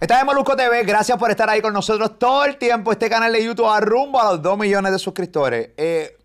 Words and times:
Estás 0.00 0.22
en 0.22 0.26
Molusco 0.26 0.56
TV, 0.56 0.82
gracias 0.84 1.18
por 1.18 1.30
estar 1.30 1.50
ahí 1.50 1.60
con 1.60 1.74
nosotros 1.74 2.18
todo 2.18 2.46
el 2.46 2.56
tiempo. 2.56 2.90
Este 2.90 3.10
canal 3.10 3.34
de 3.34 3.44
YouTube 3.44 3.66
a 3.66 3.80
rumbo 3.80 4.18
a 4.18 4.32
los 4.32 4.40
2 4.40 4.56
millones 4.56 4.92
de 4.92 4.98
suscriptores. 4.98 5.72
Eh, 5.76 6.16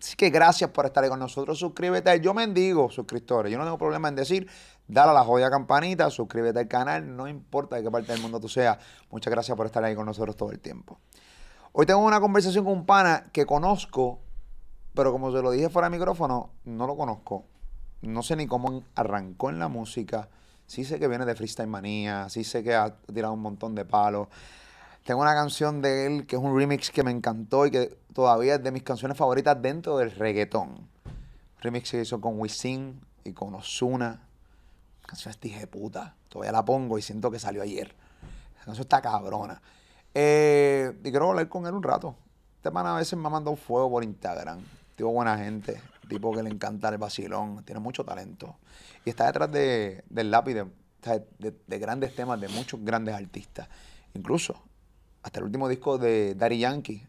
así 0.00 0.16
que 0.16 0.28
gracias 0.28 0.70
por 0.70 0.86
estar 0.86 1.04
ahí 1.04 1.08
con 1.08 1.20
nosotros. 1.20 1.56
Suscríbete. 1.56 2.20
Yo 2.20 2.34
mendigo 2.34 2.90
suscriptores. 2.90 3.52
Yo 3.52 3.58
no 3.58 3.64
tengo 3.64 3.78
problema 3.78 4.08
en 4.08 4.16
decir, 4.16 4.48
dale 4.88 5.12
a 5.12 5.14
la 5.14 5.22
joya 5.22 5.50
campanita, 5.50 6.10
suscríbete 6.10 6.58
al 6.58 6.66
canal, 6.66 7.16
no 7.16 7.28
importa 7.28 7.76
de 7.76 7.84
qué 7.84 7.92
parte 7.92 8.10
del 8.10 8.20
mundo 8.20 8.40
tú 8.40 8.48
seas. 8.48 8.78
Muchas 9.08 9.30
gracias 9.30 9.56
por 9.56 9.66
estar 9.66 9.84
ahí 9.84 9.94
con 9.94 10.06
nosotros 10.06 10.36
todo 10.36 10.50
el 10.50 10.58
tiempo. 10.58 10.98
Hoy 11.70 11.86
tengo 11.86 12.00
una 12.00 12.20
conversación 12.20 12.64
con 12.64 12.74
un 12.74 12.86
pana 12.86 13.26
que 13.32 13.46
conozco, 13.46 14.18
pero 14.94 15.12
como 15.12 15.30
se 15.30 15.40
lo 15.40 15.52
dije 15.52 15.70
fuera 15.70 15.88
de 15.88 15.96
micrófono, 15.96 16.50
no 16.64 16.88
lo 16.88 16.96
conozco. 16.96 17.44
No 18.00 18.24
sé 18.24 18.34
ni 18.34 18.48
cómo 18.48 18.82
arrancó 18.96 19.48
en 19.48 19.60
la 19.60 19.68
música 19.68 20.28
Sí 20.72 20.84
sé 20.84 20.98
que 20.98 21.06
viene 21.06 21.26
de 21.26 21.34
Freestyle 21.34 21.68
Manía, 21.68 22.30
sí 22.30 22.44
sé 22.44 22.64
que 22.64 22.74
ha 22.74 22.96
tirado 23.12 23.34
un 23.34 23.42
montón 23.42 23.74
de 23.74 23.84
palos. 23.84 24.28
Tengo 25.04 25.20
una 25.20 25.34
canción 25.34 25.82
de 25.82 26.06
él 26.06 26.26
que 26.26 26.36
es 26.36 26.42
un 26.42 26.56
remix 26.56 26.90
que 26.90 27.02
me 27.02 27.10
encantó 27.10 27.66
y 27.66 27.70
que 27.70 27.98
todavía 28.14 28.54
es 28.54 28.62
de 28.62 28.70
mis 28.70 28.82
canciones 28.82 29.18
favoritas 29.18 29.60
dentro 29.60 29.98
del 29.98 30.10
reggaetón. 30.12 30.88
Remix 31.60 31.90
que 31.90 32.00
hizo 32.00 32.22
con 32.22 32.40
Wisin 32.40 32.98
y 33.22 33.34
con 33.34 33.54
Ozuna. 33.54 34.22
Canción 35.04 35.30
esta 35.30 35.46
de 35.46 35.66
puta. 35.66 36.14
Todavía 36.30 36.52
la 36.52 36.64
pongo 36.64 36.96
y 36.96 37.02
siento 37.02 37.30
que 37.30 37.38
salió 37.38 37.60
ayer. 37.60 37.94
La 38.60 38.64
canción 38.64 38.84
está 38.84 39.02
cabrona. 39.02 39.60
Eh, 40.14 40.90
y 41.04 41.10
quiero 41.10 41.28
hablar 41.28 41.50
con 41.50 41.66
él 41.66 41.74
un 41.74 41.82
rato. 41.82 42.16
Este 42.56 42.70
man 42.70 42.86
a 42.86 42.96
veces 42.96 43.18
me 43.18 43.26
ha 43.26 43.30
mandado 43.30 43.56
fuego 43.56 43.90
por 43.90 44.04
Instagram. 44.04 44.60
Tipo 44.96 45.10
buena 45.10 45.36
gente. 45.36 45.82
Tipo 46.08 46.32
que 46.32 46.42
le 46.42 46.50
encanta 46.50 46.88
el 46.88 46.98
vacilón. 46.98 47.64
Tiene 47.64 47.80
mucho 47.80 48.04
talento. 48.04 48.58
Y 49.04 49.10
está 49.10 49.26
detrás 49.26 49.50
de, 49.50 50.04
del 50.08 50.30
lápiz 50.30 50.54
de, 50.54 51.78
grandes 51.78 52.14
temas 52.14 52.40
de 52.40 52.48
muchos 52.48 52.80
grandes 52.84 53.14
artistas. 53.14 53.68
Incluso 54.14 54.62
hasta 55.22 55.38
el 55.38 55.46
último 55.46 55.68
disco 55.68 55.98
de 55.98 56.34
Daddy 56.34 56.58
Yankee, 56.58 57.06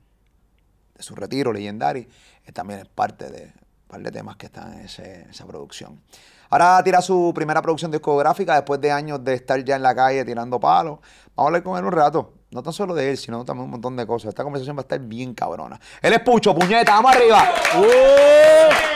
de 0.95 1.03
su 1.03 1.15
retiro, 1.15 1.51
Legendary, 1.51 2.07
también 2.53 2.81
es 2.81 2.87
parte 2.87 3.29
de 3.29 3.45
un 3.45 3.87
par 3.87 4.01
de 4.01 4.11
temas 4.11 4.35
que 4.37 4.47
están 4.47 4.73
en, 4.73 4.85
esa 4.85 5.45
producción. 5.45 6.01
Ahora 6.49 6.83
tira 6.83 7.01
su 7.01 7.31
primera 7.33 7.61
producción 7.61 7.89
discográfica 7.89 8.53
después 8.53 8.79
de 8.79 8.91
años 8.91 9.23
de 9.23 9.33
estar 9.33 9.63
ya 9.63 9.75
en 9.75 9.81
la 9.81 9.95
calle 9.95 10.23
tirando 10.23 10.59
palos. 10.59 10.99
Vamos 11.35 11.37
a 11.37 11.47
hablar 11.47 11.63
con 11.63 11.77
él 11.77 11.85
un 11.85 11.91
rato. 11.91 12.33
No 12.51 12.61
tan 12.61 12.73
solo 12.73 12.93
de 12.93 13.09
él, 13.09 13.17
sino 13.17 13.43
también 13.43 13.65
un 13.65 13.71
montón 13.71 13.95
de 13.97 14.05
cosas. 14.05 14.29
Esta 14.29 14.43
conversación 14.43 14.75
va 14.77 14.81
a 14.81 14.83
estar 14.83 14.99
bien 14.99 15.33
cabrona. 15.33 15.79
Él 15.99 16.13
es 16.13 16.19
Pucho, 16.19 16.53
puñeta, 16.53 16.91
vamos 16.91 17.15
arriba. 17.15 17.49
¡Uh! 17.79 18.92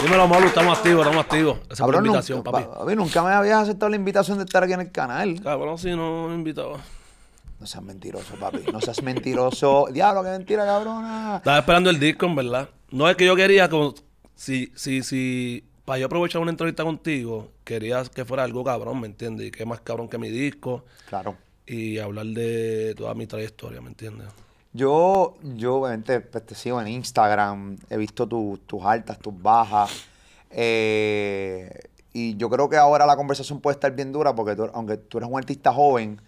Dímelo, 0.00 0.28
Malu, 0.28 0.46
estamos 0.46 0.78
activos, 0.78 1.00
estamos 1.00 1.24
activos. 1.24 1.58
Esa 1.68 1.84
es 1.84 1.90
la 1.90 1.98
invitación, 1.98 2.42
papi. 2.44 2.62
papi. 2.62 2.94
Nunca 2.94 3.20
me 3.24 3.32
habías 3.32 3.62
aceptado 3.62 3.90
la 3.90 3.96
invitación 3.96 4.38
de 4.38 4.44
estar 4.44 4.62
aquí 4.62 4.72
en 4.72 4.80
el 4.80 4.92
canal. 4.92 5.40
Cabrón, 5.42 5.76
si 5.76 5.90
no 5.90 6.28
me 6.28 6.36
invitaba. 6.36 6.78
No 7.58 7.66
seas 7.66 7.82
mentiroso, 7.82 8.36
papi. 8.36 8.58
No 8.72 8.80
seas 8.80 9.02
mentiroso. 9.02 9.88
Diablo, 9.92 10.22
qué 10.22 10.30
mentira, 10.30 10.64
cabrona. 10.64 11.38
Estaba 11.38 11.58
esperando 11.58 11.90
el 11.90 11.98
disco, 11.98 12.26
en 12.26 12.36
verdad. 12.36 12.68
No 12.92 13.10
es 13.10 13.16
que 13.16 13.26
yo 13.26 13.34
quería, 13.34 13.68
como, 13.68 13.92
si, 14.36 14.72
si, 14.76 15.02
si, 15.02 15.64
para 15.84 15.98
yo 15.98 16.06
aprovechar 16.06 16.40
una 16.40 16.52
entrevista 16.52 16.84
contigo, 16.84 17.50
quería 17.64 18.04
que 18.04 18.24
fuera 18.24 18.44
algo 18.44 18.62
cabrón, 18.62 19.00
¿me 19.00 19.08
entiendes? 19.08 19.48
Y 19.48 19.50
que 19.50 19.66
más 19.66 19.80
cabrón 19.80 20.08
que 20.08 20.16
mi 20.16 20.30
disco. 20.30 20.84
Claro. 21.08 21.36
Y 21.66 21.98
hablar 21.98 22.26
de 22.26 22.94
toda 22.96 23.14
mi 23.14 23.26
trayectoria, 23.26 23.80
¿me 23.80 23.88
entiendes? 23.88 24.28
Yo, 24.78 25.34
yo 25.42 25.74
obviamente 25.74 26.20
pues, 26.20 26.46
te 26.46 26.54
sigo 26.54 26.80
en 26.80 26.86
Instagram, 26.86 27.78
he 27.90 27.96
visto 27.96 28.28
tus 28.28 28.84
altas, 28.84 29.18
tus 29.18 29.34
bajas. 29.42 29.90
Eh, 30.50 31.80
y 32.12 32.36
yo 32.36 32.48
creo 32.48 32.68
que 32.68 32.76
ahora 32.76 33.04
la 33.04 33.16
conversación 33.16 33.60
puede 33.60 33.74
estar 33.74 33.90
bien 33.90 34.12
dura 34.12 34.36
porque 34.36 34.56
aunque 34.72 34.96
tú 34.96 35.18
eres 35.18 35.28
un 35.28 35.36
artista 35.36 35.72
joven, 35.72 36.22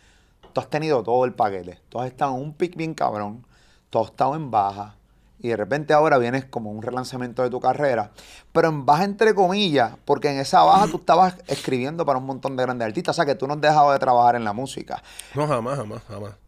tú 0.53 0.60
has 0.60 0.69
tenido 0.69 1.05
todo 1.05 1.25
el 1.27 1.33
paquete. 1.33 1.78
Tú 1.89 2.00
has 2.00 2.09
estado 2.09 2.34
en 2.34 2.43
un 2.43 2.53
pic 2.53 2.75
bien 2.75 2.93
cabrón, 2.93 3.47
tú 3.89 4.00
has 4.00 4.06
estado 4.06 4.34
en 4.34 4.50
baja. 4.50 4.97
Y 5.39 5.49
de 5.49 5.56
repente 5.56 5.94
ahora 5.94 6.19
vienes 6.19 6.44
como 6.44 6.72
un 6.72 6.83
relanzamiento 6.83 7.44
de 7.44 7.50
tu 7.50 7.60
carrera. 7.60 8.10
Pero 8.50 8.69
en 8.69 8.84
baja 8.84 9.05
entre 9.05 9.33
comillas, 9.33 9.93
porque 10.05 10.28
en 10.28 10.41
esa 10.41 10.65
baja 10.65 10.89
tú 10.89 10.97
estabas 10.97 11.37
escribiendo 11.47 12.05
para 12.05 12.19
un 12.19 12.27
montón 12.27 12.56
de 12.56 12.65
grandes 12.65 12.89
artistas. 12.89 13.15
O 13.15 13.16
sea 13.16 13.27
que 13.27 13.37
tú 13.37 13.47
no 13.47 13.55
has 13.55 13.60
dejado 13.60 13.93
de 13.93 14.00
trabajar 14.00 14.34
en 14.34 14.43
la 14.43 14.53
música. 14.53 15.00
No, 15.37 15.47
jamás, 15.47 15.78
jamás, 15.78 16.03
jamás. 16.09 16.40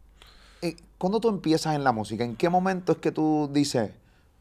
Eh, 0.63 0.77
¿Cuándo 0.97 1.19
tú 1.19 1.27
empiezas 1.27 1.75
en 1.75 1.83
la 1.83 1.91
música? 1.91 2.23
¿En 2.23 2.37
qué 2.37 2.47
momento 2.47 2.93
es 2.93 2.97
que 2.99 3.11
tú 3.11 3.49
dices, 3.51 3.91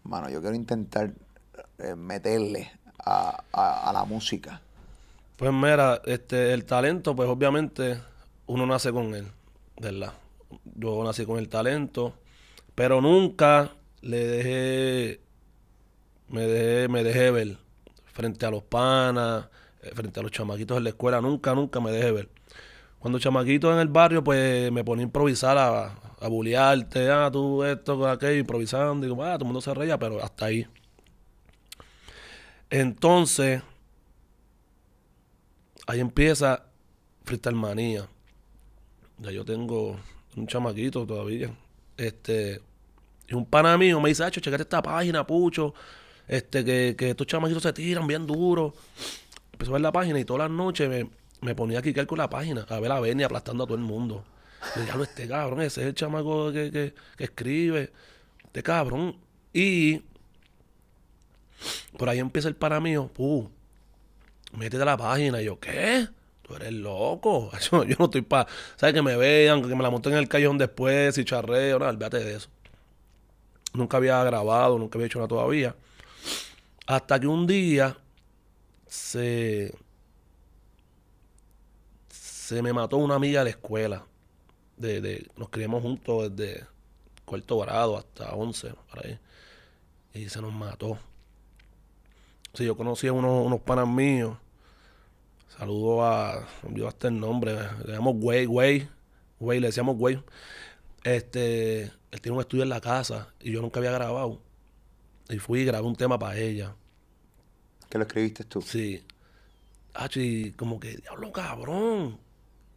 mano, 0.04 0.30
yo 0.30 0.40
quiero 0.40 0.54
intentar 0.54 1.10
eh, 1.78 1.96
meterle 1.96 2.70
a, 3.04 3.90
la 3.92 4.04
música? 4.04 4.60
Pues 5.36 5.52
mira, 5.52 6.00
este, 6.04 6.52
el 6.52 6.64
talento, 6.64 7.16
pues 7.16 7.28
obviamente 7.28 8.00
uno 8.46 8.64
nace 8.66 8.92
con 8.92 9.16
él, 9.16 9.26
¿verdad? 9.80 10.12
Yo 10.76 11.02
nací 11.02 11.26
con 11.26 11.40
el 11.40 11.48
talento, 11.48 12.14
pero 12.76 13.00
nunca 13.00 13.72
le 14.00 14.24
dejé, 14.24 15.20
me 16.28 16.42
dejé, 16.42 16.86
me 16.86 17.02
dejé 17.02 17.32
ver 17.32 17.58
frente 18.12 18.46
a 18.46 18.50
los 18.52 18.62
panas, 18.62 19.46
eh, 19.82 19.90
frente 19.92 20.20
a 20.20 20.22
los 20.22 20.30
chamaquitos 20.30 20.78
en 20.78 20.84
la 20.84 20.90
escuela, 20.90 21.20
nunca, 21.20 21.52
nunca 21.52 21.80
me 21.80 21.90
dejé 21.90 22.12
ver. 22.12 22.28
Cuando 23.00 23.18
chamaquito 23.18 23.72
en 23.72 23.80
el 23.80 23.88
barrio, 23.88 24.22
pues 24.22 24.70
me 24.70 24.84
ponía 24.84 25.02
a 25.02 25.06
improvisar, 25.06 25.58
a, 25.58 25.92
a 26.22 26.28
bullearte, 26.28 27.10
ah, 27.10 27.30
tú 27.32 27.64
esto, 27.64 28.06
aquello, 28.08 28.38
improvisando, 28.38 29.06
y 29.06 29.10
digo, 29.10 29.22
ah, 29.24 29.34
todo 29.34 29.44
el 29.44 29.46
mundo 29.46 29.60
se 29.60 29.74
reía, 29.74 29.98
pero 29.98 30.22
hasta 30.22 30.46
ahí. 30.46 30.66
Entonces, 32.70 33.62
ahí 35.86 36.00
empieza 36.00 36.64
Freestyle 37.24 37.56
Manía. 37.56 38.08
Ya 39.18 39.30
yo 39.30 39.44
tengo 39.44 39.98
un 40.36 40.46
chamaquito 40.46 41.06
todavía. 41.06 41.54
Este, 41.96 42.60
y 43.28 43.34
un 43.34 43.44
pana 43.46 43.76
mío 43.76 44.00
me 44.00 44.08
dice, 44.08 44.24
Hacho, 44.24 44.40
checate 44.40 44.62
esta 44.62 44.82
página, 44.82 45.26
pucho. 45.26 45.74
Este, 46.26 46.64
que, 46.64 46.94
que 46.96 47.10
estos 47.10 47.26
chamaquitos 47.26 47.62
se 47.62 47.72
tiran 47.72 48.06
bien 48.06 48.26
duro. 48.26 48.74
Empezó 49.52 49.72
a 49.72 49.74
ver 49.74 49.82
la 49.82 49.92
página 49.92 50.18
y 50.18 50.24
todas 50.24 50.48
las 50.48 50.56
noches 50.56 50.88
me, 50.88 51.10
me 51.42 51.54
ponía 51.54 51.80
a 51.80 51.82
quicar 51.82 52.06
con 52.06 52.18
la 52.18 52.30
página, 52.30 52.64
a 52.68 52.80
ver 52.80 52.90
a 52.92 53.00
Benny 53.00 53.24
aplastando 53.24 53.64
a 53.64 53.66
todo 53.66 53.76
el 53.76 53.82
mundo. 53.82 54.24
Le 54.76 54.82
diablo, 54.84 55.04
este 55.04 55.28
cabrón, 55.28 55.60
ese 55.62 55.82
es 55.82 55.86
el 55.88 55.94
chamaco 55.94 56.52
que, 56.52 56.70
que, 56.70 56.94
escribe. 57.24 57.92
Este 58.44 58.62
cabrón. 58.62 59.16
Y 59.52 60.02
por 61.98 62.08
ahí 62.08 62.18
empieza 62.18 62.48
el 62.48 62.56
para 62.56 62.80
mío, 62.80 63.10
uh, 63.18 63.48
métete 64.56 64.82
a 64.82 64.86
la 64.86 64.96
página. 64.96 65.42
Y 65.42 65.46
yo, 65.46 65.58
¿qué? 65.58 66.08
Tú 66.42 66.56
eres 66.56 66.72
loco. 66.72 67.50
Yo, 67.70 67.84
no 67.98 68.04
estoy 68.06 68.22
para. 68.22 68.48
¿Sabes? 68.76 68.94
Que 68.94 69.02
me 69.02 69.16
vean, 69.16 69.62
que 69.62 69.74
me 69.74 69.82
la 69.82 69.90
monten 69.90 70.12
en 70.12 70.18
el 70.18 70.28
callejón 70.28 70.58
después 70.58 71.16
y 71.18 71.24
charreo. 71.24 71.78
No, 71.78 71.86
olvídate 71.86 72.18
de 72.18 72.36
eso. 72.36 72.48
Nunca 73.74 73.96
había 73.96 74.22
grabado, 74.24 74.78
nunca 74.78 74.96
había 74.96 75.06
hecho 75.06 75.18
nada 75.18 75.28
todavía. 75.28 75.74
Hasta 76.86 77.20
que 77.20 77.26
un 77.26 77.46
día 77.46 77.96
se 78.86 79.72
se 82.52 82.60
me 82.60 82.72
mató 82.72 82.98
una 82.98 83.14
amiga 83.14 83.40
de 83.40 83.44
la 83.44 83.50
escuela. 83.50 84.04
De, 84.82 85.26
nos 85.36 85.48
criamos 85.48 85.82
juntos 85.82 86.34
desde 86.36 86.64
cuarto 87.24 87.58
grado 87.58 87.96
hasta 87.96 88.32
once, 88.34 88.74
por 88.90 89.06
ahí. 89.06 89.18
Y 90.14 90.28
se 90.28 90.42
nos 90.42 90.52
mató. 90.52 90.98
Sí, 92.52 92.64
yo 92.64 92.76
conocí 92.76 93.06
a 93.06 93.12
unos, 93.12 93.46
unos 93.46 93.60
panas 93.60 93.88
míos. 93.88 94.36
Saludo 95.56 96.04
a. 96.04 96.46
Yo 96.70 96.88
hasta 96.88 97.08
el 97.08 97.18
nombre. 97.18 97.54
Le 97.86 97.92
llamamos 97.92 98.16
Güey, 98.16 98.46
Güey. 98.46 98.88
Güey, 99.38 99.60
le 99.60 99.68
decíamos 99.68 99.96
Güey. 99.96 100.22
Este. 101.04 101.84
Él 102.10 102.20
tiene 102.20 102.36
un 102.36 102.42
estudio 102.42 102.62
en 102.62 102.68
la 102.68 102.80
casa 102.80 103.32
y 103.40 103.52
yo 103.52 103.62
nunca 103.62 103.80
había 103.80 103.92
grabado. 103.92 104.42
Y 105.30 105.38
fui 105.38 105.60
y 105.60 105.64
grabé 105.64 105.86
un 105.86 105.96
tema 105.96 106.18
para 106.18 106.36
ella. 106.36 106.74
¿Que 107.88 107.96
lo 107.96 108.04
escribiste 108.04 108.44
tú? 108.44 108.60
Sí. 108.60 109.02
Ah, 109.94 110.08
y 110.14 110.52
como 110.52 110.78
que, 110.78 110.96
diablo, 110.96 111.32
cabrón 111.32 112.18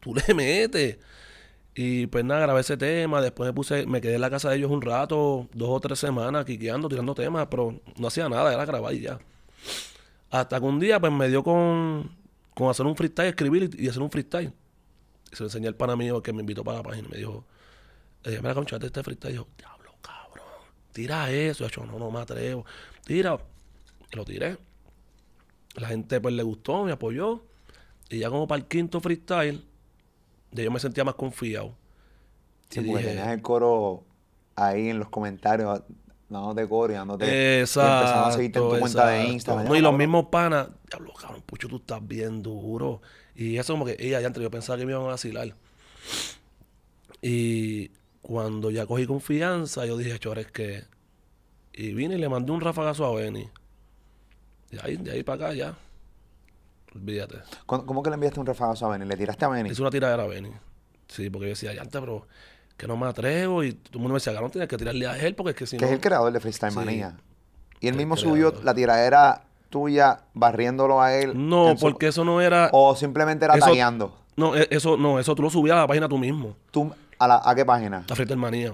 tú 0.05 0.13
le 0.13 0.33
metes. 0.33 0.97
Y 1.75 2.07
pues 2.07 2.23
nada, 2.23 2.41
grabé 2.41 2.61
ese 2.61 2.77
tema, 2.77 3.21
después 3.21 3.49
me 3.49 3.53
puse, 3.53 3.85
me 3.85 3.99
quedé 3.99 4.15
en 4.15 4.21
la 4.21 4.29
casa 4.29 4.49
de 4.49 4.55
ellos 4.55 4.71
un 4.71 4.81
rato, 4.81 5.49
dos 5.53 5.69
o 5.69 5.79
tres 5.81 5.99
semanas, 5.99 6.45
quiqueando, 6.45 6.87
tirando 6.87 7.13
temas, 7.13 7.47
pero 7.51 7.81
no 7.97 8.07
hacía 8.07 8.29
nada, 8.29 8.53
era 8.53 8.63
grabar 8.65 8.93
y 8.93 9.01
ya. 9.01 9.19
Hasta 10.31 10.59
que 10.59 10.65
un 10.65 10.79
día 10.79 10.99
pues 11.01 11.11
me 11.11 11.27
dio 11.27 11.43
con, 11.43 12.11
con 12.53 12.69
hacer 12.69 12.85
un 12.85 12.95
freestyle, 12.95 13.29
escribir 13.29 13.69
y, 13.77 13.89
hacer 13.89 14.01
un 14.01 14.09
freestyle. 14.09 14.53
Y 15.31 15.35
se 15.35 15.43
lo 15.43 15.47
enseñé 15.47 15.67
al 15.67 15.75
pana 15.75 15.95
mío 15.95 16.23
que 16.23 16.33
me 16.33 16.41
invitó 16.41 16.63
para 16.63 16.77
la 16.77 16.83
página. 16.83 17.09
Me 17.09 17.17
dijo, 17.17 17.45
eh, 18.23 18.39
mira, 18.41 18.53
conchate 18.53 18.87
este 18.87 19.03
freestyle. 19.03 19.33
Y 19.33 19.37
yo, 19.37 19.47
diablo, 19.57 19.95
cabrón, 20.01 20.45
tira 20.93 21.29
eso. 21.31 21.67
Yo, 21.67 21.85
no, 21.85 21.99
no 21.99 22.09
me 22.09 22.19
atrevo. 22.19 22.65
Tira. 23.05 23.37
Y 24.11 24.15
lo 24.15 24.25
tiré. 24.25 24.57
La 25.75 25.89
gente 25.89 26.21
pues 26.21 26.33
le 26.33 26.43
gustó, 26.43 26.85
me 26.85 26.91
apoyó. 26.93 27.43
Y 28.09 28.19
ya 28.19 28.29
como 28.29 28.47
para 28.47 28.59
el 28.61 28.67
quinto 28.67 29.01
freestyle, 29.01 29.63
yo 30.63 30.71
me 30.71 30.79
sentía 30.79 31.03
más 31.03 31.15
confiado. 31.15 31.75
Sí, 32.69 32.81
y 32.81 32.83
porque 32.89 33.03
tenías 33.03 33.29
el 33.29 33.41
coro 33.41 34.03
ahí 34.55 34.89
en 34.89 34.99
los 34.99 35.09
comentarios 35.09 35.81
dándote 36.29 36.67
coro 36.67 36.93
y 36.93 36.95
dándote. 36.95 37.59
Exacto. 37.61 37.97
Empezando 37.97 38.25
a 38.25 38.31
seguirte 38.31 38.59
en 38.59 38.69
tu 38.69 38.79
cuenta 38.79 39.07
de 39.07 39.27
Instagram. 39.27 39.75
y 39.75 39.81
los 39.81 39.93
mismos 39.93 40.25
panas, 40.27 40.69
diablo, 40.89 41.13
cabrón, 41.13 41.43
pucho, 41.45 41.67
tú 41.67 41.77
estás 41.77 42.05
bien 42.05 42.41
duro. 42.41 43.01
Y 43.35 43.57
eso 43.57 43.73
como 43.73 43.85
que, 43.85 43.95
ella 43.99 44.21
ya 44.21 44.27
antes 44.27 44.41
yo 44.41 44.49
pensaba 44.49 44.77
que 44.77 44.85
me 44.85 44.91
iban 44.93 45.03
a 45.03 45.07
vacilar. 45.07 45.55
Y 47.21 47.89
cuando 48.21 48.71
ya 48.71 48.85
cogí 48.85 49.05
confianza, 49.05 49.85
yo 49.85 49.97
dije, 49.97 50.17
chores, 50.19 50.47
que... 50.51 50.83
Y 51.73 51.93
vine 51.93 52.15
y 52.15 52.17
le 52.17 52.29
mandé 52.29 52.51
un 52.51 52.61
rafagazo 52.61 53.05
a 53.05 53.13
Benny. 53.13 53.49
Y 54.71 54.77
ahí, 54.81 54.95
de 54.95 55.11
ahí 55.11 55.23
para 55.23 55.47
acá 55.47 55.55
ya. 55.55 55.77
Olvídate. 56.95 57.39
¿Cómo, 57.65 57.85
cómo 57.85 58.01
que 58.03 58.09
le 58.09 58.13
enviaste 58.15 58.39
un 58.39 58.45
refagazo 58.45 58.85
a 58.85 58.89
Benny? 58.89 59.05
¿Le 59.05 59.17
tiraste 59.17 59.45
a 59.45 59.49
Benny? 59.49 59.69
Hice 59.69 59.81
una 59.81 59.91
tiradera 59.91 60.23
a 60.23 60.27
Benny. 60.27 60.51
Sí, 61.07 61.29
porque 61.29 61.47
yo 61.47 61.49
decía, 61.49 61.73
ya 61.73 61.81
antes, 61.81 61.99
pero 61.99 62.25
que 62.77 62.87
no 62.87 62.95
me 62.97 63.05
atrevo. 63.07 63.63
Y 63.63 63.73
todo 63.73 63.93
el 63.93 63.99
mundo 63.99 64.13
me 64.13 64.19
decía, 64.19 64.33
no 64.39 64.49
tienes 64.49 64.69
que 64.69 64.77
tirarle 64.77 65.07
a 65.07 65.17
él 65.19 65.35
porque 65.35 65.51
es 65.51 65.55
que 65.57 65.67
si 65.67 65.77
que 65.77 65.81
no. 65.85 65.87
es 65.87 65.93
el 65.93 66.01
creador 66.01 66.31
de 66.31 66.39
Freestyle 66.39 66.71
Sí. 66.71 66.77
Manía. 66.77 67.17
Y 67.81 67.87
él 67.89 67.95
mismo 67.95 68.15
creador. 68.15 68.37
subió 68.51 68.63
la 68.63 68.73
tiradera 68.73 69.43
tuya 69.69 70.21
barriéndolo 70.33 71.01
a 71.01 71.13
él. 71.15 71.33
No, 71.49 71.75
su- 71.75 71.81
porque 71.81 72.07
eso 72.07 72.23
no 72.23 72.39
era. 72.41 72.69
O 72.71 72.95
simplemente 72.95 73.45
era 73.45 73.55
Eso- 73.55 73.65
tagueando. 73.65 74.17
No, 74.37 74.55
e- 74.55 74.67
eso, 74.71 74.97
no, 74.97 75.19
eso 75.19 75.35
tú 75.35 75.43
lo 75.43 75.49
subías 75.49 75.75
a 75.77 75.81
la 75.81 75.87
página 75.87 76.07
tú 76.09 76.17
mismo. 76.17 76.55
¿Tú, 76.71 76.91
a, 77.19 77.27
la- 77.27 77.41
¿A 77.43 77.53
qué 77.55 77.65
página? 77.65 78.05
A 78.09 78.15
Freestyle 78.15 78.39
Manía. 78.39 78.73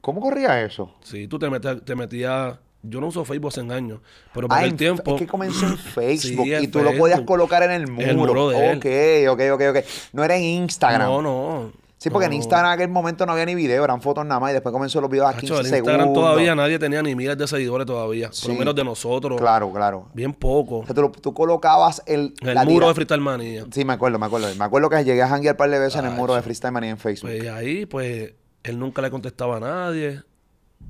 ¿Cómo 0.00 0.20
corría 0.20 0.62
eso? 0.62 0.94
Sí, 1.02 1.26
tú 1.28 1.38
te 1.38 1.48
metías, 1.48 1.82
te 1.84 1.94
metías. 1.96 2.58
Yo 2.86 3.00
no 3.00 3.06
uso 3.08 3.24
Facebook 3.24 3.48
hace 3.48 3.60
años, 3.62 4.00
pero 4.34 4.46
Ah, 4.46 4.48
para 4.50 4.64
en 4.66 4.72
el 4.72 4.76
tiempo. 4.76 5.14
Es 5.14 5.18
que 5.20 5.26
comenzó 5.26 5.66
en 5.66 5.78
Facebook 5.94 6.44
Sí, 6.46 6.54
y 6.64 6.68
tú 6.68 6.80
lo 6.82 6.96
podías 6.96 7.22
colocar 7.22 7.62
en 7.62 7.70
el 7.70 7.88
muro. 7.90 8.06
el 8.06 8.16
muro 8.16 8.48
de 8.50 8.72
él. 8.72 8.76
ok, 8.78 9.32
ok, 9.32 9.40
ok, 9.54 9.76
ok. 9.76 9.84
No 10.12 10.22
era 10.24 10.36
en 10.36 10.42
Instagram. 10.42 11.08
No, 11.08 11.22
no. 11.22 11.72
Sí, 11.96 12.10
porque 12.10 12.26
en. 12.26 12.34
Instagram 12.34 12.66
en 12.66 12.72
aquel 12.74 12.88
momento 12.90 13.24
no 13.24 13.32
había 13.32 13.46
ni 13.46 13.54
video, 13.54 13.82
eran 13.82 14.02
fotos 14.02 14.26
nada 14.26 14.38
más 14.38 14.50
y 14.50 14.52
después 14.52 14.70
comenzó 14.74 15.00
los 15.00 15.08
videos 15.08 15.26
a 15.30 15.32
15 15.32 15.46
Cacho, 15.46 15.60
en 15.60 15.64
segundos. 15.70 15.78
Instagram 15.94 16.12
todavía 16.12 16.54
nadie 16.54 16.78
tenía 16.78 17.02
ni 17.02 17.14
miles 17.14 17.38
de 17.38 17.46
seguidores 17.48 17.86
todavía. 17.86 18.26
Por 18.26 18.34
Sí. 18.36 18.48
lo 18.48 18.54
menos 18.58 18.74
de 18.74 18.84
nosotros. 18.84 19.40
Claro, 19.40 19.72
claro. 19.72 20.10
Bien 20.12 20.34
poco. 20.34 20.80
O 20.80 20.84
sea, 20.84 20.94
tú, 20.94 21.08
tú 21.10 21.32
colocabas 21.32 22.02
el, 22.04 22.34
el 22.42 22.54
la 22.54 22.64
muro 22.64 22.74
tira- 22.80 22.88
de 22.88 22.94
Freestyle 22.96 23.20
Manía. 23.22 23.64
Sí, 23.72 23.86
me 23.86 23.94
acuerdo, 23.94 24.18
me 24.18 24.26
acuerdo. 24.26 24.48
Me 24.54 24.64
acuerdo 24.64 24.90
que 24.90 25.02
llegué 25.02 25.22
a 25.22 25.28
janguear 25.28 25.54
un 25.54 25.56
par 25.56 25.70
de 25.70 25.78
veces 25.78 25.98
en 25.98 26.04
el 26.04 26.10
muro 26.12 26.34
de. 26.34 26.42
Freestyle 26.42 26.72
Manía 26.72 26.90
en 26.90 26.98
Facebook. 26.98 27.30
Pues 27.30 27.48
ahí, 27.48 27.86
pues, 27.86 28.34
él 28.64 28.78
nunca 28.78 29.00
le 29.00 29.10
contestaba 29.10 29.56
a 29.56 29.60
nadie. 29.60 30.20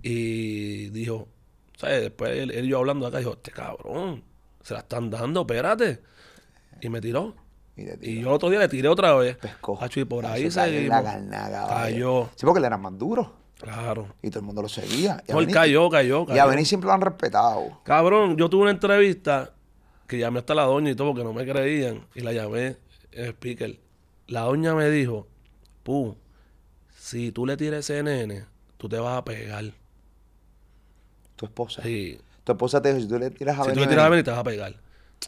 Y 0.02 0.88
dijo, 0.90 1.28
¿sabes? 1.84 2.02
Después 2.02 2.30
él, 2.36 2.50
él 2.50 2.64
y 2.64 2.68
yo 2.68 2.78
hablando 2.78 3.06
acá, 3.06 3.18
dijo, 3.18 3.32
este 3.34 3.50
cabrón, 3.50 4.22
se 4.62 4.74
la 4.74 4.80
están 4.80 5.10
dando, 5.10 5.42
espérate. 5.42 6.00
Y 6.80 6.88
me 6.88 7.00
tiró. 7.00 7.34
Y 7.76 7.82
Y 8.10 8.20
yo 8.20 8.28
el 8.28 8.34
otro 8.34 8.50
día 8.50 8.58
le 8.60 8.68
tiré 8.68 8.88
otra 8.88 9.14
vez. 9.14 9.36
pescó. 9.36 9.78
Hacho, 9.82 10.00
y 10.00 10.04
por 10.04 10.24
ahí 10.26 10.42
cayó 10.44 10.50
seguimos. 10.50 10.88
la 10.88 11.02
carnaga. 11.02 11.66
Cayó. 11.68 12.28
Sí, 12.36 12.46
porque 12.46 12.58
él 12.58 12.64
era 12.64 12.76
más 12.78 12.96
duro. 12.98 13.34
Claro. 13.58 14.14
Y 14.22 14.28
todo 14.30 14.40
el 14.40 14.46
mundo 14.46 14.62
lo 14.62 14.68
seguía. 14.68 15.22
Y 15.26 15.32
No, 15.32 15.40
él 15.40 15.46
Benny- 15.46 15.52
cayó, 15.54 15.88
cayó, 15.90 16.20
Y 16.20 16.22
a 16.24 16.26
cayó. 16.36 16.48
Benny 16.50 16.64
siempre 16.64 16.86
lo 16.88 16.92
han 16.92 17.00
respetado. 17.00 17.80
Cabrón, 17.84 18.36
yo 18.36 18.48
tuve 18.50 18.62
una 18.62 18.70
entrevista 18.72 19.52
que 20.06 20.18
llamé 20.18 20.40
hasta 20.40 20.54
la 20.54 20.64
doña 20.64 20.90
y 20.90 20.94
todo 20.94 21.08
porque 21.08 21.24
no 21.24 21.32
me 21.32 21.44
creían. 21.46 22.06
Y 22.14 22.20
la 22.20 22.32
llamé 22.32 22.76
en 23.12 23.24
speaker. 23.30 23.78
La 24.26 24.40
doña 24.42 24.74
me 24.74 24.90
dijo, 24.90 25.26
Pu, 25.82 26.16
si 26.96 27.32
tú 27.32 27.46
le 27.46 27.56
tiras 27.56 27.80
ese 27.90 28.02
nene, 28.02 28.44
tú 28.76 28.88
te 28.88 28.98
vas 28.98 29.16
a 29.18 29.24
pegar. 29.24 29.64
Tu 31.44 31.48
esposa. 31.50 31.82
Sí. 31.82 32.18
Tu 32.42 32.52
esposa 32.52 32.80
te 32.80 32.88
dijo, 32.88 33.00
si 33.00 33.08
tú 33.08 33.18
le 33.18 33.30
tiras 33.30 33.58
a 33.58 33.64
Si 33.64 33.72
tú 33.72 33.80
le 33.80 33.86
tiras 33.86 34.04
a 34.04 34.08
Benny, 34.08 34.22
te 34.22 34.30
vas 34.30 34.40
a 34.40 34.44
pegar. 34.44 34.74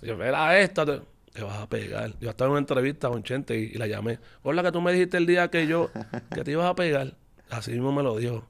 Y 0.02 0.06
yo, 0.06 0.16
mira 0.16 0.58
esta, 0.58 0.84
te, 0.86 1.00
te 1.32 1.42
vas 1.42 1.58
a 1.58 1.68
pegar. 1.68 2.14
Yo 2.20 2.30
estaba 2.30 2.48
en 2.48 2.52
una 2.52 2.60
entrevista 2.60 3.08
con 3.08 3.22
Chente 3.22 3.58
y, 3.58 3.64
y 3.64 3.74
la 3.74 3.86
llamé. 3.86 4.18
Hola, 4.42 4.62
que 4.62 4.72
tú 4.72 4.80
me 4.80 4.92
dijiste 4.92 5.16
el 5.16 5.26
día 5.26 5.48
que 5.48 5.66
yo, 5.66 5.90
que 6.34 6.44
te 6.44 6.50
ibas 6.52 6.66
a 6.66 6.74
pegar. 6.74 7.14
Así 7.50 7.72
mismo 7.72 7.92
me 7.92 8.02
lo 8.02 8.16
dijo. 8.16 8.46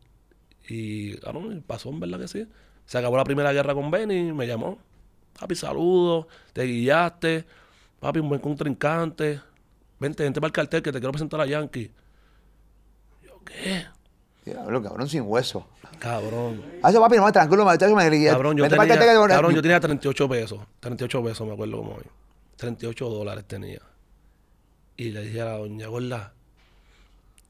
Y, 0.69 1.17
cabrón, 1.19 1.63
pasó, 1.67 1.91
en 1.91 2.01
verdad 2.01 2.21
que 2.21 2.29
sí. 2.29 2.47
Se 2.87 2.99
acabó 2.99 3.17
la 3.17 3.25
primera 3.25 3.53
guerra 3.53 3.75
con 3.75 3.91
Benny, 3.91 4.33
me 4.33 4.47
llamó. 4.47 4.79
Papi, 5.39 5.55
saludos, 5.55 6.27
te 6.53 6.65
guiaste. 6.65 7.45
Papi, 8.01 8.21
un 8.21 8.29
buen 8.29 8.41
contrincante. 8.41 9.41
Vente, 9.99 10.23
vente 10.23 10.41
para 10.41 10.49
el 10.49 10.53
cartel 10.53 10.83
que 10.83 10.93
te 10.93 10.99
quiero 10.99 11.13
presentar 11.13 11.41
a 11.41 11.47
Yankee. 11.47 11.91
Yo, 13.23 13.43
¿qué? 13.45 13.87
Diablo, 14.45 14.83
cabrón, 14.83 15.09
sin 15.09 15.23
hueso. 15.23 15.67
Cabrón. 15.99 16.63
Ah, 16.83 16.91
eso, 16.91 17.01
papi, 17.01 17.17
no, 17.17 17.31
tranquilo, 17.33 17.65
me 17.65 17.77
Cabrón, 17.77 18.57
yo 18.57 18.65
para 18.65 18.83
tenía, 18.83 18.95
acá, 18.95 19.05
te- 19.05 19.29
cabrón, 19.29 19.55
yo 19.55 19.63
tenía 19.63 19.81
38 19.81 20.29
pesos. 20.29 20.61
38 20.81 21.23
pesos, 21.25 21.47
me 21.47 21.55
acuerdo 21.55 21.79
como 21.79 21.93
hoy. 21.95 22.05
38 22.57 23.09
dólares 23.09 23.45
tenía. 23.47 23.81
Y 24.97 25.11
le 25.11 25.23
dije 25.23 25.41
a 25.41 25.45
la 25.47 25.59
doña 25.59 25.89
Gorda, 25.89 26.33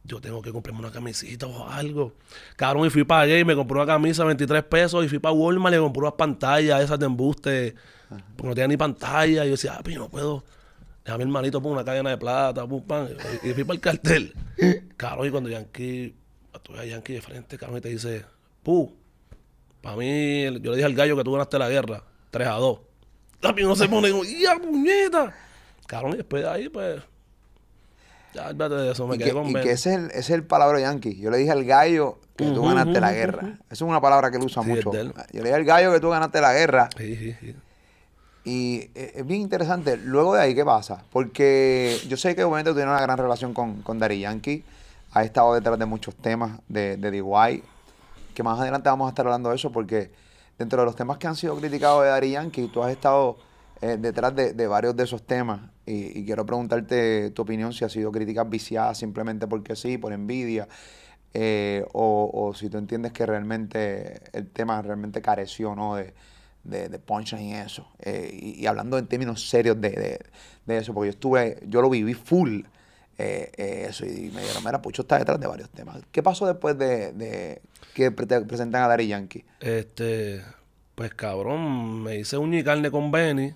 yo 0.04 0.20
tengo 0.20 0.42
que 0.42 0.52
comprarme 0.52 0.80
una 0.80 0.90
camisita 0.90 1.46
o 1.46 1.68
algo. 1.68 2.14
Cabrón, 2.56 2.86
y 2.86 2.90
fui 2.90 3.04
para 3.04 3.22
allá 3.22 3.38
y 3.38 3.44
me 3.44 3.54
compré 3.54 3.76
una 3.76 3.86
camisa 3.86 4.24
23 4.24 4.62
pesos 4.64 5.04
y 5.04 5.08
fui 5.08 5.18
para 5.18 5.32
Walmart 5.32 5.72
y 5.74 5.76
le 5.76 5.82
compré 5.82 6.00
unas 6.02 6.14
pantallas 6.14 6.82
esas 6.82 6.98
de 6.98 7.06
embuste. 7.06 7.74
Porque 8.36 8.48
no 8.48 8.54
tenía 8.54 8.68
ni 8.68 8.76
pantalla. 8.76 9.44
Y 9.44 9.48
yo 9.48 9.52
decía, 9.52 9.74
ah, 9.76 9.80
pero 9.82 10.00
no 10.02 10.08
puedo. 10.08 10.44
Déjame 11.04 11.24
hermanito, 11.24 11.60
pum, 11.62 11.72
una 11.72 11.84
cadena 11.84 12.10
de 12.10 12.18
plata, 12.18 12.66
pum, 12.66 12.82
pan. 12.84 13.08
Y, 13.42 13.50
y 13.50 13.54
fui 13.54 13.64
para 13.64 13.74
el 13.74 13.80
cartel. 13.80 14.34
Cabrón, 14.96 15.28
y 15.28 15.30
cuando 15.30 15.50
Yankee, 15.50 16.14
tú 16.62 16.74
a 16.74 16.84
Yankee 16.84 17.14
de 17.14 17.22
frente, 17.22 17.58
cabrón, 17.58 17.78
y 17.78 17.80
te 17.80 17.88
dice, 17.90 18.24
pu, 18.66 18.92
para 19.80 19.94
mí, 19.94 20.42
yo 20.60 20.70
le 20.72 20.76
dije 20.76 20.84
al 20.84 20.94
gallo 20.94 21.16
que 21.16 21.22
tú 21.22 21.30
ganaste 21.30 21.56
la 21.56 21.68
guerra, 21.68 22.02
3 22.32 22.48
a 22.48 22.54
2. 22.54 22.80
Papi, 23.40 23.62
uno 23.62 23.76
se 23.76 23.88
pone 23.88 24.10
como, 24.10 24.24
¡ya, 24.24 24.56
puñeta! 24.58 25.32
Cabrón, 25.86 26.14
y 26.14 26.16
después 26.16 26.42
de 26.42 26.48
ahí, 26.50 26.68
pues, 26.68 27.00
ya, 28.34 28.52
de 28.52 28.90
eso, 28.90 29.06
me 29.06 29.14
Y 29.14 29.18
quedé 29.18 29.28
que, 29.28 29.34
con 29.34 29.46
y 29.46 29.54
Ben. 29.54 29.62
que 29.62 29.70
ese 29.70 29.90
es 29.92 29.96
el, 29.98 30.04
ese 30.06 30.18
es 30.18 30.30
el 30.30 30.42
palabra 30.42 30.80
yankee. 30.80 31.16
Yo 31.16 31.30
le 31.30 31.38
dije 31.38 31.52
al 31.52 31.64
gallo 31.64 32.18
que 32.36 32.44
tú 32.46 32.66
ganaste 32.66 33.00
la 33.00 33.12
guerra. 33.12 33.58
Esa 33.66 33.74
es 33.74 33.80
una 33.82 34.00
palabra 34.00 34.30
que 34.32 34.36
él 34.38 34.42
usa 34.42 34.62
Sí, 34.64 34.68
mucho. 34.68 34.92
Yo 34.92 35.02
le 35.32 35.42
dije 35.42 35.54
al 35.54 35.64
gallo 35.64 35.92
que 35.92 36.00
tú 36.00 36.10
ganaste 36.10 36.40
la 36.40 36.52
guerra. 36.52 36.90
Sí, 36.98 37.16
sí, 37.16 37.34
sí. 37.40 37.54
Y 38.44 38.90
eh, 38.94 39.12
es 39.14 39.26
bien 39.26 39.42
interesante. 39.42 39.96
Luego 39.96 40.34
de 40.34 40.42
ahí, 40.42 40.54
¿qué 40.54 40.64
pasa? 40.64 41.04
Porque 41.12 41.98
yo 42.08 42.16
sé 42.16 42.34
que 42.34 42.42
obviamente 42.44 42.70
tú 42.70 42.76
tienes 42.76 42.92
una 42.92 43.00
gran 43.00 43.16
relación 43.16 43.54
con, 43.54 43.80
con 43.82 43.98
Daddy 44.00 44.20
Yankee. 44.20 44.64
Ha 45.12 45.22
estado 45.24 45.54
detrás 45.54 45.78
de 45.78 45.86
muchos 45.86 46.14
temas 46.16 46.58
de, 46.68 46.96
de 46.96 47.10
DY. 47.12 47.62
Que 48.36 48.42
más 48.42 48.60
adelante 48.60 48.90
vamos 48.90 49.06
a 49.06 49.08
estar 49.08 49.24
hablando 49.26 49.48
de 49.48 49.56
eso 49.56 49.72
porque 49.72 50.10
dentro 50.58 50.78
de 50.80 50.84
los 50.84 50.94
temas 50.94 51.16
que 51.16 51.26
han 51.26 51.36
sido 51.36 51.56
criticados 51.56 52.02
de 52.02 52.10
Daddy 52.10 52.30
Yankee, 52.32 52.68
tú 52.68 52.82
has 52.82 52.92
estado 52.92 53.38
eh, 53.80 53.96
detrás 53.98 54.36
de, 54.36 54.52
varios 54.66 54.94
de 54.94 55.04
esos 55.04 55.22
temas. 55.22 55.60
Y, 55.86 56.20
quiero 56.26 56.44
preguntarte 56.44 57.30
tu 57.30 57.40
opinión 57.42 57.72
si 57.72 57.86
ha 57.86 57.88
sido 57.88 58.12
críticas 58.12 58.46
viciadas 58.50 58.98
simplemente 58.98 59.46
porque 59.46 59.74
sí, 59.74 59.96
por 59.96 60.12
envidia. 60.12 60.68
eh, 61.34 61.86
o, 61.94 62.30
o 62.32 62.54
si 62.54 62.68
tú 62.68 62.76
entiendes 62.78 63.12
que 63.12 63.24
realmente 63.24 64.20
el 64.34 64.48
tema 64.50 64.82
realmente 64.82 65.22
careció, 65.22 65.74
¿no? 65.74 65.96
De, 65.96 66.12
de, 66.64 66.88
de 66.90 67.00
y 67.40 67.52
eso. 67.54 67.88
Eh, 68.00 68.30
y, 68.32 68.60
y 68.62 68.66
hablando 68.66 68.98
en 68.98 69.06
términos 69.06 69.48
serios 69.48 69.80
de- 69.80 70.20
de 70.66 70.78
eso, 70.78 70.92
porque 70.92 71.08
yo 71.08 71.12
estuve, 71.12 71.58
yo 71.68 71.80
lo 71.80 71.88
viví 71.88 72.12
full 72.14 72.62
eh, 73.18 73.50
eh, 73.56 73.86
eso 73.88 74.04
y 74.06 74.30
me 74.30 74.42
dijeron, 74.42 74.62
mira, 74.64 74.82
Pucho 74.82 75.02
está 75.02 75.18
detrás 75.18 75.40
de 75.40 75.46
varios 75.46 75.70
temas. 75.70 75.98
¿Qué 76.12 76.22
pasó 76.22 76.46
después 76.46 76.76
de, 76.78 77.12
de 77.12 77.62
que 77.94 78.10
te 78.10 78.40
presentan 78.42 78.82
a 78.82 78.88
Daddy 78.88 79.08
Yankee? 79.08 79.44
Este, 79.60 80.42
pues 80.94 81.14
cabrón, 81.14 82.02
me 82.02 82.16
hice 82.16 82.36
uña 82.38 82.58
y 82.58 82.64
carne 82.64 82.90
con 82.90 83.10
Benny. 83.10 83.54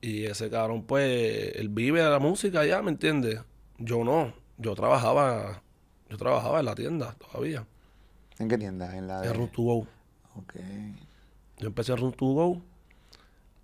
Y 0.00 0.24
ese 0.24 0.50
cabrón, 0.50 0.84
pues, 0.84 1.56
él 1.56 1.68
vive 1.68 2.02
de 2.02 2.10
la 2.10 2.18
música 2.18 2.64
ya, 2.64 2.82
¿me 2.82 2.90
entiendes? 2.90 3.40
Yo 3.78 4.04
no. 4.04 4.32
Yo 4.58 4.74
trabajaba, 4.74 5.62
yo 6.08 6.16
trabajaba 6.16 6.60
en 6.60 6.66
la 6.66 6.74
tienda 6.74 7.14
todavía. 7.14 7.66
¿En 8.38 8.48
qué 8.48 8.58
tienda? 8.58 8.96
En 8.96 9.08
la 9.08 9.20
de... 9.20 9.28
En 9.28 9.34
Run 9.34 9.48
to 9.48 9.62
Go. 9.62 9.86
Ok. 10.36 10.54
Yo 11.58 11.68
empecé 11.68 11.92
en 11.92 11.98
Run 11.98 12.12
to 12.12 12.26
Go 12.26 12.62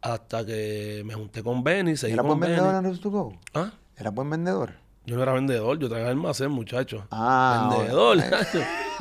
hasta 0.01 0.45
que 0.45 1.03
me 1.07 1.15
junté 1.15 1.43
con 1.43 1.63
Benny, 1.63 1.97
seguí 1.97 2.15
¿Era 2.15 2.23
con 2.25 2.41
Benny. 2.41 2.55
vendedor 2.55 2.75
en 2.75 2.85
Roots 2.85 3.01
to 3.01 3.11
Go? 3.11 3.39
¿Ah? 3.55 3.73
¿Era 4.03 4.11
buen 4.11 4.29
vendedor? 4.29 4.73
Yo 5.07 5.15
no 5.15 5.23
era 5.23 5.31
vendedor, 5.33 5.79
yo 5.79 5.87
en 5.97 6.05
almacén, 6.05 6.51
muchacho. 6.51 7.07
Ah, 7.13 7.71
vendedor. 7.73 8.17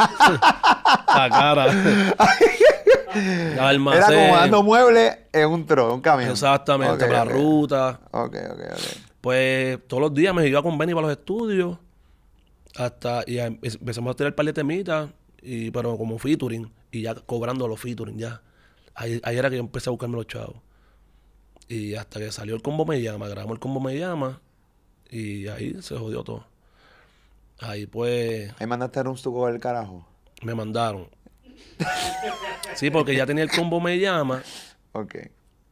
La 1.08 1.28
cara. 1.30 1.66
Era 3.16 3.68
almacén. 3.70 4.04
como 4.30 4.36
dando 4.38 4.62
muebles 4.62 5.18
en 5.34 5.50
un 5.50 5.66
tro, 5.66 5.96
un 5.96 6.02
camión. 6.02 6.30
Exactamente, 6.30 6.94
Ok, 6.94 7.00
para 7.00 7.26
la 7.26 7.26
ruta. 7.26 8.00
Ok, 8.12 8.36
ok, 8.52 8.60
ok. 8.74 8.80
Pues 9.22 9.80
todos 9.88 10.02
los 10.02 10.14
días 10.14 10.36
me 10.36 10.48
iba 10.48 10.62
con 10.62 10.78
Benny 10.78 10.94
para 10.94 11.08
los 11.08 11.18
estudios. 11.18 11.80
Hasta, 12.76 13.24
y 13.26 13.40
em- 13.40 13.58
empezamos 13.64 14.12
a 14.12 14.16
tirar 14.16 14.36
par 14.36 14.46
de 14.46 14.54
temitas, 14.54 15.10
y, 15.42 15.72
pero 15.72 15.98
como 15.98 16.20
featuring, 16.20 16.72
y 16.92 17.02
ya 17.02 17.16
cobrando 17.16 17.68
los 17.68 17.80
featuring, 17.80 18.20
ya. 18.20 18.40
Ahí, 18.94 19.20
ahí 19.24 19.36
era 19.36 19.50
que 19.50 19.56
yo 19.56 19.62
empecé 19.64 19.90
a 19.90 19.92
buscarme 19.92 20.16
los 20.16 20.28
chavos. 20.28 20.58
Y 21.68 21.96
hasta 21.96 22.20
que 22.20 22.32
salió 22.32 22.54
el 22.56 22.62
combo 22.62 22.86
Me 22.86 23.02
Llama, 23.02 23.28
grabamos 23.28 23.56
el 23.56 23.60
combo 23.60 23.80
Me 23.80 23.98
Llama, 23.98 24.40
y 25.12 25.48
ahí 25.48 25.76
se 25.82 25.96
jodió 25.98 26.24
todo. 26.24 26.46
Ahí 27.60 27.86
pues 27.86 28.52
Ahí 28.60 28.66
mandaste 28.66 29.00
a 29.00 29.04
Go 29.04 29.48
el 29.50 29.60
carajo. 29.60 30.06
me 30.42 30.56
mandaron. 30.56 31.08
Sí, 32.76 32.90
porque 32.90 33.16
ya 33.16 33.26
tenía 33.26 33.44
el 33.44 33.52
combo 33.52 33.80
Me 33.80 34.00
Llama, 34.00 34.42
Ok. 34.94 35.16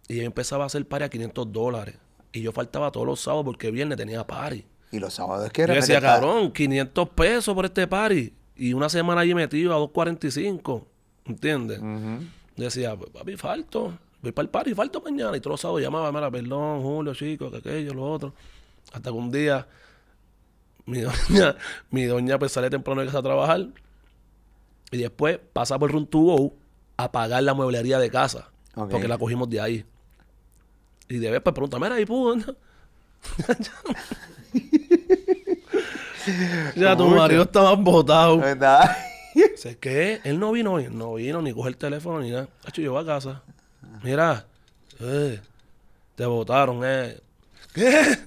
y 0.07 0.17
yo 0.17 0.23
empezaba 0.23 0.63
a 0.65 0.67
hacer 0.67 0.85
pari 0.87 1.05
a 1.05 1.09
500 1.09 1.51
dólares. 1.51 1.95
Y 2.31 2.41
yo 2.41 2.51
faltaba 2.51 2.91
todos 2.91 3.07
los 3.07 3.19
sábados 3.19 3.45
porque 3.45 3.71
viernes 3.71 3.97
tenía 3.97 4.25
pari. 4.27 4.65
Y 4.91 4.99
los 4.99 5.13
sábados 5.13 5.45
es 5.47 5.51
que 5.51 5.61
Yo 5.63 5.67
de 5.67 5.75
decía, 5.75 5.99
cabrón, 6.01 6.51
500 6.51 7.09
pesos 7.09 7.55
por 7.55 7.65
este 7.65 7.87
party. 7.87 8.33
Y 8.55 8.73
una 8.73 8.89
semana 8.89 9.21
allí 9.21 9.33
metido 9.33 9.73
a 9.73 9.77
2.45. 9.79 10.83
¿Entiendes? 11.25 11.79
Ujú. 11.79 12.23
Yo 12.55 12.63
decía, 12.65 12.95
pues, 12.95 13.09
papi, 13.11 13.35
falto. 13.37 13.97
Voy 14.21 14.31
para 14.31 14.43
el 14.43 14.49
party, 14.49 14.73
falto 14.75 15.01
mañana. 15.01 15.35
Y 15.37 15.39
todos 15.39 15.53
los 15.53 15.61
sábados 15.61 15.81
llamaba, 15.81 16.11
mira, 16.11 16.29
perdón, 16.29 16.81
Julio, 16.81 17.13
chico, 17.15 17.49
que 17.49 17.57
aquello, 17.57 17.93
lo 17.93 18.11
otro. 18.11 18.33
Hasta 18.91 19.11
que 19.11 19.15
un 19.15 19.31
día 19.31 19.67
Mi 20.85 21.01
doña, 21.01 21.55
mi 21.91 22.05
doña 22.05 22.39
pues 22.39 22.51
sale 22.51 22.69
temprano 22.69 23.01
de 23.01 23.07
casa 23.07 23.19
a 23.19 23.23
trabajar 23.23 23.67
y 24.91 24.97
después 24.97 25.39
pasa 25.53 25.77
por 25.77 25.91
Run 25.91 26.07
to 26.07 26.19
Go 26.19 26.53
a 26.97 27.11
pagar 27.11 27.43
la 27.43 27.53
mueblería 27.53 27.99
de 27.99 28.09
casa. 28.09 28.49
Porque 28.73 29.07
la 29.07 29.17
cogimos 29.17 29.49
de 29.49 29.61
ahí. 29.61 29.85
Y 31.07 31.17
de 31.17 31.31
vez 31.31 31.41
pues 31.41 31.53
pregunta, 31.53 31.79
mira, 31.79 31.99
¿y 31.99 32.05
pudo? 32.05 32.35
ya 36.75 36.95
tu 36.95 37.07
marido 37.07 37.43
estaba 37.43 37.73
botado. 37.75 38.37
¿Verdad? 38.39 38.95
Dice, 39.33 39.77
¿qué? 39.77 40.21
Él 40.23 40.39
no 40.39 40.51
vino 40.51 40.73
hoy. 40.73 40.87
No 40.89 41.15
vino, 41.15 41.41
ni 41.41 41.53
coge 41.53 41.69
el 41.69 41.77
teléfono, 41.77 42.19
ni 42.19 42.31
nada. 42.31 42.47
Hacho, 42.65 42.81
yo 42.81 42.93
voy 42.93 43.03
a 43.03 43.05
casa. 43.05 43.41
Mira, 44.03 44.45
eh, 44.99 45.39
te 46.15 46.25
votaron, 46.25 46.81
eh. 46.83 47.19
¿Qué? 47.73 48.17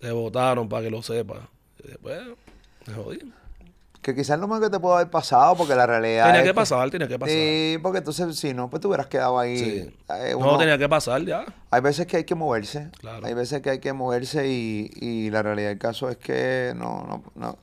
Te 0.00 0.10
votaron 0.12 0.68
para 0.68 0.82
que 0.84 0.90
lo 0.90 1.02
sepas. 1.02 1.38
Y 1.84 1.88
después, 1.88 2.18
me 2.86 2.94
jodí. 2.94 3.18
que 4.02 4.14
quizás 4.14 4.38
lo 4.40 4.48
más 4.48 4.60
que 4.60 4.70
te 4.70 4.80
pudo 4.80 4.94
haber 4.96 5.10
pasado, 5.10 5.56
porque 5.56 5.74
la 5.74 5.86
realidad. 5.86 6.26
Tenía 6.26 6.40
es 6.40 6.46
que 6.46 6.54
pasar, 6.54 6.90
tenía 6.90 7.06
que 7.06 7.18
pasar. 7.18 7.34
Sí, 7.34 7.78
porque 7.82 7.98
entonces, 7.98 8.34
si 8.36 8.54
no, 8.54 8.70
pues 8.70 8.80
tú 8.80 8.88
hubieras 8.88 9.08
quedado 9.08 9.38
ahí. 9.38 9.58
Sí. 9.58 9.94
Eh, 10.08 10.34
No, 10.38 10.56
tenía 10.56 10.78
que 10.78 10.88
pasar 10.88 11.22
ya. 11.24 11.44
Hay 11.70 11.80
veces 11.82 12.06
que 12.06 12.16
hay 12.18 12.24
que 12.24 12.34
moverse. 12.34 12.90
Claro. 12.98 13.26
Hay 13.26 13.34
veces 13.34 13.60
que 13.60 13.70
hay 13.70 13.78
que 13.78 13.92
moverse 13.92 14.48
y, 14.48 14.90
y 14.96 15.30
la 15.30 15.42
realidad 15.42 15.68
del 15.68 15.78
caso 15.78 16.08
es 16.08 16.16
que 16.16 16.72
no, 16.74 17.04
no, 17.06 17.22
no. 17.34 17.58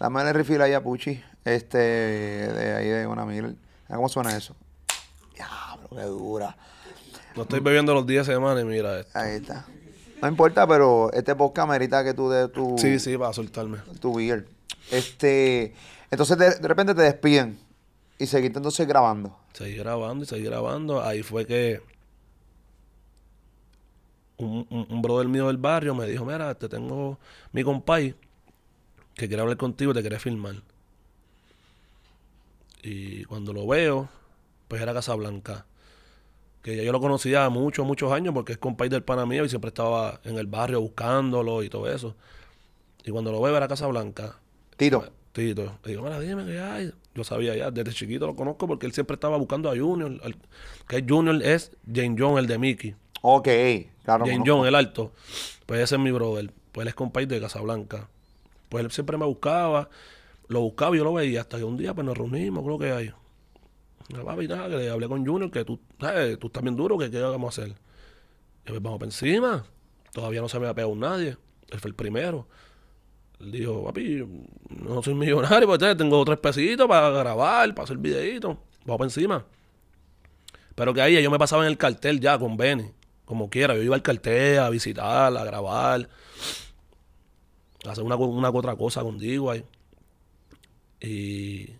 Dame 0.00 0.22
el 0.22 0.32
refill 0.34 0.62
ahí 0.62 0.72
a 0.72 0.82
Puchi. 0.82 1.22
Este, 1.44 1.76
de 1.78 2.74
ahí 2.76 2.88
de 2.88 3.06
una 3.06 3.26
mil. 3.26 3.58
¿Cómo 3.88 4.08
suena 4.08 4.34
eso? 4.34 4.56
Diablo, 5.34 5.88
qué 5.90 6.02
dura. 6.04 6.56
No 7.36 7.42
estoy 7.42 7.60
bebiendo 7.60 7.92
los 7.92 8.06
días 8.06 8.26
de 8.26 8.32
semana 8.32 8.60
y 8.60 8.64
mira 8.64 9.00
esto. 9.00 9.18
Ahí 9.18 9.34
está. 9.36 9.66
No 10.24 10.30
importa, 10.30 10.66
pero 10.66 11.12
este 11.12 11.34
podcast 11.36 11.68
merita 11.68 12.02
que 12.02 12.14
tú 12.14 12.30
des 12.30 12.50
tu, 12.50 12.78
Sí, 12.78 12.98
sí, 12.98 13.18
para 13.18 13.34
soltarme. 13.34 13.76
tu 14.00 14.14
beer. 14.14 14.46
Este, 14.90 15.74
entonces 16.10 16.38
de, 16.38 16.54
de 16.54 16.66
repente 16.66 16.94
te 16.94 17.02
despiden 17.02 17.58
y 18.18 18.24
seguiste 18.24 18.58
entonces 18.58 18.88
grabando. 18.88 19.36
Seguí 19.52 19.74
grabando 19.76 20.24
y 20.24 20.26
seguí 20.26 20.44
grabando. 20.44 21.02
Ahí 21.02 21.22
fue 21.22 21.44
que 21.44 21.82
un, 24.38 24.66
un, 24.70 24.86
un 24.88 25.02
brother 25.02 25.28
mío 25.28 25.48
del 25.48 25.58
barrio 25.58 25.94
me 25.94 26.06
dijo, 26.06 26.24
mira, 26.24 26.54
te 26.54 26.70
tengo 26.70 27.18
mi 27.52 27.62
compay 27.62 28.14
que 29.14 29.28
quiere 29.28 29.42
hablar 29.42 29.58
contigo 29.58 29.90
y 29.90 29.94
te 29.94 30.00
quiere 30.00 30.18
filmar. 30.18 30.54
Y 32.82 33.24
cuando 33.24 33.52
lo 33.52 33.66
veo, 33.66 34.08
pues 34.68 34.80
era 34.80 34.94
Casablanca. 34.94 35.66
Que 36.64 36.76
ya 36.76 36.82
yo 36.82 36.90
lo 36.92 37.00
conocía 37.00 37.48
muchos, 37.50 37.86
muchos 37.86 38.10
años 38.10 38.32
porque 38.34 38.52
es 38.54 38.58
compay 38.58 38.88
del 38.88 39.02
pana 39.04 39.24
mío 39.26 39.44
y 39.44 39.48
siempre 39.50 39.68
estaba 39.68 40.20
en 40.24 40.36
el 40.38 40.46
barrio 40.48 40.80
buscándolo 40.80 41.62
y 41.62 41.68
todo 41.68 41.88
eso. 41.92 42.16
Y 43.04 43.10
cuando 43.12 43.30
lo 43.30 43.40
veo 43.40 43.56
era 43.56 43.68
Casablanca. 43.68 44.38
Tito. 44.76 45.04
Tito. 45.32 45.78
Le 45.84 45.90
digo, 45.90 46.02
mira, 46.02 46.18
dime 46.18 46.44
qué 46.46 46.58
hay. 46.58 46.90
Yo 47.14 47.22
sabía 47.22 47.54
ya, 47.54 47.70
desde 47.70 47.92
chiquito 47.92 48.26
lo 48.26 48.34
conozco 48.34 48.66
porque 48.66 48.86
él 48.86 48.92
siempre 48.92 49.14
estaba 49.14 49.36
buscando 49.36 49.70
a 49.70 49.76
Junior. 49.76 50.18
al- 50.24 50.36
que 50.88 51.04
Junior 51.06 51.40
es 51.42 51.70
Jane 51.86 52.16
John, 52.18 52.38
el 52.38 52.46
de 52.46 52.58
Mickey. 52.58 52.94
Ok, 53.20 53.48
claro. 54.04 54.24
Jane. 54.26 54.42
John, 54.46 54.66
el 54.66 54.74
alto. 54.74 55.12
Pues 55.66 55.80
ese 55.80 55.96
es 55.96 56.00
mi 56.00 56.10
brother. 56.12 56.50
Pues 56.72 56.84
él 56.86 56.88
es 56.88 56.94
compay 56.94 57.26
de 57.26 57.40
Casablanca. 57.40 58.08
Pues 58.70 58.84
él 58.84 58.90
siempre 58.90 59.18
me 59.18 59.26
buscaba. 59.26 59.90
Lo 60.48 60.60
buscaba 60.62 60.94
y 60.96 60.98
yo 60.98 61.04
lo 61.04 61.12
veía. 61.12 61.42
Hasta 61.42 61.58
que 61.58 61.64
un 61.64 61.76
día 61.76 61.92
pues 61.94 62.06
nos 62.06 62.16
reunimos, 62.16 62.64
creo 62.64 62.78
que 62.78 62.90
hay. 62.92 63.12
Mira, 64.08 64.24
papi, 64.24 64.48
nada, 64.48 64.68
que 64.68 64.76
le 64.76 64.90
hablé 64.90 65.08
con 65.08 65.24
Junior 65.24 65.50
que 65.50 65.64
tú, 65.64 65.80
¿sabes? 65.98 66.38
tú 66.38 66.48
estás 66.48 66.62
bien 66.62 66.76
duro, 66.76 66.98
que 66.98 67.10
qué 67.10 67.20
vamos 67.20 67.58
a 67.58 67.62
hacer. 67.62 67.74
Y 68.64 68.68
pues 68.68 68.82
vamos 68.82 68.98
para 68.98 69.08
encima. 69.08 69.64
Todavía 70.12 70.40
no 70.40 70.48
se 70.48 70.58
me 70.58 70.68
ha 70.68 70.74
pegado 70.74 70.94
nadie. 70.94 71.36
Él 71.70 71.80
fue 71.80 71.88
el 71.88 71.94
primero. 71.94 72.46
Él 73.40 73.50
dijo, 73.50 73.84
papi, 73.84 74.24
no 74.68 75.02
soy 75.02 75.14
millonario, 75.14 75.66
pues 75.66 75.96
tengo 75.96 76.24
tres 76.24 76.38
pesitos 76.38 76.86
para 76.86 77.10
grabar, 77.10 77.74
para 77.74 77.84
hacer 77.84 77.96
videitos. 77.96 78.56
Vamos 78.84 78.98
para 78.98 79.06
encima. 79.06 79.46
Pero 80.74 80.92
que 80.92 81.00
ahí 81.00 81.22
yo 81.22 81.30
me 81.30 81.38
pasaba 81.38 81.64
en 81.64 81.70
el 81.70 81.78
cartel 81.78 82.20
ya 82.20 82.38
con 82.38 82.56
Benny. 82.56 82.90
Como 83.24 83.48
quiera, 83.48 83.74
yo 83.74 83.82
iba 83.82 83.94
al 83.94 84.02
cartel 84.02 84.58
a 84.58 84.68
visitar, 84.70 85.34
a 85.34 85.44
grabar, 85.44 86.08
a 87.86 87.90
hacer 87.90 88.04
una, 88.04 88.16
una 88.16 88.50
otra 88.50 88.76
cosa 88.76 89.02
contigo 89.02 89.50
ahí. 89.50 89.64
Y, 91.00 91.70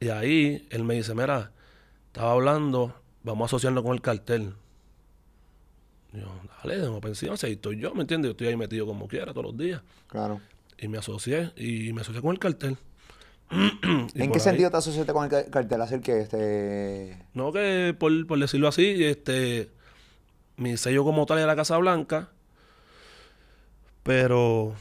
y 0.00 0.08
ahí 0.08 0.66
él 0.70 0.84
me 0.84 0.94
dice, 0.94 1.14
mira, 1.14 1.50
estaba 2.06 2.32
hablando, 2.32 2.94
vamos 3.22 3.44
a 3.44 3.46
asociarnos 3.46 3.82
con 3.84 3.94
el 3.94 4.00
cartel. 4.00 4.54
Y 6.12 6.20
yo, 6.20 6.26
dale, 6.64 6.88
para 7.00 7.08
encima, 7.08 7.36
si 7.36 7.46
ahí 7.46 7.52
estoy 7.52 7.78
yo, 7.78 7.94
¿me 7.94 8.02
entiendes? 8.02 8.28
Yo 8.28 8.32
estoy 8.32 8.46
ahí 8.48 8.56
metido 8.56 8.86
como 8.86 9.08
quiera 9.08 9.32
todos 9.32 9.46
los 9.46 9.58
días. 9.58 9.82
Claro. 10.08 10.40
Y 10.78 10.88
me 10.88 10.98
asocié, 10.98 11.52
y 11.56 11.92
me 11.92 12.00
asocié 12.02 12.22
con 12.22 12.30
el 12.32 12.38
cartel. 12.38 12.76
¿En 13.50 14.08
qué 14.14 14.22
ahí- 14.34 14.40
sentido 14.40 14.70
te 14.70 14.76
asociaste 14.76 15.12
con 15.12 15.24
el 15.24 15.30
ca- 15.30 15.50
cartel? 15.50 15.80
¿Hacer 15.82 16.00
que 16.00 16.20
este... 16.20 17.18
No, 17.34 17.52
que 17.52 17.94
por, 17.98 18.26
por 18.26 18.38
decirlo 18.38 18.68
así, 18.68 19.04
este 19.04 19.70
mi 20.56 20.76
sello 20.76 21.04
como 21.04 21.24
tal 21.24 21.38
era 21.38 21.54
Casa 21.54 21.76
Blanca, 21.78 22.30
pero 24.02 24.74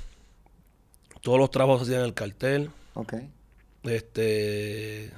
todos 1.22 1.38
los 1.40 1.52
trabajos 1.52 1.80
se 1.82 1.84
hacían 1.86 2.02
en 2.02 2.08
el 2.08 2.14
cartel, 2.14 2.70
Ok. 2.94 3.14
Este 3.90 5.12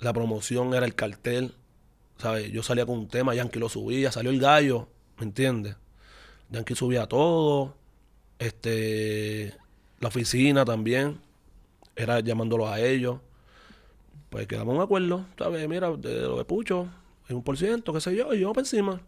la 0.00 0.12
promoción 0.12 0.74
era 0.74 0.86
el 0.86 0.94
cartel, 0.94 1.54
¿sabes? 2.18 2.50
Yo 2.50 2.62
salía 2.62 2.86
con 2.86 2.98
un 2.98 3.08
tema, 3.08 3.34
Yankee 3.34 3.58
lo 3.58 3.68
subía, 3.68 4.10
salió 4.12 4.30
el 4.30 4.40
gallo, 4.40 4.88
¿me 5.18 5.26
entiendes? 5.26 5.76
Yankee 6.50 6.74
subía 6.74 7.06
todo, 7.06 7.74
este 8.38 9.54
la 10.00 10.08
oficina 10.08 10.64
también, 10.64 11.20
era 11.94 12.20
llamándolo 12.20 12.66
a 12.68 12.80
ellos. 12.80 13.18
Pues 14.30 14.46
quedamos 14.46 14.74
un 14.76 14.80
acuerdo, 14.80 15.26
¿sabes? 15.36 15.68
Mira, 15.68 15.90
de 15.90 16.22
lo 16.22 16.38
de 16.38 16.44
Pucho, 16.44 16.88
es 17.28 17.34
un 17.34 17.42
por 17.42 17.58
ciento, 17.58 17.92
qué 17.92 18.00
sé 18.00 18.16
yo, 18.16 18.32
y 18.32 18.40
yo 18.40 18.52
para 18.52 18.62
encima. 18.62 19.00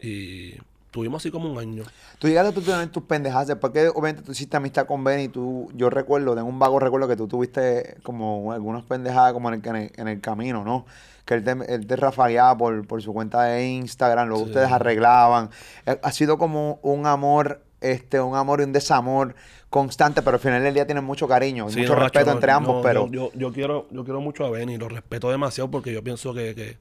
Y 0.00 0.54
tuvimos 0.90 1.22
así 1.22 1.30
como 1.30 1.50
un 1.50 1.58
año. 1.58 1.84
Tú 2.18 2.28
llegaste 2.28 2.60
a 2.60 2.62
tener 2.62 2.88
tus 2.88 3.02
pendejadas, 3.04 3.48
después 3.48 3.72
que 3.72 3.88
obviamente 3.88 4.22
tú 4.22 4.32
hiciste 4.32 4.56
amistad 4.56 4.86
con 4.86 5.04
Benny, 5.04 5.24
y 5.24 5.28
tú, 5.28 5.70
yo 5.74 5.90
recuerdo, 5.90 6.34
tengo 6.34 6.48
un 6.48 6.58
vago 6.58 6.78
recuerdo 6.78 7.06
que 7.08 7.16
tú 7.16 7.28
tuviste 7.28 7.96
como 8.02 8.52
algunas 8.52 8.84
pendejadas 8.84 9.32
como 9.32 9.48
en 9.52 9.54
el, 9.60 9.66
en 9.68 9.76
el, 9.76 9.92
en 9.96 10.08
el 10.08 10.20
camino, 10.20 10.64
¿no? 10.64 10.86
Que 11.24 11.34
él 11.34 11.44
te, 11.44 11.50
él 11.74 11.86
te 11.86 11.96
rafagueaba 11.96 12.56
por, 12.56 12.86
por 12.86 13.02
su 13.02 13.12
cuenta 13.12 13.42
de 13.44 13.64
Instagram, 13.66 14.28
luego 14.28 14.44
Sí. 14.44 14.50
ustedes 14.50 14.72
arreglaban. 14.72 15.50
Eh, 15.84 15.98
Ha 16.02 16.10
sido 16.12 16.38
como 16.38 16.78
un 16.82 17.06
amor, 17.06 17.60
este, 17.82 18.18
un 18.20 18.34
amor 18.34 18.60
y 18.60 18.64
un 18.64 18.72
desamor 18.72 19.34
constante, 19.68 20.22
pero 20.22 20.36
al 20.36 20.40
final 20.40 20.62
del 20.62 20.72
día 20.72 20.86
tienen 20.86 21.04
mucho 21.04 21.28
cariño, 21.28 21.68
y 21.68 21.72
Sí, 21.72 21.80
mucho 21.80 21.94
no, 21.96 22.00
respeto 22.00 22.26
no, 22.26 22.32
entre 22.32 22.50
ambos, 22.52 22.76
no, 22.76 22.82
pero... 22.82 23.06
Yo, 23.08 23.30
yo, 23.30 23.38
yo 23.38 23.52
quiero, 23.52 23.86
yo 23.90 24.04
quiero 24.04 24.22
mucho 24.22 24.46
a 24.46 24.50
Benny, 24.50 24.78
lo 24.78 24.88
respeto 24.88 25.30
demasiado 25.30 25.70
porque 25.70 25.92
yo 25.92 26.02
pienso 26.02 26.32
que, 26.32 26.54
que 26.54 26.78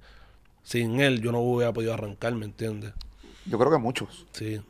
sin 0.64 1.02
él 1.02 1.22
yo 1.22 1.34
no 1.34 1.40
hubiera 1.40 1.74
podido 1.74 1.94
arrancar, 1.94 2.34
¿me 2.34 2.46
entiendes? 2.46 2.94
Yo 3.50 3.58
creo 3.58 3.72
que 3.72 3.78
muchos. 3.78 4.26
Sí. 4.32 4.62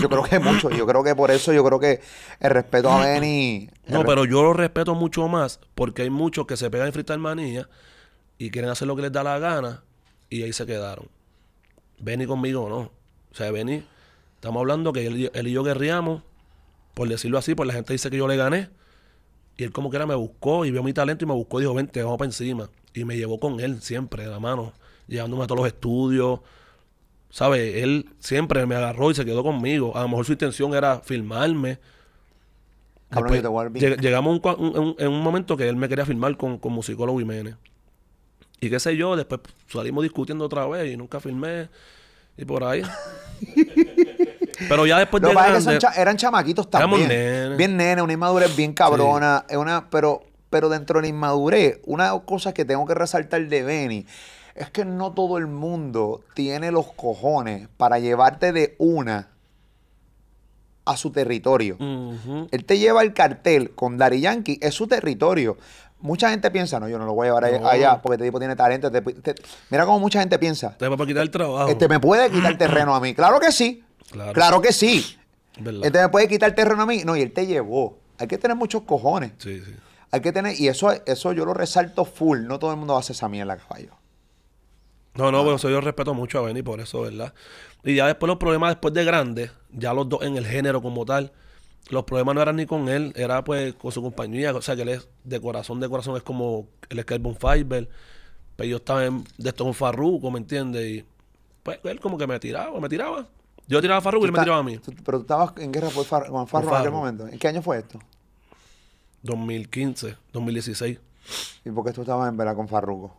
Yo 0.00 0.08
creo 0.08 0.22
que 0.24 0.38
muchos. 0.38 0.76
Yo 0.76 0.86
creo 0.86 1.02
que 1.04 1.14
por 1.14 1.30
eso 1.30 1.52
yo 1.52 1.64
creo 1.64 1.78
que 1.80 2.00
el 2.40 2.50
respeto 2.50 2.90
a 2.90 3.04
Benny. 3.04 3.68
No, 3.86 4.04
pero 4.04 4.24
yo 4.24 4.42
lo 4.42 4.52
respeto 4.52 4.94
mucho 4.94 5.26
más 5.28 5.60
porque 5.74 6.02
hay 6.02 6.10
muchos 6.10 6.46
que 6.46 6.56
se 6.56 6.70
pegan 6.70 6.86
en 6.88 6.92
freestyle 6.92 7.18
manía 7.18 7.68
y 8.38 8.50
quieren 8.50 8.70
hacer 8.70 8.88
lo 8.88 8.96
que 8.96 9.02
les 9.02 9.12
da 9.12 9.22
la 9.22 9.38
gana 9.38 9.82
y 10.28 10.42
ahí 10.42 10.52
se 10.52 10.66
quedaron. 10.66 11.06
Benny 11.98 12.26
conmigo 12.26 12.68
no. 12.68 12.78
O 13.32 13.34
sea, 13.36 13.50
Benny, 13.50 13.82
estamos 14.36 14.60
hablando 14.60 14.92
que 14.92 15.06
él, 15.06 15.16
y- 15.18 15.30
él 15.32 15.48
y 15.48 15.52
yo 15.52 15.62
guerreamos, 15.64 16.22
por 16.94 17.08
decirlo 17.08 17.38
así, 17.38 17.54
pues 17.54 17.66
la 17.66 17.72
gente 17.74 17.92
dice 17.92 18.10
que 18.10 18.16
yo 18.16 18.28
le 18.28 18.36
gané. 18.36 18.68
Y 19.56 19.64
él 19.64 19.72
como 19.72 19.88
que 19.90 19.96
era 19.96 20.06
me 20.06 20.14
buscó 20.14 20.64
y 20.64 20.70
vio 20.72 20.82
mi 20.82 20.92
talento 20.92 21.24
y 21.24 21.28
me 21.28 21.34
buscó 21.34 21.58
y 21.58 21.62
dijo, 21.62 21.74
vente, 21.74 22.02
vamos 22.02 22.18
para 22.18 22.26
encima. 22.28 22.68
Y 22.92 23.04
me 23.04 23.16
llevó 23.16 23.38
con 23.40 23.60
él 23.60 23.80
siempre, 23.82 24.24
de 24.24 24.30
la 24.30 24.40
mano, 24.40 24.72
llevándome 25.06 25.44
a 25.44 25.46
todos 25.46 25.60
los 25.60 25.66
estudios. 25.68 26.40
¿Sabes? 27.34 27.82
Él 27.82 28.08
siempre 28.20 28.64
me 28.64 28.76
agarró 28.76 29.10
y 29.10 29.14
se 29.16 29.24
quedó 29.24 29.42
conmigo. 29.42 29.96
A 29.96 30.02
lo 30.02 30.08
mejor 30.08 30.24
su 30.24 30.30
intención 30.34 30.72
era 30.72 31.00
filmarme. 31.00 31.80
Después 33.10 33.42
lleg- 33.42 34.00
llegamos 34.00 34.40
a 34.44 34.54
un 34.54 34.60
un- 34.66 34.78
un- 34.78 34.94
en 35.00 35.08
un 35.08 35.20
momento 35.20 35.56
que 35.56 35.68
él 35.68 35.74
me 35.74 35.88
quería 35.88 36.06
filmar 36.06 36.36
con, 36.36 36.58
con 36.58 36.72
musicólogo 36.72 37.18
Jiménez. 37.18 37.56
Y 38.60 38.70
qué 38.70 38.78
sé 38.78 38.96
yo, 38.96 39.16
después 39.16 39.40
salimos 39.66 40.04
discutiendo 40.04 40.44
otra 40.44 40.64
vez 40.68 40.92
y 40.92 40.96
nunca 40.96 41.18
filmé. 41.18 41.68
Y 42.36 42.44
por 42.44 42.62
ahí. 42.62 42.82
Pero 44.68 44.86
ya 44.86 44.98
después 45.00 45.20
de 45.20 45.78
cha- 45.78 45.92
eran 46.00 46.16
chamaquitos 46.16 46.70
también. 46.70 47.08
nenes. 47.08 47.56
Bien 47.58 47.76
nene, 47.76 48.00
una 48.00 48.12
inmadurez 48.12 48.54
bien 48.54 48.72
cabrona. 48.72 49.44
es 49.48 49.56
una, 49.56 49.90
pero, 49.90 50.22
pero 50.50 50.68
dentro 50.68 50.98
de 51.00 51.02
la 51.02 51.08
inmadurez, 51.08 51.80
una 51.84 52.12
cosa 52.20 52.54
que 52.54 52.64
tengo 52.64 52.86
que 52.86 52.94
resaltar 52.94 53.44
de 53.48 53.62
Benny 53.64 54.06
es 54.54 54.70
que 54.70 54.84
no 54.84 55.12
todo 55.12 55.38
el 55.38 55.46
mundo 55.46 56.22
tiene 56.34 56.70
los 56.70 56.92
cojones 56.92 57.68
para 57.76 57.98
llevarte 57.98 58.52
de 58.52 58.76
una 58.78 59.28
a 60.84 60.96
su 60.96 61.10
territorio. 61.10 61.76
Él 62.50 62.64
te 62.64 62.78
lleva 62.78 63.02
el 63.02 63.14
cartel 63.14 63.70
con 63.74 63.96
Daddy 63.96 64.20
Yankee, 64.20 64.58
es 64.60 64.74
su 64.74 64.86
territorio. 64.86 65.56
Mucha 66.00 66.28
gente 66.28 66.50
piensa, 66.50 66.78
no, 66.78 66.86
yo 66.88 66.98
no 66.98 67.06
lo 67.06 67.14
voy 67.14 67.26
a 67.26 67.30
llevar 67.30 67.44
allá- 67.46 67.60
No. 67.60 67.68
allá 67.68 68.02
porque 68.02 68.16
este 68.16 68.26
tipo 68.26 68.38
tiene 68.38 68.54
talento. 68.56 68.90
te- 68.90 69.00
te- 69.00 69.34
mira 69.70 69.86
cómo 69.86 69.98
mucha 69.98 70.20
gente 70.20 70.38
piensa. 70.38 70.76
Te 70.76 70.86
va 70.86 71.02
a 71.02 71.06
quitar 71.06 71.22
el 71.22 71.30
trabajo. 71.30 71.68
Este 71.70 71.88
me 71.88 71.98
puede 72.00 72.30
quitar 72.30 72.58
terreno 72.58 72.94
a 72.94 73.00
mí. 73.00 73.14
Claro 73.14 73.40
que 73.40 73.50
sí. 73.50 73.82
Claro. 74.10 74.32
Claro 74.34 74.60
que 74.60 74.72
sí. 74.72 75.16
¿Verdad? 75.58 75.80
Entonces 75.86 76.02
me 76.02 76.08
puede 76.10 76.28
quitar 76.28 76.50
el 76.50 76.54
terreno 76.54 76.82
a 76.82 76.86
mí. 76.86 77.02
No, 77.04 77.16
y 77.16 77.22
él 77.22 77.32
te 77.32 77.46
llevó. 77.46 77.96
Hay 78.18 78.26
que 78.26 78.36
tener 78.36 78.54
muchos 78.56 78.82
cojones. 78.82 79.32
Sí, 79.38 79.62
sí. 79.64 79.72
Hay 80.10 80.20
que 80.20 80.30
tener, 80.32 80.60
y 80.60 80.68
eso, 80.68 80.92
eso 81.06 81.32
yo 81.32 81.46
lo 81.46 81.54
resalto 81.54 82.04
full. 82.04 82.40
No 82.46 82.58
todo 82.58 82.70
el 82.72 82.76
mundo 82.76 82.96
hace 82.98 83.12
esa 83.14 83.28
mierda, 83.30 83.56
caballo. 83.56 83.92
No, 85.16 85.30
no, 85.30 85.42
bueno, 85.42 85.56
eso 85.56 85.70
yo 85.70 85.80
respeto 85.80 86.12
mucho 86.14 86.38
a 86.38 86.42
Benny 86.42 86.62
por 86.62 86.80
eso, 86.80 87.02
¿verdad? 87.02 87.32
Y 87.84 87.94
ya 87.96 88.06
después 88.06 88.28
los 88.28 88.38
problemas, 88.38 88.70
después 88.70 88.92
de 88.94 89.04
grande, 89.04 89.50
ya 89.70 89.94
los 89.94 90.08
dos 90.08 90.22
en 90.22 90.36
el 90.36 90.46
género 90.46 90.82
como 90.82 91.04
tal, 91.04 91.32
los 91.90 92.04
problemas 92.04 92.34
no 92.34 92.42
eran 92.42 92.56
ni 92.56 92.66
con 92.66 92.88
él, 92.88 93.12
era 93.14 93.44
pues 93.44 93.74
con 93.74 93.92
su 93.92 94.02
compañía. 94.02 94.52
O 94.54 94.62
sea, 94.62 94.74
que 94.74 94.82
él 94.82 94.88
es 94.88 95.08
de 95.22 95.40
corazón, 95.40 95.78
de 95.80 95.88
corazón, 95.88 96.16
es 96.16 96.22
como 96.22 96.66
él 96.88 96.98
es 96.98 97.04
Kelvin 97.04 97.36
Fiber. 97.36 97.88
Pero 98.56 98.68
yo 98.68 98.76
estaba 98.76 99.04
en, 99.04 99.24
de 99.38 99.48
esto 99.50 99.64
con 99.64 99.74
Farruko, 99.74 100.30
¿me 100.30 100.38
entiendes? 100.38 100.84
Y 100.84 101.04
pues 101.62 101.78
él 101.84 102.00
como 102.00 102.16
que 102.18 102.26
me 102.26 102.38
tiraba, 102.40 102.78
me 102.80 102.88
tiraba. 102.88 103.26
Yo 103.66 103.80
tiraba 103.80 103.98
a 103.98 104.00
Farruko 104.00 104.26
y 104.26 104.28
él 104.28 104.32
me 104.32 104.38
tiraba 104.44 104.60
a 104.60 104.62
mí. 104.64 104.80
pero 105.04 105.18
tú 105.18 105.22
estabas 105.22 105.52
en 105.58 105.72
guerra 105.72 105.88
por 105.90 106.04
Far- 106.04 106.26
con 106.28 106.46
Farro 106.48 106.68
en 106.68 106.74
aquel 106.80 106.92
momento. 106.92 107.26
¿En 107.28 107.38
qué 107.38 107.48
año 107.48 107.62
fue 107.62 107.78
esto? 107.78 107.98
2015, 109.22 110.16
2016. 110.32 110.98
¿Y 111.64 111.70
por 111.70 111.84
qué 111.84 111.92
tú 111.92 112.02
estabas 112.02 112.28
en 112.28 112.36
vera 112.36 112.54
con 112.54 112.68
Farruko? 112.68 113.16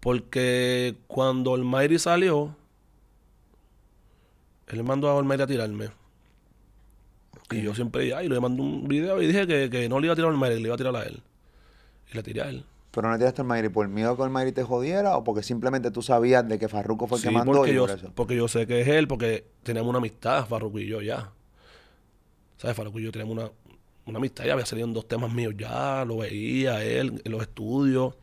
Porque 0.00 0.96
cuando 1.06 1.56
Mayri 1.58 1.98
salió, 1.98 2.56
él 4.68 4.82
mandó 4.82 5.08
a 5.08 5.14
Olmairi 5.14 5.42
a 5.42 5.46
tirarme. 5.46 5.90
Y 7.50 7.62
yo 7.62 7.74
siempre, 7.74 8.14
ay, 8.14 8.28
le 8.28 8.40
mandé 8.40 8.62
un 8.62 8.86
video 8.88 9.20
y 9.20 9.26
dije 9.26 9.46
que, 9.46 9.68
que 9.68 9.88
no 9.88 9.98
le 10.00 10.06
iba 10.06 10.12
a 10.12 10.16
tirar 10.16 10.30
al 10.30 10.36
Mayri, 10.38 10.56
que 10.56 10.60
le 10.62 10.68
iba 10.68 10.74
a 10.74 10.78
tirar 10.78 10.96
a 10.96 11.02
él. 11.02 11.22
Y 12.12 12.16
le 12.16 12.22
tiré 12.22 12.42
a 12.42 12.48
él. 12.48 12.64
¿Pero 12.92 13.08
no 13.10 13.16
tiraste 13.18 13.42
el 13.42 13.48
Mayri 13.48 13.68
por 13.68 13.86
miedo 13.88 14.16
que 14.16 14.28
Mayri 14.28 14.52
te 14.52 14.62
jodiera 14.64 15.16
o 15.16 15.22
porque 15.22 15.42
simplemente 15.42 15.90
tú 15.90 16.02
sabías 16.02 16.48
de 16.48 16.58
que 16.58 16.68
Farruko 16.68 17.06
fue 17.06 17.18
el 17.18 17.22
Sí, 17.22 17.28
que 17.28 17.34
mandó 17.34 17.52
porque 17.52 17.70
y 17.72 17.74
yo, 17.74 17.86
por 17.86 17.90
eso? 17.96 18.12
porque 18.14 18.36
yo 18.36 18.48
sé 18.48 18.66
que 18.66 18.80
es 18.80 18.88
él, 18.88 19.06
porque 19.06 19.44
teníamos 19.62 19.90
una 19.90 19.98
amistad, 19.98 20.46
Farruko 20.46 20.78
y 20.78 20.86
yo 20.86 21.02
ya. 21.02 21.30
¿Sabes? 22.56 22.76
Farruko 22.76 22.98
y 22.98 23.04
yo 23.04 23.12
teníamos 23.12 23.36
una, 23.36 23.50
una 24.06 24.18
amistad, 24.18 24.44
ya 24.44 24.54
había 24.54 24.66
salido 24.66 24.88
en 24.88 24.94
dos 24.94 25.06
temas 25.06 25.32
míos 25.32 25.54
ya, 25.56 26.04
lo 26.04 26.18
veía 26.18 26.82
él 26.84 27.20
en 27.24 27.32
los 27.32 27.42
estudios. 27.42 28.14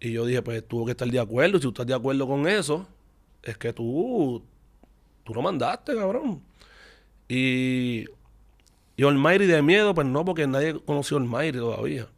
Y 0.00 0.12
yo 0.12 0.24
dije, 0.24 0.42
pues 0.42 0.66
tuvo 0.66 0.86
que 0.86 0.92
estar 0.92 1.08
de 1.08 1.20
acuerdo. 1.20 1.58
Si 1.58 1.62
tú 1.62 1.68
estás 1.68 1.86
de 1.86 1.94
acuerdo 1.94 2.26
con 2.26 2.48
eso, 2.48 2.86
es 3.42 3.56
que 3.58 3.72
tú, 3.72 4.42
tú 5.24 5.34
lo 5.34 5.42
mandaste, 5.42 5.94
cabrón. 5.94 6.42
Y, 7.28 8.06
y 8.96 9.02
Olmairi 9.04 9.46
de 9.46 9.62
miedo, 9.62 9.94
pues 9.94 10.06
no, 10.06 10.24
porque 10.24 10.46
nadie 10.46 10.80
conoció 10.80 11.16
a 11.16 11.20
Olmairi 11.20 11.58
todavía. 11.58 12.08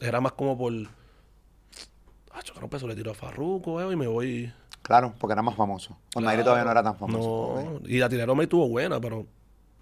Era 0.00 0.20
más 0.20 0.32
como 0.32 0.58
por. 0.58 0.72
Ah, 2.32 2.40
no 2.60 2.68
peso, 2.68 2.86
le 2.86 2.94
tiro 2.94 3.12
a 3.12 3.14
Farruko, 3.14 3.80
eh, 3.80 3.92
y 3.92 3.96
me 3.96 4.06
voy. 4.06 4.52
Claro, 4.82 5.14
porque 5.18 5.32
era 5.32 5.42
más 5.42 5.56
famoso. 5.56 5.96
El 6.14 6.24
Mayri 6.24 6.44
todavía 6.44 6.64
no 6.64 6.70
era 6.70 6.82
tan 6.82 6.96
famoso. 6.96 7.80
Y 7.86 7.98
la 7.98 8.08
tirada 8.08 8.32
me 8.34 8.44
estuvo 8.44 8.68
buena, 8.68 9.00
pero. 9.00 9.26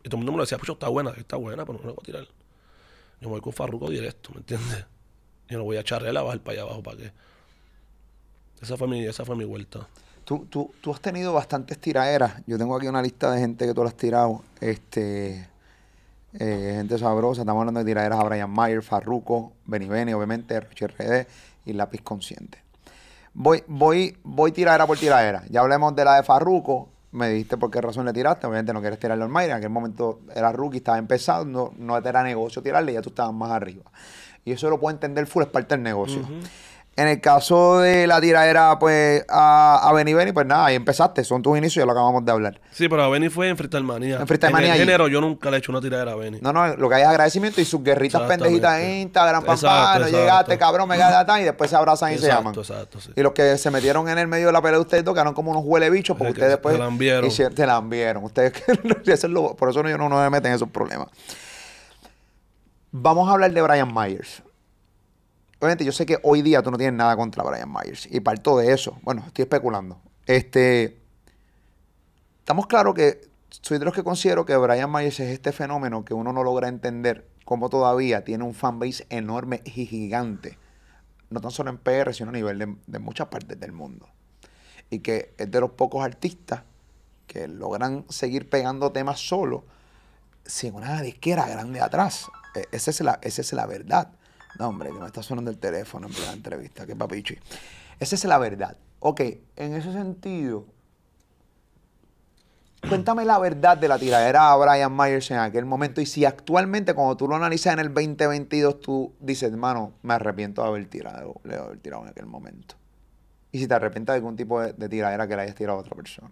Y 0.03 0.09
todo 0.09 0.17
el 0.17 0.19
mundo 0.19 0.33
me 0.33 0.39
lo 0.39 0.45
decía, 0.45 0.57
pues 0.57 0.71
está 0.71 0.89
buena, 0.89 1.11
está 1.11 1.37
buena, 1.37 1.65
pero 1.67 1.79
no 1.79 1.89
le 1.89 1.93
voy 1.93 2.03
a 2.03 2.05
tirar. 2.05 2.25
Yo 3.21 3.29
me 3.29 3.33
voy 3.33 3.41
con 3.41 3.53
Farruko 3.53 3.91
directo, 3.91 4.31
¿me 4.33 4.39
entiendes? 4.39 4.87
Yo 5.49 5.59
no 5.59 5.65
voy 5.65 5.77
a 5.77 5.81
echarle 5.81 6.09
a 6.09 6.23
bajar 6.23 6.41
para 6.41 6.53
allá 6.53 6.63
abajo, 6.63 6.83
¿para 6.83 6.97
qué? 6.97 7.13
Esa 8.63 8.77
fue 8.77 8.89
mi, 8.89 9.05
esa 9.05 9.25
fue 9.25 9.37
mi 9.37 9.45
vuelta. 9.45 9.87
Tú, 10.25 10.47
tú, 10.49 10.73
tú 10.81 10.93
has 10.93 11.01
tenido 11.01 11.35
bastantes 11.35 11.79
tiraderas. 11.79 12.43
Yo 12.47 12.57
tengo 12.57 12.77
aquí 12.77 12.87
una 12.87 13.03
lista 13.03 13.31
de 13.31 13.41
gente 13.41 13.67
que 13.67 13.75
tú 13.75 13.83
las 13.85 13.93
has 13.93 13.99
tirado. 13.99 14.43
Este, 14.61 15.47
eh, 16.33 16.73
gente 16.77 16.99
sabrosa. 16.99 17.43
Estamos 17.43 17.61
hablando 17.61 17.81
de 17.81 17.87
tiraderas 17.87 18.19
a 18.19 18.25
Brian 18.25 18.51
Mayer, 18.51 18.83
Farruko, 18.83 19.53
Benny 19.67 19.87
Benny, 19.87 20.15
obviamente, 20.15 20.59
Roche 20.59 20.87
RD 20.87 21.27
y 21.67 21.75
Lápiz 21.75 22.01
Consciente. 22.01 22.63
Voy, 23.35 23.63
voy, 23.67 24.17
voy 24.25 24.53
tiradera 24.53 24.87
por 24.87 24.97
tiradera. 24.97 25.45
Ya 25.51 25.61
hablemos 25.61 25.95
de 25.95 26.05
la 26.05 26.17
de 26.17 26.23
Farruko. 26.23 26.89
Me 27.13 27.29
dijiste 27.29 27.57
por 27.57 27.71
qué 27.71 27.81
razón 27.81 28.07
le 28.07 28.13
tiraste. 28.13 28.47
Obviamente 28.47 28.73
no 28.73 28.81
quieres 28.81 28.99
tirarle 28.99 29.25
al 29.25 29.31
Mayra. 29.31 29.53
En 29.53 29.59
aquel 29.59 29.71
momento 29.71 30.21
era 30.35 30.51
rookie, 30.53 30.79
estaba 30.79 30.97
empezando. 30.99 31.75
No 31.77 32.01
te 32.03 32.09
era 32.09 32.23
negocio 32.23 32.63
tirarle, 32.63 32.95
ya 32.95 33.03
tú 33.03 33.11
estabas 33.11 33.35
más 33.35 33.51
arriba. 33.51 33.83
Y 34.45 34.53
eso 34.53 34.69
lo 34.71 34.79
puedo 34.79 34.95
entender 34.95 35.27
full, 35.27 35.43
es 35.43 35.49
parte 35.49 35.75
del 35.75 35.83
negocio. 35.83 36.21
En 36.97 37.09
el 37.09 37.21
caso 37.21 37.81
de 37.81 38.07
la 38.07 38.21
tiradera, 38.21 38.79
pues, 38.79 39.25
a, 39.29 39.81
a 39.83 39.93
Benny 39.93 40.15
Benny, 40.15 40.31
pues 40.31 40.47
nada, 40.47 40.67
ahí 40.67 40.77
empezaste. 40.77 41.25
Son 41.25 41.43
tus 41.43 41.59
inicios, 41.59 41.83
ya 41.83 41.87
lo 41.87 41.91
acabamos 41.91 42.25
de 42.25 42.31
hablar. 42.31 42.61
Sí, 42.71 42.89
pero 42.89 43.03
a 43.03 43.09
Benny 43.09 43.31
fue 43.31 43.49
en 43.49 43.57
Freestyle 43.57 43.83
Manía. 43.83 44.19
En 44.21 44.29
Freestyle 44.29 44.53
Manía 44.53 44.75
género 44.75 45.09
yo 45.09 45.21
nunca 45.21 45.51
le 45.51 45.57
he 45.57 45.59
hecho 45.59 45.73
una 45.73 45.81
tiradera 45.81 46.13
a 46.13 46.15
Benny. 46.15 46.39
No, 46.41 46.53
no, 46.53 46.77
lo 46.77 46.89
que 46.89 46.95
hay 46.95 47.03
es 47.03 47.09
agradecimiento 47.09 47.61
y 47.61 47.65
sus 47.65 47.83
guerritas 47.83 48.23
pendejitas 48.23 48.79
en 48.81 48.91
Instagram, 49.03 49.43
pam, 49.43 49.59
no 50.01 50.09
llegaste, 50.09 50.57
cabrón, 50.57 50.89
me 50.89 50.97
tan 50.97 51.41
y 51.41 51.45
después 51.45 51.69
se 51.69 51.75
abrazan 51.75 52.13
y 52.13 52.19
se 52.19 52.27
Exacto, 52.27 52.39
llaman. 52.43 52.55
exacto, 52.61 53.01
sí. 53.01 53.11
Y 53.17 53.23
los 53.23 53.33
que 53.33 53.59
se 53.59 53.73
metieron 53.73 54.09
en 54.09 54.19
el 54.19 54.29
medio 54.29 54.47
de 54.47 54.53
la 54.53 54.63
pelea 54.63 54.77
de 54.79 54.83
ustedes 54.83 55.05
dos 55.05 55.15
quedaron 55.15 55.35
como 55.35 55.51
unos 55.51 55.65
huele 55.65 55.91
bichos 55.91 56.17
porque 56.17 56.31
ustedes 56.31 56.51
después 56.51 56.75
se 56.75 56.79
la 56.79 56.87
enviaron. 56.87 57.29
se 57.29 57.51
la 57.67 57.77
enviaron. 57.77 58.23
Ustedes, 58.23 58.53
por 59.59 59.69
eso 59.69 59.83
no, 59.83 59.99
no, 59.99 60.09
no 60.09 60.21
me 60.21 60.31
meten 60.31 60.53
en 60.53 60.57
esos 60.57 60.69
problemas. 60.69 61.09
Vamos 62.97 63.29
a 63.29 63.33
hablar 63.33 63.53
de 63.53 63.61
Brian 63.61 63.93
Myers. 63.93 64.45
Obviamente, 65.59 65.85
yo 65.85 65.91
sé 65.91 66.07
que 66.07 66.21
hoy 66.23 66.43
día 66.43 66.63
tú 66.63 66.71
no 66.71 66.79
tienes 66.79 66.97
nada 66.97 67.17
contra 67.17 67.43
Brian 67.43 67.69
Myers. 67.69 68.07
Y 68.09 68.21
parto 68.21 68.57
de 68.57 68.73
eso. 68.73 68.99
Bueno, 69.03 69.25
estoy 69.27 69.43
especulando. 69.43 70.01
Este. 70.27 71.01
Estamos 72.39 72.69
claros 72.69 72.95
que 72.95 73.29
soy 73.51 73.79
de 73.79 73.85
los 73.85 73.95
que 73.95 74.05
considero 74.05 74.47
que 74.47 74.57
Brian 74.57 74.93
Myers 74.93 75.19
es 75.19 75.31
este 75.31 75.51
fenómeno 75.51 76.05
que 76.05 76.15
uno 76.15 76.33
no 76.33 76.45
logra 76.45 76.69
entender 76.69 77.29
cómo 77.45 77.69
todavía 77.69 78.23
tiene 78.23 78.45
un 78.45 78.55
fanbase 78.55 79.09
enorme 79.11 79.61
y 79.65 79.87
gigante. 79.87 80.57
No 81.31 81.41
tan 81.41 81.51
solo 81.51 81.71
en 81.71 81.79
PR, 81.79 82.15
sino 82.15 82.29
a 82.29 82.33
nivel 82.33 82.61
de, 82.61 82.77
de 82.87 82.99
muchas 83.01 83.27
partes 83.27 83.59
del 83.59 83.73
mundo. 83.73 84.07
Y 84.89 85.01
que 85.01 85.35
es 85.37 85.51
de 85.51 85.61
los 85.61 85.71
pocos 85.73 86.05
artistas 86.05 86.63
que 87.27 87.49
logran 87.49 88.05
seguir 88.09 88.49
pegando 88.49 88.93
temas 88.93 89.19
solo 89.19 89.65
sin 90.47 90.77
una 90.77 91.03
disquera 91.03 91.49
grande 91.49 91.81
atrás. 91.81 92.29
Esa 92.73 92.91
es 92.91 93.01
la, 93.01 93.19
esa 93.23 93.41
es 93.41 93.53
la 93.53 93.67
verdad. 93.67 94.13
No, 94.59 94.69
hombre, 94.69 94.91
que 94.91 94.99
me 94.99 95.07
está 95.07 95.23
sonando 95.23 95.51
el 95.51 95.59
teléfono 95.59 96.07
en 96.07 96.13
plena 96.13 96.33
entrevista. 96.33 96.87
Qué 96.87 96.95
papichi. 96.95 97.39
Esa 97.99 98.15
es 98.15 98.25
la 98.25 98.39
verdad. 98.39 98.77
Ok, 99.01 99.21
en 99.57 99.75
ese 99.75 99.93
sentido, 99.93 100.67
cuéntame 102.89 103.25
la 103.25 103.39
verdad 103.39 103.77
de 103.77 103.89
la 103.89 103.99
tiradera 103.99 104.53
a 104.53 104.57
Brian 104.57 104.97
Myers 104.97 105.31
en 105.31 105.39
aquel 105.39 105.65
momento 105.65 106.01
y 106.01 106.07
si 106.07 106.25
actualmente, 106.25 106.95
cuando 106.95 107.17
tú 107.17 107.29
lo 107.29 107.37
analizas 107.37 107.75
en 107.75 107.81
el 107.81 107.93
2022, 107.93 108.81
tú 108.81 109.13
dices, 109.21 109.51
hermano, 109.51 109.93
me 110.03 110.15
arrepiento 110.15 110.63
de 110.63 110.69
haber 110.69 110.87
tirado, 110.87 111.41
de 111.45 111.57
haber 111.57 111.79
tirado 111.81 112.05
en 112.05 112.11
aquel 112.11 112.27
momento. 112.27 112.77
Y 113.53 113.59
si 113.59 113.69
te 113.69 113.75
arrepientes 113.75 114.13
de 114.13 114.17
algún 114.17 114.37
tipo 114.37 114.61
de, 114.61 114.73
de 114.73 114.89
tiradera 114.89 115.29
que 115.29 115.37
le 115.37 115.43
hayas 115.43 115.55
tirado 115.55 115.79
a 115.79 115.81
otra 115.81 115.95
persona. 115.95 116.31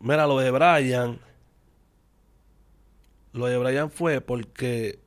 Mira, 0.00 0.26
lo 0.26 0.38
de 0.38 0.50
Brian. 0.50 1.18
Lo 3.32 3.46
de 3.46 3.58
Brian 3.58 3.90
fue 3.90 4.20
porque 4.20 4.98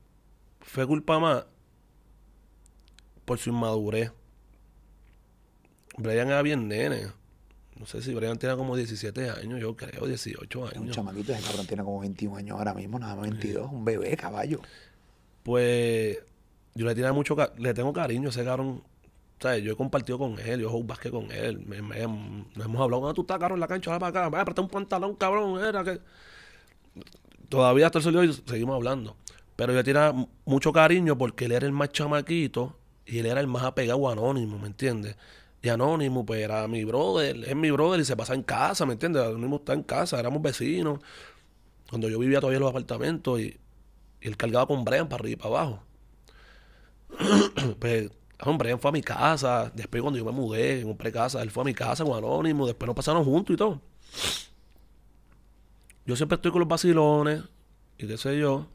fue 0.62 0.88
culpa 0.88 1.20
más 1.20 1.46
por 3.26 3.38
su 3.38 3.50
inmadurez. 3.50 4.12
Brian 5.98 6.28
era 6.28 6.42
bien 6.42 6.68
nene. 6.68 7.08
No 7.80 7.86
sé 7.86 8.02
si 8.02 8.14
Brian 8.14 8.38
tenía 8.38 8.56
como 8.56 8.76
17 8.76 9.30
años, 9.30 9.60
yo 9.60 9.76
creo, 9.76 10.06
18 10.06 10.60
Un 10.60 10.68
años. 10.84 10.96
chamaquito, 10.96 11.34
ese 11.34 11.44
cabrón 11.44 11.66
tiene 11.68 11.84
como 11.84 12.00
21 12.00 12.38
años 12.38 12.58
ahora 12.58 12.74
mismo, 12.74 12.98
nada 13.00 13.16
más 13.16 13.30
22, 13.30 13.72
un 13.72 13.84
bebé, 13.84 14.16
caballo. 14.16 14.62
Pues 15.44 16.20
yo 16.76 16.86
le 16.86 16.96
tenía 16.96 17.12
mucho, 17.14 17.36
le 17.58 17.74
tengo 17.74 17.92
cariño 17.92 18.28
a 18.28 18.32
ese 18.32 18.44
cabrón. 18.46 18.84
¿Sabes? 19.40 19.62
Yo 19.64 19.74
he 19.74 19.76
compartido 19.76 20.18
con 20.18 20.40
él, 20.40 20.62
yo 20.62 20.70
juego 20.70 20.86
básquet 20.86 21.12
con 21.12 21.30
él. 21.32 21.60
Me, 21.66 21.82
me- 21.82 22.08
nos 22.56 22.66
hemos 22.66 22.82
hablado, 22.82 23.10
ah, 23.10 23.14
tú 23.14 23.22
estás, 23.22 23.40
cabrón, 23.40 23.58
en 23.58 23.62
la 23.62 23.68
cancha, 23.68 23.92
va 23.92 24.00
para 24.00 24.10
acá, 24.22 24.30
va 24.30 24.38
a 24.40 24.42
apretar 24.44 24.64
un 24.64 24.70
pantalón, 24.70 25.16
cabrón, 25.16 25.62
era 25.66 25.84
que... 25.84 26.00
Todavía 27.54 27.86
hasta 27.86 28.00
el 28.00 28.04
sol 28.04 28.14
de 28.16 28.34
seguimos 28.34 28.74
hablando. 28.74 29.16
Pero 29.56 29.74
yo 29.74 29.84
tenía 29.84 30.12
mucho 30.44 30.74
cariño 30.74 31.16
porque 31.20 31.46
él 31.46 31.52
era 31.52 31.68
el 31.68 31.72
más 31.72 31.92
chamaquito 31.92 32.76
y 33.06 33.20
él 33.20 33.28
era 33.28 33.42
el 33.42 33.46
más 33.46 33.62
apegado 33.62 34.10
a 34.10 34.14
Anónimo, 34.14 34.58
¿me 34.58 34.66
entiendes? 34.66 35.16
Y 35.62 35.70
Anónimo, 35.70 36.26
pues 36.26 36.42
era 36.42 36.68
mi 36.68 36.84
brother, 36.84 37.44
es 37.48 37.56
mi 37.56 37.70
brother 37.70 38.00
y 38.00 38.06
se 38.06 38.18
pasa 38.18 38.34
en 38.34 38.42
casa, 38.42 38.88
¿me 38.88 38.94
entiendes? 38.94 39.22
Anónimo 39.22 39.58
está 39.58 39.74
en 39.74 39.84
casa, 39.84 40.20
éramos 40.20 40.42
vecinos. 40.42 40.98
Cuando 41.88 42.10
yo 42.10 42.18
vivía 42.18 42.40
todavía 42.40 42.58
en 42.58 42.64
los 42.64 42.72
apartamentos 42.72 43.40
y, 43.40 43.56
él 44.20 44.36
cargaba 44.36 44.66
con 44.66 44.84
Brian 44.84 45.08
para 45.08 45.22
arriba 45.22 45.34
y 45.34 45.36
para 45.36 45.50
abajo. 45.50 45.84
pues, 47.80 48.10
hombre, 48.40 48.70
Brian 48.70 48.80
fue 48.80 48.90
a 48.90 48.94
mi 48.94 49.04
casa. 49.04 49.72
Después, 49.76 50.02
cuando 50.02 50.18
yo 50.18 50.26
me 50.26 50.32
mudé, 50.32 50.82
compré 50.82 51.12
casa, 51.12 51.40
él 51.44 51.52
fue 51.52 51.62
a 51.62 51.66
mi 51.66 51.76
casa 51.76 52.04
con 52.04 52.18
Anónimo. 52.18 52.66
Después 52.66 52.88
nos 52.88 52.96
pasaron 52.96 53.24
juntos 53.24 53.54
y 53.54 53.58
todo. 53.58 53.80
Yo 56.06 56.16
siempre 56.16 56.36
estoy 56.36 56.52
con 56.52 56.60
los 56.60 56.68
vacilones 56.68 57.44
y 57.98 58.08
qué 58.08 58.18
sé 58.18 58.38
yo. 58.38 58.68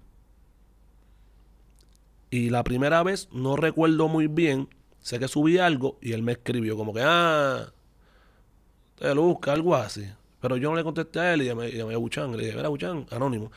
Y 2.30 2.50
la 2.50 2.62
primera 2.64 3.02
vez 3.02 3.28
no 3.32 3.56
recuerdo 3.56 4.08
muy 4.08 4.26
bien. 4.26 4.68
Sé 5.00 5.18
que 5.18 5.28
subí 5.28 5.58
algo 5.58 5.98
y 6.02 6.12
él 6.12 6.22
me 6.22 6.32
escribió 6.32 6.76
como 6.76 6.92
que, 6.92 7.00
ah, 7.04 7.72
te 8.98 9.12
busca, 9.14 9.52
algo 9.52 9.74
así. 9.74 10.06
Pero 10.40 10.56
yo 10.56 10.70
no 10.70 10.76
le 10.76 10.84
contesté 10.84 11.20
a 11.20 11.34
él 11.34 11.42
y 11.42 11.46
llamé, 11.46 11.70
llamé 11.72 11.94
a 11.94 11.98
Buchan. 11.98 12.36
Le 12.36 12.44
dije, 12.44 12.56
mira, 12.56 12.68
Buchan, 12.68 13.06
anónimo. 13.10 13.50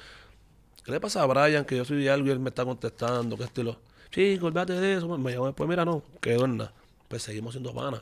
¿Qué 0.83 0.91
le 0.91 0.99
pasa 0.99 1.21
a 1.21 1.25
Brian 1.25 1.65
que 1.65 1.77
yo 1.77 1.85
subí 1.85 2.07
algo 2.07 2.27
y 2.27 2.31
él 2.31 2.39
me 2.39 2.49
está 2.49 2.65
contestando? 2.65 3.37
¿Qué 3.37 3.43
estilo? 3.43 3.77
Chico, 4.09 4.47
olvídate 4.47 4.73
de 4.73 4.95
eso. 4.95 5.17
Me 5.17 5.31
llamó 5.31 5.47
después, 5.47 5.69
mira, 5.69 5.85
no, 5.85 6.03
quedó 6.19 6.45
en. 6.45 6.63
Pues 7.07 7.23
seguimos 7.23 7.53
siendo 7.53 7.73
panas. 7.73 8.01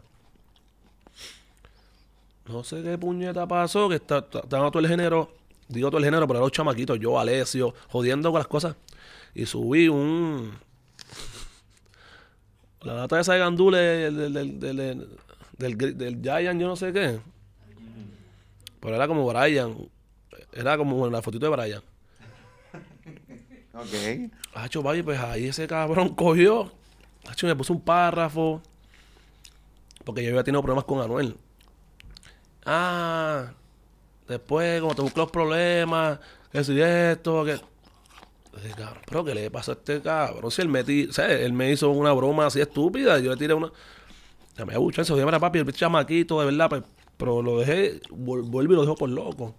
No 2.47 2.63
sé 2.63 2.81
qué 2.81 2.97
puñeta 2.97 3.47
pasó, 3.47 3.89
que 3.89 3.95
está, 3.95 4.19
está- 4.19 4.39
estaba 4.39 4.71
todo 4.71 4.79
el 4.81 4.87
género 4.87 5.31
digo 5.69 5.89
todo 5.89 5.99
el 5.99 6.05
género, 6.05 6.27
pero 6.27 6.39
era 6.39 6.45
los 6.45 6.51
chamaquitos, 6.51 6.99
yo, 6.99 7.17
Alessio, 7.17 7.73
jodiendo 7.87 8.31
con 8.31 8.39
las 8.39 8.47
cosas. 8.47 8.75
Y 9.33 9.45
subí 9.45 9.87
un. 9.87 10.51
La 12.81 12.93
lata 12.93 13.19
esa 13.19 13.33
de 13.33 13.39
gandule 13.39 13.77
del, 13.77 14.33
del, 14.33 14.59
del, 14.59 15.07
del, 15.57 15.97
del, 15.97 16.21
Giant, 16.21 16.59
yo 16.59 16.67
no 16.67 16.75
sé 16.75 16.91
qué. 16.91 17.19
Pero 18.79 18.95
era 18.95 19.07
como 19.07 19.27
Brian. 19.27 19.75
Era 20.53 20.77
como 20.77 21.07
la 21.09 21.21
fotito 21.21 21.49
de 21.49 21.55
Brian. 21.55 21.81
Ok. 23.73 24.31
Hacho, 24.53 24.81
papi, 24.81 25.03
pues 25.03 25.19
ahí 25.19 25.47
ese 25.47 25.67
cabrón 25.67 26.09
cogió. 26.15 26.71
Hacho, 27.27 27.47
me 27.47 27.55
puso 27.55 27.73
un 27.73 27.81
párrafo. 27.81 28.61
Porque 30.03 30.23
yo 30.23 30.29
había 30.29 30.43
tenido 30.43 30.61
problemas 30.61 30.85
con 30.85 31.01
Anuel. 31.01 31.37
Ah, 32.65 33.51
después, 34.29 34.79
como 34.81 34.95
te 34.95 35.01
busco 35.01 35.19
los 35.19 35.31
problemas, 35.31 36.19
que 36.51 36.63
si 36.63 36.79
esto, 36.79 37.43
que. 37.43 37.59
Dije, 38.61 38.73
cabrón, 38.75 39.03
pero 39.05 39.23
¿qué 39.25 39.35
le 39.35 39.51
pasó 39.51 39.71
a 39.71 39.75
este 39.75 40.01
cabrón? 40.01 40.49
Si 40.51 40.61
él 40.61 40.69
me, 40.69 40.83
¿sabes? 41.11 41.41
él 41.41 41.53
me 41.53 41.71
hizo 41.71 41.89
una 41.89 42.13
broma 42.13 42.45
así 42.47 42.61
estúpida, 42.61 43.19
y 43.19 43.23
yo 43.23 43.31
le 43.31 43.37
tiré 43.37 43.53
una. 43.53 43.71
Ya 44.57 44.65
me 44.65 44.73
abuchó 44.73 45.01
eso, 45.01 45.15
mira, 45.15 45.39
papi, 45.39 45.59
el 45.59 45.73
chamaquito, 45.73 46.39
de 46.39 46.45
verdad, 46.45 46.69
pues, 46.69 46.83
pero 47.17 47.41
lo 47.41 47.59
dejé, 47.59 48.01
vuel- 48.09 48.43
vuelvo 48.49 48.73
y 48.73 48.75
lo 48.75 48.81
dejo 48.81 48.95
por 48.95 49.09
loco. 49.09 49.53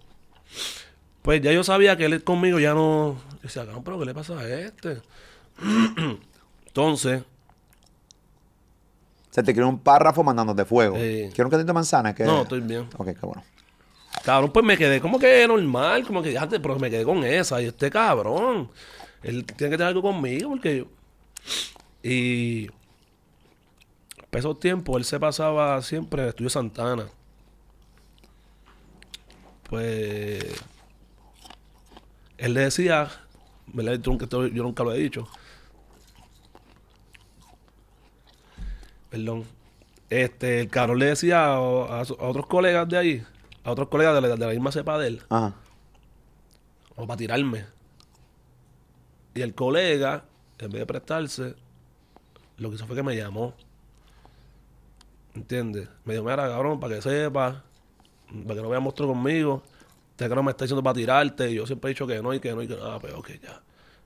Pues 1.21 1.41
ya 1.41 1.51
yo 1.51 1.63
sabía 1.63 1.95
que 1.97 2.05
él 2.05 2.23
conmigo 2.23 2.59
ya 2.59 2.73
no. 2.73 3.15
Yo 3.35 3.39
decía, 3.43 3.65
cabrón, 3.65 3.83
pero 3.83 3.99
¿qué 3.99 4.05
le 4.05 4.13
pasa 4.13 4.37
a 4.39 4.47
este? 4.49 5.01
Entonces, 6.67 7.23
Se 9.29 9.41
te 9.43 9.53
creó 9.53 9.67
un 9.69 9.79
párrafo 9.79 10.23
mandándote 10.23 10.65
fuego. 10.65 10.97
Sí. 10.97 11.29
¿Quiero 11.33 11.45
un 11.47 11.51
cantito 11.51 11.67
de 11.67 11.73
manzana? 11.73 12.13
Que... 12.13 12.25
no, 12.25 12.41
estoy 12.41 12.59
bien. 12.61 12.87
Ok, 12.97 13.07
qué 13.07 13.25
bueno. 13.25 13.43
Cabrón, 14.23 14.51
pues 14.51 14.65
me 14.65 14.77
quedé 14.77 15.01
como 15.01 15.17
que 15.17 15.47
normal, 15.47 16.05
como 16.05 16.21
que 16.21 16.37
antes, 16.37 16.59
pero 16.59 16.77
me 16.77 16.89
quedé 16.89 17.03
con 17.03 17.23
esa. 17.23 17.61
Y 17.61 17.65
este 17.65 17.89
cabrón, 17.89 18.69
él 19.23 19.45
tiene 19.45 19.71
que 19.71 19.77
tener 19.77 19.87
algo 19.87 20.01
conmigo 20.01 20.49
porque 20.51 20.77
yo. 20.77 20.85
Y. 22.03 22.67
Para 24.29 24.39
esos 24.39 24.59
tiempos, 24.59 24.97
él 24.97 25.05
se 25.05 25.19
pasaba 25.19 25.81
siempre 25.81 26.21
en 26.21 26.25
el 26.25 26.29
estudio 26.29 26.49
Santana. 26.49 27.07
Pues. 29.69 30.43
Él 32.37 32.53
le 32.53 32.61
decía. 32.61 33.09
¿verdad? 33.67 33.99
Yo 33.99 34.47
yo 34.47 34.63
nunca 34.63 34.83
lo 34.83 34.93
he 34.93 34.99
dicho. 34.99 35.27
Perdón. 39.09 39.45
Este, 40.09 40.61
el 40.61 40.69
cabrón 40.69 40.99
le 40.99 41.05
decía 41.05 41.45
a, 41.45 41.55
a 41.55 42.01
otros 42.01 42.45
colegas 42.47 42.87
de 42.89 42.97
ahí, 42.97 43.25
a 43.63 43.71
otros 43.71 43.87
colegas 43.89 44.15
de 44.15 44.21
la, 44.21 44.29
de 44.35 44.45
la 44.45 44.51
misma 44.51 44.71
cepa 44.71 44.97
de 44.97 45.07
él, 45.07 45.21
Ajá. 45.29 45.53
o 46.95 47.05
para 47.07 47.17
tirarme. 47.17 47.65
Y 49.33 49.41
el 49.41 49.53
colega, 49.55 50.25
en 50.59 50.71
vez 50.71 50.79
de 50.81 50.85
prestarse, 50.85 51.55
lo 52.57 52.69
que 52.69 52.75
hizo 52.75 52.85
fue 52.87 52.95
que 52.95 53.03
me 53.03 53.15
llamó. 53.15 53.53
¿Entiendes? 55.33 55.87
Me 56.03 56.13
dijo, 56.13 56.25
mira, 56.25 56.47
cabrón, 56.49 56.79
para 56.79 56.95
que 56.95 57.01
sepa, 57.01 57.63
para 58.43 58.55
que 58.55 58.61
no 58.61 58.69
veas 58.69 58.81
monstruo 58.83 59.07
conmigo, 59.09 59.63
este 60.11 60.25
cabrón 60.27 60.45
me 60.45 60.51
está 60.51 60.65
diciendo 60.65 60.83
para 60.83 60.93
tirarte, 60.95 61.49
y 61.51 61.55
yo 61.55 61.65
siempre 61.65 61.89
he 61.89 61.93
dicho 61.93 62.05
que 62.05 62.21
no, 62.21 62.33
y 62.33 62.39
que 62.39 62.53
no, 62.53 62.61
y 62.61 62.67
que 62.67 62.75
no, 62.75 62.83
ah, 62.85 62.99
pero 63.01 63.19
ok, 63.19 63.29
ya. 63.41 63.61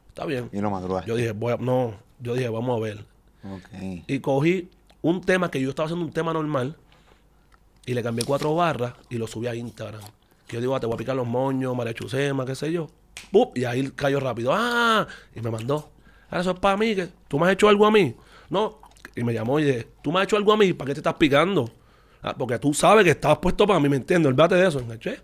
Está 0.09 0.25
bien. 0.25 0.49
Y 0.53 0.59
lo 0.61 0.69
madrugaste. 0.69 1.09
Yo 1.09 1.15
dije, 1.15 1.31
voy 1.31 1.53
a- 1.53 1.57
no, 1.57 1.95
yo 2.19 2.35
dije, 2.35 2.47
vamos 2.49 2.77
a 2.77 2.81
ver. 2.83 2.99
Ok. 3.43 4.03
Y 4.07 4.19
cogí 4.19 4.69
un 5.01 5.21
tema 5.21 5.49
que 5.49 5.59
yo 5.59 5.69
estaba 5.69 5.87
haciendo 5.87 6.05
un 6.05 6.11
tema 6.13 6.31
normal 6.31 6.77
y 7.85 7.93
le 7.93 8.01
cambié 8.03 8.25
cuatro 8.25 8.55
barras 8.55 8.93
y 9.09 9.17
lo 9.17 9.27
subí 9.27 9.47
a 9.47 9.55
Instagram. 9.55 10.01
Que 10.47 10.55
yo 10.57 10.61
digo, 10.61 10.75
ah, 10.75 10.79
te 10.79 10.85
voy 10.85 10.95
a 10.95 10.97
picar 10.97 11.15
los 11.15 11.27
moños, 11.27 11.75
María 11.75 11.93
Chusema, 11.93 12.45
qué 12.45 12.55
sé 12.55 12.71
yo. 12.71 12.87
¡Pup! 13.31 13.57
Y 13.57 13.65
ahí 13.65 13.89
cayó 13.95 14.19
rápido. 14.19 14.51
¡Ah! 14.53 15.07
Y 15.35 15.41
me 15.41 15.49
mandó. 15.51 15.89
Ahora 16.29 16.41
eso 16.41 16.51
es 16.51 16.59
para 16.59 16.77
mí, 16.77 16.95
que 16.95 17.09
tú 17.27 17.39
me 17.39 17.45
has 17.47 17.53
hecho 17.53 17.67
algo 17.69 17.85
a 17.85 17.91
mí. 17.91 18.15
No. 18.49 18.79
Y 19.15 19.23
me 19.23 19.33
llamó 19.33 19.59
y 19.59 19.63
dije, 19.63 19.87
tú 20.01 20.11
me 20.11 20.19
has 20.19 20.25
hecho 20.25 20.35
algo 20.37 20.51
a 20.53 20.57
mí, 20.57 20.73
¿para 20.73 20.87
qué 20.89 20.93
te 20.93 20.99
estás 20.99 21.13
picando? 21.15 21.69
Ah, 22.21 22.35
porque 22.37 22.59
tú 22.59 22.73
sabes 22.73 23.03
que 23.03 23.11
estabas 23.11 23.37
puesto 23.37 23.65
para 23.65 23.79
mí, 23.79 23.87
¿me 23.87 23.97
entiendes? 23.97 24.27
Olvídate 24.29 24.55
de 24.55 24.67
eso. 24.67 24.79
Enganché 24.79 25.19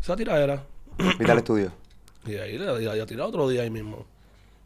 esa 0.00 0.14
tiradera. 0.16 0.62
Viste 0.98 1.30
al 1.32 1.38
estudio. 1.38 1.72
Y 2.24 2.36
ahí 2.36 2.56
le 2.56 2.68
había 2.68 3.04
tirado 3.04 3.28
otro 3.30 3.48
día 3.48 3.62
ahí 3.62 3.70
mismo. 3.70 4.06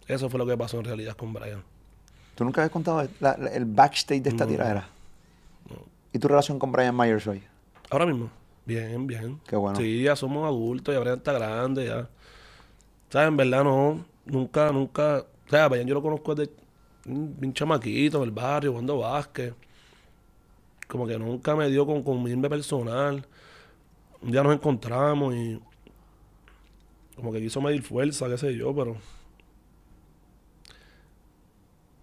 Eso 0.07 0.29
fue 0.29 0.37
lo 0.39 0.45
que 0.47 0.59
pasó 0.59 0.79
en 0.79 0.85
realidad 0.85 1.17
con 1.17 1.33
Brian. 1.33 1.63
¿Tú 2.35 2.45
nunca 2.45 2.61
habías 2.61 2.71
contado 2.71 3.01
el, 3.01 3.09
la- 3.19 3.33
el 3.33 3.65
backstage 3.65 4.21
de 4.23 4.29
esta 4.29 4.47
tiradera? 4.47 4.91
¿Y 6.17 6.19
tu 6.19 6.29
relación 6.29 6.59
con 6.59 6.73
Brian 6.73 6.97
Myers 6.97 7.27
hoy? 7.27 7.43
Ahora 7.91 8.07
mismo. 8.07 8.31
Bien, 8.65 9.07
bien. 9.07 9.39
Qué 9.47 9.55
bueno. 9.55 9.77
Sí, 9.79 10.03
ya 10.03 10.17
somos 10.17 10.47
adultos, 10.47 10.95
ya 10.95 10.99
Brian 10.99 11.19
está 11.19 11.35
grande, 11.35 11.85
ya. 11.85 12.09
¿Sabes? 13.11 13.29
En 13.29 13.37
verdad 13.37 13.65
no. 13.65 14.03
Nunca, 14.25 14.73
nunca. 14.73 15.27
O 15.47 15.51
sea, 15.51 15.69
Brian 15.69 15.87
yo 15.87 15.93
lo 15.93 16.01
conozco 16.01 16.35
desde 16.35 16.55
un, 17.05 17.53
chamaquito 17.53 18.17
en 18.17 18.25
el 18.25 18.31
barrio, 18.31 18.71
jugando 18.71 18.97
básquet. 18.97 19.55
Como 20.89 21.07
que 21.07 21.19
nunca 21.19 21.55
me 21.55 21.69
dio 21.69 21.85
con, 21.85 22.03
con 22.03 22.23
mi 22.23 22.35
personal. 22.49 23.23
Un 24.23 24.33
día 24.33 24.43
nos 24.43 24.55
encontramos 24.55 25.35
y. 25.35 25.61
Como 27.15 27.31
que 27.31 27.43
quiso 27.43 27.61
medir 27.61 27.83
fuerza, 27.83 28.27
qué 28.27 28.39
sé 28.39 28.57
yo, 28.57 28.75
pero. 28.75 28.97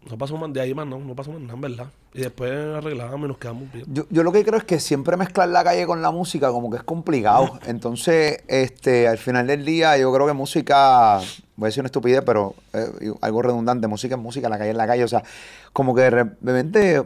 No 0.10 0.18
pasó 0.18 0.38
más 0.38 0.52
de 0.52 0.62
ahí 0.62 0.74
más, 0.74 0.86
no. 0.86 1.00
No 1.00 1.16
pasó 1.16 1.32
más 1.32 1.42
nada, 1.42 1.54
en 1.54 1.62
verdad. 1.62 1.88
Y 2.14 2.22
después 2.22 2.52
arreglamos 2.52 3.26
y 3.26 3.28
nos 3.28 3.38
quedamos 3.38 3.72
bien. 3.72 3.86
Yo, 3.88 4.06
yo 4.10 4.24
lo 4.24 4.32
que 4.32 4.44
creo 4.44 4.58
es 4.58 4.66
que 4.66 4.80
siempre 4.80 5.18
mezclar 5.18 5.50
la 5.50 5.64
calle 5.64 5.86
con 5.86 6.02
la 6.02 6.12
música 6.12 6.50
como 6.52 6.70
que 6.70 6.78
es 6.78 6.84
complicado. 6.84 7.60
Entonces, 7.66 8.44
este, 8.48 9.08
al 9.08 9.18
final 9.18 9.48
del 9.48 9.66
día, 9.66 9.98
yo 9.98 10.14
creo 10.14 10.28
que 10.28 10.34
música, 10.34 11.20
voy 11.56 11.66
a 11.66 11.70
decir 11.70 11.82
una 11.82 11.88
estupidez, 11.88 12.22
pero 12.26 12.54
eh, 12.74 13.14
algo 13.22 13.42
redundante, 13.42 13.88
música 13.88 14.16
es 14.16 14.22
música, 14.22 14.50
la 14.50 14.58
calle 14.58 14.72
es 14.72 14.78
la 14.78 14.88
calle. 14.88 15.04
O 15.04 15.08
sea, 15.08 15.24
como 15.72 15.96
que 15.96 16.02
de 16.02 16.10
repente, 16.10 17.04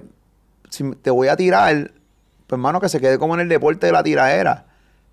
si 0.70 0.92
te 0.96 1.12
voy 1.12 1.28
a 1.28 1.38
tirar, 1.38 1.92
pues 2.48 2.58
hermano, 2.58 2.82
que 2.82 2.90
se 2.90 3.00
quede 3.00 3.20
como 3.20 3.36
en 3.36 3.42
el 3.42 3.50
deporte 3.50 3.88
de 3.88 3.94
la 3.94 4.04
tiradera. 4.04 4.66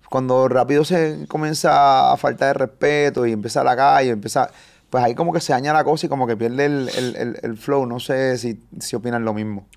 Cuando 0.09 0.47
rápido 0.47 0.85
se 0.85 1.25
comienza 1.27 2.11
a 2.11 2.17
faltar 2.17 2.49
de 2.49 2.65
respeto 2.65 3.25
y 3.25 3.31
empieza 3.31 3.63
la 3.63 3.75
calle, 3.75 4.11
empieza, 4.11 4.49
pues 4.95 5.03
ahí 5.03 5.13
como 5.13 5.33
que 5.33 5.41
se 5.41 5.51
daña 5.51 5.73
la 5.73 5.83
cosa 5.83 6.05
y 6.05 6.09
como 6.09 6.25
que 6.25 6.37
pierde 6.37 6.67
el, 6.67 6.87
el- 6.87 7.37
el- 7.43 7.57
flow. 7.57 7.85
No 7.85 7.99
sé 7.99 8.37
si, 8.37 8.61
si 8.79 8.95
opinan 8.95 9.25
lo 9.25 9.33
mismo. 9.33 9.67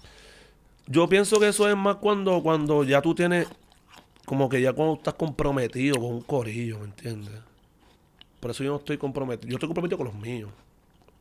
Yo 0.87 1.09
pienso 1.09 1.41
que 1.41 1.49
eso 1.49 1.69
es 1.69 1.77
más 1.77 1.97
cuando, 1.97 2.41
cuando 2.41 2.85
ya 2.85 3.03
tú 3.03 3.17
tienes, 3.17 3.49
como 4.27 4.49
que 4.49 4.61
ya 4.63 4.73
cuando 4.75 4.95
estás 4.95 5.15
comprometido 5.15 5.97
con 5.97 6.05
un 6.13 6.21
corillo, 6.21 6.79
¿me 6.79 6.85
entiendes? 6.85 7.35
Por 8.39 8.53
eso 8.53 8.63
yo 8.63 8.71
no 8.71 8.77
estoy 8.77 8.97
comprometido. 8.97 9.51
Yo 9.51 9.57
estoy 9.57 9.67
comprometido 9.67 9.99
con 9.99 10.07
los 10.07 10.15
míos. 10.15 10.53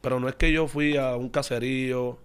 Pero 0.01 0.19
no 0.19 0.29
es 0.29 0.35
que 0.35 0.51
yo 0.51 0.67
fui 0.67 0.95
a 0.95 1.15
un 1.15 1.29
caserío 1.29 2.19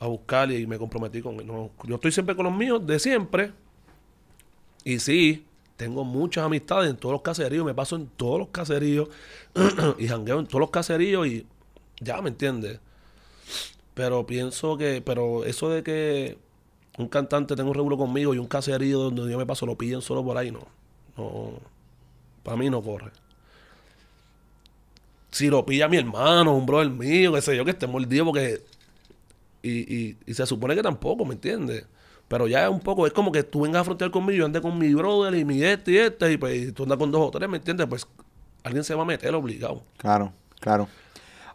a 0.00 0.08
buscar 0.08 0.50
y 0.50 0.66
me 0.66 0.78
comprometí 0.78 1.22
con 1.22 1.36
No, 1.46 1.70
yo 1.84 1.94
estoy 1.94 2.10
siempre 2.10 2.34
con 2.34 2.44
los 2.46 2.52
míos 2.56 2.84
de 2.84 2.98
siempre. 2.98 3.52
Y 4.82 4.98
sí, 4.98 5.46
tengo 5.76 6.04
muchas 6.04 6.44
amistades 6.44 6.90
en 6.90 6.96
todos 6.96 7.12
los 7.12 7.22
caseríos. 7.22 7.64
Me 7.64 7.74
paso 7.74 7.96
en 7.96 8.06
todos 8.06 8.38
los 8.38 8.48
caseríos. 8.48 9.08
y 9.98 10.08
jangueo 10.08 10.40
en 10.40 10.46
todos 10.46 10.60
los 10.60 10.70
caseríos 10.70 11.26
y 11.26 11.46
ya, 12.00 12.20
¿me 12.22 12.30
entiendes? 12.30 12.80
Pero 13.94 14.26
pienso 14.26 14.76
que, 14.76 15.02
pero 15.04 15.44
eso 15.44 15.70
de 15.70 15.82
que 15.82 16.38
un 16.98 17.08
cantante 17.08 17.56
tenga 17.56 17.68
un 17.70 17.74
regulo 17.74 17.96
conmigo 17.96 18.34
y 18.34 18.38
un 18.38 18.46
caserío 18.46 18.98
donde 18.98 19.30
yo 19.30 19.38
me 19.38 19.46
paso 19.46 19.66
lo 19.66 19.76
pillen 19.76 20.02
solo 20.02 20.24
por 20.24 20.36
ahí, 20.36 20.50
no. 20.50 20.66
No. 21.16 21.52
Para 22.42 22.56
mí 22.56 22.70
no 22.70 22.82
corre. 22.82 23.10
Si 25.30 25.48
lo 25.48 25.66
pilla 25.66 25.88
mi 25.88 25.96
hermano, 25.96 26.54
un 26.56 26.66
brother 26.66 26.90
mío, 26.90 27.32
qué 27.32 27.40
sé 27.42 27.56
yo, 27.56 27.64
que 27.64 27.72
esté 27.72 27.86
mordido 27.86 28.26
porque. 28.26 28.62
Y, 29.62 29.94
y, 29.94 30.18
y 30.26 30.34
se 30.34 30.46
supone 30.46 30.74
que 30.74 30.82
tampoco, 30.82 31.24
¿me 31.24 31.34
entiendes? 31.34 31.86
Pero 32.28 32.46
ya 32.48 32.64
es 32.64 32.70
un 32.70 32.80
poco, 32.80 33.06
es 33.06 33.12
como 33.12 33.30
que 33.30 33.42
tú 33.42 33.60
vengas 33.62 33.82
a 33.82 33.84
frontear 33.84 34.10
conmigo, 34.10 34.38
yo 34.38 34.44
ande 34.46 34.60
con 34.60 34.78
mi 34.78 34.92
brother 34.94 35.34
y 35.34 35.44
mi 35.44 35.62
este 35.62 35.90
y 35.92 35.98
este, 35.98 36.32
y 36.32 36.36
pues 36.36 36.54
y 36.68 36.72
tú 36.72 36.84
andas 36.84 36.98
con 36.98 37.10
dos 37.12 37.20
o 37.28 37.30
tres, 37.30 37.48
¿me 37.48 37.58
entiendes? 37.58 37.86
Pues 37.86 38.06
alguien 38.62 38.82
se 38.84 38.94
va 38.94 39.02
a 39.02 39.04
meter 39.06 39.34
obligado. 39.34 39.82
Claro, 39.98 40.32
claro. 40.60 40.88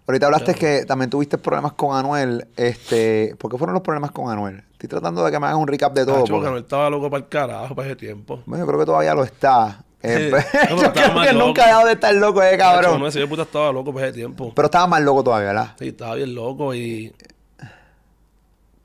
Ahorita 0.07 0.25
hablaste 0.25 0.55
que 0.55 0.85
también 0.85 1.09
tuviste 1.09 1.37
problemas 1.37 1.73
con 1.73 1.95
Anuel. 1.95 2.47
Este, 2.57 3.35
¿Por 3.37 3.51
qué 3.51 3.57
fueron 3.59 3.75
los 3.75 3.83
problemas 3.83 4.09
con 4.11 4.31
Anuel? 4.31 4.63
Estoy 4.71 4.89
tratando 4.89 5.23
de 5.23 5.31
que 5.31 5.39
me 5.39 5.45
hagas 5.47 5.59
un 5.59 5.67
recap 5.67 5.93
de 5.93 6.03
todo. 6.05 6.15
Tacho, 6.21 6.33
porque- 6.33 6.45
que 6.47 6.51
no 6.51 6.57
estaba 6.57 6.89
loco 6.89 7.09
para 7.11 7.23
el 7.23 7.29
carajo 7.29 7.75
para 7.75 7.87
ese 7.89 7.95
tiempo. 7.95 8.41
Bueno, 8.47 8.63
yo 8.63 8.67
creo 8.67 8.79
que 8.79 8.85
todavía 8.85 9.13
lo 9.13 9.23
está. 9.23 9.83
Eh, 10.01 10.31
Sí. 10.31 10.45
pero 10.53 10.75
No, 10.77 10.81
yo 10.81 10.87
estaba 10.87 10.93
creo 10.93 11.13
más 11.13 11.27
que 11.27 11.33
loco. 11.33 11.45
nunca 11.47 11.63
ha 11.63 11.67
dejado 11.67 11.85
de 11.87 11.91
estar 11.93 12.15
loco, 12.15 12.41
eh, 12.41 12.57
cabrón. 12.57 13.01
no, 13.01 13.07
ese 13.07 13.27
puta 13.27 13.41
estaba 13.41 13.69
loco 13.73 13.93
para 13.93 14.07
ese 14.07 14.15
tiempo. 14.15 14.53
Pero 14.55 14.65
estaba 14.67 14.87
más 14.87 15.01
loco 15.01 15.25
todavía, 15.25 15.47
¿verdad? 15.47 15.75
Sí, 15.77 15.89
estaba 15.89 16.15
bien 16.15 16.33
loco 16.33 16.73
y 16.73 17.13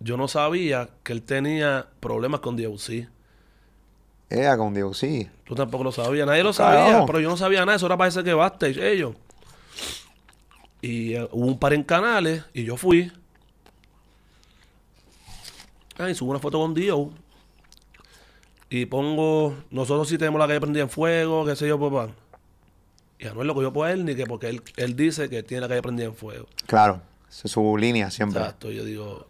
yo 0.05 0.19
no 0.19 0.29
sabía 0.29 0.91
que 1.03 1.15
él 1.15 1.23
tenía 1.23 1.87
problemas 1.99 2.41
con 2.41 2.57
DOC. 2.57 3.09
Era 4.29 4.57
con 4.59 4.95
sí. 4.95 5.31
Tú 5.45 5.55
tampoco 5.55 5.85
lo 5.85 5.93
sabías, 5.93 6.27
nadie 6.27 6.43
lo 6.45 6.53
Carajo. 6.53 6.91
sabía, 6.91 7.07
pero 7.07 7.21
yo 7.21 7.31
no 7.31 7.37
sabía 7.39 7.61
nada, 7.65 7.77
eso 7.77 7.87
era 7.87 7.97
para 7.97 8.09
ese 8.09 8.23
que 8.23 8.35
backstage 8.35 8.77
ellos. 8.77 9.15
Y 10.83 11.15
eh, 11.15 11.27
hubo 11.33 11.47
un 11.47 11.59
par 11.59 11.73
en 11.73 11.83
canales 11.83 12.45
y 12.53 12.65
yo 12.65 12.77
fui. 12.77 13.11
Ah, 15.97 16.11
y 16.11 16.15
subo 16.15 16.31
una 16.33 16.39
foto 16.39 16.59
con 16.59 16.75
Dio. 16.75 17.11
Y 18.69 18.85
pongo, 18.87 19.55
nosotros 19.71 20.07
sí 20.09 20.19
tenemos 20.19 20.39
la 20.39 20.47
calle 20.47 20.61
prendida 20.61 20.83
en 20.83 20.91
fuego, 20.91 21.47
qué 21.47 21.57
sé 21.57 21.67
yo, 21.67 21.81
papá. 21.81 22.13
Y 23.19 23.27
Anuel 23.27 23.47
lo 23.47 23.55
cogió 23.55 23.73
por 23.73 23.89
él, 23.89 24.05
ni 24.05 24.15
que 24.15 24.27
porque 24.27 24.49
él, 24.51 24.63
él 24.77 24.97
dice 24.97 25.31
que 25.31 25.43
tiene 25.43 25.63
la 25.63 25.69
calle 25.69 25.81
prendida 25.81 26.07
en 26.07 26.15
fuego. 26.15 26.47
Claro. 26.67 27.01
Esa 27.31 27.43
es 27.49 27.53
su 27.53 27.77
línea 27.79 28.11
siempre. 28.11 28.41
Exacto. 28.41 28.71
Yo 28.71 28.85
digo, 28.85 29.29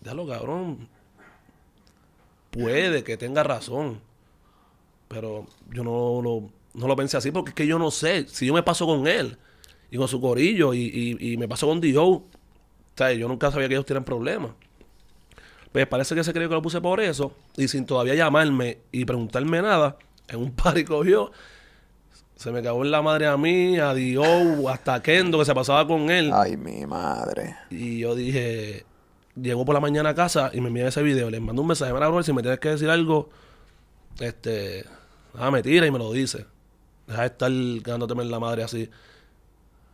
déjalo, 0.00 0.26
cabrón. 0.26 0.88
Puede 2.50 3.04
que 3.04 3.16
tenga 3.16 3.42
razón. 3.42 4.00
Pero 5.08 5.46
yo 5.72 5.82
no 5.84 6.20
lo, 6.22 6.50
no 6.74 6.86
lo 6.86 6.96
pensé 6.96 7.16
así 7.16 7.30
porque 7.30 7.50
es 7.50 7.54
que 7.54 7.66
yo 7.66 7.78
no 7.78 7.90
sé. 7.90 8.26
Si 8.28 8.46
yo 8.46 8.54
me 8.54 8.62
paso 8.62 8.86
con 8.86 9.06
él 9.06 9.36
y 9.90 9.96
con 9.96 10.08
su 10.08 10.20
corillo 10.20 10.74
y, 10.74 10.80
y, 10.82 11.32
y 11.32 11.36
me 11.36 11.48
paso 11.48 11.66
con 11.66 11.80
Dio, 11.80 12.24
sea, 13.00 13.12
yo 13.12 13.28
nunca 13.28 13.50
sabía 13.50 13.68
que 13.68 13.74
ellos 13.74 13.86
tienen 13.86 14.04
problemas. 14.04 14.52
Pues 15.72 15.86
parece 15.86 16.14
que 16.14 16.24
se 16.24 16.32
creyó 16.32 16.48
que 16.48 16.54
lo 16.54 16.62
puse 16.62 16.80
por 16.80 17.00
eso 17.00 17.32
y 17.56 17.68
sin 17.68 17.86
todavía 17.86 18.14
llamarme 18.14 18.78
y 18.90 19.04
preguntarme 19.04 19.62
nada, 19.62 19.96
en 20.28 20.40
un 20.40 20.50
par 20.54 20.76
y 20.78 20.84
cogió. 20.84 21.30
Se 22.36 22.50
me 22.50 22.62
cagó 22.62 22.82
en 22.84 22.90
la 22.90 23.02
madre 23.02 23.26
a 23.26 23.36
mí, 23.36 23.78
a 23.78 23.92
Dio, 23.92 24.68
hasta 24.68 24.94
a 24.94 25.02
Kendo 25.02 25.38
que 25.38 25.44
se 25.44 25.54
pasaba 25.54 25.86
con 25.86 26.10
él. 26.10 26.30
Ay, 26.32 26.56
mi 26.56 26.86
madre. 26.86 27.54
Y 27.68 27.98
yo 27.98 28.14
dije, 28.14 28.86
llegó 29.40 29.64
por 29.64 29.74
la 29.74 29.80
mañana 29.80 30.10
a 30.10 30.14
casa 30.14 30.50
y 30.52 30.60
me 30.60 30.68
envió 30.68 30.86
ese 30.86 31.02
video. 31.02 31.30
Le 31.30 31.40
mandó 31.40 31.62
un 31.62 31.68
mensaje, 31.68 31.92
mira, 31.92 32.08
bro, 32.08 32.22
si 32.22 32.32
me 32.32 32.42
tienes 32.42 32.60
que 32.60 32.70
decir 32.70 32.90
algo, 32.90 33.30
este, 34.18 34.84
ah, 35.38 35.50
me 35.50 35.62
tira 35.62 35.86
y 35.86 35.90
me 35.90 35.98
lo 35.98 36.12
dice. 36.12 36.46
Deja 37.06 37.22
de 37.22 37.26
estar 37.26 37.50
ganándoteme 37.82 38.22
en 38.22 38.30
la 38.30 38.38
madre 38.38 38.62
así. 38.62 38.90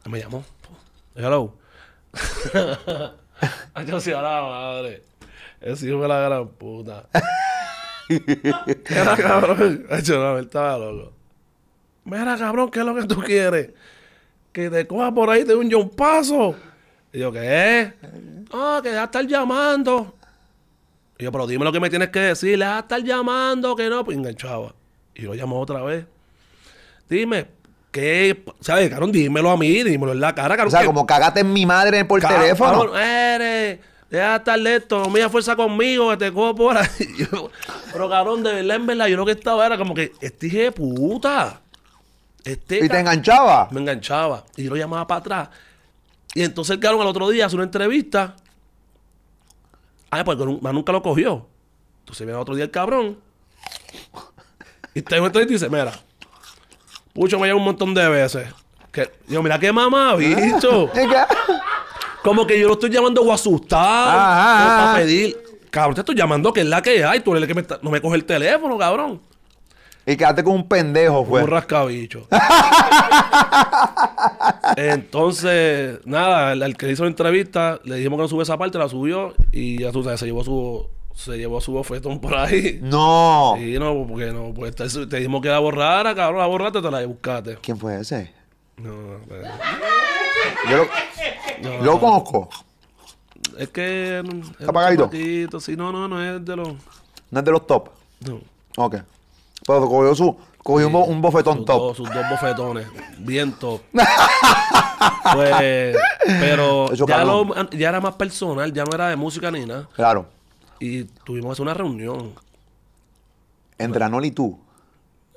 Me 0.05 0.21
llamó. 0.21 0.45
Hello. 1.15 1.55
Yo 3.87 4.01
sí 4.01 4.13
a 4.13 4.23
la 4.23 4.43
madre. 4.43 5.03
Ese 5.61 5.89
hijo 5.89 6.03
de 6.03 6.09
la 6.09 6.21
gran 6.21 6.49
puta. 6.49 7.09
Era 8.09 9.17
cabrón. 9.17 9.87
Yo 10.03 10.19
no, 10.19 10.39
estaba 10.39 10.79
loco. 10.79 11.13
Mira, 12.05 12.37
cabrón, 12.37 12.71
¿qué 12.71 12.81
es 12.81 12.87
lo 12.87 12.95
que 12.95 13.05
tú 13.05 13.21
quieres? 13.21 13.71
Que 14.53 14.71
te 14.71 14.87
coja 14.87 15.13
por 15.13 15.29
ahí 15.29 15.45
de 15.45 15.55
un 15.55 15.71
John 15.71 15.91
Paso. 15.91 16.55
Y 17.17 17.21
yo, 17.21 17.33
¿qué? 17.33 17.95
Ah, 18.53 18.81
que 18.83 18.93
ya 18.93 19.05
estar 19.05 19.27
llamando. 19.27 20.15
Y 21.19 21.25
yo, 21.25 21.33
pero 21.33 21.47
dime 21.47 21.65
lo 21.65 21.73
que 21.73 21.81
me 21.81 21.89
tienes 21.89 22.11
que 22.11 22.19
decir. 22.19 22.59
Le 22.59 22.67
vas 22.67 22.75
a 22.77 22.79
estar 22.81 23.03
llamando, 23.03 23.75
que 23.75 23.89
no. 23.89 24.05
Pues 24.05 24.19
enganchaba. 24.19 24.75
Y 25.15 25.23
lo 25.23 25.35
llamó 25.35 25.59
otra 25.59 25.83
vez. 25.83 26.05
Dime, 27.09 27.47
¿qué? 27.91 28.45
¿Sabes, 28.61 28.91
cabrón? 28.91 29.13
Dímelo 29.13 29.51
a 29.51 29.57
mí, 29.57 29.83
dímelo 29.83 30.13
en 30.13 30.21
la 30.21 30.35
cara, 30.35 30.57
cabrón. 30.57 30.69
O 30.69 30.71
sea, 30.71 30.81
que- 30.81 30.87
como 30.89 31.07
cagate 31.07 31.41
en 31.41 31.55
mi 31.55 31.65
madre 31.65 32.05
por 32.05 32.21
Cabrón, 32.21 32.41
teléfono. 32.43 32.99
eres, 32.99 33.79
deja 34.11 34.39
de 34.39 34.77
estar 34.77 35.11
me 35.11 35.21
da 35.21 35.31
fuerza 35.31 35.57
conmigo, 35.57 36.11
que 36.11 36.19
te 36.19 36.31
cojo 36.35 36.55
por 36.55 36.77
ahí. 36.77 36.87
Yo, 37.33 37.51
pero 37.95 38.11
cabrón, 38.11 38.43
de 38.43 38.53
verdad, 38.57 38.77
en 38.77 38.87
verdad, 38.87 39.07
yo 39.07 39.17
lo 39.17 39.25
que 39.25 39.33
estaba 39.33 39.65
era 39.65 39.79
como 39.79 39.95
que, 39.95 40.13
este 40.21 40.49
hijo 40.49 40.59
de 40.59 40.73
puta. 40.73 41.63
Este 42.45 42.85
Y 42.85 42.89
te 42.91 43.01
enganchaba. 43.01 43.69
me 43.73 43.81
enganchaba. 43.81 44.45
Y 44.55 44.65
yo 44.65 44.71
lo 44.71 44.77
llamaba 44.77 45.07
para 45.07 45.21
atrás. 45.21 45.49
Y 46.37 46.43
entonces 46.43 46.75
el 46.75 46.81
cabrón 46.81 47.01
al 47.01 47.07
otro 47.07 47.31
día 47.31 47.47
hace 47.47 47.55
una 47.57 47.65
entrevista. 47.65 48.37
Ah, 50.11 50.23
pues 50.23 50.37
más 50.61 50.75
nunca 50.75 50.93
lo 50.93 51.01
cogió. 51.03 51.47
Entonces 52.01 52.27
viene 52.27 52.37
al 52.37 52.43
otro 52.43 52.55
día 52.55 52.65
el 52.65 52.71
cabrón. 52.71 53.19
Y 54.93 55.01
te 55.01 55.17
entrevista 55.17 55.51
y 55.51 55.55
dice, 55.55 55.71
mira, 55.71 55.99
Pucho 57.15 57.39
me 57.39 57.49
llama 57.49 57.59
un 57.61 57.65
montón 57.65 57.95
de 57.95 58.07
veces. 58.07 58.49
Que, 58.93 59.11
yo, 59.29 59.43
mira 59.43 59.59
qué 59.59 59.73
mamá, 59.73 60.15
bicho. 60.17 60.91
Como 62.23 62.47
que 62.47 62.61
yo 62.61 62.69
lo 62.69 62.75
estoy 62.75 62.91
llamando 62.91 63.23
o 63.23 63.33
asustado. 63.33 64.11
Ajá. 64.11 64.77
para 64.77 64.95
pedir. 64.99 65.39
Cabrón, 65.71 65.95
te 65.95 66.03
estoy 66.03 66.17
llamando 66.17 66.53
que 66.53 66.61
es 66.61 66.67
la 66.67 66.83
que 66.83 67.03
hay. 67.03 67.21
Tú 67.21 67.31
eres 67.31 67.45
el 67.45 67.49
que 67.49 67.55
me 67.55 67.63
está- 67.63 67.79
no 67.81 67.91
me 67.91 68.03
coge 68.03 68.17
el 68.17 68.27
teléfono, 68.27 68.77
cabrón. 68.77 69.23
Y 70.07 70.17
quedaste 70.17 70.45
con 70.45 70.55
un 70.55 70.69
pendejo, 70.69 71.21
Un 71.21 71.27
fue. 71.27 71.43
rascabicho. 71.47 72.29
Entonces, 74.77 75.99
nada, 76.05 76.53
el, 76.53 76.63
el 76.63 76.77
que 76.77 76.91
hizo 76.91 77.03
la 77.05 77.09
entrevista, 77.11 77.81
le 77.85 77.97
dijimos 77.97 78.17
que 78.19 78.23
no 78.23 78.29
sube 78.29 78.43
esa 78.43 78.57
parte, 78.57 78.79
la 78.79 78.89
subió 78.89 79.35
y 79.53 79.81
ya 79.81 79.91
tú 79.93 80.03
sabes, 80.05 80.21
se 80.21 80.27
llevó 80.27 80.45
su, 80.45 80.87
se 81.15 81.37
llevó 81.37 81.61
su 81.61 81.73
bofetón 81.73 82.21
por 82.21 82.37
ahí. 82.37 82.79
No. 82.83 83.57
Y 83.59 83.79
no, 83.79 84.07
porque 84.09 84.33
no, 84.33 84.53
pues 84.55 84.75
te, 84.77 84.87
te 85.07 85.17
dijimos 85.17 85.43
que 85.43 85.49
la 85.49 85.59
borrara, 85.59 86.15
cabrón, 86.15 86.41
la 86.41 86.47
borraste, 86.47 86.81
te 86.83 86.91
la 86.91 87.05
buscaste. 87.07 87.59
¿Quién 87.63 87.79
fue 87.79 88.01
ese? 88.01 88.33
No, 88.77 88.93
no, 88.93 89.19
Yo 90.71 90.77
lo, 90.77 90.85
no, 91.63 91.79
yo 91.79 91.83
lo 91.93 92.01
conozco. 92.01 92.49
Es 93.59 93.69
que. 93.71 94.19
es 94.19 94.25
un 94.25 94.55
apagadito? 94.69 95.11
Sí, 95.61 95.77
no, 95.77 95.91
no, 95.93 96.07
no 96.09 96.23
es 96.23 96.45
de 96.45 96.57
los. 96.57 96.69
No 97.31 97.39
es 97.41 97.45
de 97.45 97.51
los 97.51 97.67
top. 97.67 97.89
No. 98.21 98.41
Ok. 98.77 98.97
Pero 99.67 99.89
cogió 99.89 100.15
su. 100.15 100.37
Cogió 100.63 100.87
un, 100.89 100.93
bo- 100.93 101.05
un 101.05 101.21
bofetón 101.23 101.59
sus 101.59 101.65
top. 101.67 101.79
Dos, 101.79 101.97
sus 101.97 102.09
dos 102.13 102.25
bofetones. 102.31 102.87
Bien 103.19 103.53
top. 103.53 103.81
pues, 105.33 105.97
pero 106.41 106.93
ya, 106.93 107.07
cabrón. 107.07 107.49
lo- 107.57 107.71
ya 107.71 107.89
era 107.89 108.01
más 108.01 108.15
personal, 108.17 108.73
ya 108.73 108.85
no 108.85 108.95
era 108.95 109.09
de 109.09 109.17
música 109.17 109.51
ni 109.51 109.65
nada. 109.67 109.89
Claro. 109.95 110.27
Y 110.81 111.05
tuvimos 111.05 111.59
una 111.61 111.73
reunión, 111.75 112.35
Entre 113.79 114.05
Anol 114.05 114.25
y 114.25 114.31
tú. 114.33 114.59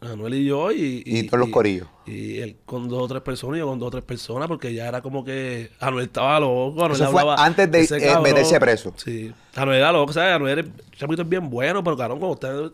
Anuel 0.01 0.33
y 0.35 0.45
yo, 0.45 0.71
y... 0.71 1.03
Y 1.05 1.23
todos 1.23 1.39
los 1.41 1.49
corillos. 1.49 1.87
Y 2.05 2.37
él 2.39 2.55
con 2.65 2.87
dos 2.87 3.03
o 3.03 3.07
tres 3.09 3.21
personas 3.21 3.57
y 3.57 3.59
yo 3.59 3.67
con 3.67 3.77
dos 3.79 3.87
o 3.87 3.91
tres 3.91 4.03
personas, 4.03 4.47
porque 4.47 4.73
ya 4.73 4.87
era 4.87 5.01
como 5.01 5.25
que 5.25 5.71
Anuel 5.79 6.05
estaba 6.05 6.39
loco. 6.39 6.85
Anuel 6.85 7.01
Eso 7.01 7.11
fue 7.11 7.21
hablaba- 7.21 7.43
antes 7.45 7.69
de, 7.69 7.81
eh, 7.83 8.17
meterse 8.23 8.59
preso. 8.59 8.93
Sí. 8.95 9.33
Anuel 9.55 9.77
era 9.79 9.91
loco, 9.91 10.13
¿sabes? 10.13 10.33
Anuel 10.35 10.71
chapito 10.97 11.21
es 11.23 11.29
bien 11.29 11.49
bueno, 11.49 11.83
pero 11.83 11.97
cabrón, 11.97 12.19
como 12.19 12.31
usted, 12.31 12.71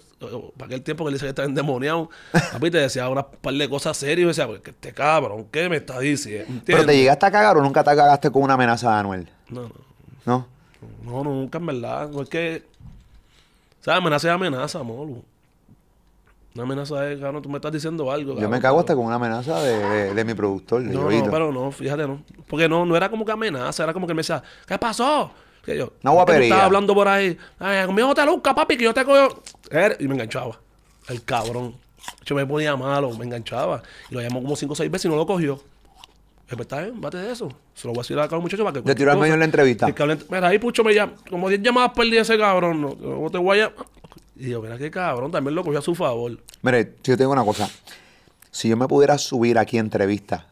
para 0.56 0.68
aquel 0.68 0.82
tiempo 0.84 1.04
que 1.04 1.10
él 1.10 1.14
dice 1.16 1.26
que 1.26 1.30
está 1.30 1.44
endemoniado, 1.44 2.10
papi 2.54 2.70
te 2.70 2.78
decía 2.78 3.10
una 3.10 3.26
par 3.26 3.54
de 3.56 3.68
cosas 3.70 3.98
serias 3.98 4.26
y 4.26 4.28
decía, 4.28 4.46
"Pues, 4.48 4.62
que 4.62 4.70
este 4.72 4.94
cabrón, 4.94 5.48
¿qué 5.52 5.68
me 5.68 5.78
está 5.78 6.00
diciendo? 6.00 6.62
Pero 6.66 6.86
te 6.86 6.96
llegaste 6.96 7.26
a 7.26 7.32
cagar 7.32 7.58
o 7.58 7.62
nunca 7.62 7.84
te 7.84 7.96
cagaste 7.96 8.30
con 8.30 8.44
una 8.44 8.54
amenaza 8.54 8.92
de 8.92 8.96
Anuel. 9.00 9.30
No, 9.50 9.62
no, 9.64 9.72
¿No? 10.26 10.48
no, 11.04 11.24
nunca 11.24 11.58
en 11.58 11.66
verdad. 11.66 12.10
No 12.10 12.22
es 12.22 12.30
que, 12.30 12.64
¿sabes? 13.82 13.98
Amenaza 14.00 14.28
es 14.30 14.34
amenaza, 14.36 14.84
molo. 14.84 15.24
Una 16.56 16.64
amenaza 16.64 17.12
es, 17.12 17.20
cabrón, 17.20 17.42
tú 17.42 17.50
me 17.50 17.58
estás 17.58 17.72
diciendo 17.72 18.10
algo. 18.12 18.40
Yo 18.40 18.50
me 18.50 18.60
cago 18.62 18.78
pero- 18.78 18.80
hasta 18.80 18.96
con 18.96 19.06
una 19.06 19.16
amenaza 19.16 19.62
de, 19.62 19.78
de- 19.78 20.14
de 20.14 20.24
mi 20.26 20.34
productor, 20.34 20.82
de 20.84 20.94
No, 20.94 21.10
no, 21.12 21.30
pero 21.32 21.52
no, 21.52 21.72
fíjate, 21.72 22.08
no. 22.08 22.24
Porque 22.48 22.70
no, 22.70 22.86
no 22.86 22.96
era 22.96 23.10
como 23.10 23.26
que 23.26 23.32
amenaza, 23.34 23.84
era 23.84 23.92
como 23.94 24.08
que 24.08 24.12
él 24.12 24.16
me 24.16 24.22
decía, 24.22 24.42
¿qué 24.66 24.78
pasó? 24.78 25.32
Que 25.66 25.78
yo, 25.78 25.86
Una 25.86 25.92
"¿Por 25.92 25.94
qué 25.94 26.02
tú 26.04 26.12
guapería. 26.14 26.46
Estaba 26.48 26.66
hablando 26.66 26.94
por 26.94 27.08
ahí, 27.08 27.38
ay, 27.60 27.86
conmigo 27.86 28.14
te 28.16 28.26
luzca, 28.26 28.56
papi, 28.56 28.78
que 28.78 28.84
yo 28.86 28.94
te 28.94 29.04
cojo. 29.04 29.42
Y 30.00 30.08
me 30.08 30.14
enganchaba. 30.14 30.58
El 31.10 31.24
cabrón. 31.24 31.76
Yo 32.24 32.36
me 32.36 32.46
ponía 32.46 32.76
malo, 32.78 33.12
me 33.18 33.26
enganchaba. 33.26 33.82
Y 34.10 34.16
lo 34.16 34.22
llamó 34.22 34.42
como 34.42 34.56
cinco 34.56 34.74
o 34.74 34.76
seis 34.76 34.90
veces 34.90 35.06
y 35.06 35.10
no 35.10 35.16
lo 35.18 35.26
cogió. 35.26 35.60
Pues 36.48 36.62
está 36.62 36.82
bien, 36.84 37.02
bate 37.02 37.18
de 37.18 37.32
eso. 37.32 37.50
Se 37.74 37.88
lo 37.88 37.94
voy 37.94 38.00
a 38.00 38.04
decir 38.04 38.20
a 38.20 38.28
los 38.28 38.42
muchachos 38.42 38.64
para 38.64 38.80
que. 38.82 38.88
Le 38.88 38.94
tiró 38.96 39.12
al 39.12 39.18
medio 39.18 39.34
en 39.34 39.40
la 39.40 39.46
entrevista. 39.46 39.88
Mira, 40.30 40.48
ahí 40.48 40.60
Pucho 40.60 40.84
me 40.84 40.94
llama. 40.94 41.14
Como 41.30 41.50
10 41.50 41.62
llamadas 41.64 41.92
perdí 41.96 42.16
ese 42.18 42.38
cabrón. 42.38 42.80
No, 42.82 42.96
no 42.96 43.30
te 43.32 43.40
voy 43.40 43.60
a. 43.62 43.74
Y 44.38 44.50
yo, 44.50 44.62
mira 44.62 44.78
qué 44.78 44.92
cabrón, 44.92 45.32
también 45.32 45.56
lo 45.56 45.64
cogió 45.64 45.80
a 45.80 45.82
su 45.82 45.96
favor. 45.96 46.38
Mire, 46.62 46.96
si 47.04 47.12
yo 47.12 47.18
te 47.18 47.24
digo 47.24 47.32
una 47.32 47.46
cosa. 47.46 47.70
Si 48.52 48.68
yo 48.70 48.78
me 48.78 48.88
pudiera 48.88 49.18
subir 49.18 49.58
aquí 49.58 49.78
entrevistas 49.78 50.44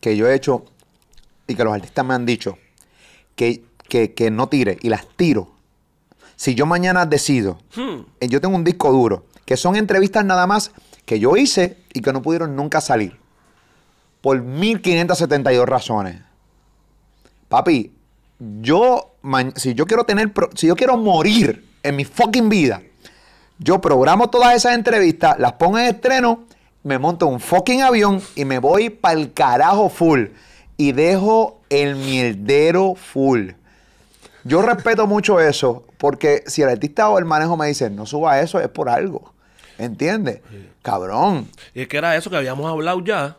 que 0.00 0.16
yo 0.16 0.28
he 0.28 0.34
hecho 0.34 0.64
y 1.46 1.54
que 1.54 1.64
los 1.64 1.72
artistas 1.74 2.04
me 2.04 2.14
han 2.14 2.26
dicho 2.26 2.58
que, 3.34 3.64
que, 3.88 4.14
que 4.14 4.30
no 4.30 4.48
tire 4.48 4.78
y 4.80 4.88
las 4.88 5.06
tiro. 5.16 5.50
Si 6.36 6.54
yo 6.54 6.66
mañana 6.66 7.06
decido, 7.06 7.58
Hmm. 7.76 8.00
eh, 8.20 8.28
yo 8.28 8.40
tengo 8.40 8.54
un 8.56 8.64
disco 8.64 8.92
duro, 8.92 9.26
que 9.44 9.56
son 9.56 9.76
entrevistas 9.76 10.24
nada 10.24 10.46
más 10.46 10.72
que 11.04 11.18
yo 11.20 11.36
hice 11.36 11.78
y 11.94 12.00
que 12.02 12.12
no 12.12 12.20
pudieron 12.22 12.54
nunca 12.56 12.80
salir. 12.80 13.16
Por 14.20 14.42
1572 14.42 15.66
razones. 15.68 16.20
Papi, 17.48 17.92
yo, 18.60 19.14
si 19.54 19.74
yo 19.74 19.86
quiero 19.86 20.04
tener, 20.04 20.32
si 20.54 20.66
yo 20.66 20.74
quiero 20.76 20.96
morir 20.96 21.64
en 21.82 21.96
mi 21.96 22.04
fucking 22.04 22.48
vida, 22.48 22.82
yo 23.58 23.80
programo 23.80 24.28
todas 24.30 24.54
esas 24.54 24.74
entrevistas, 24.74 25.38
las 25.38 25.54
pongo 25.54 25.78
en 25.78 25.86
estreno, 25.86 26.44
me 26.82 26.98
monto 26.98 27.26
un 27.26 27.40
fucking 27.40 27.82
avión 27.82 28.22
y 28.34 28.44
me 28.44 28.58
voy 28.58 28.90
para 28.90 29.18
el 29.18 29.32
carajo 29.32 29.88
full. 29.88 30.26
Y 30.76 30.92
dejo 30.92 31.60
el 31.70 31.96
mierdero 31.96 32.94
full. 32.94 33.50
Yo 34.44 34.62
respeto 34.62 35.06
mucho 35.06 35.40
eso, 35.40 35.84
porque 35.98 36.44
si 36.46 36.62
el 36.62 36.68
artista 36.68 37.08
o 37.08 37.18
el 37.18 37.24
manejo 37.24 37.56
me 37.56 37.66
dice, 37.66 37.88
no 37.90 38.06
suba 38.06 38.40
eso, 38.40 38.60
es 38.60 38.68
por 38.68 38.88
algo. 38.88 39.32
¿Entiendes? 39.78 40.40
Cabrón. 40.82 41.48
Y 41.74 41.82
es 41.82 41.88
que 41.88 41.96
era 41.96 42.14
eso 42.16 42.30
que 42.30 42.36
habíamos 42.36 42.70
hablado 42.70 43.02
ya. 43.02 43.36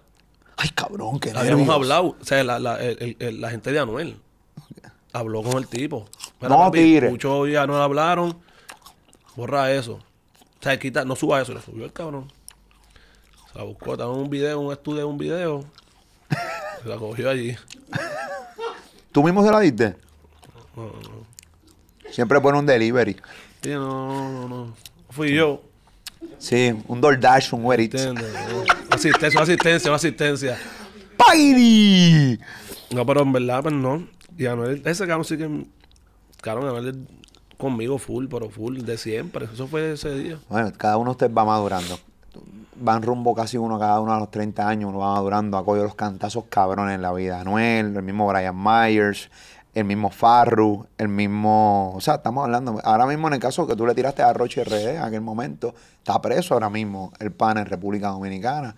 Ay, 0.58 0.70
cabrón, 0.70 1.20
qué 1.20 1.32
Habíamos 1.36 1.70
hablado, 1.70 2.16
o 2.20 2.26
sea, 2.26 2.44
la, 2.44 2.58
la, 2.60 2.80
el- 2.82 3.40
la 3.40 3.52
gente 3.52 3.72
de 3.72 3.80
Anuel 3.80 4.18
habló 5.14 5.44
con 5.44 5.58
el 5.58 5.68
tipo. 5.68 6.06
No 6.42 6.70
tire. 6.72 7.10
Muchos 7.10 7.48
y 7.48 7.56
Anuel 7.56 7.82
hablaron, 7.82 8.38
borra 9.36 9.72
eso. 9.72 10.00
O 10.60 10.64
sea, 10.64 10.78
quita, 10.80 11.06
no 11.06 11.16
suba 11.16 11.42
eso, 11.42 11.54
le 11.54 11.62
subió 11.62 11.86
el 11.86 11.94
cabrón. 11.94 12.32
Se 13.52 13.58
la 13.58 13.64
buscó, 13.64 13.94
estaba 13.94 14.14
en 14.14 14.20
un 14.20 14.30
video, 14.30 14.60
un 14.60 14.72
estudio 14.72 15.00
de 15.00 15.06
un 15.06 15.18
video. 15.18 15.66
Se 16.84 16.90
la 16.90 16.98
cogió 16.98 17.30
allí. 17.30 17.56
¿Tú 19.12 19.24
mismo 19.24 19.44
se 19.44 19.52
la 19.52 19.60
diste? 19.60 19.96
Siempre 22.12 22.40
pone 22.42 22.60
un 22.60 22.66
delivery. 22.66 23.16
Sí, 23.62 23.70
no, 23.70 24.32
no, 24.32 24.48
no. 24.48 24.76
Fui 25.10 25.34
yo, 25.34 25.62
Sí, 26.40 26.74
un 26.88 27.02
DoorDash, 27.02 27.54
un 27.54 27.66
Uber 27.66 27.80
asistencia, 28.90 29.40
una 29.40 29.44
asistencia, 29.44 29.90
una 29.90 29.96
asistencia. 29.96 30.58
¡Pairi! 31.18 32.40
No, 32.92 33.06
pero 33.06 33.22
en 33.22 33.34
verdad, 33.34 33.64
pues 33.64 33.74
no. 33.74 34.08
Y 34.38 34.46
Anuel, 34.46 34.82
ese 34.86 35.08
cabrón 35.08 35.26
sí 35.26 35.38
que. 35.38 35.66
Cabrón, 36.42 36.70
Anuel 36.70 37.08
conmigo 37.58 37.98
full, 37.98 38.28
pero 38.30 38.50
full 38.50 38.80
de 38.82 38.98
siempre. 38.98 39.48
Eso 39.52 39.68
fue 39.68 39.94
ese 39.94 40.14
día. 40.16 40.40
Bueno, 40.50 40.72
cada 40.78 40.98
uno 40.98 41.12
de 41.12 41.12
ustedes 41.12 41.38
va 41.38 41.46
madurando. 41.46 42.00
Van 42.80 43.02
rumbo 43.02 43.34
casi 43.34 43.58
uno 43.58 43.80
cada 43.80 44.00
uno 44.00 44.14
a 44.14 44.20
los 44.20 44.30
30 44.30 44.68
años, 44.68 44.90
uno 44.90 45.00
va 45.00 45.14
madurando, 45.16 45.58
ha 45.58 45.66
cogido 45.66 45.86
los 45.86 45.96
cantazos 45.96 46.46
cabrones 46.50 46.94
en 46.96 47.02
la 47.02 47.12
vida. 47.12 47.42
Anuel, 47.42 47.96
el 47.96 48.04
mismo 48.04 48.28
Brian 48.28 48.56
Myers, 48.56 49.32
el 49.74 49.86
mismo 49.86 50.12
Farru, 50.12 50.86
el 51.00 51.08
mismo. 51.08 51.94
O 51.96 52.02
sea, 52.02 52.16
estamos 52.16 52.44
hablando. 52.44 52.80
Ahora 52.84 53.08
mismo, 53.08 53.28
en 53.28 53.34
el 53.34 53.40
caso 53.40 53.66
que 53.66 53.76
tú 53.76 53.88
le 53.88 53.96
tiraste 53.96 54.22
a 54.22 54.32
Roche 54.34 54.64
RD 54.64 54.96
en 54.98 55.02
aquel 55.02 55.22
momento, 55.22 55.74
está 55.98 56.22
preso 56.22 56.54
ahora 56.54 56.70
mismo 56.70 57.12
el 57.20 57.32
pan 57.32 57.58
en 57.58 57.66
República 57.66 58.10
Dominicana. 58.10 58.76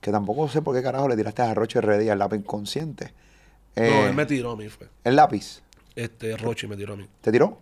Que 0.00 0.10
tampoco 0.10 0.48
sé 0.48 0.60
por 0.60 0.74
qué 0.74 0.82
carajo 0.82 1.08
le 1.08 1.16
tiraste 1.16 1.40
a 1.42 1.54
Roche 1.54 1.80
RD 1.80 2.10
al 2.10 2.18
lápiz 2.18 2.36
inconsciente. 2.38 3.14
no, 3.76 3.82
Eh, 3.82 4.08
él 4.08 4.14
me 4.14 4.26
tiró 4.26 4.50
a 4.50 4.56
mí, 4.56 4.68
fue. 4.68 4.88
El 5.04 5.16
lápiz, 5.16 5.62
Este, 5.96 6.36
Rochi 6.36 6.66
me 6.66 6.76
tiró 6.76 6.94
a 6.94 6.96
mí. 6.96 7.06
¿te 7.22 7.32
tiró? 7.32 7.58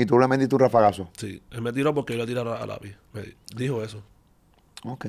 Y 0.00 0.06
tú 0.06 0.18
le 0.18 0.26
metiste 0.28 0.48
tu 0.48 0.58
rafagazo. 0.58 1.10
Sí, 1.16 1.42
él 1.50 1.60
me 1.62 1.72
tiró 1.72 1.92
porque 1.94 2.14
yo 2.14 2.20
le 2.20 2.26
tiré 2.26 2.40
a, 2.40 2.66
lápiz. 2.66 2.96
Me 3.12 3.22
di- 3.22 3.36
dijo 3.54 3.82
eso. 3.82 4.02
Ok. 4.84 5.06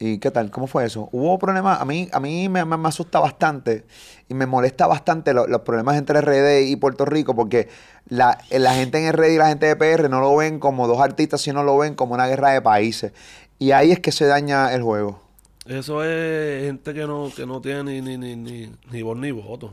¿Y 0.00 0.18
qué 0.18 0.30
tal? 0.32 0.50
¿Cómo 0.50 0.66
fue 0.66 0.84
eso? 0.84 1.08
¿Hubo 1.12 1.38
problemas? 1.38 1.80
A 1.80 1.84
mí, 1.84 2.08
a 2.12 2.18
mí 2.18 2.48
me, 2.48 2.64
me- 2.64 2.76
me 2.76 2.88
asusta 2.88 3.20
bastante 3.20 3.84
y 4.28 4.34
me 4.34 4.44
molesta 4.46 4.88
bastante 4.88 5.32
lo- 5.32 5.46
los 5.46 5.60
problemas 5.60 5.96
entre 5.96 6.20
RD 6.20 6.62
y 6.68 6.74
Puerto 6.76 7.04
Rico 7.04 7.36
porque 7.36 7.68
la, 8.08 8.36
la 8.50 8.74
gente 8.74 8.98
en 8.98 9.12
RD 9.12 9.34
y 9.34 9.38
la 9.38 9.46
gente 9.48 9.66
de 9.66 9.76
PR 9.76 10.08
no 10.08 10.20
lo 10.20 10.34
ven 10.36 10.58
como 10.58 10.88
dos 10.88 11.00
artistas, 11.00 11.40
sino 11.42 11.62
lo 11.62 11.78
ven 11.78 11.94
como 11.94 12.14
una 12.14 12.26
guerra 12.26 12.50
de 12.50 12.60
países. 12.60 13.12
Y 13.60 13.70
ahí 13.70 13.92
es 13.92 14.00
que 14.00 14.10
se 14.10 14.26
daña 14.26 14.74
el 14.74 14.82
juego. 14.82 15.20
Eso 15.64 16.02
es 16.04 16.64
gente 16.64 16.92
que 16.92 17.06
no, 17.06 17.30
que 17.34 17.46
no 17.46 17.60
tiene 17.60 17.84
ni, 17.84 18.00
ni, 18.02 18.16
ni, 18.18 18.34
ni, 18.36 18.72
ni 18.90 19.02
voz 19.02 19.16
ni 19.16 19.30
voto. 19.30 19.66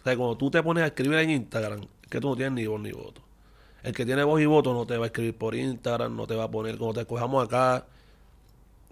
O 0.00 0.02
sea, 0.02 0.16
cuando 0.16 0.36
tú 0.38 0.50
te 0.50 0.62
pones 0.62 0.82
a 0.82 0.86
escribir 0.86 1.18
en 1.18 1.30
Instagram, 1.30 1.82
que 2.08 2.20
tú 2.20 2.30
no 2.30 2.36
tienes 2.36 2.54
ni 2.54 2.66
voz 2.66 2.80
ni 2.80 2.90
voto. 2.90 3.20
El 3.82 3.92
que 3.94 4.06
tiene 4.06 4.22
voz 4.22 4.40
y 4.40 4.46
voto 4.46 4.72
no 4.72 4.86
te 4.86 4.96
va 4.96 5.04
a 5.04 5.06
escribir 5.06 5.36
por 5.36 5.54
Instagram, 5.54 6.16
no 6.16 6.26
te 6.26 6.36
va 6.36 6.44
a 6.44 6.50
poner, 6.50 6.78
cuando 6.78 7.00
te 7.00 7.06
cojamos 7.06 7.44
acá. 7.44 7.84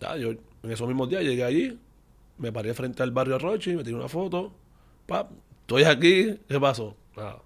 Ya, 0.01 0.17
yo 0.17 0.31
en 0.31 0.71
esos 0.71 0.89
mismos 0.89 1.09
días 1.09 1.23
llegué 1.23 1.45
allí, 1.45 1.79
me 2.39 2.53
paré 2.53 2.75
frente 2.75 3.03
al 3.03 3.11
barrio 3.11 3.39
Rochi, 3.39 3.77
me 3.77 3.85
tiré 3.85 3.97
una 3.97 4.09
foto, 4.09 4.53
pap, 5.07 5.31
estoy 5.61 5.85
aquí, 5.85 6.39
¿qué 6.49 6.61
pasó? 6.61 6.95
Nada. 7.17 7.37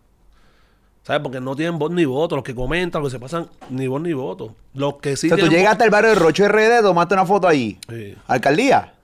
¿Sabes? 1.02 1.20
Porque 1.22 1.38
no 1.38 1.54
tienen 1.54 1.78
voz 1.78 1.90
ni 1.90 2.06
voto, 2.06 2.36
los 2.36 2.44
que 2.44 2.54
comentan, 2.54 3.02
los 3.02 3.12
que 3.12 3.16
se 3.18 3.20
pasan, 3.20 3.46
ni 3.68 3.86
voz 3.86 4.00
ni 4.00 4.14
voto. 4.14 4.54
Los 4.72 4.96
que 4.96 5.16
sí 5.16 5.30
o 5.30 5.36
sea, 5.36 5.44
tú 5.44 5.50
llegaste 5.50 5.84
al 5.84 5.90
barrio 5.90 6.10
de 6.10 6.16
Rocho 6.16 6.48
RD, 6.48 6.80
tomaste 6.80 7.14
una 7.14 7.26
foto 7.26 7.46
allí. 7.46 7.78
Sí. 7.90 8.14
¿Alcaldía? 8.26 8.94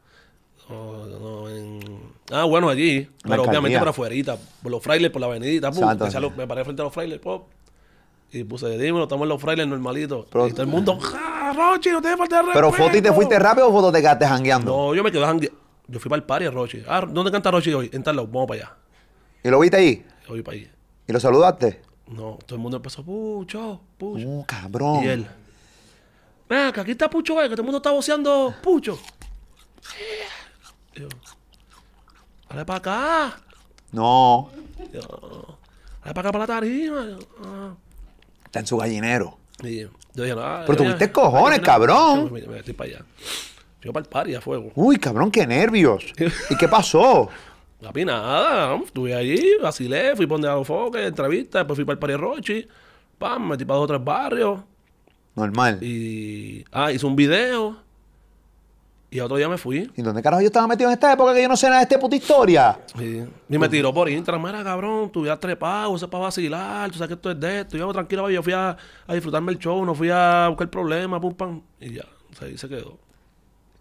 No, 0.71 1.07
no, 1.07 1.49
en... 1.51 1.81
Ah, 2.33 2.45
bueno, 2.45 2.71
allí. 2.71 3.07
Pero 3.23 3.35
alcaldía. 3.35 3.51
obviamente 3.51 3.79
por 3.79 3.89
afuerita. 3.89 4.39
Por 4.63 4.73
los 4.73 4.83
frailes, 4.83 5.11
por 5.11 5.21
la 5.21 5.27
avenida. 5.27 5.71
pum, 5.71 5.85
me 6.37 6.47
paré 6.47 6.65
frente 6.65 6.81
a 6.81 6.85
los 6.85 6.95
frailes. 6.95 7.19
pop, 7.19 7.49
y 8.33 8.45
puse, 8.45 8.69
dímelo, 8.79 9.05
estamos 9.05 9.25
en 9.25 9.29
los 9.31 9.41
frailes 9.41 9.67
normalitos. 9.67 10.27
Pero- 10.31 10.47
y 10.49 10.53
todo 10.53 10.63
el 10.63 10.69
mundo, 10.69 10.99
¡ja, 11.01 11.53
Rochi, 11.53 11.91
no 11.91 12.01
te 12.01 12.17
falta 12.17 12.43
de 12.43 12.49
¿Pero 12.53 12.69
respeto! 12.71 12.87
foto 12.89 12.97
y 12.99 13.03
te 13.03 13.13
fuiste 13.13 13.39
rápido 13.39 13.69
o 13.69 13.73
foto 13.73 13.91
te 13.93 14.01
quedaste 14.01 14.27
jangueando? 14.27 14.71
No, 14.77 14.95
yo 14.95 15.03
me 15.03 15.11
quedé 15.11 15.23
jangue- 15.25 15.53
Yo 15.89 15.99
fui 15.99 16.09
para 16.09 16.19
el 16.21 16.25
party, 16.25 16.49
Rochi. 16.49 16.83
Ah, 16.87 17.05
¿dónde 17.09 17.33
canta 17.33 17.51
Rochi 17.51 17.73
hoy? 17.73 17.91
En 17.93 18.03
tal 18.05 18.15
lado, 18.17 18.29
vamos 18.29 18.47
para 18.47 18.61
allá. 18.61 18.77
¿Y 19.43 19.49
lo 19.49 19.59
viste 19.59 19.77
ahí? 19.77 20.07
Yo 20.23 20.29
voy 20.29 20.43
para 20.43 20.57
allí. 20.57 20.71
¿Y 21.09 21.13
lo 21.13 21.19
saludaste? 21.19 21.83
No, 22.07 22.39
todo 22.47 22.55
el 22.57 22.61
mundo 22.61 22.77
empezó, 22.77 23.03
Pucho, 23.05 23.81
Pucho. 23.99 24.27
Uh, 24.29 24.45
cabrón. 24.47 25.03
Y 25.05 25.09
él, 25.09 25.27
ven, 26.49 26.73
que 26.73 26.81
aquí 26.81 26.91
está 26.93 27.11
Pucho, 27.11 27.41
eh, 27.41 27.45
que 27.49 27.51
todo 27.57 27.63
el 27.63 27.67
mundo 27.67 27.79
está 27.79 27.91
voceando 27.91 28.55
Pucho. 28.63 28.99
Y 30.95 31.01
yo, 31.01 31.09
dale 32.49 32.65
para 32.65 32.79
acá. 32.79 33.41
No. 33.93 34.51
Yo, 34.93 35.01
dale 36.05 36.15
para 36.15 36.21
acá 36.21 36.33
para 36.33 36.39
la 36.39 36.47
tarima. 36.47 37.07
Yo, 37.07 37.19
ah. 37.45 37.75
Está 38.51 38.59
en 38.59 38.67
su 38.67 38.77
gallinero. 38.79 39.39
Y 39.63 39.83
yo 39.83 39.91
dije, 40.25 40.35
no, 40.35 40.63
Pero 40.67 40.77
tuviste 40.77 41.07
ya, 41.07 41.13
cojones, 41.13 41.61
cabrón. 41.61 42.25
yo 42.27 42.31
Me, 42.35 42.41
me 42.41 42.49
metí 42.49 42.73
para 42.73 42.91
allá. 42.91 43.05
Yo 43.81 43.93
para 43.93 44.03
el 44.03 44.11
party 44.11 44.35
a 44.35 44.41
fuego. 44.41 44.73
Uy, 44.75 44.97
cabrón, 44.97 45.31
qué 45.31 45.47
nervios. 45.47 46.05
¿Y 46.51 46.57
qué 46.57 46.67
pasó? 46.67 47.29
La 47.81 47.93
nada, 48.05 48.77
estuve 48.85 49.15
allí, 49.15 49.55
vacilé, 49.63 50.17
fui 50.17 50.27
por 50.27 50.35
donde 50.35 50.49
a 50.49 50.55
los 50.55 50.67
foques, 50.67 51.01
entrevista, 51.07 51.59
después 51.59 51.77
fui 51.77 51.85
para 51.85 51.95
el 51.95 51.99
party 52.01 52.13
de 52.13 52.19
Rochi, 52.19 52.69
pam, 53.17 53.43
me 53.43 53.49
metí 53.51 53.65
para 53.65 53.77
dos 53.77 53.85
o 53.85 53.87
tres 53.87 54.05
barrios. 54.05 54.61
Normal. 55.37 55.79
¿Y, 55.81 55.87
Y. 55.87 56.65
Ah, 56.73 56.91
hice 56.91 57.07
un 57.07 57.15
video. 57.15 57.77
Y 59.13 59.19
otro 59.19 59.37
día 59.37 59.49
me 59.49 59.59
fui. 59.59 59.91
dónde 59.97 60.23
carajo 60.23 60.41
yo 60.41 60.47
estaba 60.47 60.69
metido 60.69 60.89
en 60.89 60.95
esta 60.95 61.13
época 61.13 61.35
que 61.35 61.43
yo 61.43 61.49
no 61.49 61.57
sé 61.57 61.67
nada 61.67 61.79
de 61.79 61.83
esta 61.83 61.99
puta 61.99 62.15
historia? 62.15 62.79
Y, 62.97 63.25
y 63.53 63.59
me 63.59 63.69
tiró 63.69 63.93
por 63.93 64.09
Instagram. 64.09 64.45
Mira, 64.45 64.63
cabrón, 64.63 65.11
tú 65.11 65.27
ya 65.27 65.37
trepado, 65.37 65.97
eso 65.97 66.05
es 66.07 66.11
para 66.11 66.25
vacilar. 66.25 66.91
Tú 66.93 66.99
sabes 66.99 67.09
que 67.09 67.15
esto 67.15 67.31
es 67.33 67.41
de 67.41 67.61
esto. 67.61 67.77
Y 67.77 67.81
yo, 67.81 67.93
tranquilo, 67.93 68.31
yo 68.31 68.41
fui 68.41 68.53
a, 68.53 68.77
a 69.07 69.15
disfrutarme 69.15 69.51
el 69.51 69.59
show, 69.59 69.85
no 69.85 69.97
fui 69.97 70.11
a 70.11 70.47
buscar 70.49 70.71
problemas, 70.71 71.21
pum, 71.21 71.35
pam. 71.35 71.61
Y 71.81 71.95
ya, 71.95 72.05
o 72.31 72.37
sea, 72.37 72.47
ahí 72.47 72.57
se 72.57 72.69
quedó. 72.69 72.99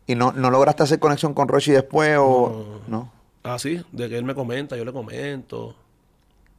¿Y 0.08 0.16
no, 0.16 0.32
no 0.32 0.50
lograste 0.50 0.82
hacer 0.82 0.98
conexión 0.98 1.36
con 1.36 1.48
Rochi 1.48 1.74
después 1.74 2.18
o...? 2.20 2.82
No. 2.88 3.12
Ah, 3.44 3.60
sí, 3.60 3.80
de 3.92 4.10
que 4.10 4.18
él 4.18 4.24
me 4.24 4.34
comenta, 4.34 4.76
yo 4.76 4.84
le 4.84 4.92
comento. 4.92 5.76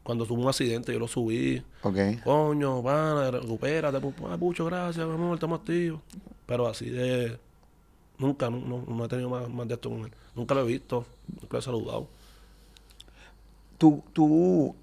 Cuando 0.05 0.25
tuvo 0.25 0.43
un 0.43 0.49
accidente, 0.49 0.93
yo 0.93 1.01
lo 1.01 1.09
subí. 1.09 1.61
Ok. 1.83 1.97
Coño, 2.23 2.81
pana, 2.85 3.33
recupérate. 3.33 3.99
pum, 3.99 4.13
pum. 4.13 4.29
Ah, 4.31 4.37
mucho 4.37 4.65
gracias, 4.65 5.05
mi 5.05 5.13
amor, 5.13 5.35
estamos 5.35 5.59
activos. 5.59 6.01
Pero 6.47 6.69
así 6.69 6.89
de. 6.89 7.37
Nunca, 8.21 8.51
no, 8.51 8.59
no, 8.59 8.85
no 8.87 9.05
he 9.05 9.09
tenido 9.09 9.29
más, 9.29 9.49
más 9.49 9.67
de 9.67 9.75
esto 9.75 9.91
con 9.91 10.01
él. 10.01 10.13
Nunca 10.37 10.55
lo 10.55 10.61
he 10.61 10.67
visto, 10.67 11.05
nunca 11.29 11.49
lo 11.53 11.59
he 11.59 11.63
saludado. 11.63 12.07
Tú, 13.79 14.05
tú... 14.13 14.75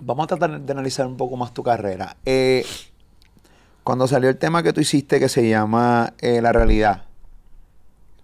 Vamos 0.00 0.24
a 0.24 0.26
tratar 0.26 0.60
de 0.60 0.72
analizar 0.72 1.06
un 1.06 1.16
poco 1.16 1.36
más 1.36 1.54
tu 1.54 1.62
carrera. 1.62 2.16
Eh, 2.24 2.64
cuando 3.84 4.06
salió 4.06 4.28
el 4.28 4.36
tema 4.36 4.62
que 4.62 4.72
tú 4.72 4.80
hiciste 4.80 5.18
que 5.18 5.28
se 5.28 5.48
llama 5.48 6.12
eh, 6.20 6.40
La 6.40 6.52
Realidad, 6.52 7.04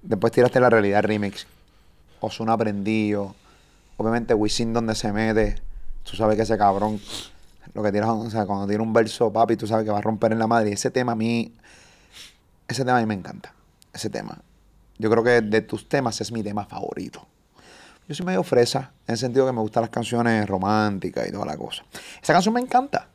después 0.03 0.33
tiraste 0.33 0.61
La 0.61 0.71
Realidad 0.71 1.03
Remix, 1.03 1.47
Ozuna 2.21 2.57
Prendido, 2.57 3.35
obviamente 3.97 4.35
Wisin 4.35 4.73
donde 4.73 4.95
se 4.95 5.12
mete, 5.12 5.57
tú 6.05 6.17
sabes 6.17 6.37
que 6.37 6.43
ese 6.43 6.57
cabrón, 6.57 7.01
lo 7.75 7.83
que 7.83 7.93
tiras, 7.93 8.09
o 8.09 8.31
sea, 8.31 8.47
cuando 8.47 8.67
tira 8.67 8.83
un 8.83 8.93
verso, 8.93 9.33
papi, 9.33 9.57
tú 9.57 9.67
sabes 9.67 9.85
que 9.85 9.91
va 9.91 9.99
a 9.99 10.03
romper 10.03 10.33
en 10.33 10.38
la 10.38 10.47
madre. 10.47 10.73
Ese 10.73 10.91
tema 10.91 11.12
a 11.12 11.17
mí, 11.17 11.53
ese 12.67 12.85
tema 12.85 12.99
a 12.99 13.01
mí 13.01 13.07
me 13.07 13.14
encanta, 13.14 13.53
ese 13.99 14.11
tema. 14.11 14.39
Yo 14.99 15.11
creo 15.11 15.23
que 15.23 15.41
de 15.43 15.61
tus 15.61 15.89
temas 15.89 16.21
es 16.21 16.33
mi 16.33 16.43
tema 16.43 16.65
favorito. 16.65 17.27
Yo 18.09 18.15
soy 18.15 18.25
medio 18.25 18.43
fresa, 18.43 18.93
en 19.07 19.13
el 19.13 19.19
sentido 19.19 19.45
que 19.47 19.53
me 19.53 19.61
gustan 19.61 19.83
las 19.83 19.91
canciones 19.91 20.47
románticas 20.49 21.29
y 21.29 21.33
toda 21.33 21.45
la 21.45 21.57
cosa. 21.57 21.85
Esa 22.23 22.33
canción 22.33 22.55
me 22.55 22.61
encanta. 22.61 23.09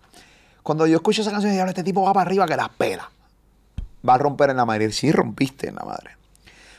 Cuando 0.62 0.86
yo 0.88 0.96
escucho 0.98 1.22
esa 1.24 1.32
canción, 1.32 1.52
digo, 1.52 1.65
este 1.65 1.84
tipo 1.84 2.04
va 2.04 2.13
para 2.13 2.28
arriba 2.28 2.46
que 2.46 2.56
la 2.56 2.69
pela. 2.69 3.10
Va 4.08 4.13
a 4.13 4.17
romper 4.17 4.52
en 4.52 4.58
la 4.58 4.65
madre. 4.65 4.91
Sí 4.91 5.12
rompiste 5.12 5.67
en 5.69 5.76
la 5.76 5.84
madre. 5.84 6.12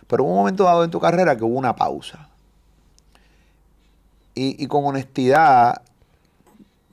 Pero 0.06 0.22
hubo 0.24 0.30
un 0.30 0.38
momento 0.38 0.64
dado 0.64 0.84
en 0.84 0.90
tu 0.90 1.00
carrera 1.00 1.36
que 1.36 1.44
hubo 1.44 1.58
una 1.58 1.74
pausa. 1.74 2.28
Y, 4.34 4.62
y 4.62 4.66
con 4.68 4.84
honestidad, 4.84 5.82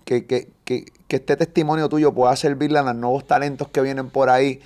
que, 0.06 0.26
que- 0.26 0.50
que- 0.65 0.86
que 1.08 1.15
este 1.17 1.36
testimonio 1.36 1.89
tuyo 1.89 2.13
pueda 2.13 2.34
servirle 2.36 2.80
a 2.80 2.84
los 2.84 2.95
nuevos 2.95 3.26
talentos 3.28 3.67
que 3.69 3.82
vienen 3.82 4.10
por 4.10 4.30
ahí. 4.30 4.62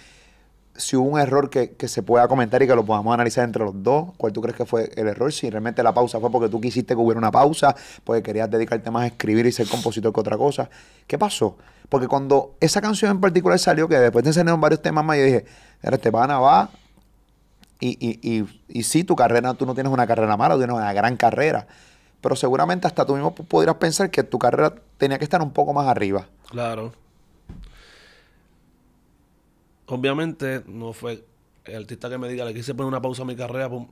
Si 0.78 0.96
hubo 0.96 1.08
un 1.08 1.20
error 1.20 1.50
que, 1.50 1.72
que 1.76 1.88
se 1.88 2.04
pueda 2.04 2.28
comentar 2.28 2.62
y 2.62 2.68
que 2.68 2.76
lo 2.76 2.86
podamos 2.86 3.14
analizar 3.14 3.44
entre 3.44 3.64
los 3.64 3.82
dos, 3.82 4.10
¿cuál 4.18 4.34
tú 4.34 4.42
crees 4.42 4.58
que 4.58 4.66
fue 4.66 4.92
el 4.96 5.08
error? 5.08 5.32
Si 5.32 5.50
realmente 5.50 5.82
la 5.84 5.94
pausa 5.94 6.20
fue 6.20 6.30
porque 6.30 6.50
tú 6.50 6.60
quisiste 6.60 6.96
que 6.96 7.00
hubiera 7.02 7.18
una 7.18 7.32
pausa, 7.32 7.76
porque 8.04 8.22
querías 8.22 8.49
dedicarte 8.49 8.91
más 8.91 9.04
a 9.04 9.08
escribir 9.08 9.45
y 9.45 9.52
ser 9.52 9.68
compositor 9.68 10.12
que 10.14 10.20
otra 10.20 10.38
cosa. 10.38 10.70
¿Qué 11.08 11.18
pasó? 11.18 11.58
Porque 11.88 12.08
cuando 12.08 12.56
esa 12.60 12.82
canción 12.82 13.12
en 13.12 13.22
particular 13.22 13.58
salió, 13.60 13.88
que 13.88 13.97
después 13.97 14.24
te 14.24 14.34
salieron 14.34 14.60
varios 14.60 14.82
temas 14.82 15.06
más, 15.06 15.18
yo 15.18 15.24
dije, 15.24 15.45
"Mira, 15.82 15.95
este 15.95 16.12
pana 16.12 16.39
va 16.39 16.70
y, 17.80 17.97
y, 17.99 18.20
y, 18.38 18.64
y 18.68 18.84
sí, 18.84 19.04
tu 19.04 19.16
carrera, 19.16 19.54
tú 19.54 19.66
no 19.66 19.74
tienes 19.74 19.91
una 19.91 20.08
carrera 20.08 20.36
mala, 20.38 20.56
tú 20.56 20.62
tienes 20.62 20.76
una 20.76 20.93
gran 20.93 21.18
carrera. 21.18 21.68
Pero 22.22 22.36
seguramente 22.36 22.88
hasta 22.88 23.06
tú 23.06 23.14
mismo 23.14 23.36
podrías 23.36 23.76
pensar 23.76 24.10
que 24.10 24.24
tu 24.24 24.39
carrera 24.39 24.74
tenía 24.97 25.18
que 25.20 25.24
estar 25.24 25.41
un 25.41 25.52
poco 25.52 25.74
más 25.74 25.88
arriba. 25.88 26.28
Claro. 26.49 26.93
Obviamente 29.88 30.64
no 30.68 30.94
fue 30.94 31.24
el 31.66 31.76
artista 31.78 32.10
que 32.10 32.18
me 32.18 32.28
diga, 32.30 32.46
le 32.46 32.54
quise 32.54 32.74
poner 32.74 32.88
una 32.88 33.02
pausa 33.02 33.22
a 33.24 33.26
mi 33.26 33.36
carrera, 33.36 33.70
pum, 33.70 33.88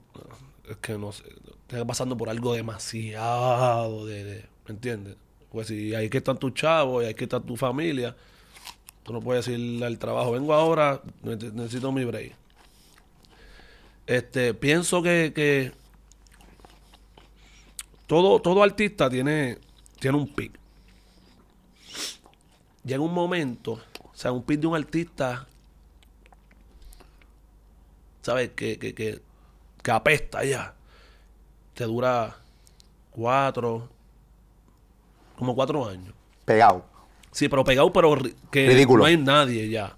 es 0.68 0.76
que 0.78 0.96
no 0.98 1.12
sé, 1.12 1.24
estoy 1.62 1.84
pasando 1.84 2.16
por 2.16 2.28
algo 2.28 2.52
demasiado 2.54 4.06
de, 4.06 4.24
de- 4.24 4.44
¿me 4.66 4.74
entiendes? 4.74 5.16
Pues 5.50 5.68
si 5.68 5.94
hay 5.94 6.08
que 6.08 6.18
estar 6.18 6.36
tus 6.38 6.54
chavos 6.54 7.04
y 7.04 7.06
hay 7.06 7.14
que 7.14 7.24
estar 7.24 7.40
tu 7.42 7.56
familia, 7.56 8.16
tú 9.04 9.12
no 9.12 9.20
puedes 9.20 9.46
decirle 9.46 9.86
al 9.86 9.98
trabajo, 9.98 10.32
vengo 10.32 10.52
ahora, 10.54 11.00
ne- 11.22 11.36
necesito 11.36 11.92
mi 11.92 12.04
break. 12.04 12.32
Este, 14.06 14.52
pienso 14.54 15.02
que, 15.02 15.32
que 15.34 15.72
todo, 18.06 18.40
todo 18.40 18.62
artista 18.62 19.08
tiene, 19.08 19.58
tiene 20.00 20.16
un 20.18 20.28
pic 20.28 20.52
llega 22.84 23.00
un 23.00 23.14
momento, 23.14 23.72
o 23.72 24.10
sea, 24.14 24.30
un 24.30 24.42
pit 24.42 24.60
de 24.60 24.66
un 24.66 24.76
artista, 24.76 25.46
¿sabes? 28.24 28.50
Que, 28.56 28.78
que, 28.78 28.94
que, 28.94 29.20
que 29.82 29.90
apesta 29.90 30.44
ya, 30.44 30.74
te 31.74 31.84
dura 31.84 32.34
cuatro, 33.10 33.88
como 35.36 35.54
cuatro 35.54 35.86
años. 35.86 36.14
Pegado. 36.46 36.84
Sí, 37.30 37.48
pero 37.48 37.64
pegado, 37.64 37.92
pero 37.92 38.16
que 38.50 38.66
Ridículo. 38.66 39.02
no 39.02 39.06
hay 39.06 39.18
nadie 39.18 39.68
ya. 39.68 39.96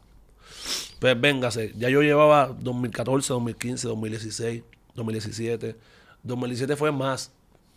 Pues 0.98 1.20
véngase, 1.20 1.72
ya 1.76 1.88
yo 1.88 2.02
llevaba 2.02 2.48
2014, 2.48 3.32
2015, 3.32 3.88
2016, 3.88 4.62
2017. 4.94 5.76
2017 6.24 6.76
fue 6.76 6.90
más, 6.90 7.30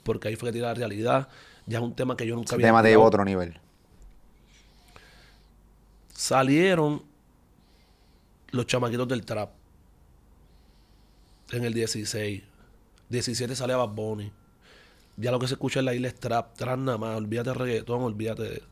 porque 0.03 0.29
ahí 0.29 0.35
fue 0.35 0.49
que 0.49 0.53
tiré 0.53 0.65
la 0.65 0.73
realidad. 0.73 1.27
Ya 1.67 1.77
es 1.77 1.83
un 1.83 1.93
tema 1.93 2.17
que 2.17 2.25
yo 2.25 2.35
nunca 2.35 2.47
Ese 2.47 2.55
había 2.55 2.67
tema 2.67 2.81
te 2.81 2.89
lleva 2.89 3.03
a 3.03 3.07
otro 3.07 3.23
nivel. 3.23 3.59
Salieron 6.13 7.03
los 8.51 8.65
chamaquitos 8.65 9.07
del 9.07 9.23
trap. 9.25 9.58
En 11.51 11.63
el 11.65 11.73
16. 11.73 12.43
17 13.09 13.55
sale 13.55 13.75
Bad 13.75 13.89
Bunny. 13.89 14.31
Ya 15.17 15.31
lo 15.31 15.39
que 15.39 15.47
se 15.47 15.55
escucha 15.55 15.79
en 15.79 15.85
la 15.85 15.93
isla 15.95 16.09
es 16.09 16.15
trap, 16.15 16.55
trap 16.57 16.79
nada 16.79 16.97
más. 16.97 17.17
Olvídate 17.17 17.51
de 17.51 17.55
reggaetón, 17.55 18.03
olvídate 18.03 18.43
de... 18.43 18.63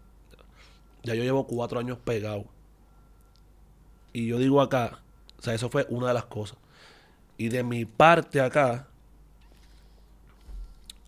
Ya 1.03 1.15
yo 1.15 1.23
llevo 1.23 1.47
cuatro 1.47 1.79
años 1.79 1.97
pegado. 1.97 2.45
Y 4.13 4.27
yo 4.27 4.37
digo 4.39 4.61
acá, 4.61 4.99
o 5.39 5.41
sea, 5.43 5.53
eso 5.53 5.69
fue 5.69 5.85
una 5.89 6.07
de 6.09 6.13
las 6.13 6.25
cosas. 6.25 6.57
Y 7.37 7.49
de 7.49 7.63
mi 7.63 7.85
parte 7.85 8.41
acá, 8.41 8.87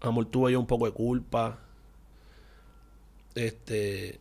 amor, 0.02 0.26
tuve 0.26 0.52
yo 0.52 0.60
un 0.60 0.68
poco 0.68 0.86
de 0.86 0.92
culpa. 0.92 1.58
Este... 3.36 4.20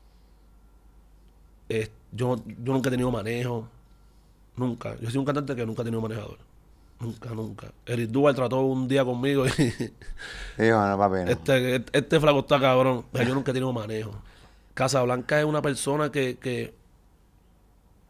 es- 1.68 1.90
yo, 2.12 2.36
yo 2.46 2.72
nunca 2.72 2.88
he 2.88 2.92
tenido 2.92 3.11
manejo. 3.11 3.68
Nunca. 4.57 4.96
Yo 5.01 5.11
soy 5.11 5.18
un 5.18 5.24
cantante 5.26 5.57
que 5.57 5.66
nunca 5.66 5.82
ha 5.82 5.86
tenido 5.86 6.03
manejador. 6.03 6.38
Nunca, 7.01 7.30
nunca. 7.30 7.72
Eric 7.86 8.11
Duval 8.11 8.34
trató 8.34 8.61
un 8.62 8.88
día 8.88 9.05
conmigo 9.05 9.46
y 9.46 9.51
Sí, 9.51 9.90
bueno, 10.57 10.99
papi, 10.99 11.24
no. 11.24 11.30
este, 11.30 11.76
este, 11.92 12.18
flaco 12.20 12.40
está 12.40 12.61
cabrón. 12.61 13.05
Yo 13.12 13.34
nunca 13.34 13.53
he 13.53 13.55
tenido 13.55 13.72
manejo. 13.72 14.12
Casablanca 14.74 15.38
es 15.38 15.44
una 15.44 15.62
persona 15.62 16.11
que, 16.11 16.38
que 16.38 16.74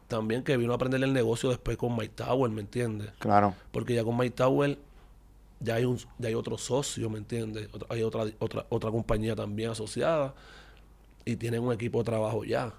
también 0.07 0.43
que 0.43 0.57
vino 0.57 0.73
a 0.73 0.77
aprender 0.77 1.03
el 1.03 1.13
negocio 1.13 1.51
después 1.51 1.77
con 1.77 1.95
Mike 1.97 2.15
Tower, 2.17 2.51
¿me 2.51 2.63
entiendes? 2.63 3.11
Claro. 3.19 3.55
Porque 3.73 3.95
ya 3.95 4.05
con 4.05 4.17
Mike 4.17 4.35
Tower 4.37 4.79
ya 5.61 5.75
hay 5.75 5.85
un, 5.85 5.99
ya 6.19 6.29
hay 6.29 6.35
otro 6.35 6.57
socio, 6.57 7.11
¿me 7.11 7.19
entiendes? 7.19 7.69
Otra- 7.75 7.89
hay 7.95 8.03
otra, 8.03 8.25
otra, 8.39 8.67
otra 8.71 8.91
compañía 8.91 9.37
también 9.37 9.71
asociada 9.71 10.35
y 11.27 11.37
tienen 11.37 11.63
un 11.63 11.73
equipo 11.75 11.99
de 11.99 12.05
trabajo 12.05 12.45
ya. 12.45 12.73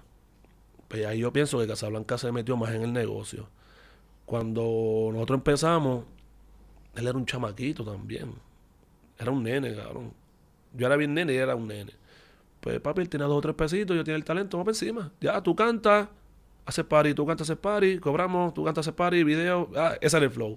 Pues 0.88 1.06
ahí 1.06 1.20
yo 1.20 1.32
pienso 1.32 1.58
que 1.60 1.68
Casablanca 1.68 2.18
se 2.18 2.32
metió 2.32 2.56
más 2.56 2.70
en 2.74 2.82
el 2.82 2.92
negocio. 2.92 3.48
Cuando 4.30 5.10
nosotros 5.12 5.38
empezamos, 5.38 6.04
él 6.94 7.04
era 7.04 7.18
un 7.18 7.26
chamaquito 7.26 7.84
también. 7.84 8.32
Era 9.18 9.32
un 9.32 9.42
nene, 9.42 9.74
cabrón. 9.74 10.12
Yo 10.72 10.86
era 10.86 10.94
bien 10.94 11.14
nene 11.14 11.32
y 11.32 11.36
era 11.36 11.56
un 11.56 11.66
nene. 11.66 11.90
Pues 12.60 12.78
papi, 12.78 13.00
él 13.00 13.08
tiene 13.08 13.24
dos 13.24 13.38
o 13.38 13.40
tres 13.40 13.56
pesitos, 13.56 13.96
yo 13.96 14.04
tiene 14.04 14.18
el 14.18 14.24
talento, 14.24 14.56
vamos 14.56 14.80
encima. 14.80 15.10
Ya, 15.20 15.42
tú 15.42 15.56
cantas, 15.56 16.06
haces 16.64 16.84
party, 16.84 17.12
tú 17.12 17.26
cantas, 17.26 17.50
haces 17.50 17.60
party, 17.60 17.98
cobramos, 17.98 18.54
tú 18.54 18.64
cantas, 18.64 18.86
haces 18.86 18.94
party, 18.94 19.24
video. 19.24 19.68
Ah, 19.74 19.96
ese 20.00 20.18
era 20.18 20.26
el 20.26 20.30
flow. 20.30 20.56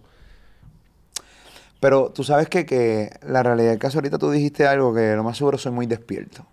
Pero 1.79 2.11
tú 2.11 2.23
sabes 2.23 2.49
que, 2.49 2.67
que 2.67 3.09
la 3.25 3.41
realidad 3.41 3.71
del 3.71 3.79
caso 3.79 3.97
ahorita 3.97 4.19
tú 4.19 4.29
dijiste 4.29 4.67
algo 4.67 4.93
que 4.93 5.15
lo 5.15 5.23
más 5.23 5.39
seguro 5.39 5.57
soy 5.57 5.71
muy 5.71 5.87
despierto. 5.87 6.45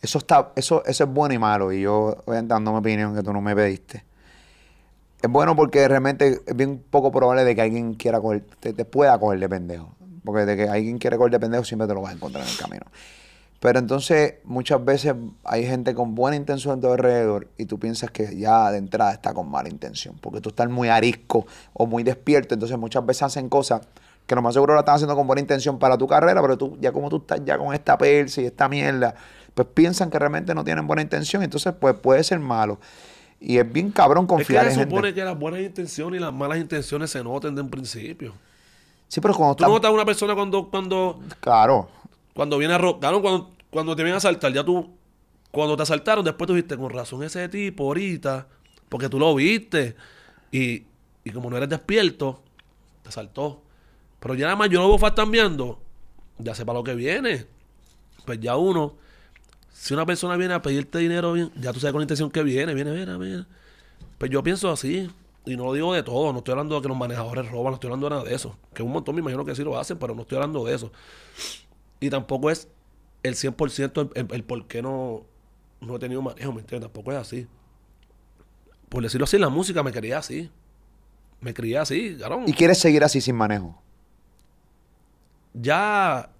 Eso 0.00 0.18
está, 0.18 0.52
eso, 0.54 0.84
eso 0.86 1.02
es 1.02 1.10
bueno 1.10 1.34
y 1.34 1.38
malo. 1.38 1.72
Y 1.72 1.80
yo 1.80 2.22
voy 2.24 2.38
dando 2.44 2.70
mi 2.70 2.78
opinión 2.78 3.16
que 3.16 3.24
tú 3.24 3.32
no 3.32 3.40
me 3.40 3.56
pediste. 3.56 4.04
Es 5.26 5.32
bueno 5.32 5.56
porque 5.56 5.88
realmente 5.88 6.40
es 6.46 6.56
bien 6.56 6.80
poco 6.88 7.10
probable 7.10 7.42
de 7.42 7.56
que 7.56 7.60
alguien 7.60 7.94
quiera 7.94 8.20
te, 8.60 8.84
pueda 8.84 9.18
coger 9.18 9.40
de 9.40 9.48
pendejo. 9.48 9.92
Porque 10.24 10.46
de 10.46 10.56
que 10.56 10.68
alguien 10.68 10.98
quiere 10.98 11.16
coger 11.16 11.32
de 11.32 11.40
pendejo 11.40 11.64
siempre 11.64 11.88
te 11.88 11.94
lo 11.94 12.00
vas 12.00 12.12
a 12.12 12.14
encontrar 12.14 12.44
en 12.44 12.50
el 12.50 12.56
camino. 12.56 12.86
Pero 13.58 13.80
entonces 13.80 14.34
muchas 14.44 14.84
veces 14.84 15.16
hay 15.42 15.66
gente 15.66 15.96
con 15.96 16.14
buena 16.14 16.36
intención 16.36 16.74
en 16.74 16.80
tu 16.80 16.92
alrededor 16.92 17.48
y 17.58 17.66
tú 17.66 17.76
piensas 17.80 18.12
que 18.12 18.38
ya 18.38 18.70
de 18.70 18.78
entrada 18.78 19.10
está 19.10 19.34
con 19.34 19.50
mala 19.50 19.68
intención. 19.68 20.14
Porque 20.20 20.40
tú 20.40 20.50
estás 20.50 20.70
muy 20.70 20.90
arisco 20.90 21.44
o 21.72 21.86
muy 21.86 22.04
despierto. 22.04 22.54
Entonces 22.54 22.78
muchas 22.78 23.04
veces 23.04 23.24
hacen 23.24 23.48
cosas 23.48 23.80
que 24.28 24.34
lo 24.36 24.42
más 24.42 24.54
seguro 24.54 24.74
lo 24.74 24.80
están 24.80 24.94
haciendo 24.94 25.16
con 25.16 25.26
buena 25.26 25.40
intención 25.40 25.80
para 25.80 25.98
tu 25.98 26.06
carrera, 26.06 26.40
pero 26.40 26.56
tú 26.56 26.78
ya 26.80 26.92
como 26.92 27.08
tú 27.08 27.16
estás 27.16 27.40
ya 27.44 27.58
con 27.58 27.74
esta 27.74 27.98
persa 27.98 28.42
y 28.42 28.44
esta 28.44 28.68
mierda, 28.68 29.16
pues 29.54 29.66
piensan 29.74 30.08
que 30.08 30.20
realmente 30.20 30.54
no 30.54 30.62
tienen 30.62 30.86
buena 30.86 31.02
intención. 31.02 31.42
Entonces 31.42 31.74
pues 31.80 31.96
puede 31.96 32.22
ser 32.22 32.38
malo. 32.38 32.78
Y 33.40 33.58
es 33.58 33.70
bien 33.72 33.90
cabrón 33.90 34.24
Es 34.24 34.28
que 34.28 34.34
confiar 34.34 34.64
se 34.66 34.70
en 34.72 34.76
gente. 34.78 34.90
supone 34.94 35.14
que 35.14 35.22
las 35.24 35.38
buenas 35.38 35.60
intenciones 35.60 36.20
y 36.20 36.22
las 36.24 36.32
malas 36.32 36.58
intenciones 36.58 37.10
se 37.10 37.22
noten 37.22 37.54
de 37.54 37.60
un 37.62 37.70
principio. 37.70 38.32
Sí, 39.08 39.20
pero 39.20 39.34
cuando 39.34 39.54
Tú 39.56 39.64
notas 39.64 39.88
a 39.90 39.92
una 39.94 40.04
persona 40.04 40.34
cuando, 40.34 40.68
cuando, 40.68 41.20
Claro. 41.40 41.88
cuando 42.34 42.58
viene 42.58 42.74
a 42.74 42.78
ro- 42.78 42.98
claro, 42.98 43.20
cuando, 43.22 43.50
cuando 43.70 43.94
te 43.94 44.02
vienen 44.02 44.14
a 44.14 44.18
asaltar, 44.18 44.52
ya 44.52 44.64
tú, 44.64 44.90
cuando 45.52 45.76
te 45.76 45.82
asaltaron, 45.84 46.24
después 46.24 46.46
tú 46.48 46.54
dijiste, 46.54 46.76
con 46.76 46.90
razón 46.90 47.22
ese 47.22 47.48
tipo 47.48 47.84
ahorita, 47.84 48.48
porque 48.88 49.08
tú 49.08 49.18
lo 49.18 49.34
viste. 49.34 49.94
Y, 50.50 50.84
y 51.24 51.30
como 51.32 51.50
no 51.50 51.56
eres 51.56 51.68
despierto, 51.68 52.42
te 53.02 53.10
asaltó. 53.10 53.62
Pero 54.18 54.34
ya 54.34 54.46
nada 54.46 54.56
más 54.56 54.70
yo 54.70 54.80
lo 54.80 54.96
veo 54.98 55.14
cambiando, 55.14 55.78
ya 56.38 56.54
sé 56.54 56.64
para 56.64 56.78
lo 56.78 56.84
que 56.84 56.94
viene. 56.94 57.46
Pues 58.24 58.40
ya 58.40 58.56
uno, 58.56 58.94
si 59.78 59.92
una 59.92 60.06
persona 60.06 60.36
viene 60.36 60.54
a 60.54 60.62
pedirte 60.62 60.98
dinero, 60.98 61.36
ya 61.36 61.72
tú 61.72 61.80
sabes 61.80 61.92
con 61.92 62.00
la 62.00 62.04
intención 62.04 62.30
que 62.30 62.42
viene, 62.42 62.72
viene, 62.72 62.92
mira, 62.92 63.18
mira. 63.18 63.46
Pues 64.16 64.30
yo 64.30 64.42
pienso 64.42 64.70
así. 64.70 65.10
Y 65.44 65.56
no 65.56 65.66
lo 65.66 65.74
digo 65.74 65.92
de 65.92 66.02
todo, 66.02 66.32
no 66.32 66.38
estoy 66.38 66.52
hablando 66.52 66.74
de 66.76 66.82
que 66.82 66.88
los 66.88 66.96
manejadores 66.96 67.48
roban, 67.50 67.72
no 67.72 67.74
estoy 67.74 67.88
hablando 67.88 68.08
de 68.08 68.10
nada 68.16 68.24
de 68.24 68.34
eso. 68.34 68.56
Que 68.72 68.82
un 68.82 68.90
montón 68.90 69.14
me 69.14 69.20
imagino 69.20 69.44
que 69.44 69.54
sí 69.54 69.62
lo 69.62 69.78
hacen, 69.78 69.98
pero 69.98 70.14
no 70.14 70.22
estoy 70.22 70.36
hablando 70.36 70.64
de 70.64 70.74
eso. 70.74 70.90
Y 72.00 72.08
tampoco 72.08 72.50
es 72.50 72.68
el 73.22 73.34
100% 73.34 74.10
el, 74.14 74.24
el, 74.24 74.34
el 74.34 74.44
por 74.44 74.66
qué 74.66 74.80
no, 74.82 75.24
no 75.80 75.96
he 75.96 75.98
tenido 75.98 76.22
manejo, 76.22 76.52
¿me 76.52 76.62
entiendes? 76.62 76.90
Tampoco 76.90 77.12
es 77.12 77.18
así. 77.18 77.46
Por 78.88 79.02
decirlo 79.02 79.24
así, 79.24 79.38
la 79.38 79.50
música 79.50 79.82
me 79.82 79.92
quería 79.92 80.18
así. 80.18 80.50
Me 81.40 81.52
crié 81.52 81.78
así, 81.78 82.16
cabrón. 82.18 82.44
Y 82.46 82.54
quieres 82.54 82.78
seguir 82.78 83.04
así 83.04 83.20
sin 83.20 83.36
manejo. 83.36 83.80
Ya 85.52 86.30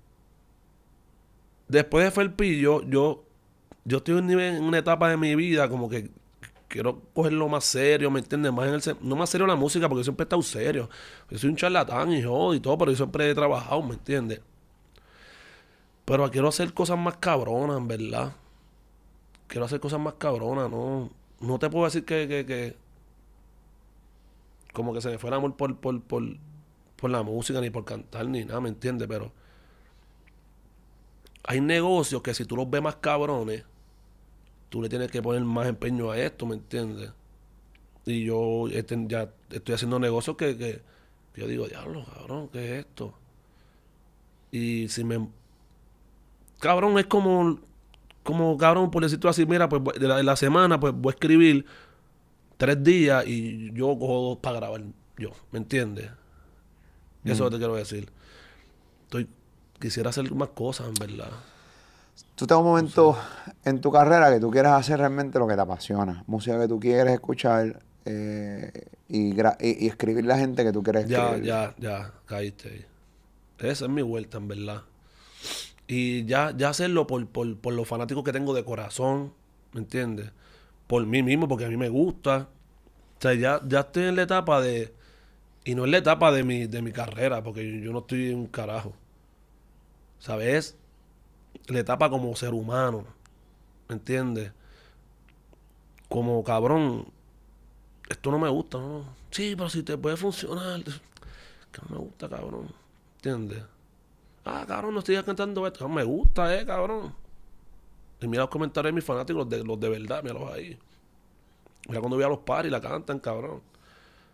después 1.68 2.05
de 2.05 2.11
Felpi, 2.11 2.59
yo, 2.59 2.82
yo, 2.89 3.26
yo 3.87 3.99
estoy 3.99 4.18
en, 4.18 4.64
una 4.64 4.78
etapa 4.78 5.09
de 5.09 5.16
mi 5.16 5.37
vida 5.37 5.68
como 5.68 5.89
que 5.89 6.11
quiero 6.66 7.01
cogerlo 7.14 7.49
más 7.49 7.64
serio, 7.64 8.11
¿me 8.11 8.18
entiendes? 8.18 8.53
Más 8.53 8.97
no 9.01 9.14
más 9.14 9.30
serio 9.30 9.47
la 9.47 9.55
música, 9.55 9.89
porque 9.89 10.01
yo 10.01 10.05
siempre 10.05 10.24
he 10.24 10.26
estado 10.26 10.43
serio. 10.43 10.91
Yo 11.30 11.39
soy 11.39 11.51
un 11.51 11.57
charlatán 11.57 12.12
y 12.12 12.22
jodo 12.22 12.55
y 12.55 12.61
todo, 12.61 12.76
pero 12.76 12.91
yo 12.91 12.97
siempre 12.97 13.30
he 13.30 13.34
trabajado, 13.34 13.80
¿me 13.82 13.95
entiendes? 13.95 14.41
Pero 16.05 16.28
quiero 16.32 16.49
hacer 16.49 16.74
cosas 16.74 16.99
más 16.99 17.16
cabronas, 17.18 17.87
verdad. 17.87 18.34
Quiero 19.47 19.66
hacer 19.66 19.78
cosas 19.78 20.01
más 20.01 20.14
cabronas, 20.14 20.68
no, 20.68 21.11
no 21.41 21.59
te 21.61 21.70
puedo 21.70 21.84
decir 21.84 22.05
que, 22.05 22.26
que, 22.26 22.45
que 22.45 22.76
como 24.72 24.93
que 24.93 25.01
se 25.01 25.11
me 25.11 25.18
fue 25.18 25.30
el 25.30 25.34
amor 25.34 25.57
por, 25.57 25.76
por, 25.76 26.03
por, 26.03 26.24
por 26.97 27.11
la 27.11 27.22
música, 27.22 27.61
ni 27.61 27.70
por 27.70 27.84
cantar, 27.84 28.26
ni 28.26 28.45
nada, 28.45 28.61
¿me 28.61 28.68
entiendes? 28.68 29.07
Pero 29.07 29.32
hay 31.45 31.61
negocios 31.61 32.22
que 32.22 32.34
si 32.34 32.45
tú 32.45 32.57
los 32.57 32.68
ves 32.68 32.82
más 32.82 32.97
cabrones, 32.97 33.64
tú 34.77 34.83
le 34.83 34.91
tienes 34.91 35.11
que 35.11 35.22
poner 35.22 35.43
más 35.43 35.66
empeño 35.66 36.11
a 36.11 36.18
esto, 36.18 36.45
¿me 36.45 36.55
entiendes? 36.55 37.11
Y 38.05 38.24
yo 38.24 38.68
este, 38.68 38.95
ya 39.09 39.33
estoy 39.51 39.74
haciendo 39.74 39.99
negocios 39.99 40.37
que, 40.37 40.55
que, 40.59 40.83
que 41.33 41.41
yo 41.41 41.47
digo, 41.47 41.66
diablo, 41.66 42.05
cabrón, 42.05 42.51
¿qué 42.53 42.64
es 42.64 42.85
esto? 42.85 43.14
Y 44.53 44.89
si 44.89 45.03
me... 45.03 45.29
Cabrón, 46.61 46.99
es 46.99 47.07
como, 47.07 47.59
como 48.22 48.59
cabrón, 48.59 48.91
por 48.91 49.03
decirlo 49.03 49.31
así, 49.31 49.47
mira, 49.47 49.66
pues 49.66 49.83
de 49.99 50.07
la, 50.07 50.18
de 50.18 50.24
la 50.24 50.37
semana, 50.37 50.79
pues 50.79 50.93
voy 50.95 51.12
a 51.12 51.14
escribir 51.14 51.64
tres 52.59 52.85
días 52.85 53.27
y 53.27 53.72
yo 53.72 53.99
cojo 53.99 54.29
dos 54.29 54.39
para 54.39 54.61
grabar 54.61 54.83
yo, 55.16 55.31
¿me 55.53 55.59
entiendes? 55.59 56.11
Eso 57.24 57.33
es 57.33 57.39
lo 57.39 57.47
que 57.47 57.53
te 57.53 57.59
quiero 57.59 57.77
decir. 57.77 58.11
Estoy, 59.05 59.27
quisiera 59.81 60.11
hacer 60.11 60.31
más 60.35 60.51
cosas, 60.51 60.89
en 60.89 60.95
verdad. 60.95 61.31
Tú 62.37 62.47
tengas 62.47 62.62
un 62.62 62.68
momento 62.70 63.16
en 63.64 63.80
tu 63.80 63.91
carrera 63.91 64.30
que 64.32 64.41
tú 64.41 64.51
quieras 64.51 64.74
hacer 64.80 64.99
realmente 64.99 65.39
lo 65.39 65.47
que 65.49 65.55
te 65.55 65.61
apasiona. 65.62 66.22
Música 66.26 66.61
que 66.61 66.68
tú 66.68 66.78
quieres 66.80 67.14
escuchar 67.14 67.82
eh, 68.05 68.72
y, 69.09 69.32
gra- 69.34 69.57
y, 69.61 69.84
y 69.87 69.89
escribir 69.89 70.24
la 70.26 70.39
gente 70.39 70.64
que 70.64 70.72
tú 70.72 70.82
quieres 70.82 71.05
Ya, 71.05 71.12
escribir. 71.12 71.43
ya, 71.43 71.74
ya, 71.78 72.12
caíste 72.26 72.68
ahí. 72.68 72.84
Esa 73.59 73.87
es 73.87 73.91
mi 73.91 74.03
vuelta, 74.03 74.39
en 74.39 74.49
verdad. 74.49 74.84
Y 75.87 76.24
ya, 76.26 76.53
ya 76.57 76.70
hacerlo 76.70 77.07
por, 77.07 77.26
por, 77.28 77.57
por 77.59 77.72
los 77.74 77.87
fanáticos 77.89 78.24
que 78.24 78.32
tengo 78.32 78.55
de 78.55 78.64
corazón, 78.64 79.32
¿me 79.72 79.80
entiendes? 79.80 80.30
Por 80.87 81.07
mí 81.07 81.22
mismo, 81.22 81.49
porque 81.49 81.66
a 81.66 81.68
mí 81.68 81.76
me 81.76 81.89
gusta. 81.89 82.49
O 83.18 83.22
sea, 83.22 83.34
ya, 83.34 83.61
ya 83.66 83.80
estoy 83.80 84.05
en 84.05 84.16
la 84.16 84.22
etapa 84.24 84.61
de... 84.61 84.95
Y 85.64 85.74
no 85.76 85.84
es 85.87 85.91
la 85.93 85.99
etapa 85.99 86.32
de 86.32 86.45
mi, 86.45 86.66
de 86.66 86.82
mi 86.82 86.93
carrera, 86.93 87.43
porque 87.43 87.64
yo, 87.80 87.87
yo 87.87 87.93
no 87.93 88.01
estoy 88.01 88.30
en 88.30 88.39
un 88.39 88.47
carajo. 88.49 88.95
¿Sabes? 90.18 90.76
La 91.69 91.81
etapa 91.81 92.09
como 92.09 92.35
ser 92.37 92.55
humano, 92.55 93.05
¿me 93.89 93.95
entiendes? 93.95 94.53
Como 96.09 96.43
cabrón, 96.45 97.07
esto 98.09 98.31
no 98.31 98.39
me 98.39 98.49
gusta, 98.49 98.79
¿no? 98.79 99.05
Sí, 99.31 99.55
pero 99.57 99.69
si 99.69 99.83
te 99.83 99.99
puede 99.99 100.17
funcionar. 100.17 100.83
Que 100.83 101.83
no 101.89 101.97
me 101.97 101.99
gusta, 101.99 102.29
cabrón. 102.29 102.69
entiendes? 103.17 103.63
Ah, 104.45 104.65
cabrón, 104.67 104.95
no 104.95 105.01
estoy 105.01 105.21
cantando 105.23 105.67
esto. 105.67 105.89
Me 105.89 106.05
gusta, 106.05 106.59
eh, 106.59 106.65
cabrón. 106.65 107.13
Y 108.21 108.29
mira 108.29 108.45
los 108.45 108.51
comentarios 108.51 108.93
de 108.93 108.95
mis 108.95 109.05
fanáticos, 109.05 109.41
los 109.41 109.51
de, 109.51 109.65
los 109.65 109.79
de 109.79 109.89
verdad, 109.89 110.23
míralos 110.23 110.53
ahí. 110.53 110.79
Mira 111.89 112.01
cuando 112.01 112.17
voy 112.17 112.25
a 112.25 112.29
los 112.29 112.39
paris 112.39 112.71
la 112.71 112.81
cantan, 112.81 113.19
cabrón. 113.19 113.61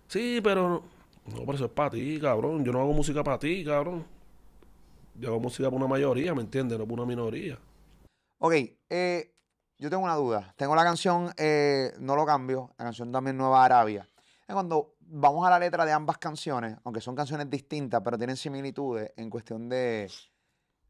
Sí, 0.09 0.41
pero 0.43 0.83
no, 1.27 1.41
pero 1.41 1.55
eso 1.55 1.65
es 1.67 1.71
para 1.71 1.91
ti, 1.91 2.19
cabrón. 2.21 2.65
Yo 2.65 2.73
no 2.73 2.81
hago 2.81 2.93
música 2.93 3.25
para 3.25 3.39
ti, 3.39 3.65
cabrón. 3.65 4.05
Hago 5.21 5.41
música 5.41 5.69
para 5.71 5.77
una 5.77 5.87
mayoría, 5.87 6.35
¿me 6.35 6.43
entiendes? 6.43 6.79
No 6.79 6.85
para 6.85 7.03
una 7.03 7.07
minoría. 7.07 7.59
Ok, 8.39 8.55
eh, 8.89 9.35
yo 9.79 9.91
tengo 9.91 10.03
una 10.03 10.15
duda. 10.15 10.55
Tengo 10.57 10.75
la 10.75 10.85
canción 10.85 11.33
eh, 11.37 11.93
No 11.99 12.17
lo 12.17 12.25
cambio, 12.25 12.75
la 12.79 12.87
canción 12.87 13.13
también 13.13 13.37
Nueva 13.37 13.65
Arabia. 13.65 14.09
Es 14.47 14.55
cuando 14.55 14.95
vamos 15.01 15.47
a 15.47 15.51
la 15.51 15.59
letra 15.59 15.85
de 15.85 15.93
ambas 15.93 16.19
canciones, 16.19 16.77
aunque 16.85 17.01
son 17.01 17.15
canciones 17.15 17.49
distintas, 17.51 18.01
pero 18.03 18.17
tienen 18.17 18.37
similitudes 18.37 19.13
en 19.17 19.31
cuestión 19.31 19.69
de 19.69 20.11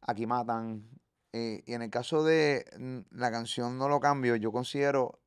Aquí 0.03 0.27
matan. 0.27 0.89
eh, 1.33 1.63
y 1.67 1.75
en 1.75 1.83
el 1.83 1.91
caso 1.91 2.25
de 2.25 2.65
la 3.11 3.31
canción 3.31 3.79
No 3.79 3.89
lo 3.89 4.01
cambio, 4.01 4.37
yo 4.37 4.51
considero. 4.53 5.19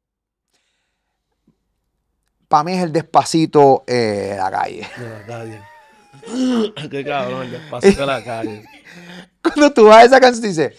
Para 2.48 2.64
mí 2.64 2.74
es 2.74 2.84
el 2.84 2.92
despacito 2.92 3.84
eh, 3.88 4.36
la 4.38 4.52
calle. 4.52 4.88
De 4.98 5.10
la 5.10 5.26
calle. 5.26 5.75
Qué 6.92 7.04
cabrón, 7.06 7.44
el 7.44 7.52
despacito 7.52 8.02
de 8.02 8.06
la 8.08 8.24
calle. 8.24 8.64
Cuando 9.42 9.72
tú 9.74 9.86
vas 9.86 9.98
a 9.98 10.06
esa 10.06 10.20
canción, 10.20 10.44
dices, 10.44 10.74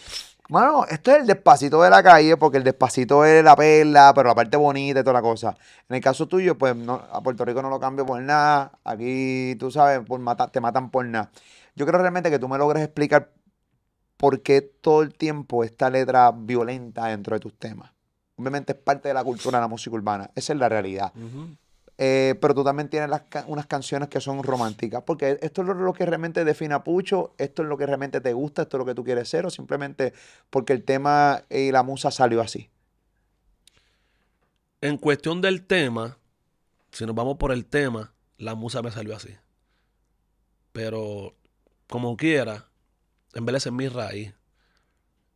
mano, 0.49 0.84
esto 0.89 1.12
es 1.12 1.18
el 1.20 1.26
despacito 1.26 1.80
de 1.82 1.91
la 1.91 2.03
calle, 2.03 2.37
porque 2.37 2.59
el 2.59 2.64
despacito 2.64 3.24
es 3.24 3.43
la 3.45 3.55
perla, 3.57 4.12
pero 4.14 4.28
la 4.28 4.34
parte 4.34 4.57
bonita 4.57 5.01
y 5.01 5.03
toda 5.03 5.14
la 5.14 5.22
cosa. 5.22 5.57
En 5.89 5.97
el 5.97 6.03
caso 6.03 6.26
tuyo, 6.26 6.57
pues 6.59 6.74
no, 6.74 6.95
a 7.11 7.22
Puerto 7.22 7.45
Rico 7.45 7.62
no 7.62 7.70
lo 7.70 7.78
cambio 7.78 8.05
por 8.05 8.20
nada. 8.20 8.72
Aquí, 8.84 9.55
tú 9.59 9.70
sabes, 9.70 10.01
por 10.07 10.18
mata- 10.20 10.49
te 10.49 10.61
matan 10.61 10.91
por 10.91 11.05
nada. 11.05 11.30
Yo 11.76 11.87
creo 11.87 11.99
realmente 12.01 12.30
que 12.30 12.39
tú 12.39 12.49
me 12.49 12.59
logres 12.59 12.82
explicar 12.82 13.30
por 14.16 14.41
qué 14.43 14.62
todo 14.62 15.03
el 15.03 15.14
tiempo 15.14 15.62
esta 15.62 15.91
letra 15.91 16.32
violenta 16.34 17.07
dentro 17.07 17.34
de 17.37 17.41
tus 17.41 17.55
temas. 17.59 17.93
Obviamente 18.37 18.72
es 18.72 18.78
parte 18.78 19.09
de 19.09 19.14
la 19.14 19.22
cultura 19.24 19.59
de 19.59 19.62
la 19.62 19.68
música 19.68 19.95
urbana. 19.95 20.30
Esa 20.34 20.53
es 20.55 20.59
la 20.59 20.68
realidad. 20.68 21.12
Ujú. 21.14 21.49
Eh, 21.99 22.34
pero 22.40 22.55
tú 22.55 22.62
también 22.64 22.90
tienes 22.90 23.11
unas 23.47 23.66
canciones 23.66 24.09
que 24.11 24.20
son 24.20 24.42
románticas, 24.42 25.03
porque 25.07 25.38
esto 25.40 25.62
es 25.62 25.68
lo, 25.68 25.92
que 25.94 26.05
realmente 26.07 26.44
define 26.44 26.74
a 26.74 26.84
Pucho, 26.84 27.34
esto 27.38 27.62
es 27.62 27.68
lo 27.68 27.78
que 27.78 27.86
realmente 27.86 28.20
te 28.20 28.32
gusta, 28.34 28.62
esto 28.62 28.76
es 28.76 28.78
lo 28.80 28.84
que 28.86 28.94
tú 28.94 29.05
quieres 29.05 29.28
ser, 29.28 29.47
o 29.47 29.51
simplemente 29.51 30.12
porque 30.51 30.74
el 30.74 30.84
tema 30.84 31.42
y 31.51 31.72
la 31.72 31.82
musa 31.82 32.11
salió 32.11 32.42
así. 32.42 32.68
En 34.80 34.97
cuestión 34.97 35.42
del 35.42 35.66
tema, 35.66 36.18
si 36.92 37.07
nos 37.07 37.14
vamos 37.14 37.38
por 37.38 37.53
el 37.53 37.66
tema, 37.66 38.14
la 38.38 38.55
musa 38.55 38.82
me 38.82 38.90
salió 38.92 39.16
así. 39.16 39.36
Pero, 40.72 41.34
como 41.88 42.16
quiera, 42.16 42.68
en 43.34 43.47
vez 43.47 43.66
es 43.66 43.72
mi 43.72 43.88
raíz. 43.88 44.34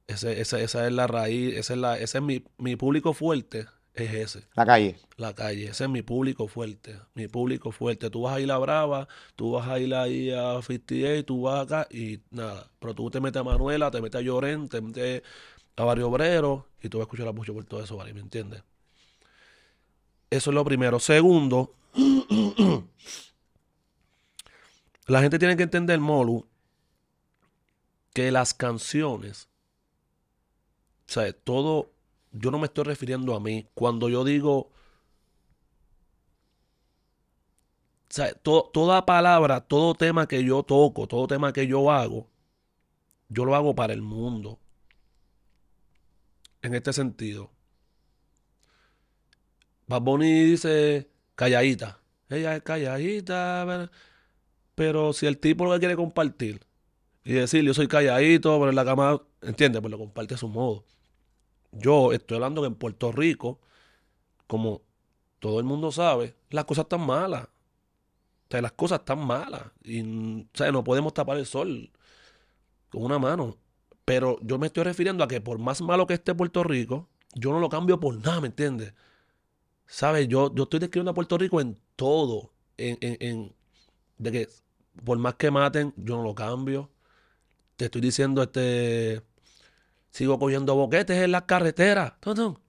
Ese- 0.06 0.40
esa, 0.40 0.60
esa 0.60 0.86
es 0.86 0.92
la 0.92 1.06
raíz, 1.06 1.56
esa 1.56 1.74
es, 1.74 1.78
la, 1.78 1.98
ese 1.98 2.18
es 2.18 2.24
mi, 2.24 2.44
mi 2.58 2.76
público 2.76 3.14
fuerte, 3.14 3.66
es 3.94 4.14
ese. 4.14 4.44
La 4.54 4.64
calle. 4.64 4.96
La 5.16 5.34
calle, 5.34 5.68
ese 5.68 5.84
es 5.84 5.90
mi 5.90 6.02
público 6.02 6.48
fuerte, 6.48 6.98
mi 7.14 7.28
público 7.28 7.72
fuerte. 7.72 8.10
Tú 8.10 8.22
vas 8.22 8.36
a 8.36 8.40
ir 8.40 8.50
a 8.50 8.58
Brava, 8.58 9.08
tú 9.36 9.52
vas 9.52 9.68
a 9.68 9.78
ir 9.78 9.94
ahí 9.94 10.30
a 10.30 10.60
58, 10.62 11.24
tú 11.24 11.42
vas 11.42 11.64
acá 11.64 11.86
y 11.90 12.20
nada. 12.30 12.70
Pero 12.78 12.94
tú 12.94 13.10
te 13.10 13.20
metes 13.20 13.40
a 13.40 13.44
Manuela, 13.44 13.90
te 13.90 14.00
metes 14.00 14.18
a 14.18 14.22
Llorén, 14.22 14.68
te 14.68 14.80
metes 14.80 15.22
a 15.76 15.84
Barrio 15.84 16.08
Obrero 16.08 16.66
y 16.82 16.88
tú 16.88 16.98
vas 16.98 17.04
a 17.04 17.08
escuchar 17.08 17.32
mucho 17.34 17.52
por 17.54 17.64
todo 17.64 17.82
eso, 17.82 17.96
¿vale? 17.96 18.14
¿Me 18.14 18.20
entiendes? 18.20 18.62
Eso 20.30 20.50
es 20.50 20.54
lo 20.54 20.64
primero. 20.64 21.00
Segundo, 21.00 21.74
la 25.06 25.20
gente 25.20 25.38
tiene 25.38 25.56
que 25.56 25.64
entender, 25.64 25.98
Molu, 25.98 26.46
que 28.14 28.30
las 28.30 28.54
canciones, 28.54 29.48
o 31.08 31.12
sea, 31.12 31.32
todo, 31.32 31.90
yo 32.32 32.50
no 32.50 32.58
me 32.58 32.66
estoy 32.66 32.84
refiriendo 32.84 33.34
a 33.34 33.40
mí. 33.40 33.66
Cuando 33.74 34.08
yo 34.08 34.24
digo, 34.24 34.56
o 34.58 34.70
sea, 38.08 38.32
to- 38.34 38.70
toda 38.72 39.06
palabra, 39.06 39.60
todo 39.62 39.94
tema 39.94 40.26
que 40.26 40.44
yo 40.44 40.62
toco, 40.62 41.06
todo 41.06 41.26
tema 41.26 41.52
que 41.52 41.66
yo 41.66 41.90
hago, 41.90 42.28
yo 43.28 43.44
lo 43.44 43.54
hago 43.56 43.74
para 43.74 43.92
el 43.94 44.02
mundo. 44.02 44.58
En 46.62 46.74
este 46.74 46.94
sentido. 46.94 47.50
Bad 49.86 50.02
Bunny 50.02 50.44
dice 50.44 51.10
calladita. 51.34 52.00
Ella 52.28 52.56
es 52.56 52.62
calladita. 52.62 53.90
pero- 54.74 55.12
si 55.14 55.26
el 55.26 55.38
tipo 55.38 55.66
lo 55.66 55.78
quiere 55.78 55.96
compartir 55.96 56.60
y 57.24 57.34
decir 57.34 57.64
yo 57.64 57.74
soy 57.74 57.88
calladito, 57.88 58.58
pero 58.58 58.70
en 58.70 58.76
la 58.76 58.84
cama, 58.84 59.22
¿entiendes? 59.42 59.80
Pues 59.82 59.90
lo 59.92 59.98
comparte 59.98 60.34
a 60.34 60.38
su 60.38 60.48
modo. 60.48 60.84
Yo 61.72 62.12
estoy 62.12 62.36
hablando 62.36 62.62
que 62.62 62.68
en 62.68 62.74
Puerto 62.74 63.12
Rico, 63.12 63.60
como 64.48 64.82
todo 65.40 65.58
el 65.60 65.66
mundo 65.66 65.92
sabe, 65.92 66.36
las 66.50 66.64
cosas 66.66 66.84
están 66.84 67.06
malas. 67.06 67.44
O 67.44 67.48
sea, 68.50 68.62
las 68.62 68.72
cosas 68.72 69.00
están 69.00 69.24
malas. 69.26 69.62
Y 69.84 70.02
o 70.42 70.46
sea, 70.54 70.72
no 70.72 70.82
podemos 70.84 71.14
tapar 71.14 71.38
el 71.38 71.46
sol 71.46 71.90
con 72.90 73.02
una 73.04 73.18
mano. 73.18 73.56
Pero 74.04 74.38
yo 74.42 74.58
me 74.58 74.66
estoy 74.68 74.84
refiriendo 74.84 75.24
a 75.24 75.28
que 75.28 75.40
por 75.40 75.58
más 75.58 75.82
malo 75.82 76.06
que 76.06 76.14
esté 76.14 76.34
Puerto 76.34 76.64
Rico, 76.64 77.08
yo 77.34 77.52
no 77.52 77.60
lo 77.60 77.68
cambio 77.68 78.00
por 78.00 78.16
nada, 78.16 78.40
¿me 78.40 78.48
entiendes? 78.48 78.94
¿Sabes? 79.86 80.28
Yo, 80.28 80.54
yo 80.54 80.64
estoy 80.64 80.80
describiendo 80.80 81.12
a 81.12 81.14
Puerto 81.14 81.38
Rico 81.38 81.60
en 81.60 81.78
todo. 81.96 82.52
En, 82.78 82.98
en- 83.02 83.16
en- 83.20 83.54
de 84.18 84.32
que 84.32 84.48
por 85.04 85.18
más 85.18 85.34
que 85.36 85.50
maten, 85.50 85.94
yo 85.96 86.16
no 86.18 86.24
lo 86.24 86.34
cambio. 86.34 86.90
Te 87.76 87.86
estoy 87.86 88.00
diciendo, 88.02 88.42
este. 88.42 89.22
Sigo 90.10 90.38
cogiendo 90.38 90.74
boquetes 90.74 91.16
en 91.22 91.32
las 91.32 91.42
carreteras. 91.42 92.14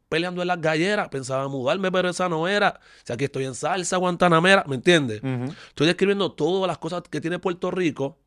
peleando 0.10 0.42
en 0.42 0.48
las 0.50 0.60
galleras. 0.60 1.10
Pensaba 1.10 1.48
mudarme, 1.48 1.92
pero 1.92 2.10
esa 2.10 2.28
no 2.28 2.48
era. 2.48 2.80
O 2.80 3.06
sea, 3.06 3.14
aquí 3.16 3.26
estoy 3.26 3.46
en 3.46 3.56
salsa 3.56 3.98
guantanamera. 3.98 4.64
¿Me 4.68 4.76
entiendes? 4.76 5.22
Estoy 5.70 5.88
describiendo 5.88 6.34
todas 6.34 6.68
las 6.68 6.78
cosas 6.78 7.04
que 7.10 7.22
tiene 7.22 7.40
Puerto 7.40 7.72
Rico, 7.72 8.20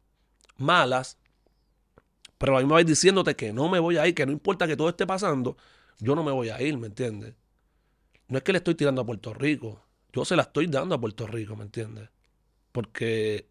malas, 0.56 1.18
pero 2.38 2.56
a 2.56 2.60
mí 2.60 2.66
me 2.66 2.72
vais 2.74 2.86
diciéndote 2.86 3.36
que 3.36 3.52
no 3.52 3.68
me 3.68 3.78
voy 3.78 3.96
a 3.96 4.06
ir, 4.06 4.14
que 4.14 4.26
no 4.26 4.32
importa 4.32 4.66
que 4.66 4.76
todo 4.76 4.88
esté 4.88 5.06
pasando, 5.06 5.56
yo 5.98 6.14
no 6.14 6.22
me 6.22 6.32
voy 6.32 6.50
a 6.50 6.60
ir, 6.60 6.76
¿me 6.76 6.88
entiendes? 6.88 7.34
No 8.28 8.38
es 8.38 8.44
que 8.44 8.52
le 8.52 8.58
estoy 8.58 8.74
tirando 8.74 9.02
a 9.02 9.06
Puerto 9.06 9.32
Rico, 9.34 9.82
yo 10.12 10.24
se 10.24 10.36
la 10.36 10.42
estoy 10.42 10.66
dando 10.66 10.94
a 10.94 11.00
Puerto 11.00 11.26
Rico, 11.26 11.56
¿me 11.56 11.64
entiendes? 11.64 12.08
Porque 12.72 13.48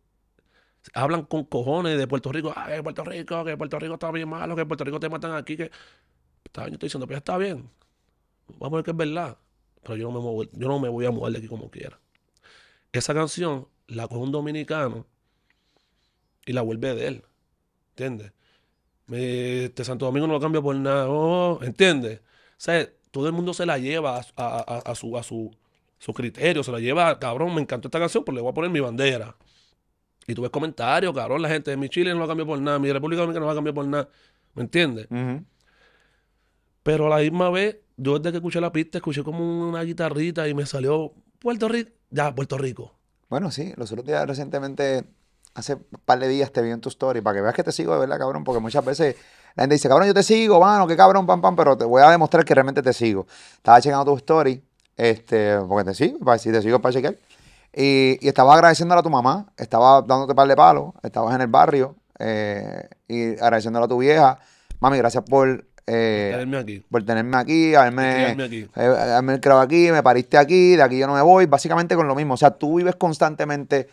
hablan 0.93 1.23
con 1.25 1.45
cojones 1.45 1.97
de 1.97 2.07
Puerto 2.07 2.31
Rico, 2.31 2.53
que 2.67 2.83
Puerto 2.83 3.03
Rico, 3.03 3.43
que 3.45 3.57
Puerto 3.57 3.79
Rico 3.79 3.93
está 3.95 4.11
bien 4.11 4.29
malo, 4.29 4.55
que 4.55 4.65
Puerto 4.65 4.83
Rico 4.83 4.99
te 4.99 5.09
matan 5.09 5.33
aquí, 5.35 5.57
que... 5.57 5.71
Está 6.45 6.67
yo 6.67 6.73
estoy 6.73 6.87
diciendo, 6.87 7.07
pues 7.07 7.17
está 7.17 7.37
bien, 7.37 7.69
vamos 8.59 8.73
a 8.73 8.75
ver 8.77 8.85
que 8.85 8.91
es 8.91 8.97
verdad, 8.97 9.37
pero 9.83 9.95
yo 9.95 10.11
no 10.11 10.19
me, 10.19 10.19
muevo- 10.25 10.49
yo 10.51 10.67
no 10.67 10.79
me 10.79 10.89
voy 10.89 11.05
a 11.05 11.11
mudar 11.11 11.31
de 11.31 11.39
aquí 11.39 11.47
como 11.47 11.69
quiera 11.71 11.99
esa 12.91 13.13
canción 13.13 13.67
la 13.87 14.07
coge 14.07 14.21
un 14.21 14.31
dominicano 14.31 15.07
y 16.45 16.53
la 16.53 16.61
vuelve 16.61 16.93
de 16.95 17.07
él. 17.07 17.23
¿Entiendes? 17.91 18.31
Este 19.11 19.83
Santo 19.83 20.05
Domingo 20.05 20.27
no 20.27 20.33
lo 20.33 20.39
cambia 20.39 20.61
por 20.61 20.75
nada. 20.75 21.07
oh, 21.09 21.59
¿Entiendes? 21.63 22.19
O 22.19 22.21
sea, 22.57 22.87
todo 23.11 23.27
el 23.27 23.33
mundo 23.33 23.53
se 23.53 23.65
la 23.65 23.77
lleva 23.77 24.17
a, 24.17 24.25
a- 24.37 24.59
a- 24.77 24.79
a 24.91 24.95
su, 24.95 25.17
a 25.17 25.23
su, 25.23 25.51
su 25.99 26.13
criterio. 26.13 26.63
Se 26.63 26.71
la 26.71 26.79
lleva, 26.79 27.19
cabrón, 27.19 27.53
me 27.55 27.61
encantó 27.61 27.87
esta 27.87 27.99
canción, 27.99 28.23
pues 28.23 28.35
le 28.35 28.41
voy 28.41 28.51
a 28.51 28.53
poner 28.53 28.71
mi 28.71 28.79
bandera. 28.79 29.35
Y 30.27 30.33
tú 30.33 30.41
ves 30.41 30.51
comentarios, 30.51 31.13
cabrón, 31.13 31.41
la 31.41 31.49
gente 31.49 31.71
de 31.71 31.77
mi 31.77 31.89
Chile 31.89 32.13
no 32.13 32.19
lo 32.19 32.27
cambia 32.27 32.45
por 32.45 32.59
nada, 32.59 32.79
mi 32.79 32.91
República 32.91 33.21
Dominicana 33.21 33.41
no 33.41 33.47
va 33.47 33.51
a 33.53 33.55
cambiar 33.55 33.75
por 33.75 33.85
nada. 33.85 34.09
¿Me 34.55 34.63
entiendes? 34.63 35.07
Pero 36.83 37.07
a 37.07 37.17
la 37.17 37.23
misma 37.23 37.49
vez, 37.49 37.77
yo 37.97 38.19
desde 38.19 38.31
que 38.31 38.37
escuché 38.37 38.61
la 38.61 38.71
pista, 38.71 38.97
escuché 38.97 39.23
como 39.23 39.69
una 39.69 39.83
guitarrita 39.83 40.47
y 40.47 40.53
me 40.53 40.65
salió 40.65 41.13
Puerto 41.39 41.67
Rico. 41.67 41.91
Ya, 42.09 42.33
Puerto 42.33 42.57
Rico. 42.57 42.93
Bueno, 43.29 43.51
sí, 43.51 43.73
los 43.77 43.91
otros 43.91 44.05
días 44.05 44.27
recientemente, 44.27 45.05
hace 45.55 45.75
un 45.75 45.85
par 46.05 46.19
de 46.19 46.27
días 46.27 46.51
te 46.51 46.61
vi 46.61 46.69
en 46.69 46.81
tu 46.81 46.89
story 46.89 47.21
para 47.21 47.35
que 47.35 47.41
veas 47.41 47.55
que 47.55 47.63
te 47.63 47.71
sigo 47.71 47.93
de 47.93 48.01
verdad, 48.01 48.19
cabrón, 48.19 48.43
porque 48.43 48.59
muchas 48.59 48.85
veces 48.85 49.15
la 49.55 49.63
gente 49.63 49.75
dice, 49.75 49.89
cabrón, 49.89 50.07
yo 50.07 50.13
te 50.13 50.23
sigo, 50.23 50.59
mano, 50.59 50.85
qué 50.87 50.95
cabrón, 50.95 51.25
pam, 51.25 51.41
pam, 51.41 51.55
pero 51.55 51.77
te 51.77 51.85
voy 51.85 52.01
a 52.01 52.09
demostrar 52.11 52.45
que 52.45 52.53
realmente 52.53 52.81
te 52.81 52.93
sigo. 52.93 53.25
Estaba 53.55 53.81
checando 53.81 54.05
tu 54.05 54.17
story, 54.17 54.63
este, 54.95 55.57
porque 55.67 55.85
te 55.89 55.95
sigo, 55.95 56.19
para 56.19 56.37
si 56.37 56.51
te 56.51 56.61
sigo 56.61 56.79
para 56.79 56.93
chequear. 56.93 57.15
Y, 57.75 58.17
y 58.21 58.27
estaba 58.27 58.53
agradeciéndole 58.53 58.99
a 58.99 59.03
tu 59.03 59.09
mamá, 59.09 59.51
estaba 59.57 60.01
dándote 60.01 60.35
par 60.35 60.47
de 60.47 60.55
palos, 60.55 60.93
estabas 61.01 61.33
en 61.35 61.41
el 61.41 61.47
barrio, 61.47 61.95
eh, 62.19 62.87
y 63.07 63.31
agradeciéndole 63.33 63.85
a 63.85 63.87
tu 63.87 63.97
vieja. 63.97 64.37
Mami, 64.79 64.97
gracias 64.97 65.23
por, 65.23 65.65
eh, 65.87 66.29
Tenerme 66.33 66.57
aquí. 66.59 66.85
por 66.89 67.03
tenerme 67.05 67.37
aquí, 67.37 67.73
haberme, 67.75 68.37
aquí. 68.43 68.69
eh, 68.75 68.81
haberme 68.85 69.39
criado 69.39 69.59
aquí, 69.61 69.91
me 69.91 70.03
pariste 70.03 70.37
aquí, 70.37 70.75
de 70.75 70.83
aquí 70.83 70.97
yo 70.99 71.07
no 71.07 71.15
me 71.15 71.21
voy, 71.21 71.45
básicamente 71.47 71.95
con 71.95 72.07
lo 72.07 72.13
mismo. 72.15 72.35
O 72.35 72.37
sea, 72.37 72.51
tú 72.51 72.77
vives 72.77 72.95
constantemente 72.95 73.89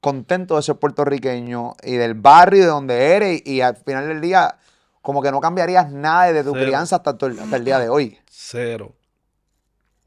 contento 0.00 0.56
de 0.56 0.62
ser 0.62 0.76
puertorriqueño 0.76 1.74
y 1.82 1.94
del 1.94 2.14
barrio 2.14 2.60
de 2.62 2.66
donde 2.66 3.14
eres 3.14 3.40
y, 3.46 3.52
y 3.54 3.60
al 3.60 3.76
final 3.76 4.08
del 4.08 4.20
día 4.20 4.56
como 5.00 5.22
que 5.22 5.30
no 5.30 5.40
cambiarías 5.40 5.90
nada 5.90 6.32
de 6.32 6.44
tu 6.44 6.52
Cero. 6.52 6.64
crianza 6.66 6.96
hasta, 6.96 7.10
hasta 7.10 7.56
el 7.56 7.64
día 7.64 7.78
de 7.78 7.88
hoy. 7.88 8.18
Cero. 8.30 8.92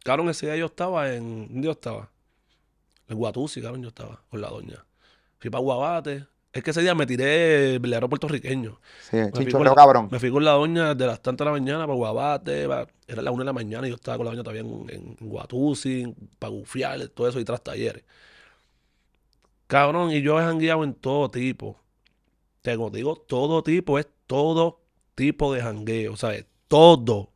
Cabrón, 0.03 0.29
ese 0.29 0.45
día 0.45 0.55
yo 0.57 0.67
estaba 0.67 1.11
en. 1.11 1.47
¿Dónde 1.47 1.65
yo 1.65 1.71
estaba? 1.71 2.09
En 3.07 3.17
Guatusi, 3.17 3.61
cabrón, 3.61 3.83
yo 3.83 3.89
estaba 3.89 4.21
con 4.29 4.41
la 4.41 4.49
doña. 4.49 4.83
Fui 5.39 5.49
para 5.49 5.61
Guabate. 5.61 6.25
Es 6.51 6.63
que 6.63 6.71
ese 6.71 6.81
día 6.81 6.95
me 6.95 7.05
tiré 7.05 7.73
el 7.73 7.79
velero 7.79 8.07
puertorriqueño. 8.07 8.79
Sí, 9.11 9.17
Me 9.17 9.51
con 9.51 9.65
la, 9.65 9.75
cabrón. 9.75 10.07
me 10.09 10.19
fui 10.19 10.31
con 10.31 10.43
la 10.45 10.51
doña 10.51 10.95
de 10.95 11.05
las 11.05 11.21
tantas 11.21 11.43
de 11.45 11.51
la 11.51 11.59
mañana 11.59 11.79
para 11.85 11.95
Guabate, 11.97 12.61
era 12.63 13.21
la 13.21 13.31
una 13.31 13.41
de 13.41 13.45
la 13.45 13.53
mañana 13.53 13.85
y 13.87 13.89
yo 13.89 13.95
estaba 13.97 14.15
con 14.17 14.25
la 14.25 14.31
doña 14.31 14.43
todavía 14.43 14.61
en, 14.61 14.89
en, 14.89 15.17
en 15.19 15.29
Guatusi, 15.29 16.15
para 16.39 16.51
gufiar, 16.51 17.05
todo 17.09 17.27
eso 17.27 17.41
y 17.41 17.43
tras 17.45 17.61
talleres. 17.61 18.03
Cabrón, 19.67 20.11
y 20.11 20.21
yo 20.21 20.39
he 20.39 20.43
jangueado 20.43 20.83
en 20.83 20.93
todo 20.93 21.29
tipo. 21.29 21.77
Tengo, 22.61 22.89
digo, 22.89 23.15
todo 23.17 23.61
tipo, 23.61 23.99
es 23.99 24.07
todo 24.25 24.79
tipo 25.13 25.53
de 25.53 25.61
jangueo, 25.61 26.15
¿sabes? 26.15 26.45
Todo. 26.67 27.29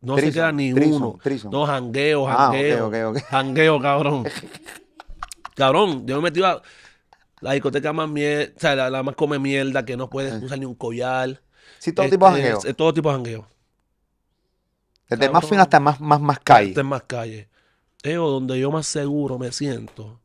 No 0.00 0.16
se 0.16 0.32
queda 0.32 0.52
ni 0.52 0.72
uno. 0.72 1.18
No, 1.50 1.66
jangueo, 1.66 2.26
Ah, 2.28 2.50
jangueo. 2.52 3.10
ok. 3.10 3.18
Jangueo, 3.28 3.80
cabrón. 3.80 4.24
cabrón, 5.56 6.06
yo 6.06 6.16
me 6.16 6.22
metí 6.30 6.42
a 6.42 6.62
la 7.40 7.52
discoteca 7.52 7.92
más 7.92 8.08
mierda, 8.08 8.52
o 8.56 8.60
sea, 8.60 8.76
la, 8.76 8.90
la 8.90 9.02
más 9.02 9.16
come 9.16 9.38
mierda, 9.38 9.84
que 9.84 9.96
no 9.96 10.10
puedes 10.10 10.42
usar 10.42 10.58
ni 10.58 10.66
un 10.66 10.74
collar. 10.76 11.42
Sí, 11.78 11.92
todo 11.92 12.08
tipo 12.08 12.30
de 12.30 12.36
Este, 12.36 12.42
jangueo. 12.50 12.70
es- 12.70 12.76
todo 12.76 12.94
tipo 12.94 13.10
de 13.10 13.14
jangueo. 13.16 13.48
Desde 15.08 15.28
más 15.30 15.46
fino 15.48 15.62
hasta 15.62 15.80
más, 15.80 16.00
más, 16.00 16.20
más 16.20 16.40
calle. 16.40 16.72
Es 16.72 16.84
más 16.84 17.02
calle. 17.04 17.48
Eo, 18.02 18.28
donde 18.28 18.58
yo 18.58 18.70
más 18.70 18.86
seguro 18.86 19.38
me 19.38 19.52
siento 19.52 20.20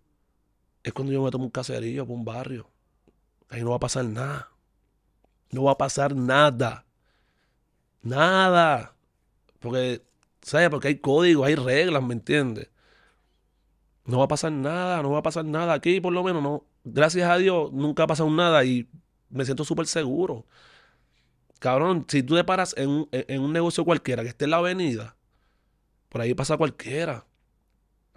es 0.83 0.93
cuando 0.93 1.13
yo 1.13 1.21
me 1.23 1.31
tomo 1.31 1.45
un 1.45 1.51
caserillo 1.51 2.05
por 2.07 2.15
un 2.15 2.25
barrio. 2.25 2.67
Ahí 3.49 3.63
no 3.63 3.71
va 3.71 3.75
a 3.77 3.79
pasar 3.79 4.05
nada. 4.05 4.49
No 5.51 5.63
va 5.63 5.73
a 5.73 5.77
pasar 5.77 6.15
nada. 6.15 6.85
Nada. 8.03 8.95
Porque, 9.59 10.01
¿sabes? 10.41 10.69
Porque 10.69 10.87
hay 10.89 10.99
códigos, 10.99 11.47
hay 11.47 11.55
reglas, 11.55 12.03
¿me 12.03 12.13
entiendes? 12.13 12.69
No 14.11 14.17
va 14.19 14.25
a 14.25 14.27
pasar 14.27 14.51
nada, 14.51 15.01
no 15.01 15.11
va 15.11 15.19
a 15.19 15.23
pasar 15.23 15.45
nada. 15.45 15.73
Aquí, 15.73 16.01
por 16.01 16.11
lo 16.13 16.21
menos, 16.23 16.43
no. 16.43 16.65
Gracias 16.83 17.29
a 17.29 17.37
Dios, 17.37 17.71
nunca 17.71 18.03
ha 18.03 18.07
pasado 18.07 18.29
nada 18.29 18.63
y 18.65 18.87
me 19.29 19.45
siento 19.45 19.63
súper 19.63 19.87
seguro. 19.87 20.45
Cabrón, 21.59 22.05
si 22.07 22.23
tú 22.23 22.35
te 22.35 22.43
paras 22.43 22.73
en 22.77 22.89
un, 22.89 23.09
en- 23.11 23.41
un 23.41 23.53
negocio 23.53 23.85
cualquiera 23.85 24.23
que 24.23 24.29
esté 24.29 24.45
en 24.45 24.51
la 24.51 24.57
avenida, 24.57 25.15
por 26.09 26.21
ahí 26.21 26.33
pasa 26.33 26.57
cualquiera. 26.57 27.25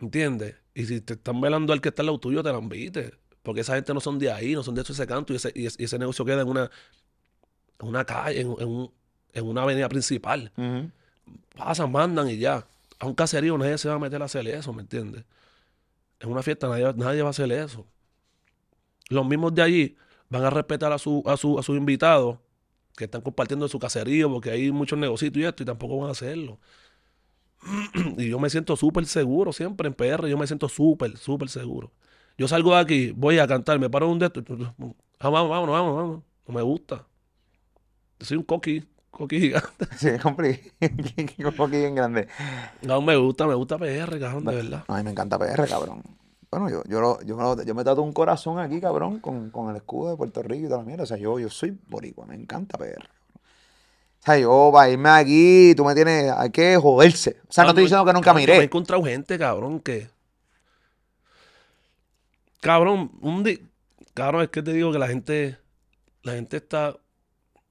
¿Entiendes? 0.00 0.56
Y 0.74 0.86
si 0.86 1.00
te 1.00 1.12
están 1.14 1.40
velando 1.40 1.72
al 1.72 1.80
que 1.80 1.90
está 1.90 2.02
al 2.02 2.06
lado 2.06 2.18
tuyo, 2.18 2.42
te 2.42 2.50
la 2.52 2.58
invite. 2.58 3.12
Porque 3.42 3.60
esa 3.60 3.74
gente 3.74 3.92
no 3.94 4.00
son 4.00 4.18
de 4.18 4.32
ahí, 4.32 4.54
no 4.54 4.62
son 4.62 4.74
de 4.74 4.82
ese 4.82 5.06
canto 5.06 5.32
y 5.32 5.36
ese, 5.36 5.52
y 5.54 5.66
ese, 5.66 5.80
y 5.80 5.84
ese 5.84 5.98
negocio 5.98 6.24
queda 6.24 6.42
en 6.42 6.48
una, 6.48 6.70
en 7.78 7.88
una 7.88 8.04
calle, 8.04 8.40
en, 8.40 8.54
en 8.58 8.68
un- 8.68 8.90
en 9.32 9.46
una 9.46 9.62
avenida 9.62 9.88
principal. 9.88 10.50
Pasan, 11.56 11.92
mandan 11.92 12.28
y 12.30 12.38
ya. 12.38 12.66
A 12.98 13.06
un 13.06 13.14
caserío 13.14 13.56
nadie 13.58 13.76
se 13.78 13.88
va 13.88 13.94
a 13.94 13.98
meter 13.98 14.20
a 14.22 14.24
hacer 14.24 14.46
eso, 14.48 14.72
¿me 14.72 14.82
entiendes? 14.82 15.24
En 16.24 16.30
una 16.30 16.42
fiesta 16.42 16.68
nadie, 16.68 16.90
nadie 16.96 17.20
va 17.20 17.28
a 17.28 17.30
hacer 17.30 17.52
eso. 17.52 17.86
Los 19.10 19.26
mismos 19.26 19.54
de 19.54 19.60
allí 19.60 19.96
van 20.30 20.42
a 20.42 20.50
respetar 20.50 20.90
a 20.90 20.98
su, 20.98 21.22
a 21.26 21.36
su, 21.36 21.58
a 21.58 21.62
sus 21.62 21.76
invitados 21.76 22.38
que 22.96 23.04
están 23.04 23.20
compartiendo 23.20 23.68
su 23.68 23.78
caserío 23.78 24.30
porque 24.30 24.50
hay 24.50 24.72
muchos 24.72 24.98
negocios 24.98 25.30
y 25.34 25.44
esto 25.44 25.62
y 25.62 25.66
tampoco 25.66 25.98
van 25.98 26.08
a 26.08 26.12
hacerlo. 26.12 26.58
y 28.16 28.30
yo 28.30 28.38
me 28.38 28.48
siento 28.48 28.74
súper 28.74 29.04
seguro 29.04 29.52
siempre 29.52 29.86
en 29.86 29.92
PR, 29.92 30.26
yo 30.30 30.38
me 30.38 30.46
siento 30.46 30.66
súper, 30.70 31.18
súper 31.18 31.50
seguro. 31.50 31.92
Yo 32.38 32.48
salgo 32.48 32.74
de 32.74 32.80
aquí, 32.80 33.10
voy 33.10 33.38
a 33.38 33.46
cantar, 33.46 33.78
me 33.78 33.90
paro 33.90 34.06
en 34.06 34.12
un 34.12 34.18
de 34.18 34.26
estos, 34.26 34.44
vamos, 34.48 34.96
vámonos, 35.20 35.50
vámonos, 35.50 35.96
vámonos. 35.96 36.22
No 36.48 36.54
me 36.54 36.62
gusta. 36.62 37.06
Soy 38.20 38.38
un 38.38 38.44
coqui, 38.44 38.82
coqui 39.14 39.40
gigante. 39.40 39.86
Sí, 39.96 40.10
compré. 40.22 40.60
Poquito 41.56 41.66
bien 41.68 41.94
grande. 41.94 42.28
No 42.82 43.00
me 43.00 43.16
gusta, 43.16 43.46
me 43.46 43.54
gusta 43.54 43.78
PR, 43.78 44.18
cabrón, 44.18 44.44
de 44.44 44.54
verdad. 44.54 44.84
No, 44.88 44.94
a 44.94 44.98
mí 44.98 45.04
me 45.04 45.10
encanta 45.10 45.38
PR, 45.38 45.66
cabrón. 45.68 46.02
Bueno, 46.50 46.70
yo, 46.70 46.82
yo, 46.84 47.00
lo- 47.00 47.20
yo, 47.22 47.36
me 47.36 47.42
lo- 47.42 47.62
yo 47.64 47.74
me 47.74 47.82
tatué 47.82 48.04
un 48.04 48.12
corazón 48.12 48.58
aquí, 48.60 48.80
cabrón, 48.80 49.18
con, 49.20 49.50
con 49.50 49.70
el 49.70 49.76
escudo 49.76 50.10
de 50.10 50.16
Puerto 50.16 50.42
Rico 50.42 50.66
y 50.66 50.68
toda 50.68 50.78
la 50.78 50.84
mierda. 50.84 51.02
O 51.04 51.06
sea, 51.06 51.16
yo, 51.16 51.38
yo 51.38 51.48
soy 51.50 51.76
boricua, 51.88 52.26
me 52.26 52.34
encanta 52.36 52.78
PR. 52.78 53.06
O 53.06 54.24
sea, 54.24 54.38
yo 54.38 54.70
para 54.72 54.88
irme 54.90 55.08
aquí, 55.10 55.74
tú 55.76 55.84
me 55.84 55.94
tienes, 55.94 56.30
hay 56.32 56.50
que 56.50 56.76
joderse. 56.76 57.36
O 57.48 57.52
sea, 57.52 57.64
no 57.64 57.70
estoy 57.70 57.84
diciendo 57.84 58.04
que 58.06 58.12
nunca 58.12 58.26
cabrón, 58.26 58.42
yo 58.42 58.46
Me 58.46 58.52
he 58.52 58.56
miré. 58.56 58.64
encontrado 58.66 59.02
gente, 59.04 59.38
cabrón, 59.38 59.80
que. 59.80 60.08
Cabrón, 62.60 63.10
un 63.20 63.42
di... 63.44 63.60
Cabrón, 64.14 64.42
es 64.42 64.48
que 64.48 64.62
te 64.62 64.72
digo 64.72 64.92
que 64.92 64.98
la 64.98 65.08
gente. 65.08 65.58
La 66.22 66.32
gente 66.34 66.56
está. 66.56 66.96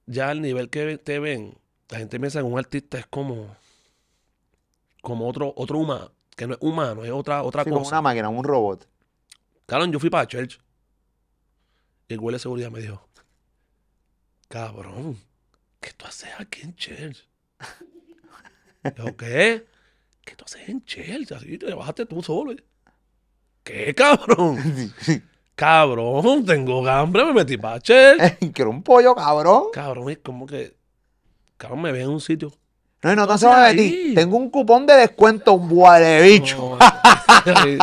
Ya 0.06 0.28
al 0.30 0.40
nivel 0.42 0.68
que 0.70 0.98
te 0.98 1.18
ven, 1.18 1.56
la 1.88 1.98
gente 1.98 2.18
piensa 2.20 2.40
que 2.40 2.44
un 2.44 2.58
artista 2.58 2.98
es 2.98 3.06
como. 3.06 3.56
Como 5.00 5.28
otro, 5.28 5.52
otro 5.56 5.78
humano. 5.78 6.12
Que 6.36 6.46
no 6.46 6.54
es 6.54 6.58
humano, 6.62 7.04
es 7.04 7.10
otra, 7.12 7.42
otra 7.42 7.62
Sí, 7.64 7.70
como 7.70 7.82
cosa. 7.82 7.96
una 7.96 8.02
máquina, 8.02 8.28
un 8.28 8.42
robot. 8.44 8.88
Cabrón, 9.66 9.92
yo 9.92 10.00
fui 10.00 10.10
para 10.10 10.26
Church. 10.26 10.58
Y 12.08 12.14
el 12.14 12.20
güey 12.20 12.32
de 12.34 12.38
seguridad 12.38 12.70
me 12.70 12.80
dijo: 12.80 13.06
Cabrón, 14.48 15.18
¿qué 15.80 15.92
tú 15.92 16.06
haces 16.06 16.30
aquí 16.38 16.62
en 16.62 16.74
Church? 16.76 17.28
Yo, 18.96 19.16
¿qué? 19.16 19.66
¿Qué 20.24 20.36
tú 20.36 20.44
haces 20.44 20.68
en 20.68 20.84
Chelsea? 20.84 21.36
Así 21.38 21.56
te 21.56 21.72
bajaste 21.72 22.04
tú 22.06 22.22
solo. 22.22 22.54
¿Qué, 23.62 23.94
cabrón? 23.94 24.58
Cabrón, 25.54 26.44
tengo 26.44 26.86
hambre, 26.88 27.24
me 27.26 27.32
metí 27.32 27.56
para 27.56 27.80
Chelsea. 27.80 28.36
Quiero 28.52 28.70
un 28.70 28.82
pollo, 28.82 29.14
cabrón. 29.14 29.64
Cabrón, 29.72 30.10
es 30.10 30.18
como 30.18 30.46
que. 30.46 30.74
Cabrón, 31.56 31.82
me 31.82 31.92
ve 31.92 32.02
en 32.02 32.10
un 32.10 32.20
sitio. 32.20 32.52
No, 33.02 33.14
no 33.14 33.38
sabes 33.38 33.76
de 33.76 33.82
ahí. 33.82 33.90
ti. 33.90 34.14
Tengo 34.14 34.38
un 34.38 34.48
cupón 34.48 34.86
de 34.86 34.94
descuento, 34.94 35.52
un 35.52 35.68
bicho. 35.68 36.78
No, 37.46 37.52
ahí, 37.54 37.78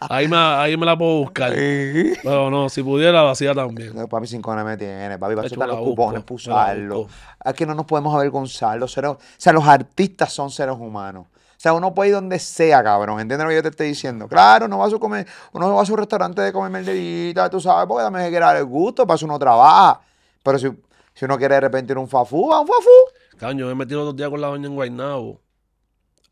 ahí 0.00 0.28
me, 0.28 0.36
ahí 0.36 0.76
me 0.78 0.86
la 0.86 0.96
puedo 0.96 1.18
buscar. 1.18 1.52
Pero 1.52 2.50
no, 2.50 2.70
si 2.70 2.82
pudiera, 2.82 3.20
vacía 3.22 3.54
también. 3.54 3.94
No, 3.94 4.08
papi, 4.08 4.26
cinco 4.26 4.54
me 4.56 4.76
tiene, 4.78 5.18
papi, 5.18 5.36
para 5.36 5.48
me 5.48 5.66
los 5.66 5.78
cupones, 5.80 6.24
usarlo. 6.28 7.02
busco. 7.02 7.12
Aquí 7.44 7.66
no 7.66 7.74
nos 7.74 7.84
podemos 7.84 8.14
avergonzar. 8.14 8.78
Los 8.78 8.92
seres, 8.92 9.10
o 9.10 9.18
sea, 9.36 9.52
los 9.52 9.66
artistas 9.66 10.32
son 10.32 10.50
seres 10.50 10.74
humanos. 10.78 11.26
O 11.62 11.64
sea, 11.64 11.74
uno 11.74 11.94
puede 11.94 12.08
ir 12.08 12.14
donde 12.16 12.40
sea, 12.40 12.82
cabrón. 12.82 13.20
¿Entiendes 13.20 13.44
lo 13.44 13.48
que 13.50 13.54
yo 13.54 13.62
te 13.62 13.68
estoy 13.68 13.86
diciendo? 13.86 14.26
Claro, 14.26 14.66
no 14.66 14.78
va 14.78 14.86
a 14.86 14.90
su 14.90 14.98
comer, 14.98 15.28
uno 15.52 15.72
va 15.72 15.82
a 15.82 15.86
su 15.86 15.94
restaurante 15.94 16.42
de 16.42 16.52
comer 16.52 16.72
merderita, 16.72 17.48
tú 17.48 17.60
sabes, 17.60 17.86
porque 17.86 18.02
también 18.02 18.24
hay 18.26 18.32
que 18.32 18.40
dar 18.40 18.56
el 18.56 18.64
gusto, 18.64 19.06
para 19.06 19.14
eso 19.14 19.26
uno 19.26 19.38
trabaja. 19.38 20.00
Pero 20.42 20.58
si, 20.58 20.68
si 21.14 21.24
uno 21.24 21.38
quiere 21.38 21.54
de 21.54 21.60
repente 21.60 21.92
ir 21.92 21.96
a 21.98 22.00
un 22.00 22.08
fafú, 22.08 22.48
va 22.48 22.56
a 22.56 22.60
un 22.62 22.66
fafú. 22.66 22.90
Cabrón, 23.38 23.58
yo 23.58 23.66
me 23.68 23.76
metí 23.76 23.94
los 23.94 24.04
dos 24.06 24.16
días 24.16 24.28
con 24.28 24.40
la 24.40 24.48
doña 24.48 24.66
en 24.66 24.74
Guaynabo. 24.74 25.40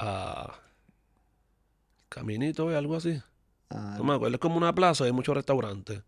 A. 0.01 0.53
Caminito, 2.09 2.69
algo 2.77 2.97
así. 2.97 3.23
Ah, 3.71 3.95
No 3.99 4.03
me 4.05 4.15
acuerdo. 4.15 4.35
Es 4.35 4.41
como 4.41 4.57
una 4.57 4.75
plaza, 4.75 5.05
hay 5.05 5.13
muchos 5.13 5.35
restaurantes. 5.37 6.03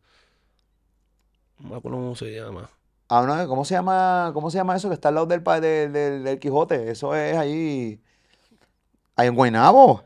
No 1.61 1.69
me 1.71 1.77
acuerdo 1.77 1.99
cómo 1.99 2.17
se 2.17 2.35
llama. 2.35 2.69
ah, 3.09 3.25
no, 3.25 3.47
¿cómo 3.47 3.65
se 3.65 3.75
llama, 3.75 4.33
cómo 4.35 4.51
se 4.51 4.59
llama 4.59 4.75
eso 4.75 4.89
que 4.89 4.95
está 4.95 5.11
al 5.11 5.15
lado 5.15 5.27
del, 5.27 5.45
del, 5.45 5.93
del- 5.93 6.25
del 6.25 6.39
Quijote? 6.41 6.91
Eso 6.91 7.15
es 7.15 7.37
ahí, 7.37 8.01
en 9.27 9.35
Guaynabo. 9.35 10.05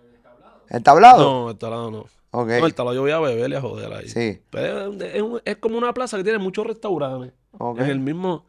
¿El 0.68 0.82
tablado? 0.82 1.18
No, 1.44 1.50
el 1.50 1.56
talado 1.58 1.90
no. 1.90 2.06
Ok, 2.32 2.48
No, 2.48 2.66
el 2.66 2.74
talado 2.74 2.94
yo 2.94 3.02
voy 3.02 3.12
a 3.12 3.20
beber 3.20 3.50
y 3.50 3.54
a 3.54 3.60
joder 3.60 3.92
ahí. 3.92 4.08
sí, 4.08 4.40
Pero 4.50 4.92
es, 4.92 5.14
es 5.14 5.22
un- 5.22 5.40
es 5.44 5.56
como 5.56 5.78
una 5.78 5.94
plaza 5.94 6.16
que 6.16 6.24
tiene 6.24 6.38
muchos 6.38 6.66
restaurantes. 6.66 7.32
ok. 7.58 7.80
En 7.80 7.86
el 7.90 8.00
mismo. 8.00 8.46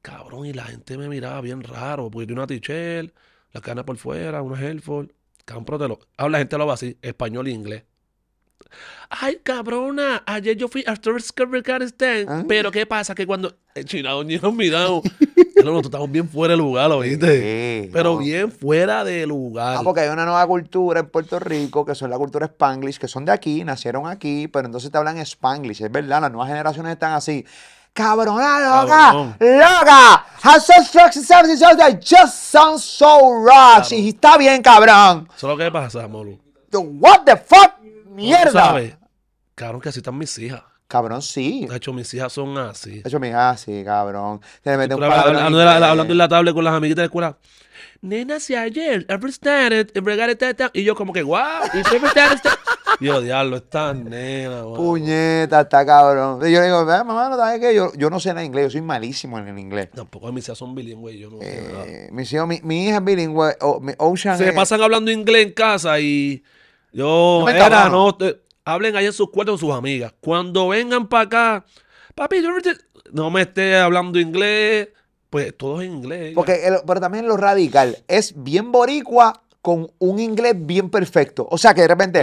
Cabrón, 0.00 0.46
y 0.46 0.52
la 0.52 0.64
gente 0.64 0.96
me 0.96 1.08
miraba 1.08 1.40
bien 1.40 1.62
raro. 1.62 2.10
Porque 2.10 2.26
tiene 2.26 2.40
una 2.40 2.46
tichel, 2.46 3.12
la 3.52 3.60
carne 3.60 3.84
por 3.84 3.96
fuera, 3.98 4.40
una 4.42 4.58
Helford. 4.60 5.08
Cabrón, 5.44 5.78
te 5.78 5.88
lo. 5.88 5.98
Habla, 6.16 6.32
la 6.32 6.38
gente 6.38 6.56
lo 6.58 6.66
va 6.66 6.74
así, 6.74 6.96
español 7.02 7.48
e 7.48 7.50
inglés. 7.50 7.82
Ay, 9.10 9.40
cabrona, 9.42 10.22
ayer 10.26 10.56
yo 10.56 10.68
fui 10.68 10.84
a 10.86 10.92
Afghanistan. 10.92 12.26
Ah. 12.28 12.44
Pero 12.46 12.70
¿qué 12.70 12.86
pasa? 12.86 13.14
Que 13.14 13.26
cuando. 13.26 13.56
El 13.74 13.84
chinado 13.86 14.22
ni 14.24 14.38
nos 15.70 15.72
miramos. 15.72 15.72
no, 15.72 15.72
no, 15.74 15.82
tú 15.82 15.88
estamos 15.88 16.10
bien 16.10 16.28
fuera 16.28 16.52
de 16.52 16.58
lugar, 16.58 16.90
¿oíste? 16.92 17.82
Sí, 17.84 17.90
Pero 17.92 18.12
no. 18.14 18.18
bien 18.18 18.50
fuera 18.52 19.04
de 19.04 19.26
lugar. 19.26 19.76
Ah, 19.78 19.80
porque 19.84 20.00
hay 20.00 20.08
una 20.08 20.24
nueva 20.24 20.46
cultura 20.46 21.00
en 21.00 21.08
Puerto 21.08 21.38
Rico 21.38 21.84
que 21.84 21.94
son 21.94 22.10
la 22.10 22.16
cultura 22.18 22.46
Spanglish, 22.46 22.98
que 22.98 23.08
son 23.08 23.24
de 23.24 23.32
aquí, 23.32 23.64
nacieron 23.64 24.06
aquí, 24.06 24.48
pero 24.48 24.66
entonces 24.66 24.90
te 24.90 24.98
hablan 24.98 25.18
Spanglish, 25.18 25.82
es 25.82 25.90
verdad, 25.92 26.20
las 26.20 26.30
nuevas 26.30 26.48
generaciones 26.48 26.92
están 26.92 27.12
así. 27.12 27.44
Cabrona 27.92 28.60
loca, 28.60 28.96
Cabrón. 28.96 29.36
loca. 29.40 30.26
How 30.44 30.60
so 30.60 30.72
so 30.84 31.76
they 31.76 31.98
just 32.00 32.34
sound 32.52 32.78
so 32.78 33.42
rocks. 33.44 33.90
Y 33.92 34.10
está 34.10 34.36
bien, 34.36 34.62
cabrón. 34.62 35.28
Eso 35.36 35.46
es 35.50 35.58
lo 35.58 35.64
que 35.64 35.70
pasa, 35.72 36.06
Molu. 36.06 36.38
What 36.72 37.22
the 37.24 37.36
fuck? 37.36 37.72
¿Tú 37.80 38.10
Mierda. 38.14 38.52
sabes? 38.52 38.96
Cabrón, 39.54 39.80
que 39.80 39.88
así 39.88 39.98
están 39.98 40.16
mis 40.16 40.38
hijas. 40.38 40.62
Cabrón, 40.88 41.20
sí. 41.20 41.66
De 41.68 41.76
hecho, 41.76 41.92
mis 41.92 42.12
hijas 42.14 42.32
son 42.32 42.56
así. 42.56 43.02
De 43.02 43.08
hecho, 43.08 43.20
mi 43.20 43.28
hija, 43.28 43.54
sí, 43.58 43.82
cabrón. 43.84 44.40
Se 44.64 44.70
le 44.70 44.78
mete 44.78 44.94
un 44.94 45.04
hablando, 45.04 46.02
en 46.04 46.16
la 46.18 46.28
tablet 46.28 46.54
con 46.54 46.64
las 46.64 46.72
amiguitas 46.74 46.96
de 46.96 47.02
la 47.02 47.06
escuela. 47.06 47.38
Nena, 48.00 48.40
si 48.40 48.54
ayer, 48.54 49.04
every 49.08 49.30
started, 49.32 49.90
every 49.94 50.16
got 50.16 50.30
it, 50.30 50.38
ta, 50.38 50.54
ta", 50.54 50.70
y 50.72 50.84
yo 50.84 50.94
como 50.94 51.12
que, 51.12 51.22
wow, 51.22 51.38
y 51.74 51.78
every 51.94 52.08
started, 52.08 52.40
ta". 52.42 52.58
Y 53.00 53.04
yo, 53.04 53.20
diablo, 53.20 53.58
esta 53.58 53.92
nena, 53.92 54.62
wow. 54.62 54.76
Puñeta, 54.76 55.60
está 55.60 55.84
cabrón. 55.84 56.38
Y 56.48 56.52
yo 56.52 56.60
le 56.60 56.66
digo, 56.66 56.84
"Ve, 56.86 57.04
mamá, 57.04 57.28
no 57.28 57.36
sabes 57.36 57.60
qué, 57.60 57.74
yo, 57.74 57.92
yo 57.94 58.08
no 58.08 58.18
sé 58.18 58.30
nada 58.30 58.40
de 58.40 58.46
inglés, 58.46 58.64
yo 58.64 58.70
soy 58.70 58.80
malísimo 58.80 59.38
en 59.38 59.48
el 59.48 59.58
inglés. 59.58 59.90
Tampoco 59.94 60.32
mis 60.32 60.44
hijas 60.46 60.56
son 60.56 60.74
bilingües, 60.74 61.16
yo 61.18 61.28
no 61.30 61.38
sé 61.40 61.68
nada. 61.70 61.84
Eh, 61.86 62.08
mis 62.12 62.32
hijos- 62.32 62.48
mi, 62.48 62.60
mi 62.62 62.86
hija 62.86 62.96
es 62.96 63.04
bilingüe, 63.04 63.56
o- 63.60 63.78
mi 63.80 63.92
Ocean 63.98 64.38
Se 64.38 64.48
es- 64.48 64.54
pasan 64.54 64.80
hablando 64.80 65.10
inglés 65.10 65.46
en 65.48 65.52
casa 65.52 66.00
y 66.00 66.42
yo, 66.92 67.40
No 67.40 67.46
me 67.46 67.52
era, 67.58 67.88
no, 67.90 68.14
te- 68.16 68.40
hablen 68.72 68.96
ahí 68.96 69.06
en 69.06 69.12
sus 69.12 69.30
cuartos 69.30 69.60
con 69.60 69.68
sus 69.68 69.76
amigas. 69.76 70.12
Cuando 70.20 70.68
vengan 70.68 71.08
para 71.08 71.24
acá, 71.24 71.64
papi, 72.14 72.42
yo 72.42 72.50
no 73.12 73.30
me 73.30 73.42
estés 73.42 73.76
hablando 73.76 74.18
inglés. 74.18 74.88
Pues 75.30 75.56
todo 75.56 75.82
es 75.82 75.88
inglés. 75.88 76.32
Porque, 76.34 76.66
el- 76.66 76.80
pero 76.86 77.00
también 77.00 77.26
lo 77.28 77.36
radical 77.36 77.98
es 78.08 78.32
bien 78.36 78.72
boricua 78.72 79.42
con 79.60 79.90
un 79.98 80.18
inglés 80.20 80.54
bien 80.56 80.88
perfecto. 80.88 81.46
O 81.50 81.58
sea 81.58 81.74
que 81.74 81.82
de 81.82 81.88
repente, 81.88 82.22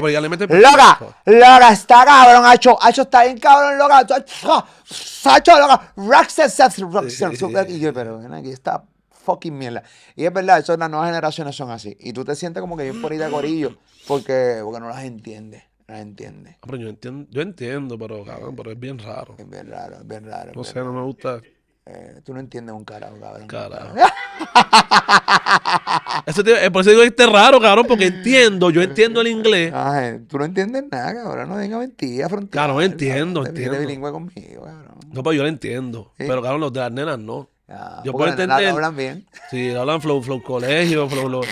loca, 0.60 1.00
loca, 1.26 1.70
está 1.72 2.04
cabrón, 2.06 2.43
Hacho, 2.46 2.78
Hacho 2.82 3.04
está 3.04 3.24
bien 3.26 3.38
cabrón, 3.38 3.78
loca, 3.78 4.00
Hacho, 4.00 4.16
loca, 5.60 5.93
y 7.76 7.80
yo, 7.80 7.93
pero 7.93 8.18
ven 8.20 8.34
aquí 8.34 8.50
está 8.52 8.84
fucking 9.24 9.56
mierda. 9.56 9.84
Y 10.16 10.26
es 10.26 10.34
verdad, 10.34 10.60
eso 10.60 10.76
las 10.78 10.89
nuevas 10.89 11.08
generaciones 11.10 11.56
son 11.56 11.70
así. 11.72 11.96
Y 12.00 12.14
tú 12.14 12.24
te 12.26 12.36
sientes 12.36 12.62
como 12.62 12.78
que 12.78 12.84
bien 12.84 13.02
por 13.02 13.12
ahí 13.12 13.18
de 13.18 13.30
corillo, 13.30 13.78
porque, 14.08 14.62
porque 14.64 14.80
no 14.80 14.88
las 14.89 15.04
entiendes, 15.04 15.64
no 15.88 15.94
las 15.94 16.02
entiendes. 16.02 16.56
Ah, 16.62 16.66
pero 16.66 16.78
yo 16.78 16.90
entiendo, 16.90 17.28
yo 17.32 17.42
entiendo, 17.42 17.98
pero 17.98 18.24
cabrón, 18.24 18.56
pero 18.56 18.72
es 18.72 18.80
bien 18.80 19.00
raro. 19.00 19.36
Es 19.38 19.50
bien 19.50 19.70
raro, 19.70 19.98
es 19.98 20.08
bien 20.08 20.26
raro. 20.26 20.52
No 20.56 20.64
sé, 20.64 20.80
no 20.80 20.94
me 20.94 21.02
gusta. 21.04 21.42
Eh, 21.88 22.22
tú 22.24 22.34
no 22.34 22.40
entiendes 22.40 22.74
un 22.76 22.84
carajo, 22.84 23.20
cabrón. 23.20 23.48
Carajo. 23.48 23.96
Eso 26.26 26.44
te- 26.44 26.66
eh, 26.66 26.72
por 26.72 26.82
eso 26.82 26.90
digo 26.90 27.02
que 27.04 27.10
este 27.10 27.28
raro, 27.28 27.60
cabrón, 27.60 27.86
porque 27.88 28.08
entiendo, 28.08 28.72
yo 28.72 28.82
entiendo 28.82 29.22
el 29.22 29.28
inglés. 29.28 29.72
Ay, 29.76 30.20
tú 30.28 30.40
no 30.40 30.46
entiendes 30.46 30.84
nada, 30.92 31.14
cabrón. 31.14 31.50
No 31.50 31.56
venga 31.58 31.78
mentira, 31.78 32.28
frontal. 32.28 32.50
Claro, 32.50 32.82
entiendo, 32.82 33.44
cabrón. 33.44 33.56
Entiendo. 33.58 33.80
bilingüe 33.88 34.12
conmigo, 34.12 34.64
cabrón. 34.64 34.96
No, 35.12 35.22
pero 35.24 35.34
yo 35.34 35.44
lo 35.44 35.50
entiendo. 35.50 36.12
Pero 36.18 36.42
cabrón, 36.42 36.62
los 36.62 36.74
de 36.74 36.80
las 36.80 36.92
nenas 36.92 37.20
no. 37.20 37.50
Ya, 37.68 38.02
Yo 38.04 38.12
puedo 38.14 38.30
entender. 38.30 38.68
hablan 38.70 38.96
bien. 38.96 39.26
Si 39.50 39.74
hablan 39.76 40.02
flow, 40.02 40.22
flow 40.22 40.42
colegio, 40.42 41.08
flow, 41.10 41.28
flow. 41.28 41.44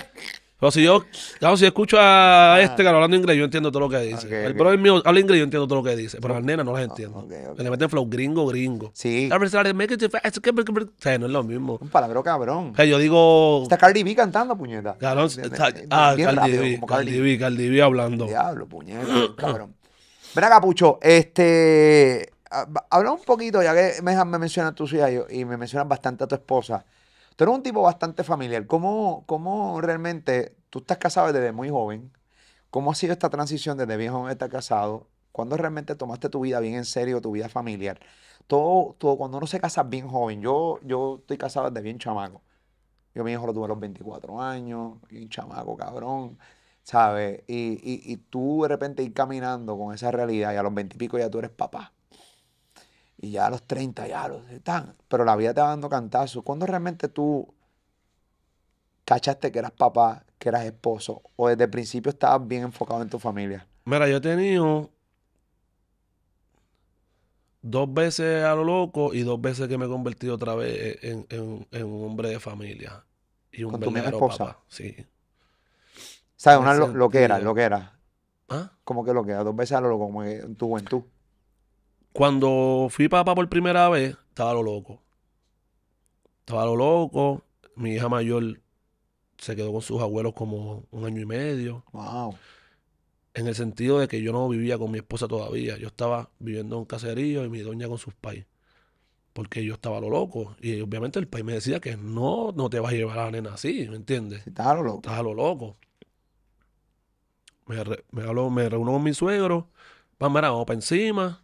Pero 0.63 0.71
si 0.71 0.81
yo, 0.81 1.03
claro, 1.39 1.57
si 1.57 1.65
escucho 1.65 1.97
a 1.99 2.57
este 2.61 2.77
cabrón 2.85 2.95
hablando 3.03 3.17
inglés, 3.17 3.35
yo 3.35 3.43
entiendo 3.43 3.69
todo 3.69 3.81
lo 3.81 3.89
que 3.89 3.97
dice. 3.97 4.27
Ok, 4.27 4.55
el 4.71 4.79
mío 4.79 5.01
habla 5.03 5.19
inglés, 5.19 5.39
yo 5.39 5.43
entiendo 5.43 5.67
todo 5.67 5.79
lo 5.79 5.83
que 5.83 5.93
dice. 5.97 6.19
Pero 6.21 6.35
las 6.35 6.43
nenas 6.43 6.65
no 6.65 6.71
las 6.71 6.83
entiendo. 6.83 7.19
ok, 7.19 7.33
ok. 7.51 7.59
Le 7.59 7.69
meten 7.69 7.89
flow 7.89 8.07
gringo, 8.09 8.47
gringo. 8.47 8.89
Sí. 8.93 9.29
O 9.29 11.01
sea, 11.01 11.17
no 11.19 11.25
es 11.25 11.31
lo 11.33 11.43
mismo. 11.43 11.77
Un 11.81 11.89
palabrón 11.89 12.23
cabrón. 12.23 12.69
O 12.71 12.75
sea, 12.77 12.85
yo 12.85 12.97
digo. 12.97 13.63
Está 13.63 13.77
Cardi 13.77 14.03
B 14.03 14.15
cantando, 14.15 14.55
puñeta. 14.57 14.95
Cabrón, 14.97 15.25
está- 15.25 15.73
ah, 15.89 16.11
rápido, 16.17 16.33
Cardi 16.33 16.51
B, 16.57 16.75
como 16.75 16.87
Cardi 16.87 17.19
B, 17.19 17.37
Cardi 17.37 17.69
B 17.69 17.81
hablando. 17.81 18.25
Diablo, 18.25 18.65
puñeta, 18.65 19.03
cabrón. 19.37 19.75
Ven 20.33 20.43
acá, 20.45 20.61
Pucho, 20.61 20.97
este... 21.01 22.31
hab- 22.49 22.85
Habla 22.89 23.11
un 23.11 23.21
poquito, 23.21 23.61
ya 23.61 23.73
que 23.73 24.01
me, 24.01 24.15
me 24.23 24.37
mencionas 24.39 24.73
tus 24.75 24.93
hijas 24.93 25.11
y, 25.29 25.39
y 25.41 25.45
me 25.45 25.57
mencionas 25.57 25.89
bastante 25.89 26.23
a 26.23 26.27
tu 26.27 26.35
esposa. 26.35 26.85
Tú 27.35 27.43
eres 27.45 27.55
un 27.55 27.63
tipo 27.63 27.81
bastante 27.81 28.23
familiar. 28.23 28.67
¿Cómo, 28.67 29.23
cómo 29.25 29.81
realmente 29.81 30.55
tú 30.69 30.79
estás 30.79 30.97
casado 30.97 31.31
desde 31.33 31.51
muy 31.51 31.69
joven? 31.69 32.11
¿Cómo 32.71 32.91
ha 32.91 32.95
sido 32.95 33.13
esta 33.13 33.29
transición 33.29 33.77
desde 33.77 33.97
bien 33.97 34.13
joven 34.13 34.31
estar 34.31 34.49
casado? 34.49 35.07
¿Cuándo 35.31 35.57
realmente 35.57 35.95
tomaste 35.95 36.29
tu 36.29 36.41
vida 36.41 36.59
bien 36.59 36.75
en 36.75 36.85
serio, 36.85 37.21
tu 37.21 37.31
vida 37.31 37.49
familiar? 37.49 37.99
Todo, 38.47 38.95
todo 38.99 39.17
cuando 39.17 39.37
uno 39.37 39.47
se 39.47 39.59
casa 39.59 39.83
bien 39.83 40.07
joven. 40.09 40.41
Yo, 40.41 40.79
yo 40.83 41.17
estoy 41.21 41.37
casado 41.37 41.69
desde 41.71 41.83
bien 41.83 41.99
chamaco. 41.99 42.41
Yo 43.15 43.23
mi 43.23 43.31
hijo 43.33 43.45
lo 43.47 43.53
tuve 43.53 43.65
a 43.65 43.69
los 43.69 43.79
24 43.79 44.41
años, 44.41 44.97
un 45.11 45.29
chamaco, 45.29 45.77
cabrón, 45.77 46.39
¿sabes? 46.83 47.43
Y, 47.47 47.73
y, 47.83 48.13
y 48.13 48.17
tú 48.17 48.63
de 48.63 48.69
repente 48.69 49.03
ir 49.03 49.13
caminando 49.13 49.77
con 49.77 49.93
esa 49.95 50.11
realidad 50.11 50.53
y 50.53 50.57
a 50.57 50.63
los 50.63 50.73
20 50.73 50.95
y 50.97 50.99
pico 50.99 51.19
ya 51.19 51.29
tú 51.29 51.39
eres 51.39 51.51
papá. 51.51 51.92
Y 53.23 53.31
ya 53.31 53.45
a 53.47 53.49
los 53.49 53.63
30 53.63 54.05
ya 54.05 54.27
los 54.27 54.47
están. 54.51 54.93
Pero 55.07 55.23
la 55.23 55.35
vida 55.37 55.53
te 55.53 55.61
va 55.61 55.69
dando 55.69 55.87
cantazos. 55.89 56.43
¿Cuándo 56.43 56.65
realmente 56.65 57.07
tú 57.07 57.47
cachaste 59.05 59.51
que 59.51 59.59
eras 59.59 59.71
papá, 59.71 60.25
que 60.37 60.49
eras 60.49 60.65
esposo? 60.65 61.21
¿O 61.37 61.47
desde 61.47 61.63
el 61.65 61.69
principio 61.69 62.09
estabas 62.11 62.45
bien 62.47 62.63
enfocado 62.63 63.01
en 63.01 63.09
tu 63.09 63.19
familia? 63.19 63.65
Mira, 63.85 64.07
yo 64.09 64.17
he 64.17 64.21
tenido 64.21 64.89
dos 67.61 67.93
veces 67.93 68.43
a 68.43 68.55
lo 68.55 68.63
loco 68.63 69.13
y 69.13 69.21
dos 69.23 69.39
veces 69.39 69.67
que 69.67 69.77
me 69.77 69.85
he 69.85 69.89
convertido 69.89 70.35
otra 70.35 70.55
vez 70.55 71.01
en, 71.03 71.25
en- 71.29 71.67
en 71.71 71.85
un 71.85 72.05
hombre 72.05 72.29
de 72.29 72.39
familia. 72.39 73.05
Y 73.51 73.63
un 73.63 73.71
¿Con 73.71 73.81
tu 73.81 73.91
misma 73.91 74.09
esposa? 74.09 74.37
papá. 74.45 74.59
Sí. 74.67 74.95
¿Sabes? 76.35 76.59
Una 76.59 76.73
lo, 76.73 76.87
lo 76.87 77.09
que 77.09 77.23
era, 77.23 77.39
lo 77.39 77.55
que 77.55 77.61
era. 77.61 77.99
¿Ah? 78.49 78.71
¿Cómo 78.83 79.05
que 79.05 79.13
lo 79.13 79.23
que 79.23 79.31
era? 79.31 79.43
Dos 79.43 79.55
veces 79.55 79.77
a 79.77 79.81
lo 79.81 79.87
loco, 79.89 80.05
como 80.07 80.23
que 80.23 80.39
en 80.39 80.55
tu 80.55 80.67
juventud. 80.67 81.03
Cuando 82.13 82.87
fui 82.89 83.07
papá 83.09 83.35
por 83.35 83.49
primera 83.49 83.89
vez, 83.89 84.15
estaba 84.29 84.53
lo 84.53 84.63
loco. 84.63 85.01
Estaba 86.39 86.65
lo 86.65 86.75
loco. 86.75 87.43
Mi 87.75 87.93
hija 87.95 88.09
mayor 88.09 88.61
se 89.37 89.55
quedó 89.55 89.73
con 89.73 89.81
sus 89.83 90.01
abuelos 90.01 90.33
como 90.35 90.87
un 90.91 91.05
año 91.05 91.21
y 91.21 91.25
medio. 91.27 91.85
Wow. 91.93 92.37
En 93.35 93.47
el 93.47 93.55
sentido 93.55 93.99
de 93.99 94.07
que 94.07 94.21
yo 94.21 94.31
no 94.31 94.47
vivía 94.49 94.77
con 94.77 94.91
mi 94.91 94.99
esposa 94.99 95.27
todavía. 95.27 95.77
Yo 95.77 95.87
estaba 95.87 96.31
viviendo 96.39 96.75
en 96.75 96.79
un 96.81 96.85
caserío 96.85 97.45
y 97.45 97.49
mi 97.49 97.59
doña 97.61 97.87
con 97.87 97.97
sus 97.97 98.13
pais. 98.15 98.45
Porque 99.33 99.65
yo 99.65 99.75
estaba 99.75 100.01
lo 100.01 100.09
loco. 100.09 100.55
Y 100.61 100.81
obviamente 100.81 101.19
el 101.19 101.27
país 101.29 101.45
me 101.45 101.53
decía 101.53 101.79
que 101.81 101.97
no, 101.97 102.53
no 102.53 102.69
te 102.69 102.79
vas 102.81 102.93
a 102.93 102.97
llevar 102.97 103.19
a 103.19 103.25
la 103.25 103.31
nena 103.31 103.53
así, 103.55 103.87
¿me 103.89 103.97
entiendes? 103.97 104.47
Estás 104.47 104.67
a 104.67 104.75
lo 104.75 104.83
loco. 104.83 104.97
Estás 104.99 105.19
a 105.19 105.23
lo 105.23 105.33
loco. 105.35 105.77
Me, 107.65 107.83
re- 107.83 108.03
me, 108.11 108.23
hablo- 108.23 108.49
me 108.49 108.69
reúno 108.69 108.93
con 108.93 109.03
mi 109.03 109.13
suegro. 109.13 109.69
Vamos, 110.19 110.35
mira, 110.39 110.49
vamos 110.51 110.65
para 110.65 110.75
encima. 110.75 111.42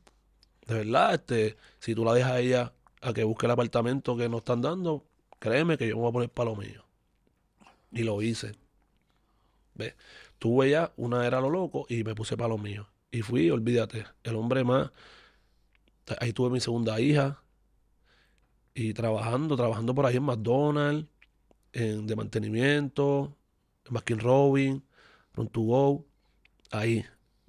De 0.69 0.75
verdad, 0.75 1.15
este, 1.15 1.57
si 1.79 1.95
tú 1.95 2.05
la 2.05 2.13
dejas 2.13 2.31
a 2.31 2.39
ella 2.39 2.73
a 3.01 3.11
que 3.11 3.23
busque 3.23 3.47
el 3.47 3.51
apartamento 3.51 4.15
que 4.15 4.29
nos 4.29 4.41
están 4.41 4.61
dando, 4.61 5.03
créeme 5.39 5.79
que 5.79 5.87
yo 5.87 5.95
me 5.95 6.01
voy 6.01 6.09
a 6.09 6.13
poner 6.13 6.29
para 6.29 6.51
lo 6.51 6.55
mío. 6.55 6.85
Y 7.91 8.03
lo 8.03 8.21
hice. 8.21 8.51
Ve, 9.73 9.95
tuve 10.37 10.69
ya 10.69 10.93
una 10.95 11.25
era 11.25 11.41
lo 11.41 11.49
loco 11.49 11.87
y 11.89 12.03
me 12.03 12.13
puse 12.13 12.37
para 12.37 12.49
lo 12.49 12.59
mío. 12.59 12.87
Y 13.09 13.23
fui, 13.23 13.49
olvídate, 13.49 14.05
el 14.23 14.35
hombre 14.35 14.63
más. 14.63 14.91
Ahí 16.19 16.33
tuve 16.33 16.51
mi 16.51 16.59
segunda 16.59 17.01
hija. 17.01 17.41
Y 18.75 18.93
trabajando, 18.93 19.55
trabajando 19.55 19.95
por 19.95 20.05
ahí 20.05 20.17
en 20.17 20.23
McDonald's, 20.23 21.09
en, 21.73 22.05
de 22.05 22.15
mantenimiento, 22.15 23.35
en 23.85 23.93
Baskin 23.95 24.19
Robin, 24.19 24.83
Run 25.33 25.47
to 25.49 25.61
Go, 25.61 26.05
ahí, 26.69 27.03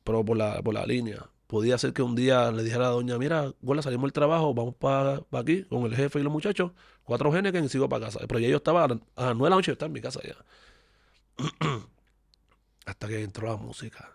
pero 0.04 0.24
por 0.24 0.38
la, 0.38 0.62
por 0.62 0.72
la 0.72 0.86
línea. 0.86 1.30
Podía 1.50 1.76
ser 1.78 1.92
que 1.92 2.00
un 2.00 2.14
día 2.14 2.52
le 2.52 2.62
dijera 2.62 2.86
a 2.86 2.90
la 2.90 2.94
doña, 2.94 3.18
mira, 3.18 3.52
Gola, 3.60 3.82
salimos 3.82 4.04
del 4.04 4.12
trabajo, 4.12 4.54
vamos 4.54 4.76
para 4.76 5.20
aquí 5.32 5.64
con 5.64 5.82
el 5.82 5.96
jefe 5.96 6.20
y 6.20 6.22
los 6.22 6.32
muchachos, 6.32 6.70
cuatro 7.02 7.32
genes 7.32 7.50
que 7.50 7.68
sigo 7.68 7.88
para 7.88 8.06
casa. 8.06 8.20
Pero 8.28 8.38
ya 8.38 8.46
yo 8.46 8.58
estaba 8.58 8.84
a 8.84 8.88
las 8.88 9.00
nueve 9.16 9.46
de 9.46 9.50
la 9.50 9.56
noche, 9.56 9.66
yo 9.66 9.72
estaba 9.72 9.88
en 9.88 9.92
mi 9.94 10.00
casa 10.00 10.20
ya. 10.22 10.36
Hasta 12.86 13.08
que 13.08 13.24
entró 13.24 13.48
la 13.48 13.56
música. 13.56 14.12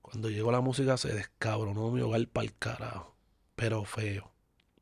Cuando 0.00 0.30
llegó 0.30 0.50
la 0.50 0.62
música 0.62 0.96
se 0.96 1.12
descabronó 1.12 1.90
mi 1.90 2.00
hogar 2.00 2.26
para 2.28 2.46
el 2.46 2.56
carajo. 2.56 3.14
Pero 3.54 3.84
feo. 3.84 4.32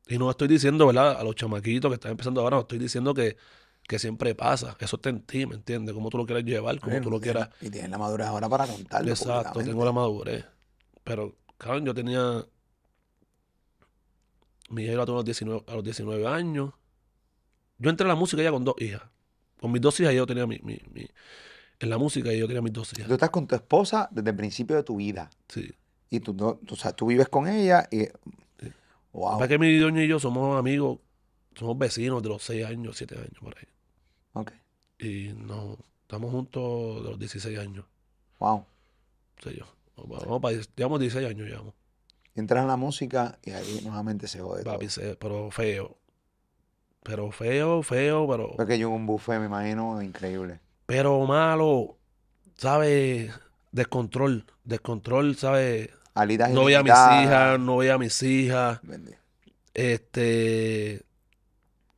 Y 0.07 0.17
no 0.17 0.31
estoy 0.31 0.47
diciendo, 0.47 0.87
¿verdad? 0.87 1.19
A 1.19 1.23
los 1.25 1.35
chamaquitos 1.35 1.91
que 1.91 1.95
están 1.95 2.11
empezando 2.11 2.39
ahora, 2.39 2.55
no 2.55 2.61
estoy 2.61 2.79
diciendo 2.79 3.13
que, 3.13 3.35
que 3.83 3.99
siempre 3.99 4.35
pasa. 4.35 4.77
Eso 4.79 4.95
está 4.95 5.09
en 5.09 5.19
ti, 5.23 5.45
¿me 5.45 5.55
entiendes? 5.55 5.93
Como 5.93 6.09
tú 6.09 6.17
lo 6.17 6.25
quieras 6.25 6.45
llevar, 6.45 6.79
como 6.79 7.01
tú 7.01 7.11
lo 7.11 7.19
quieras. 7.19 7.49
Y 7.59 7.69
tienes 7.69 7.91
la 7.91 7.97
madurez 7.97 8.27
ahora 8.27 8.47
para 8.47 8.67
contarlo. 8.67 9.09
Exacto, 9.09 9.59
tengo 9.59 9.83
la 9.83 9.91
madurez. 9.91 10.45
Pero, 11.05 11.35
cabrón, 11.57 11.85
yo 11.85 11.93
tenía. 11.93 12.45
Mi 14.69 14.83
hija 14.83 14.93
la 14.95 15.05
tuve 15.05 15.15
a 15.15 15.17
los 15.19 15.25
19, 15.25 15.63
a 15.67 15.75
los 15.75 15.83
19 15.83 16.27
años. 16.27 16.73
Yo 17.77 17.89
entré 17.89 18.03
en 18.05 18.09
la 18.09 18.15
música 18.15 18.41
ya 18.41 18.51
con 18.51 18.63
dos 18.63 18.75
hijas. 18.79 19.03
Con 19.59 19.71
mis 19.71 19.81
dos 19.81 19.99
hijas 19.99 20.13
yo 20.13 20.25
tenía 20.25 20.47
mi, 20.47 20.59
mi, 20.63 20.79
mi- 20.91 21.07
En 21.79 21.89
la 21.89 21.97
música 21.97 22.31
yo 22.33 22.47
tenía 22.47 22.61
mis 22.61 22.73
dos 22.73 22.91
hijas. 22.93 23.07
Tú 23.07 23.13
estás 23.13 23.29
con 23.29 23.47
tu 23.47 23.55
esposa 23.55 24.09
desde 24.11 24.31
el 24.31 24.35
principio 24.35 24.75
de 24.75 24.83
tu 24.83 24.97
vida. 24.97 25.29
Sí. 25.49 25.71
Y 26.09 26.19
tú, 26.19 26.33
no, 26.33 26.55
tú, 26.65 26.73
o 26.75 26.77
sea, 26.77 26.93
tú 26.93 27.07
vives 27.07 27.29
con 27.29 27.47
ella 27.47 27.87
y... 27.91 28.07
Wow. 29.13 29.35
Para 29.37 29.47
que 29.47 29.57
mi 29.57 29.77
doña 29.77 30.03
y 30.03 30.07
yo 30.09 30.19
somos 30.19 30.59
amigos, 30.59 30.99
somos 31.55 31.77
vecinos 31.77 32.21
de 32.21 32.29
los 32.29 32.43
6 32.43 32.65
años, 32.65 32.97
7 32.97 33.15
años 33.15 33.37
por 33.41 33.57
ahí. 33.57 33.65
Ok. 34.33 34.51
Y 34.99 35.33
no, 35.33 35.77
estamos 36.01 36.31
juntos 36.31 37.03
de 37.03 37.09
los 37.11 37.19
16 37.19 37.57
años. 37.59 37.85
Wow. 38.39 38.65
Sé 39.41 39.55
yo. 39.55 39.65
Vamos 39.97 40.41
para, 40.41 40.57
llevamos 40.75 40.99
16 40.99 41.29
años, 41.29 41.47
llevamos. 41.47 41.73
Entras 42.35 42.61
en 42.63 42.67
la 42.67 42.75
música 42.77 43.39
y 43.43 43.51
ahí 43.51 43.81
nuevamente 43.83 44.27
se 44.27 44.41
jode 44.41 44.63
todo. 44.63 44.73
Papi, 44.73 44.89
se- 44.89 45.15
pero 45.15 45.49
feo. 45.51 45.97
Pero 47.03 47.31
feo, 47.31 47.83
feo, 47.83 48.27
pero, 48.27 48.53
Porque 48.57 48.77
yo 48.79 48.89
un 48.89 49.05
buffet, 49.05 49.39
me 49.39 49.45
imagino, 49.45 50.01
increíble. 50.01 50.59
pero 50.85 51.19
malo. 51.25 51.97
¿Sabes? 52.55 53.31
Descontrol. 53.71 54.45
Descontrol, 54.63 55.35
¿sabes? 55.35 55.89
Alitas 56.13 56.49
No 56.51 56.65
veía 56.65 56.79
a 56.79 56.83
mis 56.83 56.93
hijas, 56.93 57.59
no 57.59 57.77
veía 57.77 57.93
a 57.95 57.97
mis 57.97 58.23
hijas. 58.23 58.79
Bendito. 58.81 59.17
Este. 59.73 61.03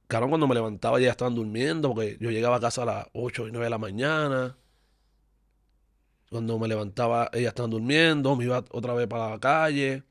Cabrón, 0.08 0.30
cuando 0.30 0.48
me 0.48 0.56
levantaba 0.56 1.00
ya 1.00 1.12
estaban 1.12 1.36
durmiendo, 1.36 1.90
porque 1.90 2.18
yo 2.20 2.32
llegaba 2.32 2.58
a 2.58 2.60
casa 2.60 2.84
a 2.84 2.86
las 2.86 3.08
8 3.14 3.48
y 3.48 3.52
9 3.52 3.66
de 3.66 3.70
la 3.70 3.78
mañana. 3.78 4.58
Cuando 6.30 6.60
me 6.60 6.68
levantaba, 6.68 7.30
ellas 7.34 7.50
estaban 7.50 7.72
durmiendo, 7.72 8.36
me 8.36 8.46
iba 8.46 8.64
otra 8.72 8.94
vez 8.94 9.08
para 9.08 9.30
la 9.30 9.40
calle 9.40 10.04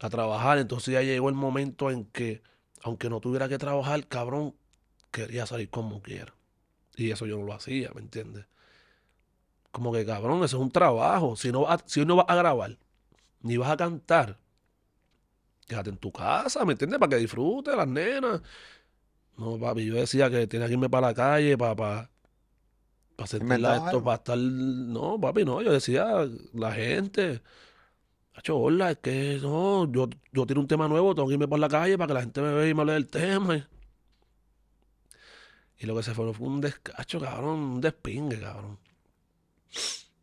a 0.00 0.10
trabajar. 0.10 0.58
Entonces 0.58 0.92
ya 0.94 1.02
llegó 1.02 1.28
el 1.28 1.34
momento 1.34 1.90
en 1.90 2.04
que, 2.06 2.42
aunque 2.82 3.08
no 3.08 3.20
tuviera 3.20 3.48
que 3.48 3.58
trabajar, 3.58 4.06
cabrón, 4.08 4.54
quería 5.10 5.46
salir 5.46 5.70
como 5.70 6.02
quiera. 6.02 6.34
Y 6.96 7.10
eso 7.10 7.26
yo 7.26 7.38
no 7.38 7.44
lo 7.44 7.54
hacía, 7.54 7.90
¿me 7.94 8.00
entiendes? 8.00 8.46
Como 9.70 9.92
que, 9.92 10.04
cabrón, 10.04 10.44
eso 10.44 10.56
es 10.58 10.62
un 10.62 10.70
trabajo. 10.70 11.36
Si 11.36 11.52
no, 11.52 11.66
si 11.86 12.04
no 12.04 12.16
vas 12.16 12.26
a 12.28 12.34
grabar, 12.34 12.78
ni 13.40 13.56
vas 13.56 13.70
a 13.70 13.76
cantar, 13.76 14.38
quédate 15.66 15.90
en 15.90 15.96
tu 15.96 16.12
casa, 16.12 16.64
¿me 16.64 16.72
entiendes? 16.72 16.98
Para 16.98 17.10
que 17.10 17.16
disfrutes 17.16 17.74
las 17.76 17.88
nenas. 17.88 18.42
No, 19.36 19.58
papi, 19.58 19.86
yo 19.86 19.94
decía 19.94 20.30
que 20.30 20.46
tenía 20.46 20.66
que 20.66 20.74
irme 20.74 20.90
para 20.90 21.08
la 21.08 21.14
calle 21.14 21.56
para, 21.56 21.74
para, 21.76 22.10
para 23.22 23.38
sentirla 23.38 23.76
esto, 23.76 24.02
para 24.02 24.16
estar... 24.16 24.38
No, 24.38 25.20
papi, 25.20 25.44
no, 25.44 25.62
yo 25.62 25.72
decía, 25.72 26.28
la 26.52 26.72
gente... 26.72 27.40
Hacho, 28.34 28.56
hola, 28.56 28.92
es 28.92 28.98
que 28.98 29.38
no, 29.42 29.90
yo, 29.92 30.08
yo 30.32 30.46
tiro 30.46 30.60
un 30.60 30.66
tema 30.66 30.88
nuevo, 30.88 31.14
tengo 31.14 31.28
que 31.28 31.34
irme 31.34 31.46
por 31.46 31.58
la 31.58 31.68
calle 31.68 31.98
para 31.98 32.08
que 32.08 32.14
la 32.14 32.20
gente 32.20 32.40
me 32.40 32.52
vea 32.54 32.68
y 32.68 32.74
me 32.74 32.80
hable 32.80 32.94
del 32.94 33.06
tema. 33.06 33.56
Y, 33.56 33.64
y 35.80 35.86
lo 35.86 35.94
que 35.94 36.02
se 36.02 36.14
fue 36.14 36.32
fue 36.32 36.46
un 36.46 36.60
descacho, 36.60 37.20
cabrón, 37.20 37.58
un 37.58 37.80
despingue, 37.80 38.40
cabrón. 38.40 38.78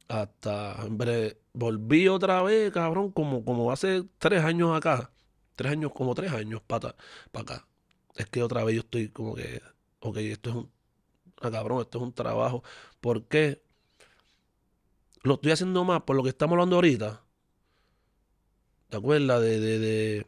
Hasta, 0.08 0.84
hombre, 0.84 1.40
volví 1.54 2.08
otra 2.08 2.42
vez, 2.42 2.72
cabrón, 2.74 3.12
como, 3.12 3.46
como 3.46 3.72
hace 3.72 4.04
tres 4.18 4.44
años 4.44 4.76
acá. 4.76 5.12
Tres 5.56 5.72
años, 5.72 5.92
como 5.94 6.16
tres 6.16 6.32
años 6.32 6.62
para 6.66 6.96
acá. 7.34 7.68
Es 8.16 8.26
que 8.26 8.42
otra 8.42 8.64
vez 8.64 8.76
yo 8.76 8.82
estoy 8.82 9.10
como 9.10 9.36
que, 9.36 9.62
ok, 10.00 10.18
esto 10.18 10.50
es 10.50 10.56
un, 10.56 10.72
ah, 11.42 11.52
cabrón, 11.52 11.82
esto 11.82 11.98
es 11.98 12.04
un 12.04 12.14
trabajo. 12.14 12.64
¿Por 13.02 13.24
qué? 13.26 13.62
Lo 15.24 15.36
estoy 15.36 15.52
haciendo 15.52 15.84
más 15.84 16.02
por 16.02 16.16
lo 16.16 16.24
que 16.24 16.30
estamos 16.30 16.54
hablando 16.54 16.76
ahorita. 16.78 17.22
¿Te 18.90 18.98
acuerdas 18.98 19.42
de, 19.42 19.60
de, 19.60 19.80
de 19.80 20.28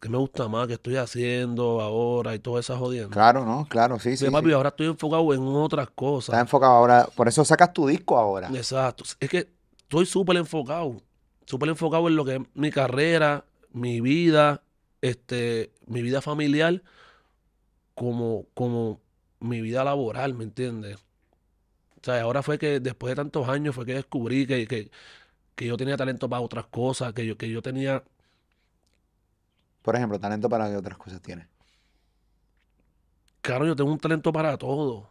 qué 0.00 0.08
me 0.08 0.16
gusta 0.18 0.48
más 0.48 0.66
que 0.66 0.74
estoy 0.74 0.96
haciendo 0.96 1.80
ahora 1.80 2.34
y 2.34 2.38
todas 2.38 2.64
esas 2.64 2.78
jodiendas? 2.78 3.12
Claro, 3.12 3.44
¿no? 3.44 3.66
Claro, 3.68 3.98
sí, 3.98 4.16
sí. 4.16 4.24
Mira, 4.24 4.38
papi, 4.38 4.48
sí. 4.48 4.52
ahora 4.52 4.68
estoy 4.70 4.86
enfocado 4.86 5.34
en 5.34 5.42
otras 5.42 5.90
cosas. 5.90 6.30
Estás 6.30 6.40
enfocado 6.40 6.72
ahora. 6.72 7.08
Por 7.14 7.28
eso 7.28 7.44
sacas 7.44 7.72
tu 7.72 7.86
disco 7.86 8.16
ahora. 8.16 8.48
Exacto. 8.54 9.04
Es 9.20 9.28
que 9.28 9.50
estoy 9.78 10.06
súper 10.06 10.36
enfocado. 10.36 11.02
Súper 11.44 11.70
enfocado 11.70 12.08
en 12.08 12.16
lo 12.16 12.24
que 12.24 12.36
es 12.36 12.40
mi 12.54 12.70
carrera, 12.70 13.44
mi 13.72 14.00
vida, 14.00 14.62
este, 15.00 15.72
mi 15.86 16.02
vida 16.02 16.20
familiar, 16.20 16.82
como, 17.94 18.46
como 18.54 19.00
mi 19.40 19.60
vida 19.60 19.84
laboral, 19.84 20.34
¿me 20.34 20.44
entiendes? 20.44 20.98
O 22.00 22.04
sea, 22.04 22.22
ahora 22.22 22.42
fue 22.42 22.58
que 22.58 22.80
después 22.80 23.10
de 23.12 23.16
tantos 23.16 23.48
años 23.48 23.74
fue 23.74 23.84
que 23.86 23.94
descubrí 23.94 24.46
que, 24.46 24.66
que, 24.66 24.90
que 25.56 25.66
yo 25.66 25.76
tenía 25.76 25.96
talento 25.96 26.28
para 26.30 26.42
otras 26.42 26.66
cosas, 26.68 27.12
que 27.14 27.26
yo, 27.26 27.38
que 27.38 27.50
yo 27.50 27.62
tenía, 27.62 28.04
Por 29.82 29.96
ejemplo, 29.96 30.20
talento 30.20 30.48
para 30.48 30.68
que 30.70 30.76
otras 30.76 30.98
cosas 30.98 31.20
tienes. 31.20 31.48
claro, 33.40 33.66
yo 33.66 33.76
tengo 33.76 33.90
un 33.92 33.98
talento 33.98 34.32
para 34.32 34.56
todo. 34.58 35.10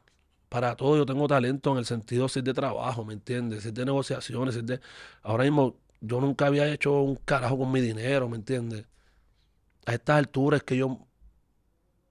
Para 0.50 0.76
todo 0.76 0.96
yo 0.98 1.06
tengo 1.06 1.28
talento 1.28 1.72
en 1.74 1.78
el 1.80 1.86
sentido 1.86 2.30
si 2.30 2.40
es 2.40 2.46
de 2.46 2.54
trabajo, 2.54 3.04
¿me 3.06 3.14
entiendes? 3.14 3.64
Si 3.64 3.70
es 3.70 3.74
de 3.74 3.86
negociaciones, 3.86 4.54
si 4.56 4.62
es 4.62 4.66
de... 4.66 4.80
Ahora 5.24 5.44
mismo 5.44 5.78
yo 6.02 6.22
nunca 6.22 6.48
había 6.48 6.68
hecho 6.72 7.02
un 7.02 7.16
carajo 7.18 7.58
con 7.58 7.72
mi 7.72 7.82
dinero, 7.82 8.30
¿me 8.30 8.38
entiendes? 8.38 8.86
A 9.88 9.94
estas 9.94 10.18
alturas 10.20 10.60
es 10.60 10.64
que 10.66 10.78
yo 10.78 11.07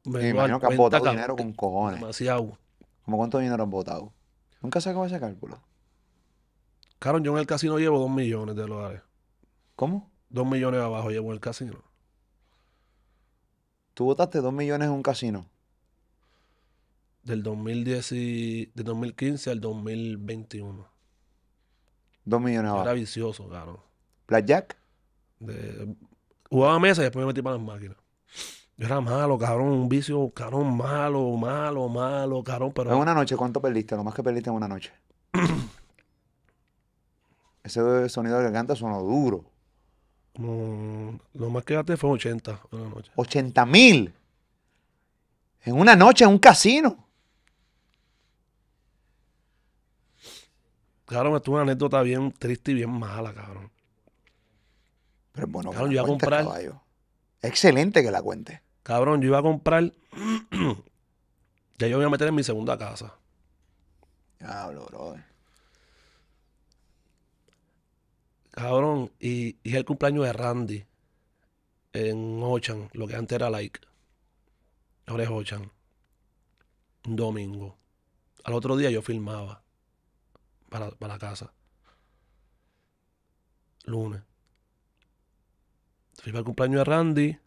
me 0.07 0.29
imagino 0.29 0.61
que 0.61 0.67
has 0.67 0.77
cabrón, 0.91 1.11
dinero 1.15 1.37
con 1.37 1.53
cojones. 1.53 2.01
demasiado. 2.01 2.59
¿Cómo 3.05 3.17
cuánto 3.19 3.39
dinero 3.39 3.63
has 3.65 3.71
botado? 3.71 4.13
Nunca 4.63 4.81
sacado 4.81 5.05
ese 5.07 5.21
cálculo. 5.21 5.61
Claro, 6.99 7.19
yo 7.19 7.33
en 7.33 7.39
el 7.39 7.47
casino 7.47 7.79
llevo 7.79 7.99
dos 7.99 8.11
millones 8.11 8.57
de 8.57 8.63
dólares. 8.63 9.03
¿Cómo? 9.77 10.11
Dos 10.31 10.47
millones 10.47 10.81
abajo 10.81 11.11
llevo 11.11 11.29
en 11.29 11.35
el 11.35 11.41
casino. 11.41 11.83
Tú 13.95 14.05
botaste 14.07 14.41
dos 14.41 14.53
millones 14.53 14.87
en 14.89 14.93
un 14.95 15.03
casino. 15.03 15.47
Del 17.23 17.43
2010 17.43 18.13
y- 18.13 18.67
del 18.75 18.85
2015 18.85 19.51
al 19.51 19.61
2021. 19.61 20.87
Dos 22.25 22.41
millones 22.41 22.69
Yo 22.71 22.75
era 22.75 22.83
abajo. 22.83 22.95
vicioso, 22.95 23.49
claro. 23.49 23.83
Blackjack. 24.29 24.77
De, 25.39 25.95
jugaba 26.51 26.79
mesa 26.81 27.03
y 27.03 27.05
después 27.05 27.23
me 27.25 27.29
metí 27.29 27.43
para 27.43 27.57
las 27.57 27.65
máquinas. 27.65 27.97
Yo 28.79 28.87
era 28.87 29.01
malo, 29.01 29.39
cabrón, 29.39 29.69
un 29.69 29.89
vicio, 29.89 30.31
cabrón, 30.31 30.77
malo, 30.77 31.31
malo, 31.37 31.89
malo, 31.89 32.43
cabrón, 32.45 32.73
pero 32.75 32.93
En 32.93 32.99
una 32.99 33.15
noche, 33.15 33.35
¿cuánto 33.37 33.61
perdiste? 33.61 33.97
Lo 33.97 34.05
más 34.05 34.15
que 34.15 34.23
perdiste 34.23 34.51
en 34.51 34.57
una 34.57 34.69
noche. 34.69 34.93
Ese 37.65 38.09
sonido 38.11 38.37
de 38.39 38.45
garganta 38.45 38.77
sonó 38.77 39.01
duro. 39.03 39.45
lo 40.35 41.51
más 41.51 41.65
que 41.65 41.75
gasté 41.75 41.97
fue 41.97 42.11
80 42.11 42.61
en 42.73 42.83
la 42.83 42.89
noche. 42.91 43.11
80 43.17 43.67
mil. 43.67 44.15
En 45.65 45.75
una 45.81 45.97
noche 45.97 46.25
en 46.25 46.31
un 46.31 46.39
casino. 46.39 47.05
Cabrón, 51.07 51.37
estuvo 51.37 51.55
una 51.57 51.63
anécdota 51.63 52.03
bien 52.03 52.33
triste 52.33 52.73
y 52.73 52.75
bien 52.75 52.91
mala, 52.91 53.33
cabrón. 53.33 53.71
Pero 55.33 55.47
bueno 55.47 55.73
yo 55.73 55.91
iba 55.91 56.03
a 56.03 56.07
comprar- 56.07 56.45
caballo. 56.45 56.83
Excelente 57.43 58.03
que 58.03 58.11
la 58.11 58.23
cuente. 58.23 58.63
Cabrón, 58.87 59.21
yo 59.21 59.27
iba 59.27 59.39
a 59.41 59.43
comprar. 59.43 59.83
ya 61.79 61.89
yo 61.89 61.97
me 61.97 62.03
iba 62.03 62.07
a 62.07 62.11
meter 62.11 62.29
en 62.29 62.37
mi 62.37 62.45
segunda 62.45 62.79
casa. 62.79 63.17
Diablo, 64.39 64.87
brother. 64.87 65.25
Cabrón, 68.53 69.11
y, 69.19 69.57
y 69.65 69.75
el 69.75 69.85
cumpleaños 69.85 70.25
de 70.25 70.33
Randy 70.33 70.87
en 71.95 72.41
Ochan, 72.41 72.89
lo 72.93 73.09
que 73.09 73.17
antes 73.17 73.35
era 73.35 73.51
like. 73.51 73.81
Ahora 75.07 75.25
es 75.25 75.31
Ochan. 75.31 75.73
Un 77.09 77.17
domingo. 77.17 77.77
Al 78.45 78.55
otro 78.55 78.77
día 78.77 78.91
yo 78.91 79.03
filmaba 79.03 79.65
para, 80.69 80.93
para 80.93 81.15
la 81.15 81.19
casa. 81.19 81.53
Lunes. 83.83 84.23
Fui 86.23 86.31
para 86.31 86.39
el 86.39 86.45
cumpleaños 86.45 86.79
de 86.79 86.85
Randy. 86.85 87.46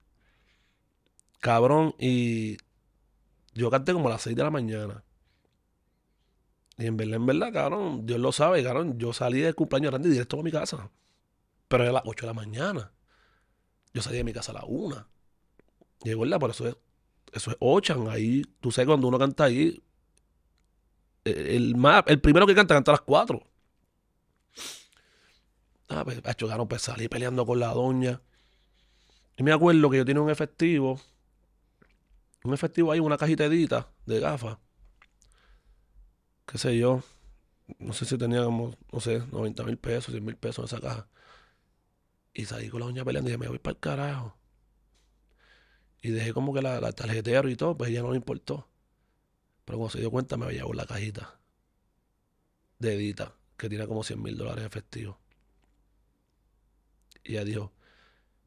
Cabrón, 1.39 1.95
y 1.99 2.57
yo 3.53 3.69
canté 3.69 3.93
como 3.93 4.07
a 4.07 4.11
las 4.11 4.21
6 4.21 4.35
de 4.35 4.43
la 4.43 4.51
mañana. 4.51 5.03
Y 6.77 6.85
en 6.85 6.95
verdad, 6.97 7.15
en 7.15 7.25
verdad, 7.25 7.53
cabrón, 7.53 8.05
Dios 8.05 8.19
lo 8.19 8.31
sabe, 8.31 8.63
cabrón. 8.63 8.97
Yo 8.97 9.11
salí 9.13 9.41
del 9.41 9.55
cumpleaños 9.55 9.91
de 9.91 9.97
Randy 9.97 10.09
directo 10.09 10.39
a 10.39 10.43
mi 10.43 10.51
casa. 10.51 10.89
Pero 11.67 11.83
era 11.83 11.91
a 11.91 11.93
las 11.93 12.03
8 12.05 12.25
de 12.25 12.27
la 12.27 12.33
mañana. 12.33 12.91
Yo 13.93 14.01
salí 14.01 14.17
de 14.17 14.23
mi 14.23 14.33
casa 14.33 14.51
a 14.51 14.55
las 14.55 14.63
1. 14.67 15.07
Y 16.03 16.09
es 16.11 16.17
verdad, 16.17 16.39
por 16.39 16.51
eso 16.51 16.67
es, 16.67 16.77
eso 17.33 17.51
es 17.51 17.57
Ochan. 17.59 18.07
Ahí, 18.09 18.43
tú 18.61 18.71
sabes, 18.71 18.87
cuando 18.87 19.07
uno 19.07 19.19
canta 19.19 19.45
ahí, 19.45 19.81
el, 21.25 21.75
el 21.75 22.03
el 22.05 22.21
primero 22.21 22.47
que 22.47 22.55
canta, 22.55 22.75
canta 22.75 22.91
a 22.91 22.93
las 22.93 23.01
4. 23.01 23.45
Ah, 25.89 26.03
pues, 26.05 26.23
macho, 26.23 26.47
cabrón, 26.47 26.67
pues 26.67 26.83
salí 26.83 27.07
peleando 27.09 27.45
con 27.45 27.59
la 27.59 27.73
doña. 27.73 28.21
Y 29.37 29.43
me 29.43 29.51
acuerdo 29.51 29.89
que 29.89 29.97
yo 29.97 30.05
tenía 30.05 30.21
un 30.21 30.29
efectivo. 30.29 30.99
Un 32.43 32.53
efectivo 32.53 32.91
ahí, 32.91 32.99
una 32.99 33.17
cajita 33.17 33.45
edita 33.45 33.91
de 34.05 34.19
gafas. 34.19 34.57
Qué 36.45 36.57
sé 36.57 36.77
yo. 36.77 37.03
No 37.77 37.93
sé 37.93 38.05
si 38.05 38.17
tenía 38.17 38.43
como, 38.43 38.75
no 38.91 38.99
sé, 38.99 39.19
90 39.31 39.63
mil 39.63 39.77
pesos, 39.77 40.11
100 40.11 40.25
mil 40.25 40.35
pesos 40.35 40.71
en 40.71 40.77
esa 40.77 40.87
caja. 40.87 41.07
Y 42.33 42.45
salí 42.45 42.69
con 42.69 42.79
la 42.79 42.87
doña 42.87 43.05
peleando 43.05 43.29
y 43.29 43.33
dije, 43.33 43.39
me 43.39 43.47
voy 43.47 43.59
para 43.59 43.73
el 43.73 43.79
carajo. 43.79 44.37
Y 46.01 46.09
dejé 46.11 46.33
como 46.33 46.53
que 46.53 46.61
la, 46.61 46.79
la 46.79 46.91
tarjetero 46.93 47.49
y 47.49 47.55
todo, 47.55 47.77
pues 47.77 47.91
ella 47.91 48.01
no 48.01 48.11
le 48.11 48.17
importó. 48.17 48.67
Pero 49.65 49.77
cuando 49.77 49.91
se 49.91 49.99
dio 49.99 50.09
cuenta 50.09 50.37
me 50.37 50.45
había 50.45 50.59
llevado 50.59 50.73
la 50.73 50.85
cajita 50.85 51.39
de 52.79 52.95
Edita, 52.95 53.35
que 53.57 53.69
tiene 53.69 53.85
como 53.87 54.03
100 54.03 54.21
mil 54.21 54.37
dólares 54.37 54.61
en 54.61 54.67
efectivo. 54.67 55.19
Y 57.23 57.33
ella 57.33 57.43
dijo, 57.43 57.73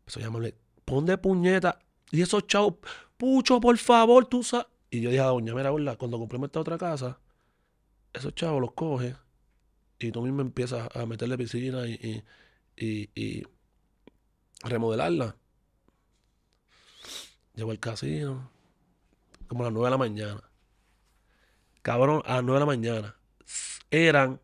empezó 0.01 0.20
a 0.20 0.22
llamarle, 0.24 0.57
pon 0.84 1.07
de 1.07 1.18
puñeta. 1.18 1.78
Y 2.12 2.22
esos 2.22 2.46
chavos, 2.46 2.74
pucho, 3.16 3.60
por 3.60 3.76
favor, 3.78 4.26
tú 4.26 4.42
sabes. 4.44 4.66
Y 4.90 5.00
yo 5.00 5.10
dije 5.10 5.22
a 5.22 5.26
doña, 5.26 5.54
mira, 5.54 5.70
gorda, 5.70 5.96
cuando 5.96 6.18
compremos 6.18 6.48
esta 6.48 6.60
otra 6.60 6.78
casa, 6.78 7.18
esos 8.12 8.34
chavos 8.34 8.60
los 8.60 8.72
coges 8.72 9.16
y 9.98 10.12
tú 10.12 10.22
mismo 10.22 10.42
empiezas 10.42 10.88
a 10.94 11.06
meterle 11.06 11.38
piscina 11.38 11.88
y, 11.88 12.22
y, 12.76 13.42
remodelarla. 14.64 15.36
Llegó 17.54 17.70
al 17.70 17.78
casino, 17.80 18.50
como 19.46 19.62
a 19.64 19.66
las 19.66 19.72
9 19.72 19.86
de 19.86 19.90
la 19.90 19.98
mañana. 19.98 20.42
Cabrón, 21.82 22.22
a 22.26 22.36
las 22.36 22.44
9 22.44 22.54
de 22.54 22.60
la 22.60 22.66
mañana. 22.66 23.16
Eran 23.90 24.40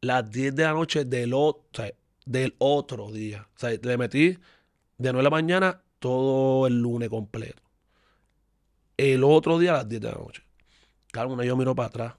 las 0.00 0.30
10 0.30 0.54
de 0.54 0.62
la 0.64 0.72
noche 0.72 1.04
del, 1.04 1.34
o- 1.34 1.48
o 1.48 1.66
sea, 1.72 1.92
del 2.26 2.54
otro 2.58 3.10
día. 3.10 3.48
O 3.56 3.58
sea, 3.58 3.70
le 3.70 3.98
metí 3.98 4.28
de 4.98 5.12
9 5.12 5.18
de 5.18 5.22
la 5.22 5.30
mañana 5.30 5.82
todo 6.00 6.66
el 6.66 6.80
lunes 6.80 7.08
completo. 7.08 7.62
El 8.96 9.22
otro 9.22 9.58
día 9.58 9.70
a 9.70 9.78
las 9.78 9.88
10 9.88 10.00
de 10.02 10.08
la 10.10 10.18
noche. 10.18 10.42
Una 11.14 11.44
yo 11.44 11.56
miro 11.56 11.74
para 11.74 11.88
atrás. 11.88 12.14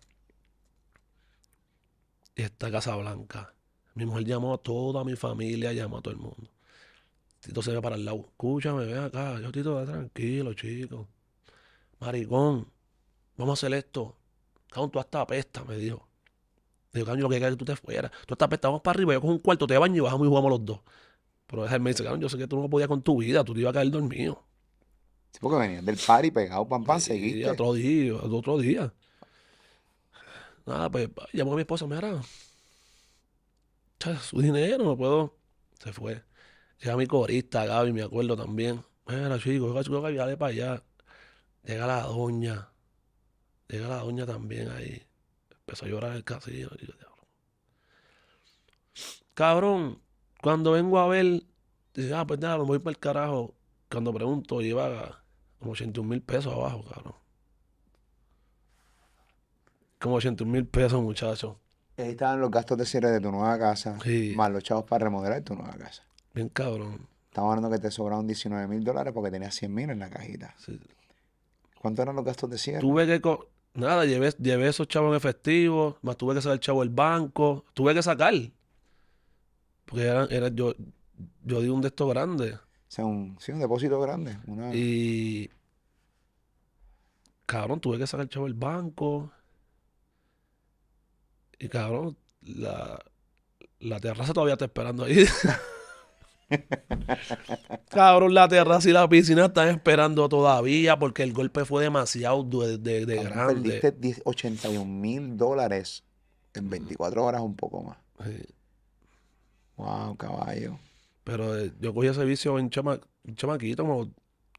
Esta 2.35 2.71
Casa 2.71 2.95
Blanca. 2.95 3.53
Mi 3.95 4.05
mujer 4.05 4.23
llamó 4.23 4.53
a 4.53 4.57
toda 4.57 5.03
mi 5.03 5.15
familia, 5.15 5.73
llamó 5.73 5.97
a 5.97 6.01
todo 6.01 6.13
el 6.13 6.19
mundo. 6.19 6.49
Tito 7.41 7.61
se 7.61 7.71
ve 7.71 7.81
para 7.81 7.95
el 7.95 8.05
lado. 8.05 8.21
Escúchame, 8.21 8.85
ven 8.85 8.99
acá. 8.99 9.39
Yo, 9.41 9.51
Tito, 9.51 9.75
ve 9.75 9.85
tranquilo, 9.85 10.53
chico. 10.53 11.07
Maricón, 11.99 12.67
vamos 13.37 13.51
a 13.51 13.65
hacer 13.65 13.77
esto. 13.77 14.15
Cabrón, 14.69 14.91
tú 14.91 14.99
hasta 14.99 15.21
apesta, 15.21 15.63
me 15.65 15.75
dijo. 15.77 16.07
Digo, 16.93 17.05
cabrón, 17.05 17.19
yo 17.19 17.23
lo 17.23 17.29
que 17.29 17.37
es 17.37 17.51
que 17.51 17.55
tú 17.57 17.65
te 17.65 17.75
fueras. 17.75 18.11
Tú 18.25 18.33
hasta 18.33 18.45
apesta, 18.45 18.67
vamos 18.67 18.81
para 18.81 18.95
arriba, 18.97 19.13
yo 19.13 19.21
cojo 19.21 19.33
un 19.33 19.39
cuarto, 19.39 19.67
te 19.67 19.77
baño 19.77 19.97
y 19.97 19.99
bajamos 19.99 20.25
y 20.25 20.29
jugamos 20.29 20.51
los 20.51 20.65
dos. 20.65 20.79
Pero 21.51 21.67
él 21.67 21.81
me 21.81 21.89
dice, 21.89 22.03
cabrón, 22.03 22.21
yo 22.21 22.29
sé 22.29 22.37
que 22.37 22.47
tú 22.47 22.59
no 22.59 22.69
podías 22.69 22.87
con 22.87 23.01
tu 23.03 23.17
vida, 23.17 23.43
tú 23.43 23.53
te 23.53 23.59
ibas 23.59 23.71
a 23.71 23.73
caer 23.73 23.91
dormido. 23.91 24.41
Sí, 25.33 25.39
porque 25.41 25.59
venías 25.59 25.85
del 25.85 25.97
party 25.97 26.31
pegado, 26.31 26.67
pam, 26.67 26.83
pam, 26.83 26.99
seguiste. 26.99 27.49
otro 27.49 27.73
día, 27.73 28.15
otro 28.15 28.57
día. 28.57 28.93
Nada, 30.65 30.89
pues 30.89 31.09
llamó 31.33 31.53
a 31.53 31.55
mi 31.55 31.61
esposa, 31.61 31.85
mira, 31.85 32.21
su 34.21 34.41
dinero, 34.41 34.83
no 34.83 34.97
puedo. 34.97 35.37
Se 35.79 35.91
fue. 35.93 36.23
Llega 36.79 36.95
mi 36.95 37.05
corista, 37.05 37.65
Gaby, 37.65 37.93
me 37.93 38.03
acuerdo 38.03 38.35
también. 38.35 38.83
Mira, 39.07 39.37
chico, 39.37 39.83
chico, 39.83 40.01
Gaby, 40.01 40.15
dale 40.15 40.37
para 40.37 40.51
allá. 40.51 40.83
Llega 41.63 41.85
la 41.85 42.01
doña. 42.03 42.69
Llega 43.67 43.87
la 43.87 43.97
doña 43.97 44.25
también 44.25 44.69
ahí. 44.69 45.03
Empezó 45.51 45.85
a 45.85 45.89
llorar 45.89 46.13
el. 46.15 46.23
Y 46.53 46.59
yo, 46.59 46.69
"Diablo". 46.69 47.27
Cabrón, 49.33 50.01
cuando 50.41 50.71
vengo 50.71 50.99
a 50.99 51.07
ver, 51.07 51.43
dice, 51.93 52.13
ah, 52.13 52.25
pues 52.25 52.39
nada, 52.39 52.57
me 52.57 52.63
voy 52.63 52.79
para 52.79 52.91
el 52.91 52.99
carajo. 52.99 53.53
Cuando 53.89 54.13
pregunto, 54.13 54.61
lleva 54.61 55.23
como 55.59 55.71
81 55.73 56.07
mil 56.09 56.21
pesos 56.21 56.53
abajo, 56.53 56.83
cabrón. 56.83 57.13
Como 59.99 60.15
81 60.15 60.51
mil 60.51 60.65
pesos, 60.65 61.01
muchacho. 61.01 61.59
Ahí 61.97 62.09
estaban 62.11 62.39
los 62.41 62.49
gastos 62.49 62.77
de 62.77 62.85
cierre 62.85 63.11
de 63.11 63.19
tu 63.19 63.31
nueva 63.31 63.57
casa, 63.59 63.97
Sí. 64.03 64.33
más 64.35 64.49
los 64.51 64.63
chavos 64.63 64.85
para 64.85 65.03
remodelar 65.05 65.41
tu 65.43 65.53
nueva 65.55 65.73
casa. 65.73 66.03
Bien 66.33 66.49
cabrón. 66.49 67.07
Estamos 67.29 67.49
hablando 67.55 67.69
que 67.69 67.79
te 67.81 67.91
sobraron 67.91 68.25
19 68.25 68.67
mil 68.67 68.83
dólares 68.83 69.13
porque 69.13 69.29
tenías 69.31 69.53
100 69.55 69.73
mil 69.73 69.89
en 69.89 69.99
la 69.99 70.09
cajita. 70.09 70.55
Sí. 70.57 70.79
¿Cuántos 71.79 72.03
eran 72.03 72.15
los 72.15 72.25
gastos 72.25 72.49
de 72.49 72.57
cierre? 72.57 72.81
Tuve 72.81 73.05
que... 73.05 73.21
co- 73.21 73.47
Nada, 73.73 74.03
llevé, 74.05 74.31
llevé 74.37 74.67
esos 74.67 74.85
chavos 74.89 75.11
en 75.11 75.15
efectivo, 75.15 75.95
más 76.01 76.17
tuve 76.17 76.33
que 76.35 76.41
sacar 76.41 76.55
el 76.55 76.59
chavo 76.59 76.81
del 76.81 76.89
banco. 76.89 77.63
Tuve 77.73 77.93
que 77.93 78.03
sacar. 78.03 78.33
Porque 79.91 80.05
era, 80.07 80.25
era 80.31 80.47
yo, 80.47 80.73
yo 81.43 81.61
di 81.61 81.67
un 81.69 81.81
de 81.81 81.89
estos 81.89 82.09
grandes. 82.09 82.55
O 82.55 82.59
sea, 82.87 83.05
un, 83.05 83.37
sí, 83.39 83.51
un 83.51 83.59
depósito 83.59 83.99
grande. 84.01 84.37
Una... 84.47 84.73
Y... 84.73 85.49
Cabrón, 87.45 87.79
tuve 87.81 87.97
que 87.99 88.07
sacar 88.07 88.23
el 88.23 88.29
chavo 88.29 88.45
del 88.45 88.53
banco. 88.55 89.31
Y 91.59 91.67
cabrón, 91.67 92.17
la, 92.41 92.97
la 93.79 93.99
terraza 93.99 94.33
todavía 94.33 94.53
está 94.53 94.65
esperando 94.65 95.03
ahí. 95.03 95.25
Cabrón, 97.89 98.33
la 98.33 98.47
terraza 98.47 98.89
y 98.89 98.91
la 98.93 99.07
piscina 99.07 99.45
están 99.45 99.69
esperando 99.69 100.27
todavía 100.27 100.97
porque 100.99 101.23
el 101.23 101.31
golpe 101.33 101.63
fue 101.65 101.83
demasiado 101.83 102.43
de, 102.43 102.77
de- 102.77 103.05
de 103.05 103.23
grande. 103.23 103.53
Perdiste 103.79 103.91
10 103.93 104.21
81 104.25 104.85
mil 104.85 105.37
dólares 105.37 106.03
en 106.53 106.69
24 106.69 107.23
horas, 107.23 107.41
un 107.41 107.55
poco 107.55 107.83
más. 107.83 107.97
Sí. 108.25 108.45
Wow, 109.81 110.15
caballo. 110.15 110.77
Pero 111.23 111.57
eh, 111.57 111.71
yo 111.79 111.93
cogí 111.93 112.07
ese 112.07 112.23
vicio 112.25 112.57
en 112.59 112.69
chama, 112.69 112.99
un 113.27 113.35
chamaquito, 113.35 113.83
como 113.83 114.09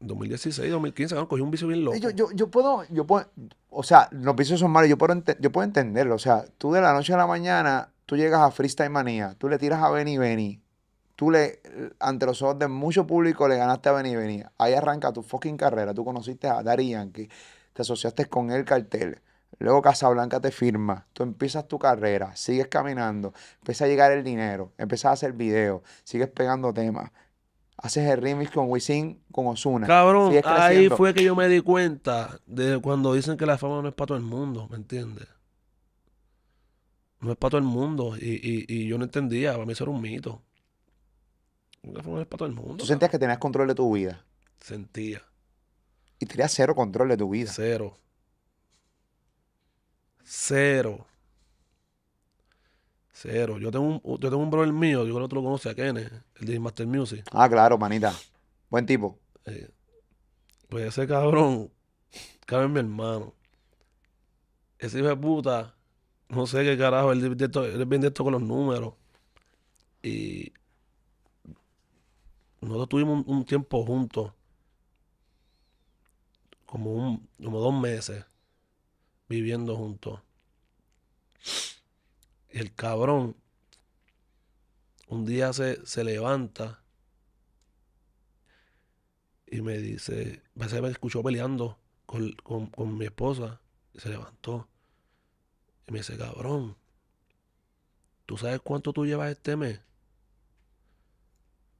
2016, 0.01 0.69
2015, 0.71 1.15
cabrón, 1.15 1.27
cogí 1.29 1.41
un 1.41 1.51
vicio 1.51 1.67
bien 1.67 1.83
loco. 1.85 1.97
Yo, 1.97 2.09
yo, 2.09 2.31
yo 2.33 2.47
puedo, 2.49 2.83
yo 2.89 3.05
puedo, 3.07 3.27
o 3.69 3.83
sea, 3.83 4.09
los 4.11 4.35
vicios 4.35 4.59
son 4.59 4.71
malos, 4.71 4.89
yo 4.89 4.97
puedo, 4.97 5.13
ente- 5.13 5.37
yo 5.39 5.51
puedo 5.51 5.65
entenderlo. 5.65 6.15
O 6.15 6.19
sea, 6.19 6.45
tú 6.57 6.71
de 6.73 6.81
la 6.81 6.93
noche 6.93 7.13
a 7.13 7.17
la 7.17 7.27
mañana, 7.27 7.89
tú 8.05 8.17
llegas 8.17 8.41
a 8.41 8.51
Freestyle 8.51 8.89
Manía, 8.89 9.35
tú 9.37 9.47
le 9.49 9.57
tiras 9.57 9.81
a 9.81 9.89
Benny 9.89 10.17
Benny, 10.17 10.61
tú 11.15 11.31
le, 11.31 11.61
ante 11.99 12.25
los 12.25 12.41
ojos 12.41 12.59
de 12.59 12.67
mucho 12.67 13.07
público, 13.07 13.47
le 13.47 13.55
ganaste 13.57 13.89
a 13.89 13.93
Benny 13.93 14.15
Benny. 14.15 14.43
Ahí 14.57 14.73
arranca 14.73 15.13
tu 15.13 15.21
fucking 15.23 15.55
carrera. 15.57 15.93
Tú 15.93 16.03
conociste 16.03 16.47
a 16.47 16.61
Daddy 16.63 16.89
Yankee, 16.89 17.29
te 17.73 17.81
asociaste 17.81 18.25
con 18.25 18.51
el 18.51 18.65
cartel. 18.65 19.19
Luego 19.59 19.81
Casablanca 19.81 20.39
te 20.39 20.51
firma, 20.51 21.07
tú 21.13 21.23
empiezas 21.23 21.67
tu 21.67 21.79
carrera, 21.79 22.35
sigues 22.35 22.67
caminando, 22.67 23.33
empieza 23.59 23.85
a 23.85 23.87
llegar 23.87 24.11
el 24.11 24.23
dinero, 24.23 24.73
empiezas 24.77 25.05
a 25.05 25.11
hacer 25.13 25.33
videos, 25.33 25.81
sigues 26.03 26.27
pegando 26.29 26.73
temas, 26.73 27.11
haces 27.77 28.09
el 28.09 28.21
remix 28.21 28.51
con 28.51 28.69
Wisin, 28.69 29.21
con 29.31 29.47
Ozuna. 29.47 29.87
Cabrón, 29.87 30.33
ahí 30.43 30.89
fue 30.89 31.13
que 31.13 31.23
yo 31.23 31.35
me 31.35 31.47
di 31.47 31.61
cuenta 31.61 32.39
de 32.45 32.79
cuando 32.79 33.13
dicen 33.13 33.37
que 33.37 33.45
la 33.45 33.57
fama 33.57 33.81
no 33.81 33.87
es 33.89 33.93
para 33.93 34.07
todo 34.07 34.17
el 34.17 34.23
mundo, 34.23 34.67
¿me 34.69 34.77
entiendes? 34.77 35.27
No 37.21 37.31
es 37.31 37.37
para 37.37 37.51
todo 37.51 37.59
el 37.59 37.63
mundo. 37.65 38.17
Y, 38.17 38.31
y, 38.35 38.65
y 38.67 38.87
yo 38.87 38.97
no 38.97 39.05
entendía, 39.05 39.53
para 39.53 39.65
mí 39.65 39.71
eso 39.73 39.85
era 39.85 39.91
un 39.91 40.01
mito. 40.01 40.41
La 41.83 42.01
fama 42.03 42.15
no 42.15 42.21
es 42.21 42.27
para 42.27 42.39
todo 42.39 42.49
el 42.49 42.55
mundo. 42.55 42.77
Tú 42.77 42.85
sentías 42.85 43.11
que 43.11 43.19
tenías 43.19 43.37
control 43.37 43.67
de 43.67 43.75
tu 43.75 43.91
vida. 43.93 44.25
Sentía. 44.59 45.21
y 46.19 46.25
tenías 46.25 46.53
cero 46.53 46.73
control 46.75 47.09
de 47.09 47.17
tu 47.17 47.29
vida. 47.29 47.51
Cero. 47.53 47.97
Cero. 50.23 51.05
Cero. 53.11 53.57
Yo 53.59 53.71
tengo 53.71 53.85
un, 53.85 54.01
yo 54.19 54.29
tengo 54.29 54.37
un 54.37 54.49
brother 54.49 54.73
mío, 54.73 55.05
yo 55.05 55.13
creo 55.13 55.27
que 55.27 55.29
tú 55.29 55.35
lo 55.35 55.43
conoces 55.43 55.71
a 55.71 55.75
Kenneth, 55.75 56.11
el 56.35 56.47
de 56.47 56.59
Master 56.59 56.87
Music. 56.87 57.23
Ah, 57.31 57.47
claro, 57.49 57.77
manita. 57.77 58.13
Buen 58.69 58.85
tipo. 58.85 59.19
Eh, 59.45 59.69
pues 60.69 60.85
ese 60.87 61.07
cabrón, 61.07 61.71
cabrón 62.45 62.73
mi 62.73 62.79
hermano. 62.79 63.33
Ese 64.79 64.99
hijo 64.99 65.07
de 65.07 65.15
puta, 65.15 65.75
no 66.29 66.47
sé 66.47 66.63
qué 66.63 66.77
carajo, 66.77 67.11
él, 67.11 67.23
él 67.23 67.81
es 67.81 67.87
bien 67.87 68.01
de 68.01 68.07
esto 68.07 68.23
con 68.23 68.33
los 68.33 68.41
números. 68.41 68.95
Y 70.01 70.51
nosotros 72.59 72.89
tuvimos 72.89 73.25
un, 73.25 73.37
un 73.37 73.45
tiempo 73.45 73.85
juntos, 73.85 74.33
como, 76.65 76.91
un, 76.91 77.29
como 77.41 77.59
dos 77.59 77.73
meses, 77.73 78.25
viviendo 79.33 79.75
juntos. 79.75 80.21
Y 82.53 82.59
el 82.59 82.73
cabrón, 82.73 83.35
un 85.07 85.23
día 85.25 85.53
se, 85.53 85.85
se 85.85 86.03
levanta 86.03 86.83
y 89.47 89.61
me 89.61 89.77
dice, 89.77 90.41
me 90.55 90.89
escuchó 90.89 91.23
peleando 91.23 91.77
con, 92.05 92.31
con- 92.43 92.67
con 92.67 92.97
mi 92.97 93.05
esposa 93.05 93.61
y 93.93 93.99
se 93.99 94.09
levantó. 94.09 94.67
Y 95.87 95.91
me 95.93 95.99
dice, 95.99 96.17
cabrón, 96.17 96.75
¿tú 98.25 98.37
sabes 98.37 98.59
cuánto 98.61 98.91
tú 98.91 99.05
llevas 99.05 99.31
este 99.31 99.55
mes? 99.55 99.79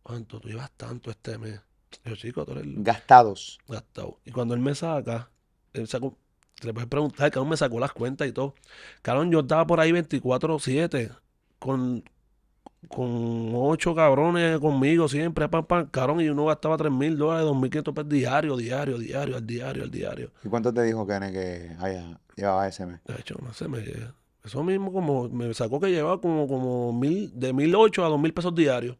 ¿Cuánto? 0.01 0.39
Tú 0.39 0.47
llevas 0.49 0.71
tanto 0.77 1.09
este 1.11 1.37
mes. 1.37 1.59
Y 2.05 2.09
yo, 2.09 2.15
chico, 2.15 2.45
tú 2.45 2.51
eres 2.53 2.67
Gastados. 2.87 3.57
gastado. 3.67 4.19
Y 4.25 4.31
cuando 4.31 4.53
él 4.53 4.59
me 4.61 4.75
saca, 4.75 5.31
él 5.73 5.87
sacó, 5.87 6.17
le 6.67 6.73
puedes 6.73 6.89
preguntar, 6.89 7.31
cabrón, 7.31 7.49
me 7.49 7.57
sacó 7.57 7.79
las 7.79 7.91
cuentas 7.93 8.27
y 8.27 8.31
todo. 8.31 8.55
Cabrón, 9.01 9.31
yo 9.31 9.41
estaba 9.41 9.65
por 9.65 9.79
ahí 9.79 9.91
24-7 9.91 11.11
con, 11.59 12.03
con 12.87 13.51
ocho 13.55 13.95
cabrones 13.95 14.59
conmigo 14.59 15.07
siempre, 15.07 15.47
pam, 15.49 15.65
pam, 15.65 15.87
cabrón, 15.87 16.21
y 16.21 16.29
uno 16.29 16.45
gastaba 16.45 16.77
3 16.77 16.91
mil 16.91 17.17
dólares, 17.17 17.45
2 17.45 17.55
mil 17.55 17.69
quinientos 17.69 17.93
pesos 17.93 18.09
diario, 18.09 18.57
diario, 18.57 18.97
diario, 18.97 19.37
al 19.37 19.45
diario, 19.45 19.83
al 19.83 19.91
diario. 19.91 20.31
¿Y 20.43 20.49
cuánto 20.49 20.73
te 20.73 20.83
dijo 20.83 21.05
Kene 21.07 21.31
que 21.31 21.75
haya, 21.79 22.19
llevaba 22.35 22.67
ese 22.67 22.85
mes? 22.85 22.99
De 23.05 23.15
hecho, 23.15 23.35
no 23.41 23.53
sé, 23.53 23.67
me, 23.67 23.83
eso 24.43 24.63
mismo 24.63 24.91
como, 24.91 25.29
me 25.29 25.53
sacó 25.53 25.79
que 25.79 25.89
llevaba 25.89 26.19
como, 26.19 26.47
como 26.47 26.91
mil, 26.91 27.31
de 27.33 27.53
mil 27.53 27.73
ocho 27.75 28.05
a 28.05 28.09
dos 28.09 28.19
mil 28.19 28.33
pesos 28.33 28.53
diarios. 28.53 28.97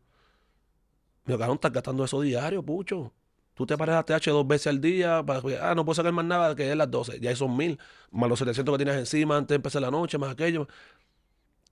Me 1.26 1.38
cabrón, 1.38 1.56
estás 1.56 1.72
gastando 1.72 2.04
eso 2.04 2.22
diario, 2.22 2.64
pucho. 2.64 3.12
Tú 3.54 3.66
te 3.66 3.78
paras 3.78 3.98
a 3.98 4.04
TH 4.04 4.32
dos 4.32 4.48
veces 4.48 4.68
al 4.68 4.82
día, 4.82 5.24
para, 5.24 5.42
ah, 5.62 5.76
no 5.76 5.86
puedo 5.86 5.96
sacar 5.96 6.12
más 6.12 6.26
nada 6.26 6.56
que 6.56 6.70
es 6.70 6.76
las 6.76 6.90
12. 6.90 7.20
Ya 7.20 7.36
son 7.36 7.56
mil, 7.56 7.80
más 8.12 8.30
los 8.30 8.40
700 8.40 8.74
que 8.74 8.84
tienes 8.84 9.00
encima 9.00 9.38
antes 9.38 9.50
de 9.50 9.56
empezar 9.56 9.82
la 9.82 9.92
noche, 9.92 10.18
más 10.18 10.32
aquello. 10.32 10.68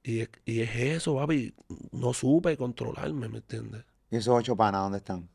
Y 0.03 0.21
es, 0.21 0.29
y 0.45 0.61
es 0.61 0.75
eso, 0.75 1.15
papi. 1.15 1.53
No 1.91 2.13
supe 2.13 2.55
controlarme, 2.57 3.29
¿me 3.29 3.37
entiendes? 3.37 3.83
¿Y 4.09 4.17
esos 4.17 4.35
ocho 4.35 4.55
panas 4.55 4.81
dónde 4.81 4.99
están? 4.99 5.29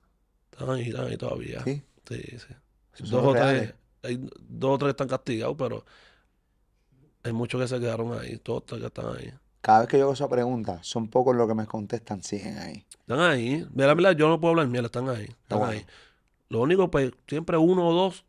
Están 0.53 0.71
ahí, 0.71 0.89
están 0.89 1.07
ahí 1.07 1.17
todavía. 1.17 1.63
¿Sí? 1.65 1.83
Sí, 2.09 2.23
sí. 2.39 2.55
Dos 3.11 3.25
o 3.25 3.33
tres, 3.33 3.75
hay 4.03 4.17
dos 4.49 4.75
o 4.75 4.79
tres 4.79 4.89
que 4.89 4.91
están 4.91 5.09
castigados, 5.09 5.57
pero 5.59 5.85
hay 7.23 7.33
muchos 7.33 7.61
que 7.61 7.69
se 7.69 7.81
quedaron 7.81 8.19
ahí, 8.19 8.39
todos 8.39 8.63
que 8.65 8.87
están 8.87 9.17
ahí. 9.17 9.33
Cada 9.61 9.81
vez 9.81 9.89
que 9.89 9.99
yo 9.99 10.05
hago 10.05 10.13
esa 10.13 10.29
pregunta, 10.29 10.79
son 10.83 11.09
pocos 11.09 11.35
los 11.35 11.49
que 11.49 11.55
me 11.55 11.67
contestan, 11.67 12.23
siguen 12.23 12.57
ahí. 12.59 12.87
Están 13.01 13.21
ahí. 13.21 13.67
Mira, 13.73 13.95
mira, 13.95 14.13
yo 14.13 14.29
no 14.29 14.41
puedo 14.41 14.53
hablar 14.53 14.69
mierda, 14.69 14.87
están 14.87 15.09
ahí. 15.09 15.25
Están 15.25 15.63
ahí. 15.65 15.85
Lo 16.49 16.61
único, 16.61 16.91
pues, 16.91 17.13
siempre 17.29 17.57
uno 17.57 17.89
o 17.89 17.95
dos 17.95 18.25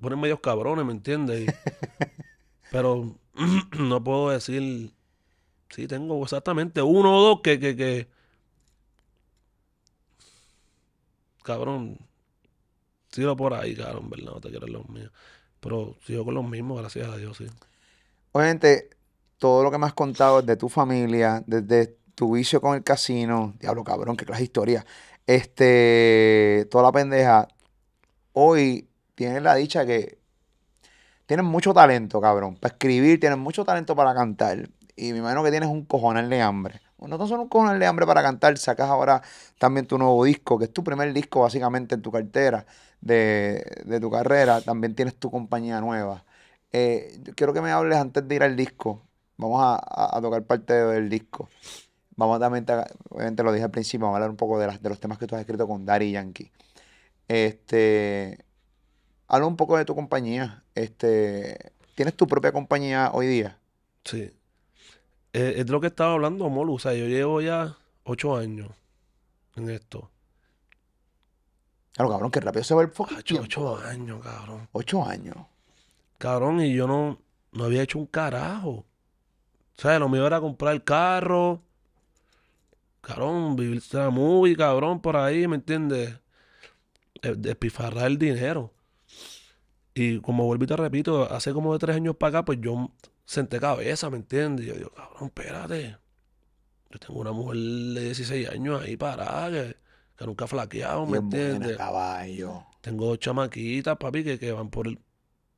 ponen 0.00 0.20
medios 0.20 0.40
cabrones, 0.40 0.84
¿me 0.84 0.92
entiendes? 0.92 1.40
Y- 1.40 1.54
pero 2.70 3.16
no 3.78 4.02
puedo 4.02 4.30
decir. 4.30 4.92
Sí, 5.70 5.86
tengo 5.88 6.22
exactamente 6.22 6.82
uno 6.82 7.16
o 7.18 7.22
dos 7.22 7.40
que, 7.42 7.58
que, 7.60 7.76
que. 7.76 8.08
Cabrón. 11.42 11.98
Sigo 13.10 13.36
por 13.36 13.54
ahí, 13.54 13.76
cabrón, 13.76 14.08
¿verdad? 14.10 14.32
No 14.32 14.40
te 14.40 14.50
quiero 14.50 14.66
los 14.66 14.88
míos. 14.88 15.12
Pero 15.60 15.96
sigo 16.06 16.24
con 16.24 16.34
los 16.34 16.48
mismos, 16.48 16.80
gracias 16.80 17.08
a 17.08 17.16
Dios, 17.16 17.36
sí. 17.36 17.46
Obviamente, 18.32 18.90
todo 19.38 19.62
lo 19.62 19.70
que 19.70 19.78
me 19.78 19.86
has 19.86 19.94
contado 19.94 20.42
de 20.42 20.56
tu 20.56 20.68
familia, 20.68 21.42
desde 21.46 21.98
tu 22.14 22.32
vicio 22.34 22.60
con 22.60 22.74
el 22.76 22.82
casino, 22.84 23.54
diablo 23.60 23.84
cabrón, 23.84 24.16
qué 24.16 24.24
clase 24.24 24.40
de 24.40 24.44
historia. 24.44 24.86
Este, 25.26 26.66
toda 26.70 26.84
la 26.84 26.92
pendeja. 26.92 27.48
Hoy 28.32 28.88
tienes 29.14 29.42
la 29.42 29.54
dicha 29.56 29.86
que 29.86 30.18
tienes 31.26 31.44
mucho 31.46 31.72
talento, 31.72 32.20
cabrón, 32.20 32.56
para 32.56 32.72
escribir, 32.74 33.20
tienes 33.20 33.38
mucho 33.38 33.64
talento 33.64 33.94
para 33.96 34.14
cantar. 34.14 34.68
Y 34.96 35.12
me 35.12 35.18
imagino 35.18 35.42
que 35.42 35.50
tienes 35.50 35.68
un 35.68 35.84
cojonal 35.84 36.28
de 36.28 36.40
hambre. 36.42 36.80
no 36.98 37.18
tan 37.18 37.26
solo 37.28 37.42
un 37.42 37.48
cojonal 37.48 37.78
de 37.78 37.86
hambre 37.86 38.06
para 38.06 38.22
cantar, 38.22 38.56
sacas 38.58 38.88
ahora 38.88 39.22
también 39.58 39.86
tu 39.86 39.98
nuevo 39.98 40.24
disco, 40.24 40.58
que 40.58 40.66
es 40.66 40.72
tu 40.72 40.84
primer 40.84 41.12
disco 41.12 41.40
básicamente 41.40 41.94
en 41.96 42.02
tu 42.02 42.12
cartera 42.12 42.64
de, 43.00 43.82
de 43.84 44.00
tu 44.00 44.10
carrera, 44.10 44.60
también 44.60 44.94
tienes 44.94 45.16
tu 45.16 45.30
compañía 45.30 45.80
nueva. 45.80 46.24
Eh, 46.72 47.20
quiero 47.36 47.52
que 47.52 47.60
me 47.60 47.70
hables 47.72 47.98
antes 47.98 48.26
de 48.28 48.34
ir 48.36 48.42
al 48.42 48.56
disco, 48.56 49.02
vamos 49.36 49.60
a- 49.62 50.16
a 50.16 50.20
tocar 50.20 50.42
parte 50.44 50.72
del 50.74 51.08
disco. 51.08 51.48
Vamos 52.16 52.38
también, 52.40 52.66
obviamente 53.08 53.42
lo 53.42 53.52
dije 53.52 53.64
al 53.64 53.70
principio, 53.70 54.06
vamos 54.06 54.14
a 54.14 54.16
hablar 54.18 54.30
un 54.30 54.36
poco 54.36 54.58
de, 54.58 54.66
las, 54.66 54.82
de 54.82 54.88
los 54.88 55.00
temas 55.00 55.18
que 55.18 55.26
tú 55.26 55.34
has 55.34 55.40
escrito 55.40 55.66
con 55.66 55.84
Daddy 55.86 56.12
Yankee. 56.12 56.50
Este, 57.28 58.44
habla 59.28 59.46
un 59.46 59.56
poco 59.56 59.76
de 59.78 59.84
tu 59.84 59.94
compañía. 59.94 60.64
Este, 60.74 61.72
¿tienes 61.94 62.14
tu 62.16 62.26
propia 62.26 62.52
compañía 62.52 63.10
hoy 63.14 63.26
día? 63.26 63.58
Sí. 64.04 64.30
Eh, 65.32 65.54
es 65.56 65.66
de 65.66 65.72
lo 65.72 65.80
que 65.80 65.86
estaba 65.86 66.12
hablando, 66.12 66.48
Molu. 66.50 66.74
O 66.74 66.78
sea, 66.78 66.92
yo 66.92 67.06
llevo 67.06 67.40
ya 67.40 67.76
ocho 68.04 68.36
años 68.36 68.68
en 69.56 69.70
esto. 69.70 70.10
Claro, 71.94 72.10
cabrón, 72.10 72.30
que 72.30 72.40
rápido 72.40 72.64
se 72.64 72.74
va 72.74 72.82
el 72.82 72.90
Ocho, 72.96 73.22
tiempo. 73.22 73.44
ocho 73.44 73.76
años, 73.78 74.22
cabrón. 74.22 74.68
Ocho 74.72 75.04
años. 75.04 75.36
Cabrón, 76.18 76.60
y 76.60 76.74
yo 76.74 76.86
no, 76.86 77.18
no 77.52 77.64
había 77.64 77.82
hecho 77.82 77.98
un 77.98 78.06
carajo. 78.06 78.70
O 78.70 79.80
sea, 79.80 79.98
lo 79.98 80.08
mío 80.08 80.26
era 80.26 80.40
comprar 80.40 80.74
el 80.74 80.84
carro. 80.84 81.62
Cabrón, 83.02 83.56
vivir 83.56 83.82
la 83.92 84.10
movie, 84.10 84.56
cabrón, 84.56 85.00
por 85.02 85.16
ahí, 85.16 85.46
¿me 85.48 85.56
entiendes? 85.56 86.18
Eh, 87.22 87.34
Despifarrar 87.36 88.06
el 88.06 88.18
dinero. 88.18 88.72
Y 89.94 90.20
como 90.20 90.46
vuelvo 90.46 90.64
y 90.64 90.66
te 90.66 90.76
repito, 90.76 91.30
hace 91.30 91.52
como 91.52 91.72
de 91.72 91.78
tres 91.78 91.96
años 91.96 92.16
para 92.16 92.38
acá, 92.38 92.44
pues 92.46 92.58
yo 92.62 92.90
senté 93.24 93.60
cabeza, 93.60 94.08
¿me 94.08 94.16
entiendes? 94.18 94.66
Y 94.66 94.68
yo 94.70 94.74
digo, 94.76 94.90
cabrón, 94.90 95.24
espérate. 95.26 95.96
Yo 96.90 96.98
tengo 96.98 97.20
una 97.20 97.32
mujer 97.32 97.56
de 97.58 98.04
16 98.04 98.48
años 98.50 98.82
ahí 98.82 98.96
parada, 98.96 99.50
que, 99.50 99.76
que 100.16 100.26
nunca 100.26 100.44
ha 100.44 100.48
flaqueado, 100.48 101.06
¿me 101.06 101.18
entiendes? 101.18 101.76
caballo. 101.76 102.64
Tengo 102.80 103.06
dos 103.06 103.18
chamaquitas, 103.18 103.96
papi, 103.98 104.24
que, 104.24 104.38
que 104.38 104.52
van 104.52 104.70
por, 104.70 104.86
el- 104.88 104.98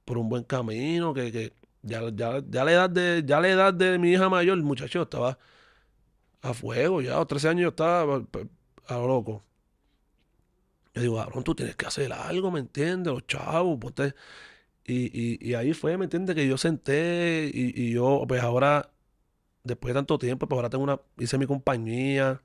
por 0.05 0.19
un 0.19 0.29
buen 0.29 0.45
camino, 0.45 1.15
que, 1.15 1.33
que 1.33 1.53
ya, 1.83 2.03
ya, 2.15 2.43
ya 2.49 2.65
la 2.65 2.73
edad 2.73 2.91
de, 2.91 3.23
ya 3.27 3.41
la 3.41 3.49
edad 3.49 3.75
de 3.75 3.99
mi 3.99 4.13
hija 4.13 4.29
mayor, 4.29 4.61
muchacho 4.63 5.03
estaba 5.03 5.39
a 6.51 6.55
fuego, 6.55 7.03
ya 7.03 7.15
a 7.15 7.19
los 7.19 7.29
13 7.29 7.49
años 7.49 7.63
yo 7.65 7.69
estaba 7.71 8.15
a 8.89 8.95
lo 8.95 9.07
loco. 9.09 9.45
Yo 10.95 11.03
digo, 11.03 11.17
cabrón, 11.17 11.43
tú 11.45 11.55
tienes 11.55 11.75
que 11.77 11.87
hacer 11.87 12.13
algo, 12.13 12.51
¿me 12.51 12.61
entiendes? 12.61 13.13
Los 13.13 13.27
chavos, 13.27 13.79
ponte- 13.81 14.15
Y, 14.87 15.07
y, 15.45 15.51
y 15.51 15.55
ahí 15.55 15.75
fue, 15.75 15.99
¿me 15.99 16.05
entiendes? 16.05 16.37
Que 16.37 16.49
yo 16.49 16.59
senté 16.59 17.51
y, 17.55 17.73
y 17.89 17.93
yo, 17.93 18.25
pues 18.29 18.43
ahora, 18.43 18.93
después 19.65 19.95
de 19.95 19.99
tanto 20.01 20.19
tiempo, 20.19 20.49
pues 20.49 20.57
ahora 20.59 20.71
tengo 20.71 20.85
una, 20.85 21.01
hice 21.19 21.39
mi 21.39 21.47
compañía. 21.47 22.43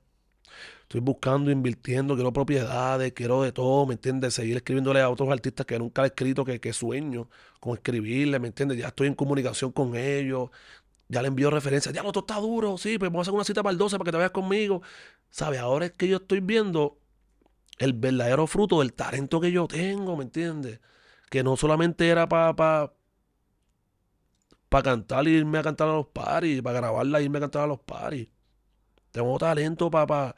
Estoy 0.82 1.00
buscando, 1.02 1.50
invirtiendo, 1.52 2.14
quiero 2.16 2.32
propiedades, 2.32 3.12
quiero 3.14 3.42
de 3.42 3.52
todo, 3.52 3.86
¿me 3.86 3.94
entiendes? 3.94 4.34
Seguir 4.34 4.56
escribiéndole 4.58 5.00
a 5.02 5.10
otros 5.10 5.30
artistas 5.30 5.66
que 5.66 5.78
nunca 5.78 6.04
he 6.04 6.08
escrito, 6.08 6.44
que, 6.44 6.60
que 6.60 6.72
sueño 6.74 7.28
con 7.60 7.74
escribirle, 7.74 8.38
¿me 8.40 8.48
entiendes? 8.48 8.78
Ya 8.78 8.88
estoy 8.88 9.08
en 9.08 9.14
comunicación 9.14 9.72
con 9.72 9.96
ellos, 9.96 10.50
ya 11.10 11.22
le 11.22 11.28
envío 11.28 11.50
referencias, 11.50 11.94
ya 11.94 12.02
no, 12.02 12.10
esto 12.10 12.20
está 12.22 12.36
duro, 12.40 12.78
sí, 12.78 12.98
pues 12.98 13.10
vamos 13.10 13.26
a 13.26 13.30
hacer 13.30 13.34
una 13.34 13.44
cita 13.44 13.62
para 13.64 13.72
el 13.72 13.78
12 13.78 13.98
para 13.98 14.06
que 14.08 14.12
te 14.12 14.18
vayas 14.18 14.32
conmigo. 14.32 14.82
¿Sabes? 15.30 15.60
Ahora 15.60 15.86
es 15.86 15.92
que 15.92 16.08
yo 16.08 16.18
estoy 16.18 16.40
viendo 16.40 16.98
el 17.78 17.94
verdadero 17.94 18.46
fruto 18.48 18.80
del 18.80 18.94
talento 18.94 19.40
que 19.40 19.52
yo 19.52 19.68
tengo, 19.68 20.16
¿me 20.16 20.24
entiendes? 20.24 20.80
Que 21.30 21.42
no 21.44 21.56
solamente 21.56 22.08
era 22.08 22.28
para 22.28 22.54
pa, 22.56 22.94
pa 24.68 24.82
cantar 24.82 25.26
y 25.28 25.32
irme 25.32 25.58
a 25.58 25.62
cantar 25.62 25.88
a 25.88 25.92
los 25.94 26.06
paris, 26.08 26.62
para 26.62 26.80
grabarla 26.80 27.18
e 27.20 27.24
irme 27.24 27.38
a 27.38 27.42
cantar 27.42 27.62
a 27.64 27.66
los 27.66 27.80
paris. 27.80 28.28
Tengo 29.12 29.38
talento 29.38 29.90
para 29.90 30.06
pa, 30.06 30.36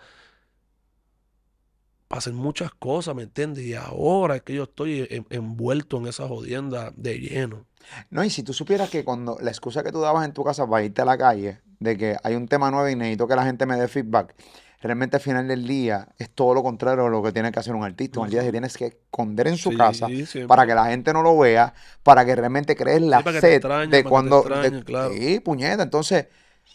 pa 2.09 2.19
hacer 2.19 2.33
muchas 2.35 2.73
cosas, 2.75 3.15
¿me 3.15 3.23
entiendes? 3.25 3.65
Y 3.65 3.75
ahora 3.75 4.37
es 4.37 4.43
que 4.43 4.55
yo 4.55 4.65
estoy 4.65 5.07
en- 5.11 5.27
envuelto 5.31 5.97
en 5.99 6.07
esa 6.09 6.29
jodienda 6.29 6.93
de 6.97 7.19
lleno. 7.21 7.67
No, 8.11 8.23
y 8.25 8.31
si 8.31 8.43
tú 8.43 8.53
supieras 8.53 8.91
que 8.91 9.05
cuando 9.05 9.39
la 9.41 9.51
excusa 9.51 9.83
que 9.83 9.93
tú 9.93 10.01
dabas 10.01 10.25
en 10.25 10.33
tu 10.33 10.45
casa 10.45 10.67
para 10.67 10.85
irte 10.85 11.03
a 11.03 11.05
la 11.05 11.19
calle, 11.19 11.61
de 11.81 11.97
que 11.97 12.17
hay 12.23 12.35
un 12.35 12.47
tema 12.49 12.71
nuevo 12.71 12.89
y 12.89 12.97
necesito 12.97 13.27
que 13.27 13.37
la 13.37 13.45
gente 13.45 13.67
me 13.67 13.77
dé 13.77 13.89
feedback, 13.89 14.35
realmente 14.81 15.17
al 15.17 15.23
final 15.23 15.49
del 15.49 15.67
día 15.67 16.09
es 16.19 16.31
todo 16.31 16.55
lo 16.55 16.63
contrario 16.63 17.07
a 17.07 17.09
lo 17.11 17.23
que 17.23 17.33
tiene 17.33 17.51
que 17.53 17.59
hacer 17.59 17.75
un 17.75 17.85
artista. 17.85 18.21
Un 18.21 18.27
artista 18.27 18.45
se 18.45 18.51
tienes 18.53 18.77
que 18.77 18.87
esconder 18.87 19.49
en 19.49 19.57
su 19.57 19.71
Sí, 19.71 19.77
casa 19.77 20.07
siempre. 20.07 20.47
para 20.47 20.67
que 20.67 20.75
la 20.75 20.87
gente 20.87 21.13
no 21.13 21.23
lo 21.23 21.37
vea, 21.39 21.75
para 22.03 22.25
que 22.25 22.35
realmente 22.37 22.77
crees 22.77 23.03
la 23.03 23.23
te 23.23 23.33
sed 23.41 23.43
de 23.55 23.61
para 23.61 23.87
que 23.87 23.91
te 23.91 24.03
cuando... 24.05 24.43
de- 24.43 24.85
claro. 24.85 25.13
Sí, 25.13 25.41
puñeta. 25.41 25.83
Entonces, 25.83 26.27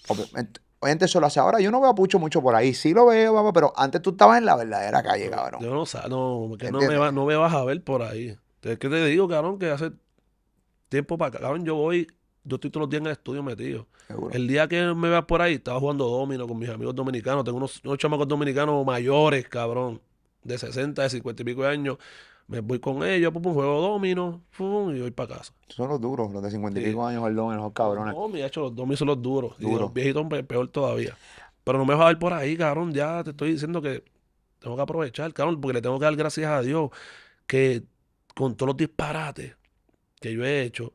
obviamente, 0.08 1.05
eso 1.05 1.20
lo 1.20 1.28
hace 1.28 1.39
ahora. 1.39 1.60
Yo 1.60 1.72
no 1.72 1.82
veo 1.82 1.89
a 1.89 1.95
Pucho 1.95 2.20
mucho 2.20 2.41
por 2.41 2.55
ahí. 2.55 2.74
Sí 2.74 2.93
lo 2.93 3.08
veo, 3.08 3.34
papá, 3.34 3.53
pero 3.53 3.74
antes 3.76 4.01
tú 4.01 4.12
estabas 4.12 4.38
en 4.38 4.45
la 4.45 4.55
verdadera 4.55 5.01
calle, 5.03 5.30
cabrón. 5.30 5.64
Yo 5.64 5.74
no 5.74 5.86
sé, 5.86 5.99
no, 6.10 6.51
que 6.58 6.72
no 6.72 6.80
me, 6.80 6.97
va- 6.97 7.12
no 7.12 7.26
me 7.26 7.36
vas 7.36 7.53
a 7.53 7.64
ver 7.64 7.84
por 7.84 8.01
ahí. 8.03 8.38
Es 8.62 8.80
que 8.80 8.89
te 8.89 9.05
digo, 9.05 9.28
cabrón, 9.28 9.60
que 9.60 9.70
hace 9.72 9.91
tiempo 10.89 11.17
para 11.17 11.29
acá, 11.29 11.39
cabrón, 11.39 11.65
yo 11.65 11.75
voy, 11.75 12.07
yo 12.43 12.55
estoy 12.55 12.69
todos 12.71 12.83
los 12.83 12.89
días 12.89 13.01
en 13.01 13.07
el 13.07 13.11
estudio 13.13 13.43
metido. 13.43 13.88
Seguro. 14.07 14.33
El 14.33 14.47
día 14.47 14.67
que 14.67 14.81
me 14.95 15.09
veas 15.09 15.25
por 15.25 15.41
ahí, 15.41 15.55
estaba 15.55 15.79
jugando 15.79 16.05
domino 16.07 16.47
con 16.47 16.57
mis 16.57 16.69
amigos 16.69 16.95
dominicanos. 16.95 17.43
Tengo 17.43 17.57
unos, 17.57 17.81
unos 17.83 17.97
chamacos 17.97 18.27
dominicanos 18.27 18.85
mayores, 18.85 19.47
cabrón, 19.49 19.99
de 20.43 20.57
60, 20.57 21.01
de 21.03 21.09
50 21.09 21.41
y 21.41 21.45
pico 21.45 21.63
de 21.63 21.69
años. 21.69 21.97
Me 22.47 22.61
voy 22.61 22.79
con 22.79 23.03
ellos, 23.03 23.33
pum, 23.33 23.53
juego 23.53 23.81
domino, 23.81 24.41
pum, 24.57 24.95
y 24.95 25.01
voy 25.01 25.11
para 25.11 25.35
casa. 25.39 25.53
Son 25.67 25.89
los 25.89 25.99
duros, 25.99 26.31
los 26.31 26.41
de 26.41 26.49
50 26.51 26.79
y 26.79 26.83
Sí. 26.83 26.89
pico 26.91 27.05
años, 27.05 27.21
perdón, 27.21 27.57
los 27.57 27.73
cabrones. 27.73 28.13
No, 28.15 28.29
mi 28.29 28.41
hecho, 28.41 28.61
los 28.61 28.73
domis 28.75 28.97
son 28.99 29.09
los 29.09 29.21
duros. 29.21 29.55
Y 29.59 29.63
Duros. 29.63 29.81
los 29.81 29.93
viejitos 29.93 30.25
pe- 30.27 30.43
peor 30.45 30.69
todavía. 30.69 31.17
Pero 31.65 31.77
no 31.79 31.83
me 31.85 31.93
vas 31.95 32.03
a 32.05 32.07
ver 32.07 32.19
por 32.19 32.31
ahí, 32.31 32.55
cabrón. 32.55 32.93
Ya 32.93 33.21
te 33.25 33.31
estoy 33.31 33.51
diciendo 33.51 33.81
que 33.81 34.05
tengo 34.59 34.77
que 34.77 34.81
aprovechar, 34.81 35.33
cabrón, 35.33 35.59
porque 35.59 35.73
le 35.73 35.81
tengo 35.81 35.99
que 35.99 36.05
dar 36.05 36.15
gracias 36.15 36.49
a 36.49 36.61
Dios 36.61 36.91
que 37.45 37.83
con 38.33 38.55
todos 38.55 38.67
los 38.67 38.77
disparates 38.77 39.57
que 40.20 40.34
yo 40.34 40.43
he 40.45 40.61
hecho, 40.63 40.93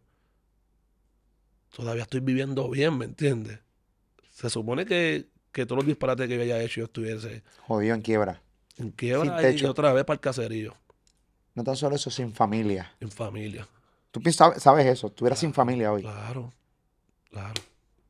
todavía 1.74 2.02
estoy 2.02 2.20
viviendo 2.20 2.68
bien, 2.68 2.96
¿me 2.98 3.04
entiendes? 3.04 3.60
Se 4.30 4.50
supone 4.50 4.84
que, 4.86 5.28
que 5.52 5.66
todos 5.66 5.78
los 5.78 5.86
disparates 5.86 6.28
que 6.28 6.36
yo 6.36 6.42
haya 6.42 6.60
hecho 6.62 6.80
yo 6.80 6.84
estuviese 6.86 7.42
Jodido 7.66 7.94
en 7.94 8.02
quiebra. 8.02 8.42
en 8.78 8.90
quiebra 8.90 9.40
Sin 9.52 9.58
y 9.58 9.64
otra 9.64 9.92
vez 9.92 10.04
para 10.04 10.14
el 10.14 10.20
caserío, 10.20 10.74
No 11.54 11.62
tan 11.64 11.76
solo 11.76 11.96
eso, 11.96 12.10
sin 12.10 12.32
familia. 12.32 12.94
en 13.00 13.10
familia. 13.10 13.68
Tú 14.10 14.20
piensas, 14.20 14.62
sabes 14.62 14.86
eso, 14.86 15.06
estuvieras 15.08 15.38
sin 15.38 15.54
familia 15.54 15.92
hoy. 15.92 16.02
Claro, 16.02 16.52
claro. 17.30 17.62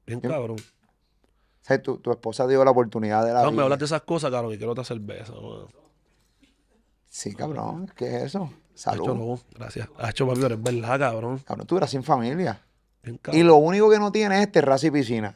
Bien 0.06 0.20
Yo- 0.20 0.30
cabrón. 0.30 0.56
O 0.58 1.64
sea, 1.64 1.80
tu, 1.80 1.98
tu 1.98 2.10
esposa 2.10 2.44
dio 2.48 2.64
la 2.64 2.72
oportunidad 2.72 3.24
de 3.24 3.32
la 3.32 3.42
No, 3.44 3.52
me 3.52 3.62
hablas 3.62 3.78
de 3.78 3.84
esas 3.84 4.02
cosas, 4.02 4.32
cabrón, 4.32 4.52
y 4.52 4.56
quiero 4.56 4.72
otra 4.72 4.82
cerveza. 4.82 5.32
¿no? 5.32 5.68
Sí, 7.08 7.34
cabrón, 7.36 7.86
¿qué 7.94 8.16
es 8.16 8.22
eso? 8.24 8.52
Hacho, 8.74 9.04
Salud. 9.04 9.06
no, 9.14 9.40
gracias. 9.54 9.88
Hacho, 9.98 10.26
papi, 10.26 10.40
pero 10.40 10.54
es 10.54 10.62
verdad, 10.62 10.98
cabrón. 10.98 11.38
Cabrón, 11.40 11.66
tú 11.66 11.76
eras 11.76 11.90
sin 11.90 12.02
familia. 12.02 12.60
Bien 13.02 13.20
Y 13.32 13.42
lo 13.42 13.56
único 13.56 13.90
que 13.90 13.98
no 13.98 14.10
tienes 14.12 14.40
es 14.40 14.50
terraza 14.52 14.86
y 14.86 14.90
piscina. 14.90 15.34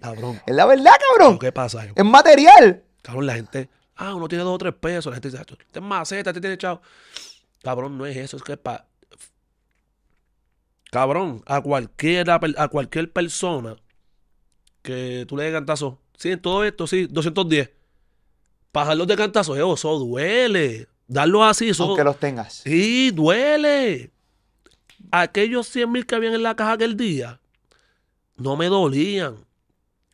Cabrón. 0.00 0.40
Es 0.46 0.54
la 0.54 0.66
verdad, 0.66 0.92
cabrón. 1.10 1.38
¿Qué 1.38 1.52
pasa? 1.52 1.86
Es 1.94 2.04
material. 2.04 2.82
Cabrón, 3.02 3.26
la 3.26 3.34
gente, 3.34 3.68
ah, 3.96 4.14
uno 4.14 4.26
tiene 4.28 4.44
dos 4.44 4.54
o 4.54 4.58
tres 4.58 4.74
pesos. 4.74 5.06
La 5.10 5.16
gente 5.16 5.28
dice, 5.28 5.40
"Acho, 5.40 5.56
este 5.60 5.78
es 5.78 5.84
maceta, 5.84 6.30
este 6.30 6.40
tiene 6.40 6.58
chavo. 6.58 6.80
Cabrón, 7.62 7.98
no 7.98 8.06
es 8.06 8.16
eso, 8.16 8.36
es 8.36 8.42
que 8.42 8.56
pa... 8.56 8.86
Cabrón, 10.90 11.42
a 11.46 11.60
cualquiera, 11.60 12.38
per- 12.40 12.54
a 12.58 12.68
cualquier 12.68 13.12
persona 13.12 13.76
que 14.82 15.24
tú 15.28 15.36
le 15.36 15.44
des 15.44 15.52
cantazo, 15.52 16.00
sí, 16.16 16.30
en 16.30 16.40
todo 16.40 16.64
esto, 16.64 16.86
sí, 16.86 17.06
210. 17.10 17.70
Pajarlos 18.76 19.06
de 19.06 19.16
cantazo, 19.16 19.56
eso 19.56 19.98
duele. 19.98 20.86
Darlos 21.08 21.44
así, 21.44 21.70
eso. 21.70 21.84
Aunque 21.84 22.04
los 22.04 22.18
tengas. 22.18 22.56
Sí, 22.56 23.10
duele. 23.10 24.10
Aquellos 25.10 25.66
100 25.68 25.90
mil 25.90 26.04
que 26.04 26.14
habían 26.14 26.34
en 26.34 26.42
la 26.42 26.56
caja 26.56 26.72
aquel 26.72 26.94
día 26.94 27.40
no 28.36 28.54
me 28.54 28.66
dolían. 28.66 29.46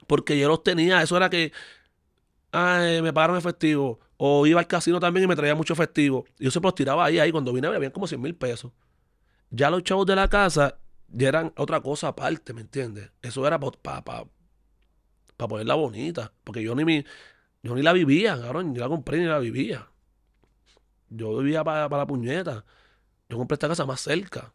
Porque 0.06 0.38
yo 0.38 0.46
los 0.46 0.62
tenía. 0.62 1.02
Eso 1.02 1.16
era 1.16 1.28
que 1.28 1.50
ay, 2.52 3.02
me 3.02 3.12
pagaron 3.12 3.36
efectivo. 3.36 3.98
O 4.16 4.46
iba 4.46 4.60
al 4.60 4.68
casino 4.68 5.00
también 5.00 5.24
y 5.24 5.26
me 5.26 5.34
traía 5.34 5.56
mucho 5.56 5.72
efectivo. 5.72 6.24
Y 6.38 6.44
yo 6.44 6.52
siempre 6.52 6.68
los 6.68 6.76
tiraba 6.76 7.04
ahí. 7.04 7.18
Ahí 7.18 7.32
cuando 7.32 7.52
vine 7.52 7.66
habían 7.66 7.90
como 7.90 8.06
100 8.06 8.20
mil 8.20 8.36
pesos. 8.36 8.70
Ya 9.50 9.70
los 9.70 9.82
chavos 9.82 10.06
de 10.06 10.14
la 10.14 10.28
casa 10.28 10.78
ya 11.08 11.26
eran 11.26 11.52
otra 11.56 11.80
cosa 11.80 12.06
aparte, 12.06 12.52
¿me 12.52 12.60
entiendes? 12.60 13.10
Eso 13.22 13.44
era 13.44 13.58
para 13.58 14.04
pa, 14.04 14.24
pa 15.36 15.48
ponerla 15.48 15.74
bonita. 15.74 16.32
Porque 16.44 16.62
yo 16.62 16.76
ni, 16.76 16.84
mi, 16.84 17.04
yo 17.62 17.74
ni 17.74 17.82
la 17.82 17.92
vivía, 17.92 18.40
cabrón. 18.40 18.72
Ni 18.72 18.78
la 18.78 18.88
compré 18.88 19.18
ni 19.18 19.24
la 19.26 19.38
vivía. 19.38 19.88
Yo 21.08 21.36
vivía 21.38 21.62
para 21.62 21.88
la 21.88 22.06
puñeta. 22.06 22.64
Yo 23.28 23.36
compré 23.36 23.54
esta 23.54 23.68
casa 23.68 23.86
más 23.86 24.00
cerca. 24.00 24.52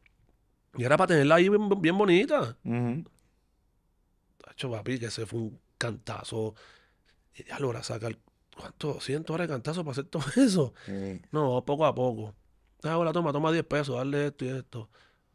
Y 0.75 0.83
era 0.83 0.97
para 0.97 1.07
tenerla 1.09 1.35
ahí 1.35 1.49
bien, 1.49 1.69
bien 1.81 1.97
bonita. 1.97 2.57
Ujú. 2.63 3.03
Tacho, 4.37 4.71
papi, 4.71 4.99
que 4.99 5.09
se 5.09 5.25
fue 5.25 5.39
un 5.39 5.59
cantazo. 5.77 6.55
Y 7.35 7.43
ya 7.45 7.59
logra 7.59 7.83
sacar, 7.83 8.17
¿cuánto? 8.55 8.93
200 8.93 9.33
horas 9.33 9.47
de 9.47 9.53
cantazo 9.53 9.83
para 9.83 9.91
hacer 9.93 10.05
todo 10.05 10.23
eso. 10.35 10.73
Sí. 10.85 11.21
No, 11.31 11.63
poco 11.65 11.85
a 11.85 11.93
poco. 11.95 12.35
Ah, 12.83 12.97
hola, 12.97 13.11
toma, 13.11 13.31
toma 13.31 13.51
10 13.51 13.65
pesos, 13.65 13.95
darle 13.95 14.27
esto 14.27 14.45
y 14.45 14.49
esto. 14.49 14.89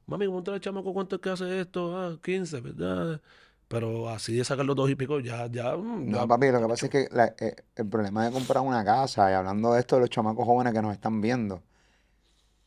Mami, 0.07 0.27
¿cómo 0.27 0.43
te 0.43 0.53
el 0.53 0.61
chamaco 0.61 0.93
cuánto 0.93 1.17
es 1.17 1.23
que 1.23 1.31
hace 1.31 1.61
esto? 1.61 1.97
Ah, 1.97 2.19
15, 2.23 2.61
¿verdad? 2.61 3.21
Pero 3.73 4.11
así 4.11 4.37
de 4.37 4.45
sacar 4.45 4.67
los 4.67 4.77
dos 4.77 4.91
y 4.91 4.95
pico, 4.97 5.19
ya, 5.19 5.47
ya. 5.47 5.75
mm, 5.75 6.11
No, 6.11 6.19
ya- 6.19 6.27
papi, 6.27 6.51
lo 6.51 6.61
que 6.61 6.69
pasa 6.69 6.87
es 6.87 6.93
que 6.93 7.09
la- 7.11 7.35
eh, 7.41 7.57
el 7.75 7.89
problema 7.89 8.27
de 8.27 8.31
comprar 8.31 8.63
una 8.63 8.85
casa, 8.85 9.31
y 9.31 9.35
hablando 9.35 9.73
de 9.73 9.81
esto 9.81 9.97
de 9.97 10.03
los 10.03 10.11
chamacos 10.11 10.45
jóvenes 10.45 10.75
que 10.75 10.83
nos 10.83 10.93
están 10.93 11.23
viendo, 11.23 11.63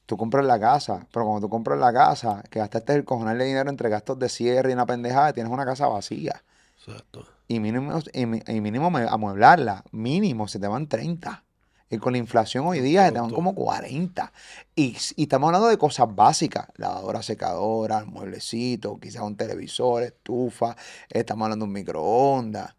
tú 0.08 0.18
compras 0.18 0.44
la 0.46 0.60
casa, 0.60 1.06
pero 1.14 1.26
cuando 1.26 1.46
tú 1.46 1.50
compras 1.52 1.80
la 1.80 1.94
casa, 1.94 2.44
que 2.50 2.58
gastaste 2.60 2.96
el 2.96 3.06
cojonal 3.06 3.38
de 3.38 3.46
dinero 3.46 3.70
entre 3.70 3.90
gastos 3.90 4.18
de 4.20 4.30
cierre 4.30 4.72
y 4.72 4.74
una 4.74 4.88
pendejada, 4.88 5.32
tienes 5.32 5.54
una 5.54 5.64
casa 5.64 5.88
vacía. 5.88 6.44
Exacto. 6.78 7.26
Y 7.48 7.60
mínimo, 7.60 8.00
y, 8.12 8.22
y 8.22 8.62
mínimo 8.62 8.88
amueblarla, 8.88 9.84
mínimo 9.92 10.48
se 10.48 10.60
te 10.60 10.68
van 10.68 10.88
30. 10.88 11.44
Y 11.90 11.98
con 11.98 12.14
la 12.14 12.18
inflación 12.18 12.66
hoy 12.66 12.80
día 12.80 13.06
se 13.06 13.12
te 13.12 13.20
van 13.20 13.30
Correcto. 13.30 13.36
como 13.36 13.56
40. 13.56 14.32
Y, 14.76 14.98
y 15.16 15.24
estamos 15.24 15.48
hablando 15.48 15.68
de 15.68 15.78
cosas 15.78 16.14
básicas, 16.14 16.68
lavadora, 16.78 17.22
secadora, 17.22 18.06
mueblecito, 18.06 19.00
quizás 19.00 19.22
un 19.22 19.36
televisor, 19.36 20.04
estufa, 20.04 20.76
estamos 21.10 21.46
hablando 21.46 21.66
de 21.66 21.68
un 21.68 21.74
microondas, 21.74 22.76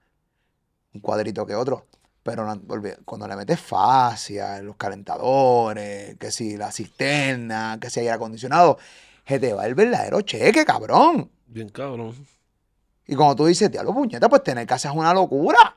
un 0.92 1.00
cuadrito 1.00 1.46
que 1.46 1.54
otro. 1.54 1.86
Pero 2.24 2.44
cuando 3.04 3.28
le 3.28 3.36
metes 3.36 3.60
fascia, 3.60 4.60
los 4.60 4.74
calentadores, 4.74 6.16
que 6.18 6.32
si 6.32 6.56
la 6.56 6.72
cisterna, 6.72 7.78
que 7.80 7.88
si 7.88 8.00
aire 8.00 8.10
acondicionado, 8.10 8.78
se 9.24 9.38
te 9.38 9.52
va 9.52 9.66
el 9.66 9.76
verdadero 9.76 10.20
cheque, 10.22 10.64
cabrón. 10.64 11.30
Bien 11.46 11.68
cabrón. 11.68 12.14
Y 13.06 13.14
cuando 13.14 13.36
tú 13.36 13.46
dices, 13.46 13.70
diablo, 13.70 13.94
puñeta, 13.94 14.28
pues 14.28 14.42
tener 14.42 14.66
casa 14.66 14.90
es 14.90 14.96
una 14.96 15.14
locura. 15.14 15.76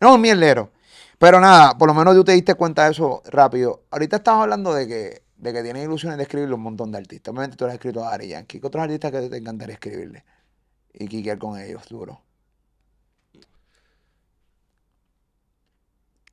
No, 0.00 0.14
un 0.14 0.20
mierdero. 0.22 0.70
Pero 1.18 1.40
nada, 1.40 1.76
por 1.76 1.88
lo 1.88 1.94
menos 1.94 2.14
tú 2.14 2.24
te 2.24 2.32
diste 2.32 2.54
cuenta 2.54 2.84
de 2.84 2.92
eso 2.92 3.22
rápido. 3.26 3.84
Ahorita 3.90 4.16
estamos 4.16 4.42
hablando 4.44 4.72
de 4.72 4.86
que, 4.86 5.22
de 5.36 5.52
que 5.52 5.62
tienes 5.62 5.84
ilusiones 5.84 6.16
de 6.16 6.22
escribirle 6.22 6.54
un 6.54 6.62
montón 6.62 6.92
de 6.92 6.98
artistas. 6.98 7.32
Obviamente 7.32 7.56
tú 7.56 7.64
has 7.66 7.74
escrito 7.74 8.04
a 8.04 8.14
Ari 8.14 8.28
Yankee. 8.28 8.60
¿Qué 8.60 8.66
otros 8.66 8.84
artistas 8.84 9.10
que 9.10 9.28
te 9.28 9.36
encantaría 9.36 9.74
escribirle? 9.74 10.24
Y 10.94 11.08
quiquear 11.08 11.38
con 11.38 11.58
ellos, 11.58 11.88
duro. 11.88 12.22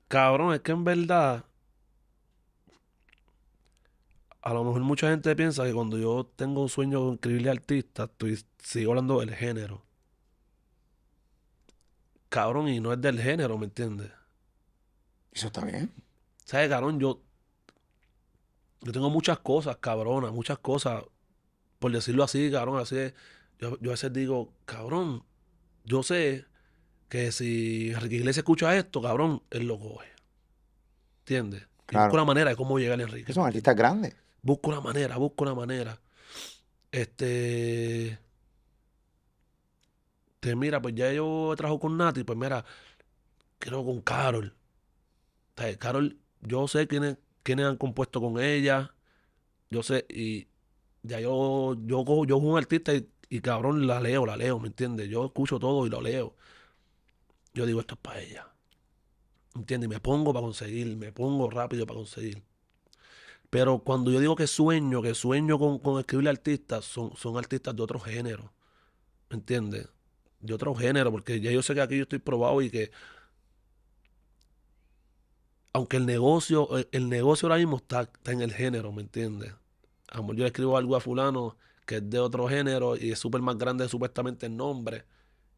Cabrón, 0.07 0.53
es 0.53 0.61
que 0.61 0.71
en 0.71 0.83
verdad. 0.83 1.45
A 4.41 4.53
lo 4.53 4.63
mejor 4.63 4.81
mucha 4.81 5.09
gente 5.09 5.35
piensa 5.35 5.63
que 5.65 5.73
cuando 5.73 5.97
yo 5.97 6.31
tengo 6.35 6.61
un 6.61 6.69
sueño 6.69 7.07
de 7.07 7.15
escribirle 7.15 7.49
artista, 7.49 8.03
estoy, 8.03 8.45
sigo 8.59 8.91
hablando 8.91 9.19
del 9.19 9.33
género. 9.33 9.83
Cabrón, 12.29 12.67
y 12.69 12.79
no 12.79 12.93
es 12.93 13.01
del 13.01 13.19
género, 13.19 13.57
¿me 13.57 13.65
entiendes? 13.65 14.11
Eso 15.35 15.47
está 15.47 15.65
bien. 15.65 15.91
¿Sabes, 16.45 16.69
cabrón? 16.69 16.97
Yo, 16.97 17.21
yo 18.81 18.91
tengo 18.93 19.09
muchas 19.09 19.37
cosas, 19.39 19.77
cabrona, 19.77 20.31
muchas 20.31 20.57
cosas. 20.59 21.03
Por 21.77 21.91
decirlo 21.91 22.23
así, 22.23 22.49
cabrón, 22.49 22.81
así 22.81 22.97
es. 22.97 23.13
Yo, 23.59 23.77
yo 23.81 23.91
a 23.91 23.93
veces 23.93 24.13
digo, 24.13 24.53
cabrón, 24.65 25.23
yo 25.83 26.03
sé 26.03 26.45
que 27.09 27.33
si 27.33 27.91
Enrique 27.91 28.15
Iglesias 28.15 28.37
escucha 28.37 28.75
esto, 28.77 29.01
cabrón, 29.01 29.43
él 29.51 29.67
lo 29.67 29.77
coge. 29.77 30.07
¿Entiendes? 31.19 31.67
Claro. 31.85 32.05
Busco 32.05 32.15
una 32.15 32.25
manera 32.25 32.49
de 32.51 32.55
cómo 32.55 32.79
llegar 32.79 32.99
a 32.99 33.03
Enrique. 33.03 33.25
Que 33.25 33.33
son 33.33 33.45
artistas 33.45 33.75
grandes. 33.75 34.15
Busco 34.41 34.69
una 34.69 34.79
manera, 34.79 35.17
busco 35.17 35.43
una 35.43 35.53
manera. 35.53 35.99
Este. 36.91 38.17
Te 40.39 40.55
mira, 40.55 40.81
pues 40.81 40.95
ya 40.95 41.11
yo 41.11 41.53
trabajo 41.57 41.79
con 41.79 41.97
Nati, 41.97 42.23
pues 42.23 42.39
mira, 42.39 42.63
quiero 43.59 43.83
con 43.83 44.01
Carol. 44.01 44.55
Carol, 45.79 46.19
yo 46.41 46.67
sé 46.67 46.87
quiénes, 46.87 47.17
quiénes 47.43 47.65
han 47.65 47.77
compuesto 47.77 48.21
con 48.21 48.39
ella. 48.39 48.95
Yo 49.69 49.83
sé, 49.83 50.05
y 50.09 50.47
ya 51.03 51.19
yo, 51.19 51.75
yo 51.85 52.05
cojo, 52.05 52.25
yo 52.25 52.37
soy 52.39 52.47
un 52.47 52.57
artista 52.57 52.93
y, 52.93 53.09
y 53.29 53.41
cabrón 53.41 53.87
la 53.87 53.99
leo, 53.99 54.25
la 54.25 54.37
leo, 54.37 54.59
¿me 54.59 54.67
entiendes? 54.67 55.09
Yo 55.09 55.25
escucho 55.25 55.59
todo 55.59 55.85
y 55.87 55.89
lo 55.89 56.01
leo. 56.01 56.35
Yo 57.53 57.65
digo, 57.65 57.79
esto 57.79 57.95
es 57.95 58.01
para 58.01 58.21
ella. 58.21 58.47
¿Entiendes? 59.55 59.89
Me 59.89 59.99
pongo 59.99 60.33
para 60.33 60.43
conseguir, 60.43 60.95
me 60.97 61.11
pongo 61.13 61.49
rápido 61.49 61.85
para 61.87 61.97
conseguir. 61.99 62.43
Pero 63.49 63.79
cuando 63.79 64.11
yo 64.11 64.19
digo 64.19 64.35
que 64.35 64.47
sueño, 64.47 65.01
que 65.01 65.15
sueño 65.15 65.57
con, 65.57 65.79
con 65.79 65.99
escribirle 65.99 66.29
artistas, 66.29 66.85
son, 66.85 67.15
son 67.15 67.37
artistas 67.37 67.75
de 67.75 67.81
otro 67.83 67.99
género. 67.99 68.53
¿Me 69.29 69.37
entiendes? 69.37 69.87
De 70.41 70.53
otro 70.53 70.75
género, 70.75 71.11
porque 71.11 71.39
ya 71.41 71.51
yo 71.51 71.61
sé 71.63 71.73
que 71.73 71.81
aquí 71.81 71.97
yo 71.97 72.03
estoy 72.03 72.19
probado 72.19 72.61
y 72.61 72.69
que 72.69 72.91
aunque 75.75 75.97
el 75.97 76.05
negocio, 76.05 76.77
el, 76.77 76.87
el 76.91 77.09
negocio 77.09 77.47
ahora 77.47 77.57
mismo 77.57 77.77
está, 77.77 78.01
está 78.01 78.31
en 78.31 78.41
el 78.41 78.53
género, 78.53 78.91
¿me 78.91 79.01
entiendes? 79.01 79.51
A 80.09 80.17
lo 80.17 80.23
mejor 80.23 80.35
yo 80.37 80.43
le 80.43 80.47
escribo 80.47 80.77
algo 80.77 80.95
a 80.95 81.01
fulano 81.01 81.57
que 81.85 81.97
es 81.97 82.09
de 82.09 82.19
otro 82.19 82.47
género 82.47 82.95
y 82.95 83.11
es 83.11 83.19
súper 83.19 83.41
más 83.41 83.57
grande 83.57 83.87
supuestamente 83.89 84.45
el 84.45 84.55
nombre 84.55 85.03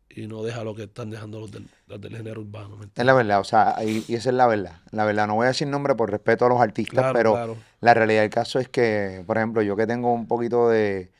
y 0.10 0.26
no 0.27 0.41
deja 0.44 0.64
lo 0.64 0.73
que 0.73 0.84
están 0.84 1.10
dejando 1.10 1.39
los 1.39 1.52
del, 1.52 1.68
los 1.88 2.02
del 2.02 2.15
género 2.18 2.41
urbano, 2.41 2.77
¿me 2.77 2.85
Es 2.85 3.06
la 3.06 3.14
verdad, 3.14 3.39
o 3.39 3.44
sea, 3.44 3.76
y, 3.85 4.03
y 4.07 4.15
esa 4.15 4.30
es 4.30 4.35
la 4.35 4.48
verdad. 4.48 4.81
La 4.91 5.06
verdad, 5.06 5.27
no 5.27 5.35
voy 5.35 5.45
a 5.45 5.49
decir 5.49 5.68
nombre 5.68 5.95
por 5.95 6.10
respeto 6.10 6.45
a 6.45 6.49
los 6.49 6.60
artistas, 6.61 6.95
Claro, 6.95 7.14
pero 7.14 7.34
claro. 7.34 7.57
la 7.81 7.94
realidad 7.94 8.22
del 8.22 8.30
caso 8.31 8.60
es 8.60 8.69
que, 8.69 9.23
por 9.27 9.38
ejemplo, 9.38 9.61
yo 9.61 9.76
que 9.76 9.85
tengo 9.85 10.11
un 10.14 10.27
poquito 10.27 10.69
de, 10.69 11.11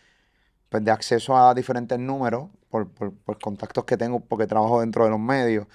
pues, 0.70 0.84
de 0.84 0.92
acceso 0.92 1.38
a 1.38 1.54
diferentes 1.54 2.00
números, 2.00 2.50
por, 2.70 2.90
por- 2.90 3.14
por 3.14 3.40
contactos 3.40 3.86
que 3.86 3.98
tengo, 3.98 4.20
porque 4.20 4.48
trabajo 4.48 4.82
dentro 4.82 5.04
de 5.06 5.12
los 5.12 5.20
medios, 5.20 5.68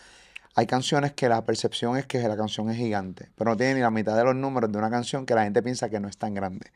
hay 0.54 0.66
canciones 0.66 1.12
que 1.12 1.28
la 1.28 1.44
percepción 1.44 1.96
es 1.96 2.06
que 2.06 2.18
la 2.20 2.36
canción 2.36 2.70
es 2.70 2.76
gigante, 2.76 3.30
pero 3.36 3.50
no 3.50 3.56
tiene 3.56 3.74
ni 3.74 3.80
la 3.80 3.90
mitad 3.90 4.16
de 4.16 4.24
los 4.24 4.34
números 4.34 4.70
de 4.70 4.78
una 4.78 4.90
canción 4.90 5.24
que 5.24 5.34
la 5.34 5.44
gente 5.44 5.62
piensa 5.62 5.88
que 5.88 5.98
no 5.98 6.08
es 6.08 6.18
tan 6.18 6.34
grande. 6.34 6.70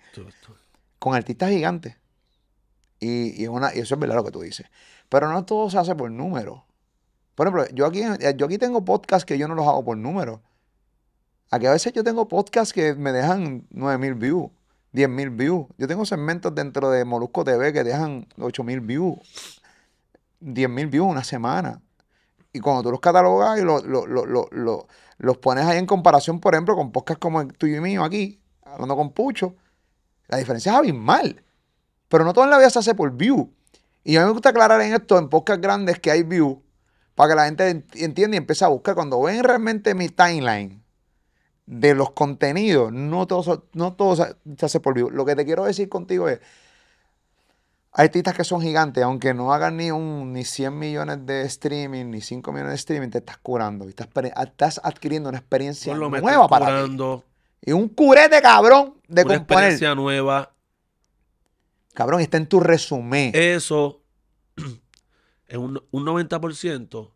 Con 0.98 1.14
artistas 1.14 1.50
gigantes. 1.50 1.96
Y, 3.00 3.40
y 3.40 3.44
es 3.44 3.50
una, 3.50 3.74
y 3.74 3.80
eso 3.80 3.94
es 3.94 4.00
verdad 4.00 4.16
lo 4.16 4.24
que 4.24 4.30
tú 4.30 4.40
dices. 4.40 4.66
Pero 5.08 5.30
no 5.30 5.44
todo 5.44 5.68
se 5.68 5.78
hace 5.78 5.94
por 5.94 6.10
números. 6.10 6.62
Por 7.34 7.46
ejemplo, 7.46 7.66
yo 7.74 7.84
aquí, 7.84 8.02
yo 8.36 8.46
aquí 8.46 8.56
tengo 8.56 8.84
podcasts 8.84 9.26
que 9.26 9.36
yo 9.36 9.46
no 9.46 9.54
los 9.54 9.66
hago 9.66 9.84
por 9.84 9.98
números. 9.98 10.40
Aquí 11.50 11.66
a 11.66 11.70
veces 11.70 11.92
yo 11.92 12.02
tengo 12.02 12.26
podcasts 12.28 12.72
que 12.72 12.94
me 12.94 13.12
dejan 13.12 13.66
9000 13.70 14.14
views, 14.14 14.50
10000 14.92 15.30
views. 15.30 15.66
Yo 15.76 15.86
tengo 15.86 16.06
segmentos 16.06 16.54
dentro 16.54 16.90
de 16.90 17.04
Molusco 17.04 17.44
TV 17.44 17.74
que 17.74 17.84
dejan 17.84 18.26
8000 18.38 18.80
views, 18.80 19.60
10000 20.40 20.86
views 20.86 21.06
una 21.06 21.22
semana. 21.22 21.82
Y 22.56 22.60
cuando 22.60 22.82
tú 22.82 22.90
los 22.90 23.00
catalogas 23.00 23.58
y 23.58 23.62
lo- 23.62 23.82
lo- 23.82 24.06
lo- 24.06 24.24
lo- 24.24 24.48
lo- 24.50 24.86
los 25.18 25.36
pones 25.38 25.66
ahí 25.66 25.78
en 25.78 25.86
comparación, 25.86 26.40
por 26.40 26.54
ejemplo, 26.54 26.74
con 26.74 26.90
podcasts 26.90 27.20
como 27.20 27.42
el 27.42 27.52
tuyo 27.52 27.76
y 27.76 27.80
mío 27.80 28.02
aquí, 28.02 28.40
hablando 28.64 28.96
con 28.96 29.12
Pucho, 29.12 29.54
la 30.28 30.38
diferencia 30.38 30.72
es 30.72 30.78
abismal. 30.78 31.42
Pero 32.08 32.24
no 32.24 32.32
todo 32.32 32.44
en 32.44 32.50
la 32.50 32.58
vida 32.58 32.70
se 32.70 32.78
hace 32.78 32.94
por 32.94 33.12
view. 33.12 33.52
Y 34.04 34.16
a 34.16 34.20
mí 34.20 34.26
me 34.26 34.32
gusta 34.32 34.50
aclarar 34.50 34.80
en 34.80 34.94
esto, 34.94 35.18
en 35.18 35.28
podcasts 35.28 35.60
grandes, 35.60 36.00
que 36.00 36.10
hay 36.10 36.22
view, 36.22 36.62
para 37.14 37.30
que 37.30 37.36
la 37.36 37.44
gente 37.44 37.74
ent- 37.74 38.02
entienda 38.02 38.36
y 38.36 38.38
empiece 38.38 38.64
a 38.64 38.68
buscar. 38.68 38.94
Cuando 38.94 39.20
ven 39.20 39.42
realmente 39.44 39.94
mi 39.94 40.08
timeline 40.08 40.82
de 41.66 41.94
los 41.94 42.12
contenidos, 42.12 42.92
no 42.92 43.26
todo, 43.26 43.66
no 43.74 43.92
todo 43.94 44.16
se, 44.16 44.36
hace 44.64 44.80
por 44.80 44.94
view. 44.94 45.10
Lo 45.10 45.24
que 45.26 45.36
te 45.36 45.44
quiero 45.44 45.64
decir 45.64 45.88
contigo 45.88 46.28
es, 46.28 46.40
artistas 47.96 48.34
que 48.34 48.44
son 48.44 48.60
gigantes, 48.60 49.02
aunque 49.02 49.32
no 49.34 49.52
hagan 49.52 49.78
ni 49.78 49.90
un 49.90 50.32
ni 50.32 50.44
100 50.44 50.78
millones 50.78 51.26
de 51.26 51.42
streaming, 51.42 52.06
ni 52.10 52.20
5 52.20 52.52
millones 52.52 52.72
de 52.72 52.76
streaming, 52.76 53.08
te 53.08 53.18
estás 53.18 53.38
curando. 53.38 53.86
y 53.86 53.88
Estás, 53.90 54.80
adquiriendo 54.84 55.28
una 55.30 55.38
experiencia 55.38 55.94
lo 55.94 56.10
nueva 56.10 56.46
para 56.46 56.66
ti. 56.66 56.72
curando, 56.72 57.24
Y 57.62 57.72
un 57.72 57.88
curete, 57.88 58.40
cabrón, 58.42 58.94
de 59.08 59.22
una 59.22 59.36
componer. 59.38 59.40
experiencia 59.64 59.94
nueva. 59.94 60.52
Cabrón, 61.94 62.20
está 62.20 62.36
en 62.36 62.46
tu 62.46 62.60
resumen. 62.60 63.30
Eso, 63.34 64.02
en 65.48 65.60
un, 65.60 65.82
un 65.90 66.04
90% 66.04 67.10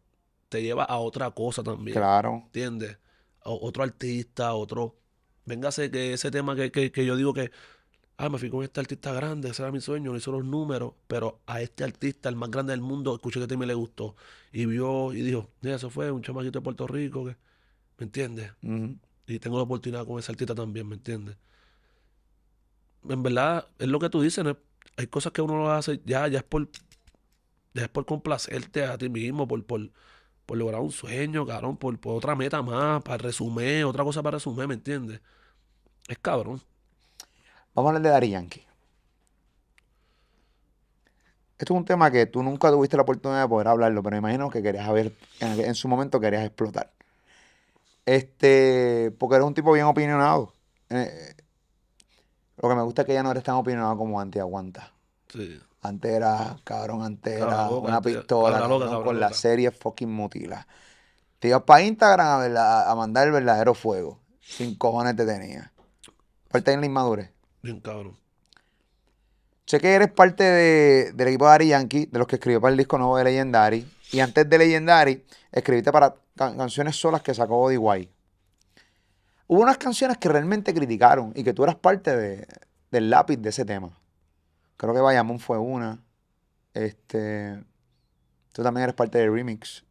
te 0.48 0.62
lleva 0.62 0.85
a 0.85 0.97
otra 0.98 1.31
cosa 1.32 1.62
también. 1.62 1.97
Claro. 1.97 2.43
¿Entiendes? 2.47 2.98
A 3.43 3.51
otro 3.51 3.82
artista, 3.82 4.55
otro. 4.55 4.97
Véngase 5.44 5.90
que 5.90 6.15
ese 6.15 6.31
tema 6.31 6.57
que, 6.57 6.73
que, 6.73 6.90
que 6.90 7.05
yo 7.05 7.16
digo 7.16 7.35
que, 7.35 7.51
ah, 8.20 8.28
me 8.28 8.38
fui 8.38 8.51
con 8.51 8.62
este 8.62 8.80
artista 8.80 9.12
grande, 9.12 9.48
ese 9.51 9.62
era 9.62 9.72
mi 9.72 9.80
sueño, 9.80 10.10
no 10.12 10.18
hizo 10.18 10.30
los 10.32 10.44
números, 10.44 10.92
pero 11.09 11.40
a 11.47 11.62
este 11.62 11.84
artista, 11.84 12.28
el 12.28 12.36
más 12.36 12.51
grande 12.51 12.72
del 12.72 12.82
mundo, 12.82 13.14
escuché 13.14 13.40
que 13.40 13.44
este 13.44 13.56
me 13.56 13.66
le 13.66 13.74
gustó. 13.74 14.14
Y 14.52 14.66
vio 14.66 15.12
y 15.14 15.22
dijo, 15.22 15.48
mira, 15.62 15.76
eso 15.76 15.88
fue 15.90 16.10
un 16.10 16.22
chamaquito 16.22 16.59
de 16.60 16.62
Puerto 16.62 16.86
Rico, 16.86 17.24
que, 17.24 17.36
¿me 17.98 18.05
entiendes? 18.05 18.52
Y 19.26 19.38
tengo 19.38 19.56
la 19.56 19.62
oportunidad 19.64 20.06
con 20.06 20.18
ese 20.18 20.32
artista 20.32 20.55
también, 20.55 20.86
¿me 20.88 20.97
entiendes? 20.97 21.36
En 23.09 23.22
verdad, 23.22 23.66
es 23.78 23.88
lo 23.88 23.98
que 23.98 24.10
tú 24.10 24.20
dices, 24.20 24.44
¿no? 24.44 24.56
Hay 24.97 25.06
cosas 25.06 25.32
que 25.32 25.40
uno 25.42 25.56
lo 25.56 25.70
hace 25.70 26.01
ya, 26.05 26.28
ya 26.28 26.38
es 26.38 26.44
por, 26.44 26.68
ya 27.74 27.82
es 27.84 27.88
por 27.88 28.05
complacerte 28.06 28.84
a 28.84 28.98
ti 28.98 29.09
mismo, 29.09 29.48
por, 29.48 29.64
por, 29.64 29.90
por 30.47 30.59
lograr 30.59 30.80
un 30.82 30.92
sueño, 30.92 31.47
cabrón, 31.47 31.76
por, 31.78 31.98
por 32.01 32.16
otra 32.16 32.36
meta 32.36 32.62
más, 32.62 33.02
para 33.02 33.18
resumir, 33.18 33.84
otra 33.84 34.05
cosa 34.05 34.22
para 34.22 34.36
resumir, 34.38 34.68
¿me 34.68 34.74
entiendes? 34.74 35.20
Es 36.09 36.18
cabrón. 36.18 36.60
Vamos 37.74 37.88
a 37.88 37.97
hablar 37.97 38.02
de 38.02 38.09
Daddy 38.10 38.30
Yankee. 38.30 38.66
Esto 41.59 41.74
es 41.74 41.78
un 41.78 41.84
tema 41.84 42.10
que 42.10 42.24
tú 42.24 42.42
nunca 42.42 42.70
tuviste 42.70 42.97
la 42.97 43.02
oportunidad 43.02 43.42
de 43.42 43.48
poder 43.48 43.68
hablarlo, 43.68 44.02
pero 44.02 44.14
me 44.14 44.18
imagino 44.18 44.48
que 44.48 44.62
querías 44.62 44.88
haber, 44.88 45.12
en, 45.40 45.74
su 45.74 45.88
momento 45.88 46.18
querías 46.18 46.44
explotar. 46.44 46.90
Este, 48.06 49.14
porque 49.18 49.36
eres 49.36 49.47
un 49.47 49.52
tipo 49.52 49.70
bien 49.72 49.84
opinionado. 49.84 50.55
Eh, 50.88 51.34
lo 52.56 52.68
que 52.68 52.74
me 52.74 52.82
gusta 52.82 53.02
es 53.02 53.06
que 53.06 53.12
ya 53.12 53.22
no 53.22 53.30
eres 53.30 53.44
tan 53.44 53.56
opinionado 53.56 53.97
como 53.98 54.18
antes, 54.18 54.40
aguanta. 54.40 54.92
Sí. 55.28 55.60
Antes 55.82 56.10
era, 56.10 56.59
cabrón, 56.64 57.02
antes 57.02 57.40
era 57.40 57.68
una 57.68 58.01
pistola 58.01 58.66
loca, 58.66 59.02
con 59.02 59.20
la 59.20 59.32
serie 59.32 59.70
fucking 59.70 60.10
mutila. 60.10 60.66
Te 61.38 61.48
ibas 61.48 61.62
para 61.62 61.82
Instagram 61.82 62.55
a, 62.56 62.94
mandar 62.94 63.26
el 63.26 63.32
verdadero 63.32 63.74
fuego. 63.74 64.18
Sin 64.40 64.76
cojones 64.76 65.14
te 65.14 65.24
tenía. 65.24 65.72
Parte 66.48 66.72
en 66.72 66.80
la 66.80 66.86
inmadurez. 66.86 67.30
Bien 67.62 67.80
cabrón. 67.80 68.16
Sé 69.66 69.78
que 69.78 69.92
eres 69.94 70.10
parte 70.10 70.42
de- 70.42 71.12
del 71.12 71.28
equipo 71.28 71.46
de 71.46 71.52
Ari 71.52 71.68
Yankee, 71.68 72.06
de 72.06 72.18
los 72.18 72.26
que 72.26 72.36
escribió 72.36 72.60
para 72.60 72.72
el 72.72 72.76
disco 72.78 72.98
nuevo 72.98 73.16
de 73.16 73.24
Legendary. 73.24 73.88
Y 74.12 74.20
antes 74.20 74.48
de 74.48 74.58
Legendary, 74.58 75.24
escribiste 75.52 75.92
para 75.92 76.14
ca- 76.36 76.56
canciones 76.56 76.96
solas 76.96 77.22
que 77.22 77.32
sacó 77.34 77.56
Body 77.58 77.76
White. 77.76 78.12
Hubo 79.46 79.62
unas 79.62 79.78
canciones 79.78 80.16
que 80.18 80.28
realmente 80.28 80.74
criticaron 80.74 81.32
y 81.36 81.44
que 81.44 81.52
tú 81.52 81.62
eras 81.64 81.76
parte 81.76 82.16
de- 82.16 82.46
del 82.90 83.10
lápiz 83.10 83.36
de 83.36 83.50
ese 83.50 83.64
tema. 83.64 83.96
Creo 84.76 84.94
que 84.94 85.00
Bayamón 85.00 85.38
fue 85.38 85.58
una. 85.58 86.02
Este, 86.74 87.62
tú 88.52 88.62
también 88.62 88.84
eres 88.84 88.94
parte 88.94 89.18
del 89.18 89.32
remix, 89.32 89.84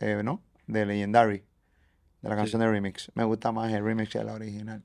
eh, 0.00 0.22
¿no? 0.24 0.42
De 0.66 0.84
Legendary, 0.84 1.44
de 2.22 2.28
la 2.28 2.36
canción 2.36 2.60
de 2.60 2.68
remix. 2.68 3.10
Me 3.14 3.24
gusta 3.24 3.52
más 3.52 3.72
el 3.72 3.84
remix 3.84 4.10
que 4.10 4.22
la 4.24 4.34
original. 4.34 4.82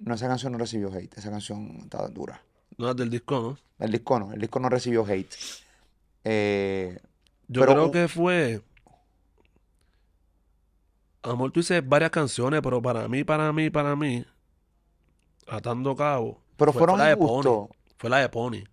No, 0.00 0.14
esa 0.14 0.28
canción 0.28 0.52
no 0.52 0.58
recibió 0.58 0.92
hate, 0.92 1.16
esa 1.16 1.30
canción 1.30 1.78
estaba 1.82 2.08
dura. 2.08 2.42
No 2.76 2.90
es 2.90 2.96
del 2.96 3.10
disco, 3.10 3.40
¿no? 3.40 3.58
El 3.84 3.92
disco 3.92 4.18
no, 4.18 4.32
el 4.32 4.40
disco 4.40 4.58
no 4.60 4.68
recibió 4.68 5.04
hate. 5.06 5.34
Eh, 6.24 6.98
Yo 7.48 7.60
Pero 7.60 7.72
creo 7.74 7.90
que 7.90 8.08
fue. 8.08 8.62
Amor, 11.22 11.52
tú 11.52 11.60
dices 11.60 11.86
varias 11.86 12.10
canciones, 12.10 12.60
pero 12.62 12.82
para 12.82 13.08
mí, 13.08 13.24
para 13.24 13.52
mí, 13.52 13.70
para 13.70 13.96
mí, 13.96 14.24
atando 15.46 15.96
cabo. 15.96 16.40
pero 16.56 16.72
fue- 16.72 16.80
fueron 16.80 16.96
fue 16.96 17.04
la 17.04 17.10
de. 17.10 17.16
Pony. 17.16 17.68
Fue 17.96 18.10
la 18.10 18.18
de 18.18 18.28
Pony. 18.28 18.64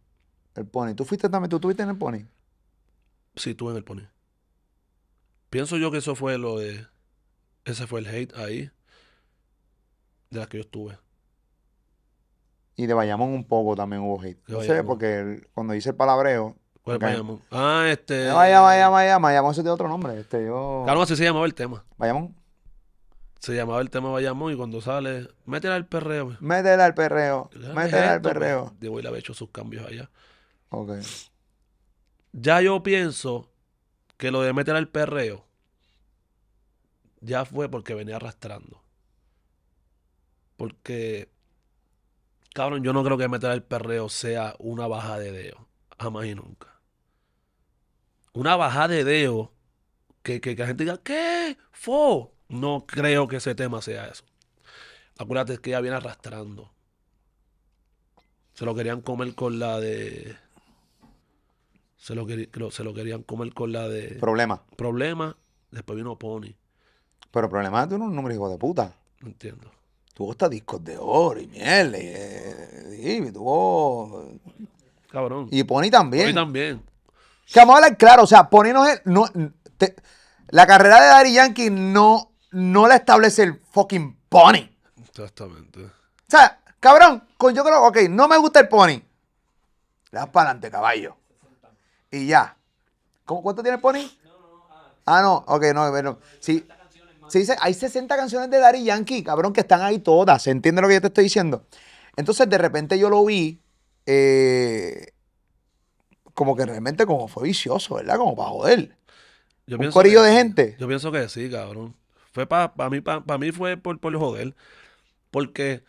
El 0.56 0.66
Pony. 0.68 0.94
¿Tú 0.96 1.06
fuiste 1.06 1.30
también? 1.30 1.50
¿Tú 1.50 1.56
estuviste 1.58 1.84
en 1.84 1.90
el 1.90 1.98
Pony? 1.98 2.26
Sí, 3.36 3.52
estuve 3.52 3.72
en 3.72 3.78
el 3.78 3.84
Pony. 3.84 4.02
Pienso 5.50 5.78
yo 5.78 5.92
que 5.92 5.98
eso 6.00 6.16
fue 6.16 6.38
lo 6.38 6.58
de. 6.60 6.86
Ese 7.64 7.88
fue 7.88 8.02
el 8.02 8.08
hate 8.08 8.36
ahí. 8.36 8.70
De 10.30 10.40
las 10.40 10.48
que 10.48 10.58
yo 10.58 10.62
estuve. 10.64 10.98
Y 12.82 12.88
de 12.88 12.94
Bayamón 12.96 13.30
un 13.30 13.44
poco 13.44 13.76
también 13.76 14.02
hubo 14.02 14.20
hate. 14.22 14.44
De 14.48 14.54
No 14.54 14.62
sé, 14.62 14.70
Bayamón. 14.70 14.86
porque 14.88 15.20
el- 15.20 15.48
cuando 15.54 15.74
dice 15.74 15.90
el 15.90 15.96
palabreo, 15.96 16.56
¿Cuál 16.82 16.98
Ok. 16.98 17.04
Bayamón? 17.04 17.42
Ah, 17.52 17.86
este. 17.92 18.26
Eh, 18.30 18.32
Vaya, 18.32 18.60
vaya, 18.62 18.90
vaya, 18.90 19.20
Bayamón 19.20 19.52
ese 19.52 19.62
tiene 19.62 19.70
otro 19.74 19.88
nombre. 19.88 20.20
Este, 20.20 20.44
yo... 20.48 20.82
Claro, 20.86 21.04
así 21.04 21.16
se 21.16 21.24
llamaba 21.24 21.46
el 21.46 21.54
tema. 21.54 21.86
Bayamón, 21.98 22.36
Se 23.40 23.54
llamaba 23.54 23.82
el 23.82 23.92
tema 23.92 24.10
Bayamón 24.12 24.52
y 24.54 24.56
cuando 24.58 24.82
sale, 24.82 25.28
métela 25.46 25.76
al 25.76 25.86
perreo. 25.86 26.36
métela 26.40 26.86
al 26.86 26.96
perreo, 26.96 27.50
¿Qué 27.52 27.60
es 27.60 27.74
métela 27.76 28.10
al 28.14 28.16
esto? 28.18 28.30
perreo. 28.30 28.74
Digo, 28.80 28.98
y 29.00 29.04
le 29.04 29.10
había 29.10 29.20
hecho 29.20 29.36
sus 29.36 29.50
cambios 29.52 29.86
allá. 29.86 30.10
Ok. 30.70 30.94
Ya 32.34 32.62
yo 32.62 32.82
pienso 32.82 33.52
que 34.18 34.32
lo 34.32 34.42
de 34.42 34.54
meter 34.54 34.76
al 34.76 34.88
perreo 34.88 35.46
ya 37.20 37.46
fue 37.46 37.70
porque 37.70 37.94
venía 37.94 38.16
arrastrando. 38.16 38.82
Porque, 40.58 41.30
cabrón, 42.54 42.84
yo 42.84 42.94
no 42.94 43.04
creo 43.04 43.18
que 43.18 43.28
meter 43.28 43.50
al 43.52 43.64
perreo 43.64 44.10
sea 44.10 44.56
una 44.60 44.88
baja 44.88 45.20
de 45.20 45.32
deo. 45.32 45.68
Jamás 46.00 46.26
y 46.26 46.36
nunca. 46.36 46.68
Una 48.34 48.56
baja 48.56 48.88
de 48.88 49.04
deo 49.04 49.52
que, 50.24 50.42
que, 50.42 50.56
que 50.56 50.62
la 50.62 50.68
gente 50.68 50.84
diga, 50.84 50.98
¿qué? 51.04 51.58
¿Fo? 51.72 52.34
No 52.48 52.86
creo 52.88 53.28
que 53.28 53.38
ese 53.38 53.56
tema 53.56 53.82
sea 53.82 54.08
eso. 54.08 54.24
Acuérdate 55.18 55.58
que 55.60 55.72
ya 55.72 55.82
viene 55.82 55.98
arrastrando. 55.98 56.72
Se 58.54 58.66
lo 58.66 58.76
querían 58.76 59.02
comer 59.02 59.34
con 59.36 59.60
la 59.60 59.80
de. 59.80 60.36
Se 61.98 62.16
lo, 62.16 62.26
se 62.72 62.84
lo 62.84 62.94
querían 62.94 63.24
comer 63.24 63.54
con 63.54 63.72
la 63.72 63.88
de 63.88 64.16
Problema. 64.16 64.64
Problema. 64.76 65.38
Después 65.70 65.98
vino 65.98 66.18
Pony. 66.18 66.56
Pero 67.32 67.46
el 67.46 67.50
problema 67.50 67.84
eres 67.84 67.94
un 67.94 68.16
número 68.16 68.36
hijo 68.36 68.50
de 68.50 68.58
puta. 68.58 68.96
No 69.22 69.28
entiendo. 69.30 69.72
Tuvo 70.22 70.32
hasta 70.34 70.50
discos 70.50 70.84
de 70.84 71.00
oro 71.00 71.40
y 71.40 71.48
mierda. 71.48 71.98
Y, 71.98 72.04
eh, 72.06 73.24
y 73.28 73.32
tuvo... 73.32 74.30
Cabrón. 75.12 75.48
Y 75.50 75.64
Pony 75.64 75.86
Pony 75.86 75.90
también. 75.90 76.36
también. 76.36 76.84
Que 77.52 77.60
vamos 77.60 77.74
a 77.74 77.78
hablar 77.80 77.98
claro, 77.98 78.22
o 78.22 78.28
sea, 78.28 78.48
Pony 78.48 78.72
no 78.72 78.86
es. 78.86 79.02
No, 79.04 79.26
te- 79.78 79.96
la 80.50 80.68
carrera 80.68 81.02
de 81.02 81.08
Daddy 81.08 81.34
Yankee 81.34 81.72
no, 81.72 82.34
no 82.52 82.88
la 82.88 82.98
establece 82.98 83.42
el 83.42 83.60
fucking 83.72 84.16
Pony. 84.30 84.70
Exactamente. 85.10 85.86
O 85.86 85.90
sea, 86.28 86.60
cabrón, 86.80 87.28
con 87.36 87.56
yo 87.56 87.64
creo, 87.64 87.84
ok, 87.84 87.98
no 88.08 88.28
me 88.28 88.38
gusta 88.38 88.60
el 88.60 88.68
Pony. 88.68 88.90
Le 88.92 89.04
das 90.12 90.28
para 90.30 90.52
adelante, 90.52 90.70
caballo. 90.70 91.18
Y 92.12 92.28
ya. 92.28 92.56
¿Cómo, 93.26 93.42
¿Cuánto 93.42 93.64
tiene 93.64 93.78
el 93.78 93.82
Pony? 93.82 94.08
Ah, 95.04 95.24
no, 95.24 95.44
ok, 95.48 95.64
no, 95.74 95.90
bueno. 95.90 96.20
Sí, 96.40 96.64
sí, 97.32 97.40
dice, 97.40 97.56
hay 97.60 97.74
60 97.74 98.16
canciones 98.16 98.50
de 98.50 98.60
Daddy 98.60 98.84
Yankee, 98.84 99.24
cabrón, 99.24 99.54
que 99.54 99.62
están 99.62 99.82
ahí 99.82 100.00
todas. 100.00 100.44
¿Se 100.44 100.52
entiende 100.52 100.82
lo 100.82 100.88
que 100.88 100.96
yo 100.96 101.02
te 101.02 101.08
estoy 101.08 101.24
diciendo? 101.26 101.66
Entonces, 102.18 102.50
de 102.50 102.58
repente 102.58 103.00
yo 103.00 103.10
lo 103.10 103.26
vi. 103.26 103.60
eh, 104.06 105.14
como 106.34 106.56
que 106.56 106.66
realmente 106.66 107.06
como 107.06 107.28
fue 107.28 107.44
vicioso, 107.44 107.96
¿verdad? 107.96 108.18
Como 108.18 108.36
para 108.36 108.50
joder. 108.50 108.98
Yo 109.68 109.78
Un 109.78 109.92
corillo 109.92 110.22
que 110.22 110.28
de 110.30 110.34
gente. 110.34 110.76
Yo 110.80 110.88
pienso 110.88 111.12
que 111.12 111.30
sí, 111.30 111.50
cabrón. 111.50 111.96
Fue 112.32 112.48
para 112.48 112.72
mí, 112.90 113.02
para 113.02 113.38
mí 113.38 113.52
fue 113.52 113.78
por, 113.78 114.00
por 114.00 114.18
joder. 114.18 114.56
Porque 115.30 115.84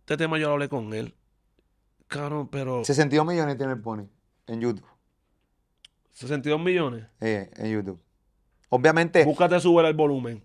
este 0.00 0.16
tema 0.16 0.38
yo 0.38 0.48
lo 0.48 0.54
hablé 0.54 0.68
con 0.68 0.92
él. 0.92 1.14
Cabrón, 2.08 2.48
pero 2.48 2.84
62 2.84 3.24
millones 3.24 3.56
tiene 3.56 3.72
el 3.74 3.80
Pony 3.80 4.04
en 4.46 4.60
YouTube. 4.60 4.86
62 6.12 6.60
millones. 6.60 7.06
eh, 7.20 7.50
en 7.56 7.70
YouTube. 7.72 8.00
Obviamente, 8.70 9.24
Búscate 9.24 9.60
subir 9.60 9.84
el 9.84 9.94
volumen. 9.94 10.42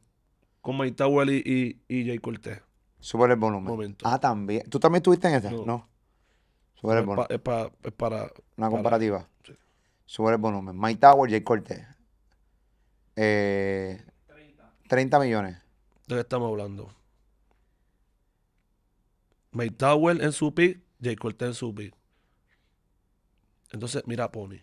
Con 0.61 0.77
Mike 0.77 0.95
Tower 0.95 1.29
y, 1.29 1.43
y, 1.45 1.81
y 1.87 2.05
Jay 2.07 2.17
Cortez. 2.19 2.61
sube 2.99 3.27
el 3.31 3.35
volumen. 3.37 3.65
Momento. 3.71 4.05
Ah, 4.07 4.19
también. 4.19 4.63
¿Tú 4.69 4.79
también 4.79 4.97
estuviste 4.99 5.27
en 5.27 5.35
esa? 5.35 5.51
No. 5.51 5.63
No. 5.65 5.89
Sube 6.81 6.93
el 6.93 6.99
Es, 6.99 7.05
volumen. 7.05 7.27
pa- 7.27 7.33
es 7.35 7.39
pa- 7.39 7.71
es 7.83 7.91
para. 7.93 8.15
Una 8.23 8.31
para- 8.57 8.69
comparativa. 8.69 9.29
sí. 9.45 9.53
Sube 10.05 10.31
el 10.31 10.37
volumen. 10.37 10.75
Mike 10.79 10.99
Tower, 10.99 11.29
Jay 11.29 11.41
Cortez. 11.41 11.85
Eh, 13.15 14.03
30 14.89 15.19
millones. 15.19 15.57
¿De 16.07 16.15
qué 16.15 16.21
estamos 16.21 16.49
hablando? 16.49 16.93
Mike 19.51 19.75
Tower 19.75 20.21
en 20.21 20.31
su 20.31 20.53
pick, 20.53 20.81
Jay 21.01 21.15
Cortez 21.15 21.47
en 21.49 21.53
su 21.53 21.73
pick. 21.73 21.95
Entonces, 23.71 24.03
mira 24.05 24.31
Pony. 24.31 24.57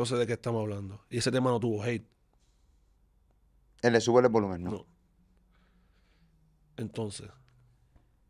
Entonces, 0.00 0.18
¿de 0.18 0.26
qué 0.26 0.32
estamos 0.32 0.62
hablando? 0.62 1.04
Y 1.10 1.18
ese 1.18 1.30
tema 1.30 1.50
no 1.50 1.60
tuvo 1.60 1.84
hate. 1.84 2.06
Él 3.82 3.92
le 3.92 4.00
sube 4.00 4.22
el 4.22 4.28
volumen, 4.30 4.64
¿no? 4.64 4.70
No. 4.70 4.86
Entonces, 6.78 7.28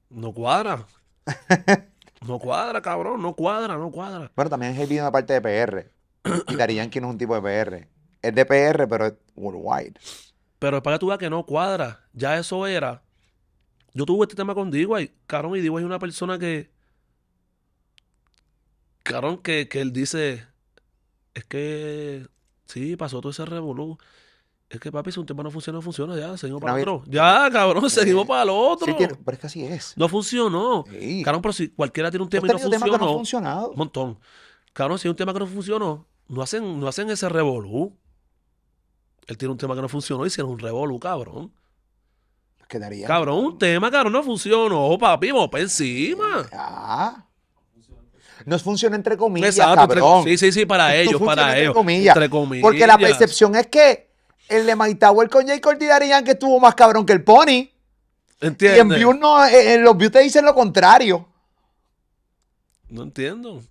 no 0.09 0.35
cuadra. 0.35 0.85
No 2.27 2.39
cuadra, 2.39 2.83
cabrón, 2.83 3.23
no 3.23 3.35
cuadra, 3.35 3.79
no 3.79 3.91
cuadra. 3.91 4.31
Bueno, 4.37 4.51
también 4.51 4.77
es 4.77 4.91
una 4.91 5.11
parte 5.11 5.33
de 5.33 5.41
PR. 5.41 5.91
Y 6.49 6.55
Daddy 6.55 6.75
Yankee 6.75 7.01
no 7.01 7.07
es 7.07 7.13
un 7.13 7.19
tipo 7.19 7.35
de 7.35 7.41
PR. 7.41 7.89
Es 8.21 8.35
de 8.35 8.45
PR, 8.45 8.87
pero 8.87 9.07
es 9.07 9.15
worldwide. 9.37 9.95
Pero 10.59 10.77
es 10.77 10.83
para 10.83 10.97
que 10.97 11.01
tú 11.01 11.07
veas 11.07 11.19
que 11.19 11.31
no 11.31 11.47
cuadra. 11.47 12.05
Ya 12.13 12.37
eso 12.37 12.67
era. 12.67 13.03
Yo 13.95 14.05
tuve 14.05 14.25
este 14.25 14.37
tema 14.37 14.55
con 14.55 14.71
D-Way. 14.71 15.15
Cabrón, 15.27 15.57
y 15.57 15.61
D-Way 15.61 15.83
es 15.83 15.87
una 15.87 15.99
persona 15.99 16.39
que. 16.39 16.71
Cabrón, 19.03 19.39
que, 19.39 19.67
que 19.69 19.81
él 19.81 19.95
dice. 19.95 20.50
Es 21.35 21.45
que. 21.45 22.27
Sí, 22.67 22.97
pasó 22.97 23.21
todo 23.21 23.31
ese 23.31 23.45
revolú. 23.45 23.99
Es 24.69 24.79
que, 24.79 24.93
papi, 24.93 25.11
si 25.11 25.19
un 25.19 25.27
tema 25.27 25.43
no 25.43 25.51
funciona, 25.51 25.79
no 25.79 25.83
funciona. 25.83 26.17
Ya, 26.17 26.37
seguimos 26.37 26.63
para 26.63 26.77
el 26.81 26.89
otro. 26.89 27.03
Ya, 27.11 27.49
cabrón, 27.51 27.91
seguimos 27.91 28.27
para 28.27 28.45
el 28.45 28.51
otro. 28.51 28.87
Sí, 28.87 28.95
tiene- 28.95 29.17
pero 29.17 29.35
es 29.35 29.41
que 29.41 29.47
así 29.49 29.65
es. 29.65 29.95
No 29.97 30.09
funcionó. 30.09 30.85
Sí. 30.89 31.23
Cabrón, 31.25 31.43
pero 31.43 31.53
si 31.53 31.69
cualquiera 31.71 32.11
tiene 32.11 32.23
un 32.23 32.31
¿Tú 32.31 32.37
has 32.37 32.43
tema 32.43 32.53
y 32.59 32.63
no 32.63 32.69
funcionó. 32.71 33.13
funcionado? 33.15 33.71
Un 33.71 33.77
montón. 33.77 34.19
Cabrón, 34.73 34.99
si 35.01 35.09
hay 35.09 35.11
un 35.11 35.17
tema 35.17 35.33
que 35.33 35.41
no 35.41 35.47
funcionó, 35.49 36.07
no 36.29 36.43
hacen, 36.43 36.79
no 36.79 36.87
hacen 36.87 37.11
ese 37.11 37.29
revolú. 37.29 37.97
Él 39.27 39.37
tiene 39.37 39.51
un 39.53 39.59
tema 39.59 39.75
que 39.75 39.83
no 39.83 39.89
funcionó 39.89 40.25
y 40.25 40.29
hicieron 40.29 40.53
un 40.53 40.59
revolú, 40.61 41.01
cabrón. 41.01 41.53
Que 42.69 42.79
Daddy 42.79 42.99
Yankee- 43.01 43.07
Cabrón, 43.09 43.45
un 43.45 43.59
tema, 43.59 43.91
cabrón, 43.91 44.13
no 44.13 44.23
funcionó, 44.23 44.97
papi, 44.99 45.33
vamos 45.33 45.49
para 45.49 45.65
encima. 45.65 46.47
Ah. 46.53 47.27
No 48.47 48.59
funciona 48.59 48.97
entre 48.97 49.17
comillas, 49.17 49.57
Exacto, 49.57 49.83
entre- 49.83 50.01
cabrón. 50.01 50.25
sí, 50.25 50.39
sí, 50.39 50.53
sí, 50.53 50.67
para 50.67 50.95
Esto 50.97 51.17
ellos, 51.17 51.23
para 51.23 51.49
entre 51.49 51.63
ellos. 51.63 51.75
comillas. 51.75 52.17
Entre 52.17 52.31
comillas. 52.31 52.63
Porque 52.63 52.87
la 52.87 52.99
percepción 52.99 53.55
es 53.55 53.67
que 53.67 54.11
el 54.49 54.67
de 54.67 54.77
Mike 54.77 54.97
Tower 54.97 55.29
con 55.29 55.47
y 55.49 55.87
Daddy 55.87 56.09
Yankee 56.09 56.33
estuvo 56.33 56.59
más 56.59 56.75
cabrón 56.75 57.07
que 57.07 57.13
el 57.13 57.23
Pony. 57.23 57.71
Y 58.41 58.67
en 58.67 58.89
views 58.89 59.19
no, 59.19 59.45
eh, 59.47 59.75
en 59.75 59.85
los 59.85 59.97
views 59.97 60.13
te 60.13 60.21
dicen 60.21 60.45
lo 60.45 60.55
contrario. 60.55 61.29
No 62.89 63.03
entiendo. 63.03 63.55
O 63.55 63.63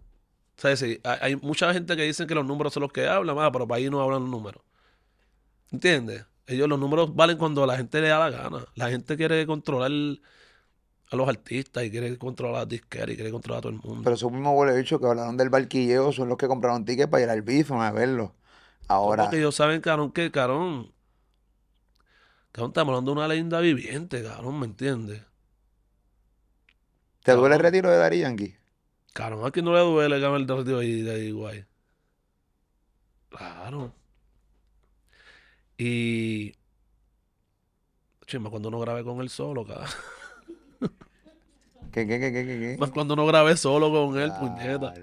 sea, 0.62 0.76
sí, 0.76 1.00
hay, 1.04 1.36
mucha 1.38 1.74
gente 1.74 1.96
que 1.96 2.04
dicen 2.04 2.28
que 2.28 2.36
los 2.36 2.46
números 2.46 2.74
son 2.74 2.82
los 2.82 2.92
que 2.92 3.08
hablan, 3.08 3.36
más, 3.36 3.50
pero 3.52 3.68
para 3.68 3.78
ahí 3.78 3.90
no 3.90 4.02
hablan 4.02 4.22
los 4.22 4.30
números. 4.30 4.62
¿Entiendes? 5.72 6.26
Ellos, 6.48 6.68
los 6.68 6.80
números 6.80 7.16
valen 7.16 7.38
cuando 7.38 7.66
la 7.66 7.78
gente 7.78 8.02
le 8.02 8.10
da 8.10 8.20
la 8.20 8.30
gana. 8.30 8.66
La 8.76 8.90
gente 8.90 9.16
quiere 9.16 9.46
controlar 9.46 9.92
a 11.12 11.16
los 11.16 11.28
artistas 11.28 11.84
y 11.84 11.92
quiere 11.92 12.18
controlar 12.18 12.60
las 12.62 12.70
disqueras 12.70 13.10
y 13.10 13.16
quiere 13.16 13.32
controlar 13.32 13.60
a 13.60 13.62
todo 13.62 13.72
el 13.72 13.80
mundo. 13.80 14.02
Pero 14.04 14.16
esos 14.16 14.32
mismos 14.32 14.54
huele 14.56 14.78
bicho 14.78 15.00
que 15.00 15.08
hablaron 15.08 15.38
del 15.38 15.50
barquilleo 15.50 16.12
son 16.12 16.30
los 16.30 16.38
que 16.38 16.48
compraron 16.48 16.86
tickets 16.86 17.10
para 17.10 17.24
ir 17.24 17.30
al 17.30 17.42
bifo 17.42 17.82
a 17.82 17.92
verlo. 17.92 18.36
Ahora, 18.88 19.24
Porque 19.24 19.38
ellos 19.38 19.56
saben, 19.56 19.82
cabrón, 19.82 20.12
que, 20.12 20.32
cabrón, 20.32 20.92
cabrón, 22.52 22.72
estamos 22.72 22.92
hablando 22.92 23.12
de 23.12 23.18
una 23.18 23.28
leyenda 23.28 23.60
viviente, 23.60 24.24
cabrón, 24.24 24.60
¿me 24.60 24.66
entiendes? 24.66 25.22
¿te 27.24 27.34
duele 27.34 27.56
el 27.56 27.62
retiro 27.62 27.92
de 27.92 27.98
Dari 27.98 28.20
Yankee? 28.20 28.56
Cabrón, 29.14 29.46
a 29.46 29.52
quien 29.52 29.66
no 29.66 29.74
le 29.74 29.82
duele, 29.82 30.20
cabrón, 30.20 30.42
el 30.42 30.48
retiro 30.48 30.80
ahí 30.80 31.02
de 31.02 31.12
ahí, 31.12 31.32
guay. 31.32 31.66
Claro. 33.30 33.94
Y... 35.78 36.54
Chima, 38.26 38.50
cuando 38.50 38.70
no 38.72 38.80
grabé 38.80 39.04
con 39.04 39.22
él 39.22 39.30
solo, 39.30 39.66
cabrón. 39.66 39.88
¿Qué, 41.92 42.06
qué, 42.08 42.20
qué, 42.20 42.32
qué, 42.32 42.46
qué? 42.46 42.76
Más 42.80 42.92
cuando 42.92 43.16
no 43.16 43.26
grabé 43.26 43.58
solo 43.58 43.92
con 43.92 44.20
él, 44.20 44.32
puñeta. 44.40 44.94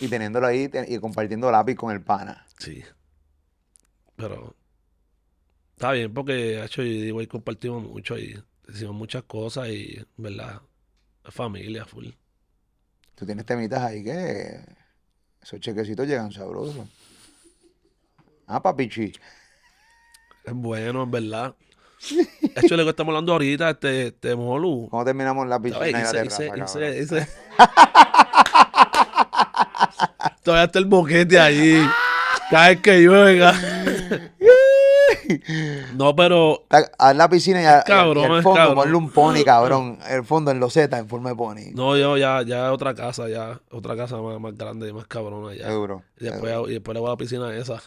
Y 0.00 0.08
teniéndolo 0.08 0.46
ahí 0.46 0.68
te- 0.68 0.92
y 0.92 0.98
compartiendo 0.98 1.50
lápiz 1.50 1.74
con 1.74 1.92
el 1.92 2.00
pana. 2.00 2.46
Sí. 2.58 2.82
Pero 4.16 4.54
está 5.74 5.92
bien 5.92 6.12
porque 6.14 6.62
hecho 6.64 6.82
y 6.82 7.02
digo, 7.02 7.20
y 7.22 7.26
compartimos 7.26 7.82
mucho 7.82 8.16
y 8.18 8.40
decimos 8.66 8.94
muchas 8.94 9.24
cosas 9.24 9.68
y, 9.68 10.04
¿verdad? 10.16 10.60
Es 11.26 11.34
familia, 11.34 11.84
full. 11.84 12.08
Tú 13.14 13.26
tienes 13.26 13.44
temitas 13.44 13.82
ahí 13.82 14.04
que 14.04 14.60
esos 15.42 15.58
chequecitos 15.60 16.06
llegan 16.06 16.30
sabrosos. 16.30 16.86
Ah, 18.46 18.62
papichi. 18.62 19.12
Es 20.44 20.54
bueno, 20.54 21.02
en 21.02 21.10
verdad. 21.10 21.54
De 22.10 22.60
hecho, 22.66 22.76
lo 22.76 22.84
que 22.84 22.90
estamos 22.90 23.12
hablando 23.12 23.32
ahorita, 23.32 23.70
este, 23.70 24.06
este 24.08 24.36
Molu. 24.36 24.88
¿Cómo 24.90 25.04
terminamos 25.04 25.46
la 25.48 25.58
piscina 25.60 26.04
¿sabes? 26.04 26.40
y 26.40 26.48
la 26.48 26.66
terraza, 26.66 27.26
Todavía 30.42 30.64
está 30.64 30.78
el 30.78 30.86
boquete 30.86 31.38
ahí. 31.38 31.86
Cada 32.50 32.68
vez 32.68 32.80
que 32.80 32.98
llueva. 33.00 33.52
No, 35.94 36.16
pero 36.16 36.64
Haz 36.98 37.14
la 37.16 37.28
piscina 37.28 37.60
y, 37.60 37.64
a- 37.66 37.80
y 37.80 37.90
cabrón, 37.90 38.24
al 38.32 38.38
es 38.38 38.42
fondo 38.42 38.56
cabrón. 38.58 38.74
ponle 38.76 38.96
un 38.96 39.10
pony, 39.10 39.44
cabrón. 39.44 39.98
El 40.08 40.24
fondo 40.24 40.50
en 40.50 40.58
loseta 40.60 40.98
en 40.98 41.06
forma 41.08 41.30
de 41.30 41.36
pony. 41.36 41.60
no, 41.74 41.96
yo 41.98 42.16
ya, 42.16 42.42
ya 42.42 42.72
otra 42.72 42.94
casa, 42.94 43.28
ya, 43.28 43.60
otra 43.70 43.94
casa 43.96 44.16
más, 44.18 44.40
más 44.40 44.56
grande 44.56 44.88
y 44.88 44.92
más 44.92 45.06
cabrona 45.06 45.54
ya. 45.54 45.68
Y 46.18 46.24
después, 46.24 46.54
y 46.68 46.72
después 46.72 46.94
le 46.94 47.00
voy 47.00 47.08
a 47.08 47.10
la 47.12 47.16
piscina 47.18 47.54
esa. 47.54 47.82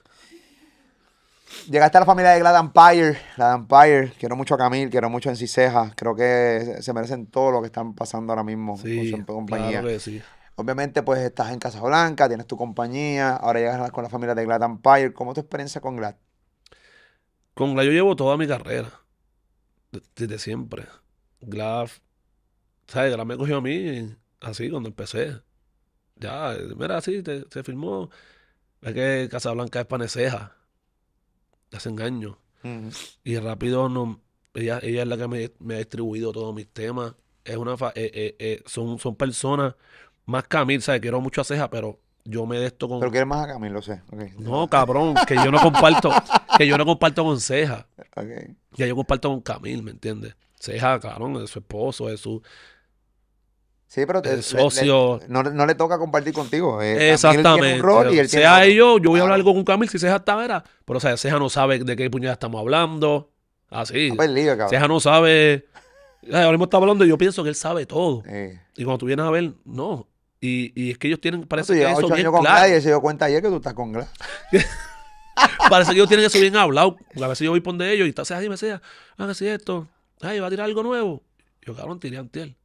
Llegaste 1.70 1.98
a 1.98 2.02
la 2.02 2.06
familia 2.06 2.32
de 2.32 2.40
Glad 2.40 2.60
Empire. 2.60 3.18
Glad 3.36 3.56
Empire. 3.56 4.14
Quiero 4.20 4.36
mucho 4.36 4.56
a 4.56 4.58
Camil, 4.58 4.90
quiero 4.90 5.10
mucho 5.10 5.30
a 5.30 5.32
Enciseja. 5.34 5.92
Creo 5.96 6.16
que 6.16 6.78
se- 6.82 6.94
merecen 6.94 7.28
todo 7.28 7.52
lo 7.52 7.62
que 7.62 7.68
están 7.68 7.94
pasando 7.94 8.32
ahora 8.34 8.44
mismo 8.44 8.74
con 8.76 8.82
Sí, 8.84 9.12
su 9.12 9.26
compañía. 9.26 9.70
claro 9.82 9.88
que 9.88 10.00
sí. 10.00 10.22
Obviamente, 10.56 11.02
pues 11.04 11.20
estás 11.22 11.52
en 11.52 11.60
Casablanca, 11.60 12.28
tienes 12.28 12.46
tu 12.48 12.58
compañía. 12.58 13.36
Ahora 13.36 13.60
llegas 13.60 13.92
con 13.92 14.04
la 14.04 14.10
familia 14.10 14.36
de 14.36 14.44
Glad 14.46 14.64
Empire. 14.64 15.14
¿Cómo 15.14 15.32
es 15.32 15.36
tu 15.36 15.42
experiencia 15.42 15.82
con 15.82 15.96
Glad? 15.98 16.16
Con 17.54 17.74
Glad 17.74 17.84
yo 17.86 17.92
llevo 17.92 18.16
toda 18.16 18.38
mi 18.38 18.48
carrera. 18.48 18.90
de- 19.92 20.02
Desde 20.16 20.40
siempre. 20.40 20.86
Glad, 21.42 21.90
¿sabes? 22.88 23.14
Glad 23.14 23.26
me 23.26 23.36
cogió 23.38 23.58
a 23.58 23.62
mí 23.62 24.16
así 24.40 24.70
cuando 24.70 24.90
empecé. 24.90 25.42
Ya, 26.16 26.56
mira, 26.78 26.98
así 26.98 27.22
se 27.50 27.64
firmó. 27.64 28.10
Es 28.82 28.94
que 28.94 29.28
Casablanca 29.30 29.82
es 29.82 29.86
paneceja. 29.88 30.56
Hace 31.74 31.90
años. 32.04 32.36
Y 33.24 33.38
rápido 33.38 33.90
no, 33.90 34.20
ella, 34.54 34.80
ella 34.84 35.02
es 35.02 35.08
la 35.08 35.18
que 35.18 35.28
me, 35.28 35.52
me 35.60 35.76
ha 35.76 35.78
distribuido 35.78 36.32
todos 36.32 36.54
mis 36.54 36.68
temas. 36.68 37.14
Es 37.44 37.58
una 37.58 37.76
fa- 37.78 37.92
eh, 37.96 38.12
eh, 38.14 38.36
eh, 38.40 38.64
son, 38.66 39.00
son 39.00 39.16
personas 39.16 39.74
más 40.26 40.48
Camil, 40.48 40.82
¿sabes? 40.82 41.02
Quiero 41.02 41.20
mucho 41.22 41.42
a 41.42 41.44
Ceja, 41.44 41.70
pero 41.70 42.00
yo 42.24 42.46
me 42.46 42.60
de 42.60 42.68
esto 42.68 42.88
con. 42.88 43.00
Pero 43.00 43.10
quieres 43.12 43.28
más 43.28 43.46
a 43.46 43.54
Camil, 43.54 43.74
lo 43.74 43.82
sé. 43.82 44.02
No, 44.38 44.68
cabrón, 44.70 45.16
que 45.28 45.36
yo 45.36 45.50
no 45.50 45.60
comparto, 45.60 46.12
que 46.58 46.68
yo 46.68 46.78
no 46.78 46.86
comparto 46.86 47.24
con 47.24 47.40
Ceja. 47.40 47.88
Ok. 48.16 48.28
Ya 48.74 48.86
yo 48.86 48.96
comparto 48.96 49.30
con 49.30 49.42
Camil, 49.42 49.82
¿me 49.82 49.92
entiendes? 49.92 50.36
Ceja, 50.60 51.00
cabrón, 51.00 51.38
es 51.44 51.50
su 51.50 51.60
esposo, 51.60 52.10
es 52.10 52.20
su. 52.20 52.44
Sí, 53.92 54.06
pero 54.06 54.22
te- 54.22 54.30
El 54.30 54.38
le- 54.38 54.42
socio. 54.42 55.20
le- 55.20 55.28
no, 55.28 55.44
no 55.44 55.66
le 55.66 55.76
toca 55.76 55.98
compartir 55.98 56.34
contigo. 56.34 56.82
eh, 56.82 57.12
Exactamente. 57.12 57.82
rol 57.82 58.14
y 58.14 58.20
él 58.20 58.30
sea 58.30 58.60
otro. 58.60 58.68
yo, 58.70 58.98
yo 59.00 59.10
voy 59.10 59.20
a 59.20 59.24
hablar 59.24 59.44
con 59.44 59.62
Camil 59.66 59.90
si 59.90 60.00
Ceja 60.00 60.16
está 60.16 60.38
vera. 60.38 60.64
Pero, 60.86 60.96
o 60.96 61.02
sea, 61.02 61.18
Ceja 61.18 61.38
no 61.40 61.50
sabe 61.50 61.80
de 61.80 61.98
qué 61.98 62.10
puñada 62.10 62.32
estamos 62.32 62.62
hablando. 62.62 63.32
Así. 63.70 64.08
Está 64.08 64.16
perdido, 64.24 64.52
cabrón. 64.52 64.70
Ceja 64.70 64.88
no 64.88 65.02
sabe. 65.02 65.66
Ahora 66.32 66.52
mismo 66.52 66.64
está 66.64 66.78
hablando 66.78 67.04
y 67.04 67.10
yo 67.10 67.18
pienso 67.18 67.44
que 67.44 67.50
él 67.50 67.56
sabe 67.56 67.86
todo. 67.86 68.24
Y 68.78 68.86
cuando 68.86 69.00
tú 69.00 69.08
vienes 69.08 69.26
a 69.26 69.30
ver, 69.30 69.56
no. 69.66 70.08
Y, 70.40 70.72
y 70.82 70.92
es 70.92 70.98
que 70.98 71.08
ellos 71.08 71.20
tienen, 71.20 71.44
parece 71.46 71.74
que 71.74 71.82
eso 71.84 71.98
ocho 71.98 72.08
bien 72.08 72.20
años 72.20 72.32
con 72.32 72.42
claro. 72.46 72.78
Y 72.78 72.82
se 72.82 72.88
dio 72.88 73.02
cuenta 73.02 73.26
ayer 73.26 73.42
que 73.42 73.50
tú 73.50 73.58
estás 73.58 73.74
con 73.74 73.92
Glad. 73.92 74.08
Parece 75.70 75.92
que 75.92 75.98
ellos 75.98 76.08
tienen 76.08 76.26
eso 76.26 76.40
bien 76.40 76.56
hablado. 76.56 76.96
A 77.22 77.28
veces 77.28 77.44
yo 77.44 77.52
voy 77.52 77.60
por 77.60 77.76
de 77.76 77.92
ellos 77.92 78.06
y 78.06 78.10
está 78.10 78.24
Ceja, 78.24 78.40
dime 78.40 78.56
Ceja, 78.56 78.82
ah, 79.18 79.28
que 79.28 79.34
si 79.34 79.48
esto. 79.48 79.90
Ay, 80.22 80.40
va 80.40 80.48
a 80.48 80.50
tirar 80.50 80.66
algo 80.66 80.82
nuevo. 80.82 81.24
Yo, 81.62 81.76
cabrón, 81.76 82.00
tiré 82.00 82.18
antier. 82.18 82.56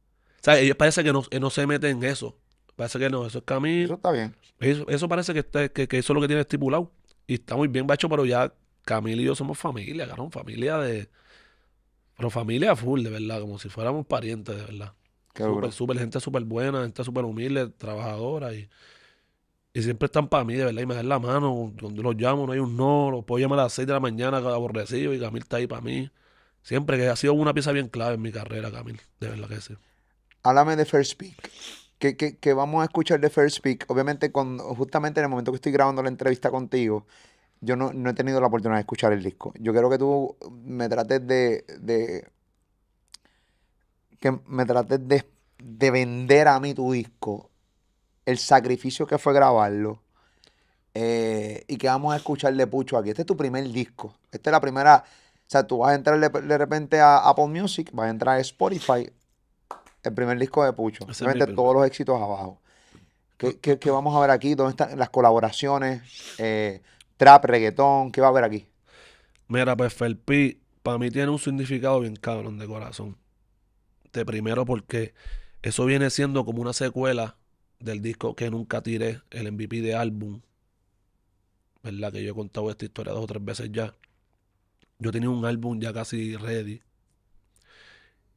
O 0.41 0.43
sea, 0.43 0.59
ellos 0.59 0.77
parece 0.77 1.03
que 1.03 1.11
no, 1.13 1.23
eh, 1.31 1.39
no 1.39 1.49
se 1.49 1.67
meten 1.67 1.97
en 1.97 2.03
eso. 2.03 2.37
Parece 2.75 2.99
que 2.99 3.09
no, 3.09 3.25
eso 3.25 3.27
es 3.27 3.35
Eso 3.35 3.45
camino. 3.45 3.95
está 3.95 4.11
bien. 4.11 4.35
Eso, 4.59 4.87
eso 4.87 5.07
parece 5.09 5.33
que, 5.33 5.39
está- 5.39 5.69
que, 5.69 5.87
que 5.87 5.97
eso 5.97 6.13
es 6.13 6.15
lo 6.15 6.21
que 6.21 6.27
tiene 6.27 6.41
estipulado. 6.41 6.91
Y 7.27 7.35
está 7.35 7.55
muy 7.55 7.67
bien 7.67 7.85
bacho, 7.87 8.07
pero 8.09 8.25
ya 8.25 8.53
Camila 8.83 9.21
y 9.21 9.25
yo 9.25 9.35
somos 9.35 9.57
familia, 9.57 10.07
cabrón. 10.07 10.31
Familia 10.31 10.77
de. 10.77 11.09
Pero 12.15 12.29
familia 12.29 12.75
full, 12.75 13.03
de 13.03 13.09
verdad. 13.09 13.41
Como 13.41 13.59
si 13.59 13.69
fuéramos 13.69 14.05
parientes, 14.05 14.55
de 14.55 14.63
verdad. 14.63 14.93
Súper, 15.35 15.71
súper, 15.71 15.99
gente 15.99 16.19
súper 16.19 16.43
buena, 16.45 16.81
gente 16.81 17.03
súper 17.03 17.23
humilde, 17.25 17.67
trabajadora 17.69 18.53
y, 18.55 18.67
y 19.73 19.81
siempre 19.83 20.07
están 20.07 20.27
para 20.27 20.43
mí, 20.43 20.55
de 20.55 20.65
verdad, 20.65 20.81
y 20.81 20.85
me 20.87 20.95
dan 20.95 21.07
la 21.09 21.19
mano. 21.19 21.73
Cuando 21.79 22.01
los 22.01 22.15
llamo, 22.15 22.47
no 22.47 22.53
hay 22.53 22.59
un 22.59 22.75
no, 22.75 23.11
los 23.11 23.23
puedo 23.25 23.39
llamar 23.41 23.59
a 23.59 23.63
las 23.63 23.73
6 23.73 23.87
de 23.87 23.93
la 23.93 23.99
mañana, 23.99 24.37
aborrecido, 24.37 25.13
y 25.13 25.19
Camil 25.19 25.43
está 25.43 25.57
ahí 25.57 25.67
para 25.67 25.81
mí. 25.81 26.09
Siempre 26.63 26.97
que 26.97 27.07
ha 27.07 27.15
sido 27.15 27.33
una 27.33 27.53
pieza 27.53 27.71
bien 27.71 27.87
clave 27.89 28.15
en 28.15 28.21
mi 28.21 28.31
carrera, 28.31 28.71
Camil, 28.71 28.99
de 29.19 29.29
verdad 29.29 29.47
que 29.49 29.61
sí. 29.61 29.75
Háblame 30.47 30.75
de 30.75 30.85
First 30.85 31.11
Speak. 31.11 31.51
¿Qué, 31.99 32.15
qué- 32.15 32.37
qué 32.37 32.53
vamos 32.53 32.81
a 32.81 32.85
escuchar 32.85 33.19
de 33.19 33.29
First 33.29 33.57
Speak? 33.57 33.85
Obviamente, 33.89 34.31
con, 34.31 34.59
justamente 34.59 35.19
en 35.19 35.25
el 35.25 35.29
momento 35.29 35.51
que 35.51 35.57
estoy 35.57 35.71
grabando 35.71 36.03
la 36.03 36.09
entrevista 36.09 36.51
contigo, 36.51 37.05
yo 37.61 37.75
no, 37.75 37.93
no 37.93 38.09
he 38.11 38.13
tenido 38.13 38.41
la 38.41 38.47
oportunidad 38.47 38.77
de 38.77 38.81
escuchar 38.81 39.13
el 39.13 39.23
disco. 39.23 39.53
Yo 39.59 39.73
quiero 39.73 39.89
que 39.89 39.97
tú 39.99 40.37
me 40.65 40.89
trates 40.89 41.25
de, 41.27 41.65
de- 41.79 42.27
que 44.19 44.31
me 44.47 44.65
trates 44.65 45.07
de, 45.07 45.25
de 45.59 45.91
vender 45.91 46.47
a 46.47 46.59
mí 46.59 46.73
tu 46.73 46.91
disco, 46.91 47.49
el 48.25 48.37
sacrificio 48.39 49.07
que 49.07 49.17
fue 49.17 49.33
grabarlo, 49.33 50.01
eh, 50.93 51.63
y 51.67 51.77
que 51.77 51.87
vamos 51.87 52.13
a 52.13 52.17
escuchar 52.17 52.55
de 52.55 52.67
Pucho 52.67 52.97
aquí. 52.97 53.09
Este 53.09 53.23
es 53.23 53.25
tu 53.27 53.37
primer 53.37 53.67
disco. 53.71 54.15
Esta 54.31 54.49
es 54.49 54.53
la 54.53 54.61
primera. 54.61 55.03
O 55.05 55.49
sea, 55.49 55.65
tú 55.67 55.79
vas 55.79 55.91
a 55.91 55.95
entrar 55.95 56.19
de, 56.19 56.29
de 56.41 56.57
repente 56.57 56.99
a 57.01 57.17
Apple 57.19 57.47
Music, 57.47 57.91
vas 57.93 58.07
a 58.07 58.09
entrar 58.11 58.37
a 58.37 58.41
Spotify, 58.41 59.11
el 60.07 60.13
primer 60.15 60.39
disco 60.39 60.63
de 60.65 60.73
Pucho. 60.73 61.05
Obviamente 61.19 61.47
todos 61.47 61.73
los 61.75 61.85
éxitos 61.85 62.17
abajo. 62.21 62.61
¿Qué, 63.37 63.59
qué- 63.59 63.79
qué 63.79 63.91
vamos 63.91 64.15
a 64.15 64.21
ver 64.21 64.31
aquí? 64.31 64.55
¿Dónde 64.55 64.71
están 64.71 64.97
las 64.99 65.09
colaboraciones? 65.11 66.03
Eh, 66.37 66.81
trap, 67.17 67.45
reggaetón, 67.45 68.11
¿qué 68.11 68.21
va 68.21 68.27
a 68.27 68.31
haber 68.31 68.43
aquí? 68.45 68.67
Mira, 69.47 69.75
pues 69.77 69.93
Felpi, 69.93 70.61
para 70.83 70.97
mí 70.97 71.09
tiene 71.11 71.29
un 71.31 71.39
significado 71.39 71.99
bien 72.01 72.15
cabrón 72.15 72.57
de 72.59 72.67
corazón. 72.67 73.17
De 74.13 74.25
primero 74.25 74.65
porque 74.65 75.13
eso 75.63 75.85
viene 75.85 76.09
siendo 76.09 76.45
como 76.45 76.61
una 76.61 76.73
secuela 76.73 77.37
del 77.79 78.01
disco 78.01 78.35
que 78.35 78.49
nunca 78.51 78.81
tiré, 78.83 79.21
el 79.31 79.47
MVP 79.47 79.81
de 79.81 79.95
álbum. 79.95 80.41
¿Verdad? 81.81 82.11
Que 82.13 82.23
yo 82.23 82.31
he 82.31 82.35
contado 82.35 82.69
esta 82.69 82.85
historia 82.85 83.13
dos 83.13 83.23
o 83.23 83.27
tres 83.27 83.43
veces 83.43 83.71
ya. 83.71 83.95
Yo 84.99 85.11
tenía 85.11 85.29
un 85.31 85.43
álbum 85.45 85.79
ya 85.79 85.91
casi 85.93 86.35
ready. 86.35 86.81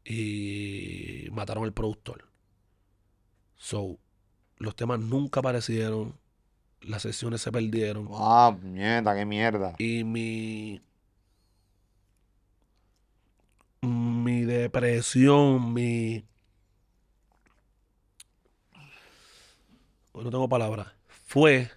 Y 0.05 1.29
mataron 1.33 1.65
al 1.65 1.73
productor. 1.73 2.25
So, 3.57 3.99
los 4.57 4.75
temas 4.77 4.99
nunca 5.01 5.41
aparecieron. 5.41 6.15
Las 6.81 7.03
sesiones 7.03 7.43
se 7.43 7.53
perdieron. 7.53 8.09
Ah, 8.13 8.57
mierda, 8.63 9.15
qué 9.15 9.25
mierda. 9.27 9.75
Y 9.79 10.03
mi. 10.05 10.81
Mi 13.83 14.43
depresión, 14.45 15.73
mi. 15.75 16.25
No 20.15 20.31
tengo 20.31 20.49
palabras. 20.49 20.89
Fue. 21.27 21.71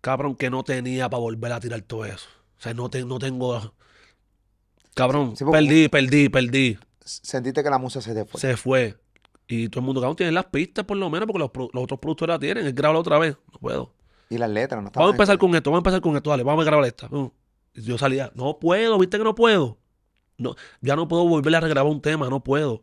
Cabrón, 0.00 0.36
que 0.36 0.50
no 0.50 0.62
tenía 0.64 1.08
para 1.08 1.20
volver 1.20 1.52
a 1.52 1.60
tirar 1.60 1.80
todo 1.82 2.04
eso. 2.04 2.28
O 2.58 2.60
sea, 2.60 2.74
no, 2.74 2.90
te- 2.90 3.04
no 3.04 3.18
tengo. 3.18 3.74
Cabrón, 4.94 5.36
Sí, 5.36 5.44
porque- 5.44 5.58
perdí, 5.58 5.88
perdí, 5.88 6.28
perdí. 6.28 6.78
Sentiste 7.04 7.62
que 7.62 7.70
la 7.70 7.78
musa 7.78 8.00
se 8.00 8.14
te 8.14 8.24
fue. 8.24 8.40
Se 8.40 8.56
fue. 8.56 8.96
Y 9.46 9.68
todo 9.68 9.80
el 9.80 9.86
mundo, 9.86 10.00
cabrón, 10.00 10.16
tiene 10.16 10.32
las 10.32 10.46
pistas 10.46 10.84
por 10.84 10.96
lo 10.96 11.10
menos, 11.10 11.26
porque 11.26 11.38
los, 11.38 11.50
los 11.72 11.84
otros 11.84 12.00
productores 12.00 12.34
la 12.34 12.38
tienen. 12.38 12.66
Él 12.66 12.72
graba 12.72 12.98
otra 12.98 13.18
vez. 13.18 13.36
No 13.52 13.58
puedo. 13.58 13.92
Y 14.30 14.38
las 14.38 14.50
letras 14.50 14.82
no 14.82 14.90
Vamos 14.90 15.10
a 15.10 15.14
empezar 15.14 15.38
con 15.38 15.54
esto, 15.54 15.70
vamos 15.70 15.78
a 15.78 15.82
empezar 15.82 16.00
con 16.00 16.16
esto, 16.16 16.30
dale, 16.30 16.42
vamos 16.42 16.62
a 16.62 16.66
grabar 16.66 16.86
esta. 16.86 17.06
Uh. 17.08 17.30
Y 17.74 17.82
Yo 17.82 17.98
salía, 17.98 18.32
no 18.34 18.58
puedo, 18.58 18.98
viste 18.98 19.18
que 19.18 19.24
no 19.24 19.34
puedo. 19.34 19.78
No, 20.38 20.56
ya 20.80 20.96
no 20.96 21.06
puedo 21.06 21.28
volver 21.28 21.54
a 21.54 21.60
regrabar 21.60 21.92
un 21.92 22.00
tema, 22.00 22.28
no 22.28 22.42
puedo. 22.42 22.82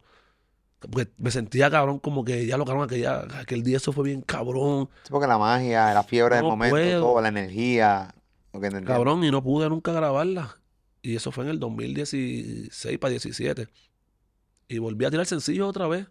Porque 0.80 1.12
me 1.18 1.30
sentía 1.32 1.70
cabrón 1.70 2.00
como 2.00 2.24
que 2.24 2.46
ya 2.46 2.58
lo 2.58 2.66
cabrón, 2.66 2.86
aquella, 2.86 3.26
aquel 3.40 3.64
día 3.64 3.78
eso 3.78 3.92
fue 3.92 4.06
bien 4.06 4.22
cabrón. 4.22 4.90
Sí, 5.04 5.10
porque 5.12 5.28
la 5.28 5.38
magia, 5.38 5.94
la 5.94 6.04
fiebre 6.04 6.38
del 6.38 6.46
momento, 6.46 6.76
puedo. 6.76 7.02
todo, 7.02 7.22
la 7.22 7.28
energía. 7.28 8.16
Lo 8.54 8.60
que. 8.60 8.70
Cabrón, 8.84 9.24
y 9.24 9.32
no 9.32 9.44
pude 9.44 9.70
nunca 9.70 9.92
grabarla. 9.92 10.58
Y 11.02 11.16
eso 11.16 11.32
fue 11.32 11.44
en 11.44 11.52
el 11.52 11.60
2016 11.60 12.98
para 13.00 13.12
17. 13.12 13.68
Y 14.72 14.80
volví 14.80 15.04
a 15.04 15.12
tirar 15.12 15.26
sencillo 15.26 15.68
otra 15.68 15.86
vez. 15.90 16.08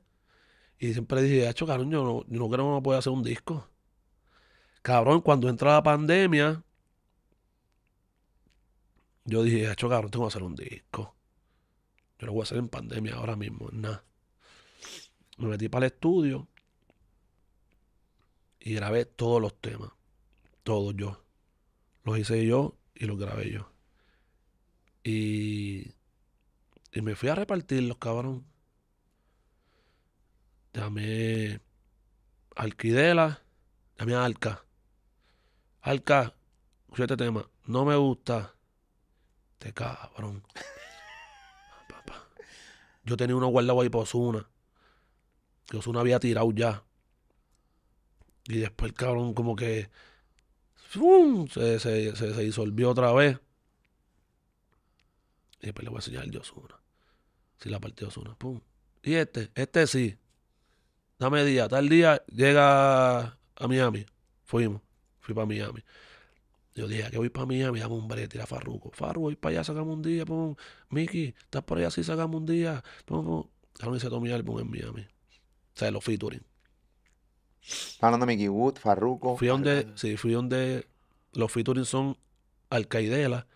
Y 0.79 0.93
siempre 0.93 1.23
dije, 1.23 1.49
hecho, 1.49 1.67
cabrón, 1.67 1.91
yo 1.91 2.05
no, 2.05 2.27
yo 2.29 2.39
no 2.39 2.51
creo 2.51 2.67
que 2.67 2.71
no 2.73 2.83
pueda 2.83 2.99
hacer 2.99 3.11
un 3.11 3.23
disco. 3.23 3.67
Cabrón, 4.83 5.23
cuando 5.23 5.49
entra 5.49 5.73
la 5.73 5.83
pandemia, 5.83 6.63
yo 9.25 9.43
dije, 9.43 9.73
hecho, 9.73 9.89
cabrón, 9.89 10.11
tengo 10.11 10.27
que 10.27 10.29
hacer 10.29 10.43
un 10.43 10.55
disco. 10.55 11.17
Yo 12.19 12.27
lo 12.27 12.35
voy 12.35 12.41
a 12.41 12.43
hacer 12.43 12.59
en 12.59 12.69
pandemia 12.69 13.15
ahora 13.15 13.35
mismo, 13.35 13.71
nada. 13.73 14.05
Me 15.39 15.49
metí 15.49 15.71
para 15.71 15.87
el 15.87 15.93
estudio 15.93 16.47
y 18.59 18.75
grabé 18.75 19.07
todos 19.07 19.41
los 19.41 19.59
temas. 19.59 19.91
Todos 20.65 20.95
yo. 20.97 21.25
Los 22.05 22.19
hice 22.19 22.45
yo 22.45 22.77
y 22.95 23.07
los 23.07 23.19
grabé 23.19 23.51
yo. 23.51 23.73
Y, 25.03 25.95
y 26.93 27.01
me 27.01 27.15
fui 27.15 27.31
a 27.31 27.35
repartirlos, 27.35 27.97
cabrón. 27.97 28.50
Llamé 30.73 31.61
Alquidela, 32.57 33.43
llamé 33.99 34.15
a 34.15 34.25
Alca. 34.25 34.65
Alca, 35.83 36.35
escucha 36.85 37.05
este 37.05 37.17
tema. 37.17 37.49
No 37.67 37.85
me 37.85 37.97
gusta. 37.97 38.55
Este 39.53 39.73
cabrón. 39.73 40.43
Papá. 41.89 42.29
Yo 43.05 43.17
tenía 43.17 43.37
uno 43.37 43.49
guardado 43.49 43.81
ahí 43.81 43.89
por 43.89 44.03
Osuna. 44.03 44.49
Que 45.67 45.77
Osuna 45.79 46.01
había 46.01 46.21
tirado 46.21 46.51
ya. 46.53 46.85
Y 48.45 48.59
después 48.59 48.91
el 48.91 48.97
cabrón 48.97 49.35
como 49.35 49.55
que 49.55 49.91
se, 50.91 51.79
se, 51.79 52.17
se, 52.17 52.35
se 52.35 52.43
disolvió 52.43 52.91
otra 52.91 53.13
vez. 53.13 53.39
Y 55.61 55.67
después 55.67 55.85
le 55.85 55.91
voy 55.91 55.99
a 55.99 56.01
enseñar 56.01 56.25
el 56.25 56.31
de 56.31 56.39
Osuna. 56.39 56.81
Si 57.59 57.69
la 57.69 57.79
parte 57.79 58.05
de 58.05 58.09
Osuna. 58.09 58.35
Pum. 58.35 58.61
Y 59.03 59.15
este, 59.15 59.51
este 59.55 59.87
sí. 59.87 60.19
Dame 61.21 61.45
día. 61.45 61.69
Tal 61.69 61.91
día 61.91 62.25
llega 62.33 63.21
a 63.21 63.69
Miami. 63.69 64.07
Fuimos. 64.47 64.81
Fui 65.21 65.35
para 65.35 65.47
Miami. 65.47 65.85
Yo 66.75 66.89
dije, 66.89 67.11
que 67.11 67.19
voy 67.19 67.29
para 67.29 67.45
Miami, 67.45 67.79
dame 67.79 67.95
un 67.95 68.09
brete, 68.09 68.29
tira 68.29 68.47
Farruko. 68.47 68.91
Farruko, 68.91 69.25
voy 69.25 69.37
para 69.37 69.57
allá, 69.57 69.65
sacamos 69.65 69.95
un 69.95 70.03
día, 70.03 70.25
pum. 70.25 70.55
Mickey, 70.89 71.35
estás 71.39 71.63
por 71.63 71.77
allá, 71.77 71.91
sí, 71.91 72.03
sacamos 72.03 72.41
un 72.41 72.47
día. 72.47 72.83
Pum, 73.05 73.25
pum. 73.25 73.95
Hice 73.95 74.09
todo 74.09 74.21
mi 74.23 74.31
álbum 74.31 74.61
en 74.61 74.71
Miami. 74.71 75.03
O 75.03 75.79
sea, 75.79 75.91
los 75.91 76.03
featuring. 76.03 76.43
Hablando 78.01 78.25
de 78.25 78.33
Mickey 78.33 78.49
Wood, 78.49 78.77
Farruko. 78.79 79.37
Fui 79.37 79.49
donde, 79.49 79.89
sí, 79.97 80.17
fui 80.17 80.33
donde 80.33 80.87
los 81.35 81.53
featuring 81.53 81.85
son 81.85 82.17
Alcaidela, 82.71 83.47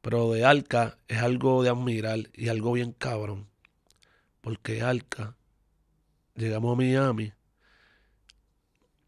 pero 0.00 0.32
de 0.32 0.46
Alca 0.46 0.96
es 1.06 1.18
algo 1.18 1.62
de 1.62 1.68
admirar 1.68 2.30
y 2.32 2.48
algo 2.48 2.72
bien 2.72 2.92
cabrón. 2.92 3.46
Porque 4.40 4.80
Alca, 4.80 5.36
llegamos 6.34 6.72
a 6.72 6.76
Miami 6.76 7.32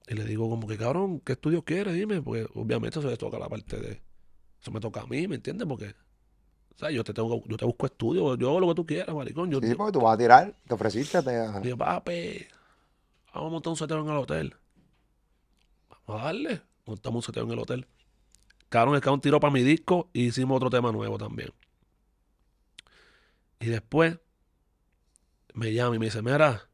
y 0.09 0.15
le 0.15 0.25
digo 0.25 0.49
como 0.49 0.67
que 0.69 0.79
cabrón, 0.79 1.21
¿qué 1.21 1.33
estudio 1.33 1.65
quieres? 1.65 1.95
Dime, 1.95 2.23
porque 2.23 2.47
obviamente 2.55 2.99
eso 2.99 3.09
le 3.09 3.17
toca 3.17 3.39
la 3.39 3.49
parte 3.49 3.77
de, 3.79 4.03
eso 4.61 4.71
me 4.71 4.81
toca 4.81 5.01
a 5.01 5.07
mí, 5.07 5.27
¿me 5.27 5.37
entiendes? 5.37 5.67
Porque, 5.67 5.95
o 6.75 6.79
sea, 6.79 6.91
yo 6.91 7.03
te 7.03 7.13
tengo, 7.13 7.43
yo 7.47 7.57
te 7.57 7.65
busco 7.65 7.87
estudio, 7.87 8.37
yo 8.37 8.51
hago 8.51 8.61
lo 8.61 8.69
que 8.69 8.75
tú 8.75 8.87
quieras, 8.87 9.15
maricón. 9.15 9.51
Yo, 9.51 9.61
Sí, 9.61 9.75
porque 9.75 9.93
tú 9.93 10.01
vas 10.01 10.15
a 10.15 10.19
tirar, 10.19 10.55
te 10.67 10.75
ofreciste. 10.75 11.23
Te... 11.23 11.61
Digo, 11.61 11.77
papi, 11.77 12.47
vamos 13.35 13.49
a 13.49 13.51
montar 13.51 13.71
un 13.71 13.77
seteo 13.77 14.01
en 14.01 14.09
el 14.09 14.17
hotel. 14.17 14.55
Vamos 16.07 16.23
a 16.23 16.25
darle. 16.27 16.63
Montamos 16.85 17.25
un 17.25 17.27
seteo 17.27 17.45
en 17.45 17.51
el 17.51 17.59
hotel. 17.59 17.87
Cabrón, 18.69 18.95
el 18.95 19.01
cabrón 19.01 19.21
tiró 19.21 19.41
para 19.41 19.53
mi 19.53 19.63
disco 19.63 20.09
y 20.13 20.27
hicimos 20.27 20.57
otro 20.57 20.71
tema 20.71 20.93
nuevo 20.93 21.19
también. 21.19 21.51
Y 23.59 23.67
después 23.67 24.19
me 25.55 25.73
llama 25.73 25.97
y 25.97 25.99
me 25.99 26.07
dice, 26.07 26.23
mira, 26.23 26.69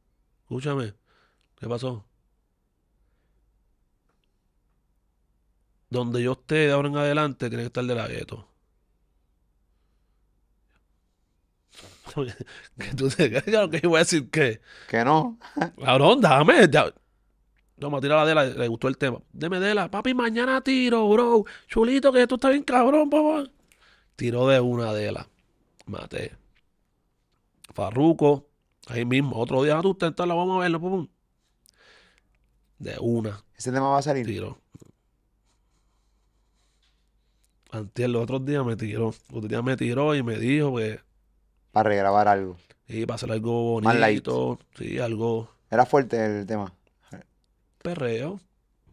escúchame, 0.52 0.92
¿qué 1.58 1.66
pasó? 1.66 2.04
Donde 5.88 6.22
yo 6.22 6.32
esté 6.32 6.66
de 6.66 6.72
ahora 6.72 6.88
en 6.88 6.96
adelante 6.96 7.48
tiene 7.48 7.64
que 7.64 7.68
estar 7.68 7.84
de 7.84 7.94
la 7.94 8.06
gueto. 8.08 8.48
que 12.78 12.94
tú 12.94 13.08
te 13.08 13.30
claro 13.42 13.70
que 13.70 13.80
yo 13.80 13.88
voy 13.88 13.96
a 13.96 14.00
decir 14.00 14.28
que 14.30 14.60
Que 14.88 15.04
no. 15.04 15.38
Cabrón, 15.82 16.20
dame. 16.20 16.68
Ya. 16.70 16.92
Toma, 17.78 18.00
tira 18.00 18.16
la 18.16 18.26
de 18.26 18.34
la, 18.34 18.44
le 18.44 18.68
gustó 18.68 18.88
el 18.88 18.98
tema. 18.98 19.20
Deme 19.32 19.58
de 19.58 19.74
la. 19.74 19.90
Papi, 19.90 20.12
mañana 20.12 20.60
tiro, 20.60 21.08
bro. 21.08 21.44
Chulito, 21.66 22.12
que 22.12 22.22
esto 22.22 22.34
está 22.34 22.50
bien 22.50 22.62
cabrón, 22.62 23.08
papá. 23.08 23.44
Tiró 24.16 24.46
de 24.48 24.60
una 24.60 24.92
de 24.92 25.12
la. 25.12 25.26
Maté. 25.86 26.36
Farruco. 27.74 28.51
Ahí 28.88 29.04
mismo. 29.04 29.36
Otro 29.38 29.62
día, 29.62 29.80
tú 29.80 29.94
tentarla, 29.94 30.34
vamos 30.34 30.58
a 30.58 30.60
verlo. 30.62 30.80
pum. 30.80 31.08
De 32.78 32.96
una. 33.00 33.44
Ese 33.56 33.70
tema 33.70 33.88
va 33.90 33.98
a 33.98 34.02
salir. 34.02 34.26
Tiró. 34.26 34.58
Antier, 37.70 38.10
los 38.10 38.22
otros 38.24 38.44
días 38.44 38.64
me 38.64 38.76
tiró. 38.76 39.06
Los 39.06 39.20
otros 39.30 39.48
días 39.48 39.62
me 39.64 39.76
tiró 39.76 40.14
y 40.14 40.22
me 40.22 40.38
dijo 40.38 40.76
que. 40.76 41.00
Para 41.70 41.88
regrabar 41.88 42.28
algo. 42.28 42.56
Y 42.86 43.06
para 43.06 43.14
hacer 43.14 43.32
algo 43.32 43.80
Más 43.80 43.96
light. 43.96 44.26
bonito. 44.26 44.58
Sí, 44.76 44.98
algo. 44.98 45.48
Era 45.70 45.86
fuerte 45.86 46.40
el 46.40 46.46
tema. 46.46 46.74
Perreo. 47.82 48.40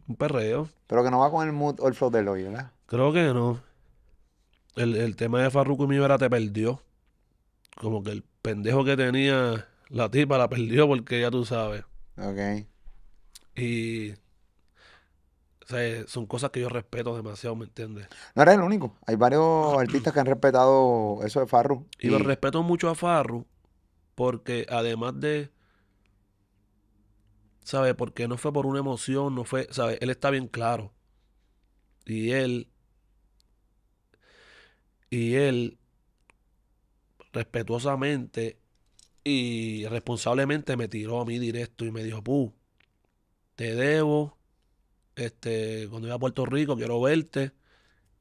Un 0.08 0.16
perreo. 0.16 0.68
Pero 0.86 1.04
que 1.04 1.10
no 1.10 1.18
va 1.18 1.30
con 1.30 1.46
el 1.46 1.52
mood 1.52 1.78
o 1.80 1.88
el 1.88 1.94
flow 1.94 2.10
del 2.10 2.28
hoy, 2.28 2.44
¿verdad? 2.44 2.72
Creo 2.86 3.12
que 3.12 3.22
no. 3.34 3.60
El, 4.76 4.96
el 4.96 5.14
tema 5.16 5.42
de 5.42 5.50
Farruko 5.50 5.84
y 5.84 5.88
mi 5.88 5.98
vera 5.98 6.16
te 6.16 6.30
perdió. 6.30 6.80
Como 7.76 8.02
que 8.02 8.12
el 8.12 8.22
pendejo 8.42 8.84
que 8.84 8.96
tenía 8.96 9.66
la 9.90 10.08
tipa 10.10 10.38
la 10.38 10.48
perdió 10.48 10.86
porque 10.86 11.20
ya 11.20 11.30
tú 11.30 11.44
sabes. 11.44 11.84
Ok. 12.16 12.66
Y. 13.56 14.12
O 14.12 15.66
sea, 15.66 16.06
son 16.06 16.26
cosas 16.26 16.50
que 16.50 16.60
yo 16.60 16.68
respeto 16.68 17.14
demasiado, 17.14 17.54
¿me 17.54 17.64
entiendes? 17.64 18.08
No 18.34 18.42
eres 18.42 18.54
el 18.54 18.62
único. 18.62 18.96
Hay 19.06 19.16
varios 19.16 19.74
artistas 19.78 20.12
que 20.12 20.20
han 20.20 20.26
respetado 20.26 21.20
eso 21.24 21.40
de 21.40 21.46
Farru. 21.46 21.86
Y 21.98 22.08
lo 22.08 22.18
respeto 22.18 22.62
mucho 22.62 22.88
a 22.88 22.94
Farru 22.94 23.46
porque 24.14 24.66
además 24.68 25.18
de. 25.18 25.50
¿Sabes? 27.62 27.94
Porque 27.94 28.26
no 28.26 28.36
fue 28.36 28.52
por 28.52 28.66
una 28.66 28.78
emoción, 28.78 29.34
no 29.34 29.44
fue. 29.44 29.66
¿Sabes? 29.70 29.98
Él 30.00 30.10
está 30.10 30.30
bien 30.30 30.46
claro. 30.46 30.92
Y 32.06 32.30
él. 32.30 32.70
Y 35.10 35.34
él. 35.34 35.78
Respetuosamente 37.32 38.59
y 39.24 39.86
responsablemente 39.86 40.76
me 40.76 40.88
tiró 40.88 41.20
a 41.20 41.24
mí 41.24 41.38
directo 41.38 41.84
y 41.84 41.90
me 41.90 42.02
dijo: 42.04 42.22
Pu, 42.22 42.54
te 43.56 43.74
debo. 43.74 44.38
Este, 45.16 45.86
cuando 45.90 46.08
voy 46.08 46.16
a 46.16 46.18
Puerto 46.18 46.46
Rico, 46.46 46.76
quiero 46.76 47.00
verte 47.00 47.52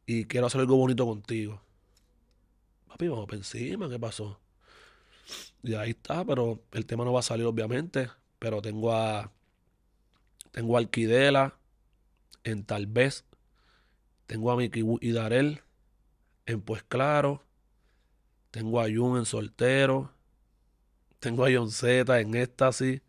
y 0.05 0.25
quiero 0.25 0.47
hacer 0.47 0.61
algo 0.61 0.75
bonito 0.75 1.05
contigo. 1.05 1.61
Papi, 2.87 3.07
vamos 3.07 3.25
para 3.25 3.37
encima, 3.37 3.89
¿qué 3.89 3.99
pasó? 3.99 4.39
Y 5.63 5.75
ahí 5.75 5.91
está, 5.91 6.25
pero 6.25 6.63
el 6.71 6.85
tema 6.85 7.05
no 7.05 7.13
va 7.13 7.19
a 7.19 7.23
salir 7.23 7.45
obviamente. 7.45 8.09
Pero 8.39 8.61
tengo 8.61 8.93
a. 8.93 9.31
Tengo 10.51 10.75
a 10.75 10.79
Alquidela 10.79 11.59
en 12.43 12.63
Tal 12.65 12.87
vez. 12.87 13.25
Tengo 14.25 14.51
a 14.51 14.55
Wu 14.55 14.97
y 15.01 15.11
Darel 15.11 15.61
en 16.45 16.61
Pues 16.61 16.83
Claro. 16.83 17.43
Tengo 18.51 18.79
a 18.81 18.85
Jun 18.85 19.17
en 19.19 19.25
Soltero. 19.25 20.11
Tengo 21.19 21.45
a 21.45 21.49
John 21.53 21.69
Z 21.71 22.19
en 22.19 22.35
Éxtasis. 22.35 23.01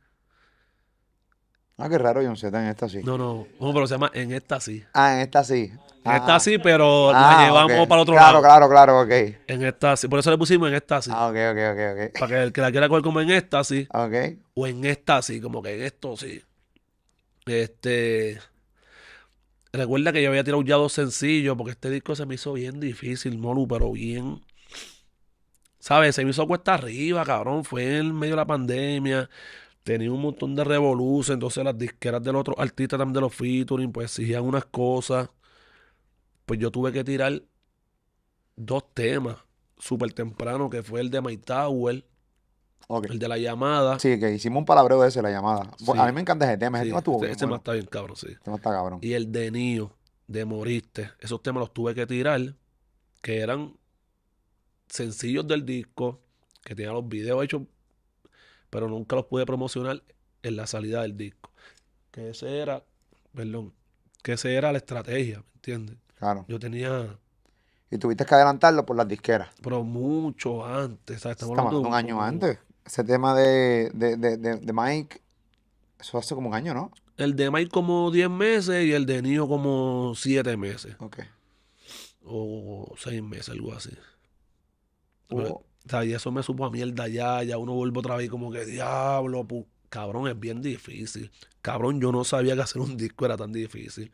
Ah, 1.79 1.89
qué 1.89 1.97
raro, 1.97 2.21
John 2.23 2.37
Z 2.37 2.61
en 2.63 2.69
esta 2.69 2.89
sí. 2.89 3.01
No, 3.03 3.17
no, 3.17 3.47
no, 3.59 3.73
pero 3.73 3.87
se 3.87 3.95
llama 3.95 4.11
En 4.13 4.33
Éxtasis. 4.33 4.85
Ah, 4.93 5.15
en 5.15 5.21
esta 5.21 5.43
sí. 5.45 5.73
En 6.05 6.13
Ah, 6.13 6.17
Éxtasis, 6.17 6.59
pero 6.63 7.11
ah, 7.11 7.13
la 7.39 7.47
llevamos 7.47 7.81
ok. 7.83 7.89
para 7.89 8.03
otro 8.03 8.15
Claro, 8.15 8.41
lado. 8.41 8.43
claro, 8.43 8.69
claro, 8.69 9.01
ok. 9.01 9.11
En 9.47 9.63
Éxtasis. 9.63 10.09
Por 10.11 10.19
eso 10.19 10.31
le 10.31 10.37
pusimos 10.39 10.69
En 10.69 10.75
Éxtasis. 10.75 11.13
Ah, 11.17 11.29
ok, 11.29 11.37
ok, 11.53 11.59
ok, 12.13 12.19
Para 12.19 12.27
que 12.29 12.43
el 12.43 12.53
que 12.53 12.61
la 12.61 12.71
quiera 12.71 12.89
coger 12.89 13.03
como 13.03 13.21
en 13.21 13.31
Éxtasis. 13.31 13.89
ok. 13.91 13.99
Ok. 14.05 14.15
o 14.55 14.67
en 14.67 14.85
esta 14.85 15.23
sí, 15.23 15.41
como 15.41 15.63
que 15.63 15.75
en 15.75 15.83
esto 15.83 16.17
sí. 16.17 16.43
Este. 17.47 18.39
Recuerda 19.73 20.13
que 20.13 20.23
yo 20.23 20.31
había 20.31 20.43
tirado 20.45 20.63
ya 20.63 20.75
dos 20.77 20.93
sencillos 20.93 21.57
porque 21.57 21.71
este 21.73 21.91
disco 21.91 22.15
se 22.17 22.27
me 22.27 22.35
hizo 22.35 22.53
bien 22.55 22.81
difícil, 22.81 23.39
Molu, 23.39 23.69
pero 23.69 23.93
bien. 23.93 24.43
¿Sabes? 25.81 26.15
Se 26.15 26.25
me 26.25 26.31
hizo 26.31 26.47
cuesta 26.47 26.75
arriba, 26.75 27.25
cabrón. 27.25 27.65
Fue 27.65 27.99
en 27.99 28.15
medio 28.15 28.35
de 28.35 28.37
la 28.37 28.47
pandemia. 28.47 29.29
Tenía 29.83 30.13
un 30.13 30.21
montón 30.23 30.55
de 30.55 30.63
revoluciones. 30.63 31.31
Entonces 31.37 31.65
las 31.65 31.77
disqueras 31.77 32.23
de 32.23 32.33
los 32.33 32.41
otros 32.43 32.57
artistas 32.59 32.99
también 32.99 33.15
de 33.15 33.21
los 33.23 33.35
featuring, 33.35 33.91
pues 33.91 34.11
exigían 34.13 34.45
unas 34.45 34.67
cosas. 34.67 35.31
Pues 36.47 36.61
yo 36.61 36.71
tuve 36.71 36.93
que 36.93 37.03
tirar 37.03 37.43
dos 38.57 38.85
temas 38.95 39.37
súper 39.79 40.13
temprano, 40.13 40.69
que 40.69 40.83
fue 40.83 41.01
el 41.01 41.11
de 41.11 41.21
My 41.23 41.37
Tower. 41.39 42.05
El 43.09 43.21
de 43.21 43.29
la 43.29 43.39
llamada. 43.39 44.01
Sí, 44.01 44.19
que 44.19 44.33
hicimos 44.33 44.59
un 44.61 44.65
palabreo 44.65 45.01
de 45.01 45.09
ese, 45.09 45.23
la 45.23 45.31
llamada. 45.31 45.71
Sí. 45.79 45.93
A 45.97 46.07
mí 46.07 46.13
me 46.13 46.23
encanta 46.23 46.45
ese 46.45 46.59
tema. 46.59 46.79
Ese 46.79 46.87
Sí, 46.87 46.91
tema 46.91 46.99
estuvo 46.99 47.15
este, 47.17 47.27
bien 47.27 47.33
este 47.33 47.45
bueno. 47.47 47.53
más 47.55 47.61
está 47.61 47.73
bien 47.73 47.87
cabrón, 47.87 48.17
sí. 48.17 48.27
Ese 48.31 48.41
tema 48.41 48.57
está 48.57 48.71
cabrón. 48.71 48.99
Y 49.01 49.13
el 49.13 49.31
de 49.31 49.51
Nio, 49.53 49.93
de 50.27 50.45
Moriste. 50.45 51.11
Esos 51.21 51.41
temas 51.41 51.61
los 51.61 51.73
tuve 51.73 51.95
que 51.95 52.05
tirar, 52.07 52.57
que 53.23 53.39
eran 53.39 53.77
sencillos 54.91 55.47
del 55.49 55.65
disco, 55.65 56.21
que 56.63 56.75
tenían 56.75 56.93
los 56.95 57.09
videos 57.09 57.43
hechos, 57.43 57.63
pero 58.69 58.89
nunca 58.89 59.17
los 59.17 59.25
pude 59.25 59.47
promocionar 59.47 60.03
en 60.43 60.57
la 60.57 60.67
salida 60.67 61.01
del 61.03 61.17
disco. 61.17 61.51
Que 62.11 62.31
ese 62.31 62.59
era, 62.59 62.83
perdón, 63.35 63.73
que 64.23 64.33
ese 64.35 64.55
era 64.55 64.71
la 64.73 64.79
estrategia, 64.79 65.39
¿me 65.39 65.53
entiendes? 65.55 65.97
Claro. 66.19 66.45
Yo 66.49 66.59
tenía, 66.59 67.17
Y 67.91 67.97
tuviste 67.99 68.25
que 68.27 68.35
adelantarlo 68.35 68.85
por 68.85 68.97
las 68.97 69.09
disqueras. 69.09 69.49
pero 69.63 69.83
mucho 69.83 70.67
antes, 70.67 71.21
¿sabes? 71.23 71.37
Estamos 71.37 71.59
hablando 71.59 71.81
un 71.81 71.95
año 71.95 72.17
como- 72.17 72.27
antes. 72.27 72.59
Ese 72.85 73.05
tema 73.05 73.35
de, 73.35 73.91
de, 73.95 74.17
de, 74.17 74.37
de, 74.37 74.57
de 74.57 74.73
Mike, 74.73 75.21
eso 76.01 76.19
hace 76.19 76.35
como 76.35 76.49
un 76.49 76.55
año, 76.55 76.75
¿no? 76.75 76.91
El 77.17 77.37
de 77.37 77.51
Mike 77.51 77.71
como 77.71 78.11
10 78.11 78.29
meses 78.31 78.85
y 78.85 78.93
el 78.93 79.07
de 79.07 79.23
Nio 79.23 79.47
como 79.47 80.15
7 80.17 80.57
meses. 80.57 80.97
Ok. 80.99 81.19
O 82.25 82.95
6 82.99 83.23
meses, 83.23 83.51
algo 83.51 83.73
así. 83.75 83.91
Hubo- 85.31 85.65
O 85.87 85.89
sea, 85.89 86.05
y 86.05 86.13
eso 86.13 86.31
me 86.31 86.43
supo 86.43 86.67
a 86.67 86.71
mierda 86.71 87.09
ya, 87.09 87.43
ya 87.43 87.57
uno 87.59 87.73
vuelve 87.75 87.99
otra 88.01 88.17
vez 88.17 88.29
como 88.31 88.53
que 88.53 88.65
diablo, 88.67 89.45
pu-". 89.49 89.67
cabrón, 89.89 90.29
es 90.29 90.39
bien 90.39 90.61
difícil. 90.63 91.31
Cabrón, 91.63 92.01
yo 92.01 92.13
no 92.13 92.25
sabía 92.25 92.55
que 92.55 92.63
hacer 92.63 92.83
un 92.83 92.97
disco 92.97 93.25
era 93.27 93.37
tan 93.37 93.53
difícil. 93.53 94.13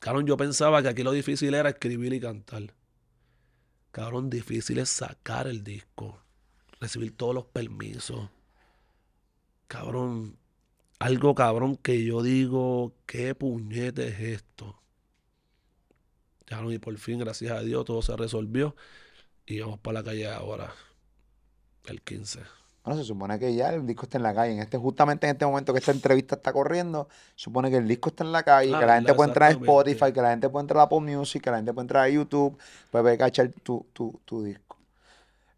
Cabrón, 0.00 0.26
yo 0.26 0.36
pensaba 0.36 0.82
que 0.82 0.88
aquí 0.88 1.02
lo 1.04 1.12
difícil 1.12 1.54
era 1.54 1.68
escribir 1.70 2.12
y 2.12 2.20
cantar. 2.20 2.74
Cabrón, 3.92 4.30
difícil 4.30 4.78
es 4.78 4.88
sacar 4.88 5.46
el 5.46 5.62
disco, 5.62 6.18
recibir 6.80 7.16
todos 7.16 7.34
los 7.34 7.46
permisos. 7.46 8.30
Cabrón, 9.68 10.36
algo 11.00 11.34
cabrón 11.34 11.76
que 11.76 12.04
yo 12.04 12.22
digo, 12.22 12.94
¿qué 13.06 13.34
puñete 13.34 14.08
es 14.08 14.20
esto? 14.20 14.80
Cabrón, 16.46 16.72
y 16.72 16.78
por 16.78 16.96
fin, 16.98 17.18
gracias 17.18 17.52
a 17.52 17.60
Dios, 17.62 17.84
todo 17.84 18.02
se 18.02 18.16
resolvió. 18.16 18.74
Y 19.50 19.58
vamos 19.58 19.80
para 19.80 19.98
la 19.98 20.04
calle 20.04 20.30
ahora, 20.30 20.72
el 21.86 22.00
15. 22.02 22.38
Bueno, 22.84 23.00
se 23.00 23.04
supone 23.04 23.36
que 23.40 23.52
ya 23.52 23.70
el 23.70 23.84
disco 23.84 24.04
está 24.04 24.16
en 24.16 24.22
la 24.22 24.32
calle. 24.32 24.52
En 24.52 24.60
este, 24.60 24.78
justamente 24.78 25.26
en 25.26 25.32
este 25.32 25.44
momento 25.44 25.72
que 25.72 25.80
esta 25.80 25.90
entrevista 25.90 26.36
está 26.36 26.52
corriendo, 26.52 27.08
se 27.34 27.44
supone 27.44 27.68
que 27.68 27.78
el 27.78 27.88
disco 27.88 28.10
está 28.10 28.22
en 28.22 28.30
la 28.30 28.44
calle, 28.44 28.70
que 28.70 28.86
la 28.86 28.94
gente 28.94 29.12
puede 29.12 29.30
entrar 29.30 29.48
a. 29.48 29.52
Spotify, 29.52 30.12
que 30.12 30.22
la 30.22 30.30
gente 30.30 30.48
puede 30.48 30.62
entrar 30.62 30.78
a 30.78 30.82
Apple 30.84 31.00
Music, 31.00 31.42
que 31.42 31.50
la 31.50 31.56
gente 31.56 31.72
puede 31.72 31.82
entrar 31.82 32.04
a 32.04 32.08
YouTube, 32.08 32.56
puede 32.92 33.04
ver 33.04 33.18
cachar 33.18 33.50
tu, 33.64 33.84
tu, 33.92 34.20
tu 34.24 34.44
disco. 34.44 34.76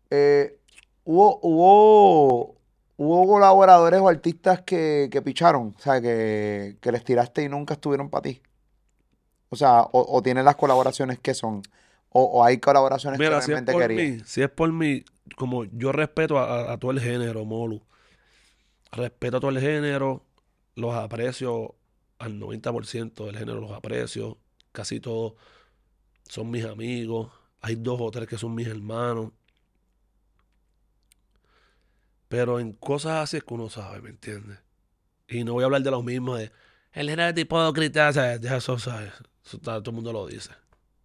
Eh, 0.09 0.59
hubo, 1.05 1.39
hubo, 1.43 2.55
hubo 2.97 3.27
colaboradores 3.27 4.01
o 4.01 4.09
artistas 4.09 4.63
que, 4.63 5.11
que 5.13 5.21
picharon, 5.21 5.75
o 5.77 5.81
sea, 5.83 6.01
que, 6.01 6.79
que 6.81 6.93
les 6.93 7.05
tiraste 7.05 7.43
y 7.43 7.49
nunca 7.51 7.75
estuvieron 7.75 8.09
para 8.09 8.23
ti. 8.23 8.41
O 9.51 9.57
sea, 9.57 9.83
o, 9.83 10.17
o 10.17 10.23
tienen 10.23 10.47
las 10.47 10.57
colaboraciones 10.57 11.19
que 11.19 11.35
son, 11.35 11.61
o, 12.13 12.23
o 12.25 12.45
hay 12.45 12.59
colaboraciones 12.59 13.19
que 13.19 13.25
Mira, 13.25 13.41
si 13.41 13.53
es 13.53 13.57
realmente 13.59 13.73
por 13.73 13.83
querían. 13.83 14.17
mí, 14.19 14.23
si 14.25 14.43
es 14.43 14.51
por 14.51 14.73
mí, 14.73 15.05
como 15.37 15.65
yo 15.65 15.93
respeto 15.93 16.39
a, 16.39 16.45
a- 16.71 16.73
a 16.75 16.79
todo 16.79 16.91
el 16.91 17.01
género, 17.01 17.45
Molu. 17.45 17.83
Respeto 18.93 19.39
a 19.39 19.41
todo 19.41 19.51
el 19.51 19.61
género, 19.61 20.25
los 20.75 20.95
aprecio 20.95 21.75
al 22.19 22.39
90% 22.39 23.25
del 23.27 23.37
género, 23.39 23.61
los 23.61 23.73
aprecio. 23.73 24.39
Casi 24.73 25.01
todos 25.01 25.35
son 26.29 26.51
mis 26.51 26.65
amigos. 26.65 27.31
Hay 27.61 27.77
dos 27.77 27.99
o 28.01 28.11
tres 28.11 28.29
que 28.29 28.37
son 28.39 28.55
mis 28.55 28.67
hermanos. 28.69 29.31
Pero 32.29 32.61
en 32.61 32.73
cosas 32.73 33.23
así 33.23 33.37
es 33.39 33.45
que 33.45 33.55
uno 33.55 33.69
sabe, 33.69 34.01
¿me 34.01 34.11
entiendes? 34.11 34.59
Y 35.29 35.45
no 35.45 35.55
voy 35.55 35.63
a 35.63 35.67
hablar 35.67 35.83
de 35.83 35.91
lo 35.91 36.03
mismo 36.03 36.37
de 36.37 36.51
el 36.93 37.09
género 37.09 37.33
de 37.33 37.41
hipócrita, 37.41 38.13
¿sabes? 38.13 38.41
Ya 38.41 38.57
eso, 38.57 38.79
¿sabes? 38.79 39.13
Eso 39.45 39.57
está- 39.59 39.81
todo 39.83 39.91
el 39.91 39.95
mundo 39.97 40.13
lo 40.13 40.27
dice. 40.27 40.51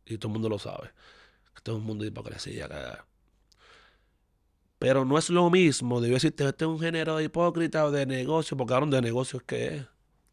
Y 0.07 0.17
todo 0.17 0.29
el 0.29 0.33
mundo 0.33 0.49
lo 0.49 0.57
sabe. 0.59 0.89
Que 1.53 1.61
todo 1.61 1.75
es 1.75 1.81
un 1.81 1.85
mundo 1.87 2.03
de 2.03 2.09
hipocresía. 2.09 2.67
que- 2.67 2.97
Pero 4.79 5.05
no 5.05 5.17
es 5.17 5.29
lo 5.29 5.49
mismo 5.49 5.99
de 6.01 6.07
yo 6.09 6.13
decirte 6.13 6.47
este 6.47 6.65
es 6.65 6.69
un 6.69 6.79
género 6.79 7.17
de 7.17 7.25
hipócrita 7.25 7.85
o 7.85 7.91
de 7.91 8.05
negocio, 8.05 8.55
porque 8.55 8.71
cabrón, 8.73 8.91
de 8.91 9.01
negocio 9.01 9.39
es 9.39 9.43
que 9.45 9.75
es. 9.77 9.85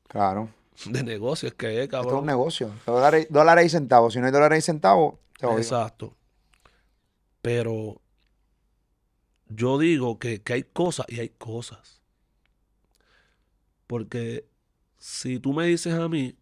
Claro. 0.08 0.50
De 0.86 1.02
negocio 1.02 1.48
es 1.48 1.54
que 1.54 1.78
es, 1.78 1.84
Esto 1.84 1.96
es 1.98 2.02
un 2.04 2.10
cabrón. 2.10 2.26
negocio. 2.26 2.70
Dólares, 2.86 3.26
dólares 3.30 3.66
y 3.66 3.68
centavos. 3.70 4.12
Si 4.12 4.20
no 4.20 4.26
hay 4.26 4.32
dólares 4.32 4.58
y 4.58 4.62
centavos, 4.62 5.14
te 5.38 5.46
jodió. 5.46 5.58
Exacto. 5.58 6.14
Pero 7.42 8.00
yo 9.48 9.78
digo 9.78 10.18
que, 10.18 10.42
que 10.42 10.52
hay 10.54 10.62
cosas 10.64 11.06
y 11.08 11.20
hay 11.20 11.28
cosas. 11.30 12.00
Porque 13.86 14.46
si 14.98 15.38
tú 15.38 15.52
me 15.52 15.66
dices 15.66 15.94
a 15.94 16.08
mí, 16.08 16.36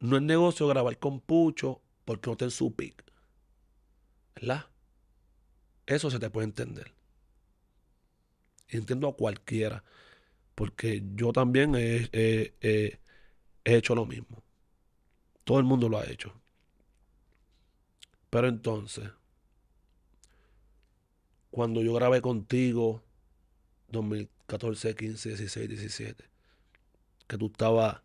no 0.00 0.16
es 0.16 0.22
negocio 0.22 0.66
grabar 0.68 0.96
con 0.98 1.20
Pucho 1.20 1.80
porque 2.08 2.30
no 2.30 2.32
está 2.32 2.46
en 2.46 2.50
su 2.50 2.74
pick. 2.74 3.04
¿Verdad? 4.34 4.64
Eso 5.84 6.10
se 6.10 6.18
te 6.18 6.30
puede 6.30 6.46
entender. 6.46 6.94
Entiendo 8.66 9.08
a 9.08 9.14
cualquiera. 9.14 9.84
Porque 10.54 11.02
yo 11.16 11.34
también 11.34 11.74
he 11.76 12.98
hecho 13.62 13.94
lo 13.94 14.06
mismo. 14.06 14.42
Todo 15.44 15.58
el 15.58 15.64
mundo 15.64 15.90
lo 15.90 15.98
ha 15.98 16.06
hecho. 16.06 16.32
Pero 18.30 18.48
entonces, 18.48 19.10
cuando 21.50 21.82
yo 21.82 21.92
grabé 21.92 22.22
contigo, 22.22 23.04
2014, 23.88 24.94
15, 24.94 25.28
16, 25.28 25.68
17, 25.68 26.24
que 27.26 27.36
tú 27.36 27.48
estabas 27.48 28.00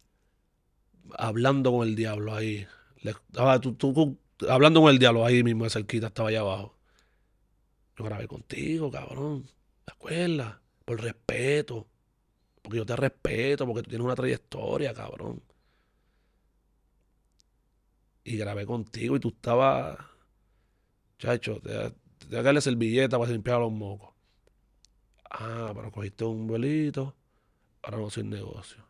hablando 1.17 1.71
con 1.71 1.87
el 1.87 1.95
diablo 1.95 2.35
ahí, 2.35 2.67
le- 3.03 3.11
estaba 3.11 3.59
tú, 3.61 3.75
tú 3.75 4.17
hablando 4.49 4.81
con 4.81 4.89
el 4.91 4.99
diablo 4.99 5.25
ahí 5.25 5.43
mismo, 5.43 5.69
cerquita, 5.69 6.07
estaba 6.07 6.29
allá 6.29 6.41
abajo. 6.41 6.77
Yo 7.97 8.03
grabé 8.05 8.27
contigo, 8.27 8.91
cabrón. 8.91 9.47
¿Te 9.85 9.93
acuerdas? 9.93 10.57
Por 10.85 11.01
respeto. 11.01 11.87
Porque 12.61 12.77
yo 12.79 12.85
te 12.85 12.95
respeto, 12.95 13.65
porque 13.67 13.83
tú 13.83 13.89
tienes 13.91 14.05
una 14.05 14.15
trayectoria, 14.15 14.93
cabrón. 14.93 15.41
Y 18.25 18.37
grabé 18.37 18.65
contigo 18.65 19.15
y 19.15 19.19
tú 19.21 19.29
estabas. 19.29 19.97
Chacho, 21.17 21.59
te, 21.61 21.71
te 22.29 22.41
darle 22.43 22.61
servilleta 22.61 23.17
para 23.17 23.31
limpiar 23.31 23.59
los 23.59 23.71
mocos. 23.71 24.13
Ah, 25.29 25.71
pero 25.75 25.91
cogiste 25.91 26.23
un 26.25 26.47
vuelito. 26.47 27.15
Ahora 27.83 27.97
no 27.99 28.11
soy 28.11 28.23
negocio. 28.25 28.83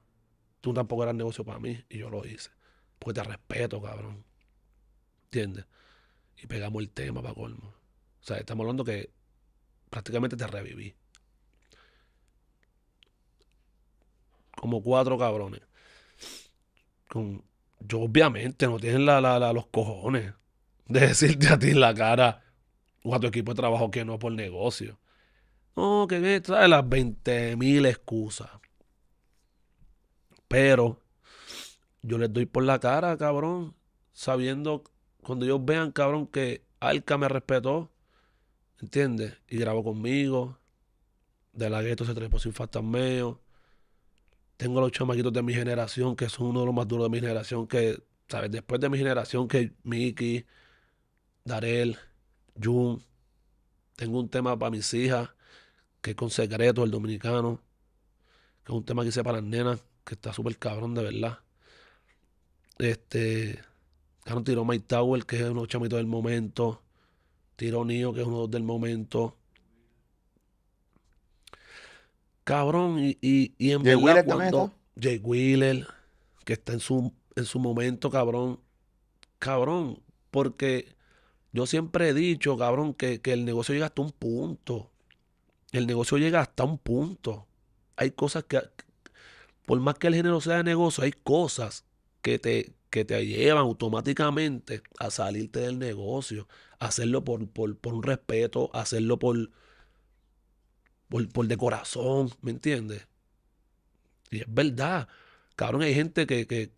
Tú 0.61 0.73
tampoco 0.73 1.03
eras 1.03 1.15
negocio 1.15 1.45
para 1.45 1.59
mí 1.59 1.83
y 1.89 1.99
yo 1.99 2.09
lo 2.09 2.25
hice. 2.25 2.51
Porque 3.03 3.19
te 3.19 3.27
respeto, 3.27 3.81
cabrón. 3.81 4.23
¿Entiendes? 5.25 5.65
Y 6.41 6.47
pegamos 6.47 6.81
el 6.81 6.89
tema 6.89 7.21
para 7.21 7.33
colmo. 7.33 7.67
O 7.67 8.23
sea, 8.23 8.37
estamos 8.37 8.63
hablando 8.63 8.85
que 8.85 9.11
prácticamente 9.89 10.37
te 10.37 10.47
reviví. 10.47 10.95
Como 14.55 14.81
cuatro 14.81 15.17
cabrones. 15.17 15.61
Con, 17.09 17.43
yo 17.81 17.99
obviamente 17.99 18.67
no 18.67 18.79
tienen 18.79 19.05
la, 19.05 19.19
los 19.51 19.67
cojones 19.67 20.33
de 20.85 20.99
decirte 21.01 21.49
a 21.49 21.59
ti 21.59 21.71
en 21.71 21.81
la 21.81 21.93
cara 21.93 22.41
o 23.03 23.13
a 23.13 23.19
tu 23.19 23.27
equipo 23.27 23.51
de 23.51 23.57
trabajo 23.57 23.91
que 23.91 24.05
no 24.05 24.17
por 24.17 24.31
negocio. 24.31 24.97
No, 25.75 26.07
que 26.07 26.39
trae 26.39 26.69
las 26.69 26.87
20 26.87 27.57
mil 27.57 27.85
excusas. 27.85 28.49
Pero 30.47 31.02
yo 32.03 32.17
les 32.17 32.31
doy 32.31 32.45
por 32.45 32.63
la 32.63 32.79
cara, 32.79 33.17
cabrón, 33.17 33.75
sabiendo 34.13 34.83
cuando 35.23 35.45
ellos 35.45 35.63
vean, 35.65 35.91
cabrón, 35.91 36.27
que 36.27 36.63
Alca 36.79 37.17
me 37.17 37.29
respetó, 37.29 37.91
¿entiendes? 38.81 39.37
Y 39.49 39.57
grabó 39.57 39.83
conmigo. 39.83 40.57
De 41.53 41.69
la 41.69 41.81
gueto 41.81 42.05
se 42.05 42.13
trepó 42.13 42.39
sin 42.39 42.53
fantasmeo. 42.53 43.41
Tengo 44.57 44.81
los 44.81 44.91
chamaquitos 44.91 45.33
de 45.33 45.41
mi 45.43 45.53
generación, 45.53 46.15
que 46.15 46.29
son 46.29 46.47
uno 46.47 46.61
de 46.61 46.65
los 46.67 46.75
más 46.75 46.87
duros 46.87 47.05
de 47.05 47.09
mi 47.11 47.19
generación, 47.19 47.67
que, 47.67 48.03
¿sabes? 48.27 48.51
Después 48.51 48.81
de 48.81 48.89
mi 48.89 48.97
generación, 48.97 49.47
que 49.47 49.73
Mickey, 49.83 50.45
Darel, 51.45 51.97
Jun. 52.61 53.03
Tengo 53.95 54.19
un 54.19 54.29
tema 54.29 54.57
para 54.57 54.71
mis 54.71 54.93
hijas, 54.93 55.29
que 56.01 56.11
es 56.11 56.15
con 56.15 56.29
secreto, 56.29 56.83
el 56.83 56.91
dominicano. 56.91 57.61
Que 58.63 58.71
es 58.73 58.77
un 58.77 58.85
tema 58.85 59.03
que 59.03 59.09
hice 59.09 59.23
para 59.23 59.39
las 59.39 59.45
nenas, 59.47 59.83
que 60.05 60.15
está 60.15 60.33
súper 60.33 60.57
cabrón, 60.57 60.95
de 60.95 61.03
verdad. 61.03 61.42
Este. 62.85 63.59
Cabrón, 64.23 64.43
tiró 64.43 64.65
Mike 64.65 64.85
Tower, 64.87 65.25
que 65.25 65.35
es 65.37 65.41
uno 65.43 65.49
de 65.49 65.55
los 65.61 65.67
chamitos 65.67 65.97
del 65.97 66.07
momento. 66.07 66.81
Tiró 67.55 67.83
Nio, 67.85 68.13
que 68.13 68.21
es 68.21 68.27
uno 68.27 68.47
del 68.47 68.63
momento. 68.63 69.37
Cabrón, 72.43 72.99
y, 72.99 73.17
y, 73.21 73.53
y 73.57 73.71
en 73.71 73.83
Jay 73.83 73.95
verdad 73.95 74.03
Wheeler 74.03 74.25
cuando- 74.25 74.65
está. 74.65 74.77
Jay 75.01 75.17
Wheeler, 75.17 75.87
que 76.45 76.53
está 76.53 76.73
en 76.73 76.79
su, 76.79 77.13
en 77.35 77.45
su 77.45 77.59
momento, 77.59 78.09
cabrón. 78.11 78.59
Cabrón, 79.39 79.99
porque 80.29 80.95
yo 81.51 81.65
siempre 81.65 82.09
he 82.09 82.13
dicho, 82.13 82.57
cabrón, 82.57 82.93
que, 82.93 83.21
que 83.21 83.33
el 83.33 83.43
negocio 83.45 83.73
llega 83.73 83.87
hasta 83.87 84.01
un 84.01 84.11
punto. 84.11 84.89
el 85.71 85.87
negocio 85.87 86.17
llega 86.19 86.39
hasta 86.41 86.63
un 86.63 86.77
punto. 86.77 87.47
Hay 87.95 88.11
cosas 88.11 88.43
que, 88.43 88.59
por 89.65 89.79
más 89.79 89.95
que 89.95 90.07
el 90.07 90.13
género 90.15 90.39
sea 90.41 90.57
de 90.57 90.63
negocio, 90.63 91.03
hay 91.03 91.11
cosas 91.13 91.83
que 92.23 92.39
te, 92.39 92.73
que 92.89 93.05
te 93.05 93.23
llevan 93.27 93.63
automáticamente 93.63 94.81
a 94.97 95.11
salirte 95.11 95.59
del 95.59 95.77
negocio, 95.77 96.47
hacerlo 96.79 97.23
por, 97.23 97.47
por, 97.49 97.77
por 97.77 97.93
un 97.93 98.01
respeto, 98.01 98.71
hacerlo 98.73 99.19
por, 99.19 99.51
por, 101.09 101.29
por 101.29 101.47
de 101.47 101.57
corazón, 101.57 102.31
¿me 102.41 102.51
entiendes? 102.51 103.07
Y 104.31 104.39
es 104.39 104.45
verdad, 104.47 105.07
cabrón, 105.55 105.83
hay 105.83 105.93
gente 105.93 106.25
que, 106.25 106.47
que 106.47 106.71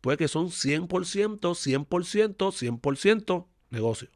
puede 0.00 0.16
que 0.16 0.26
son 0.26 0.48
100%, 0.48 0.88
100%, 0.88 2.36
100% 2.36 3.46
negocio. 3.70 4.08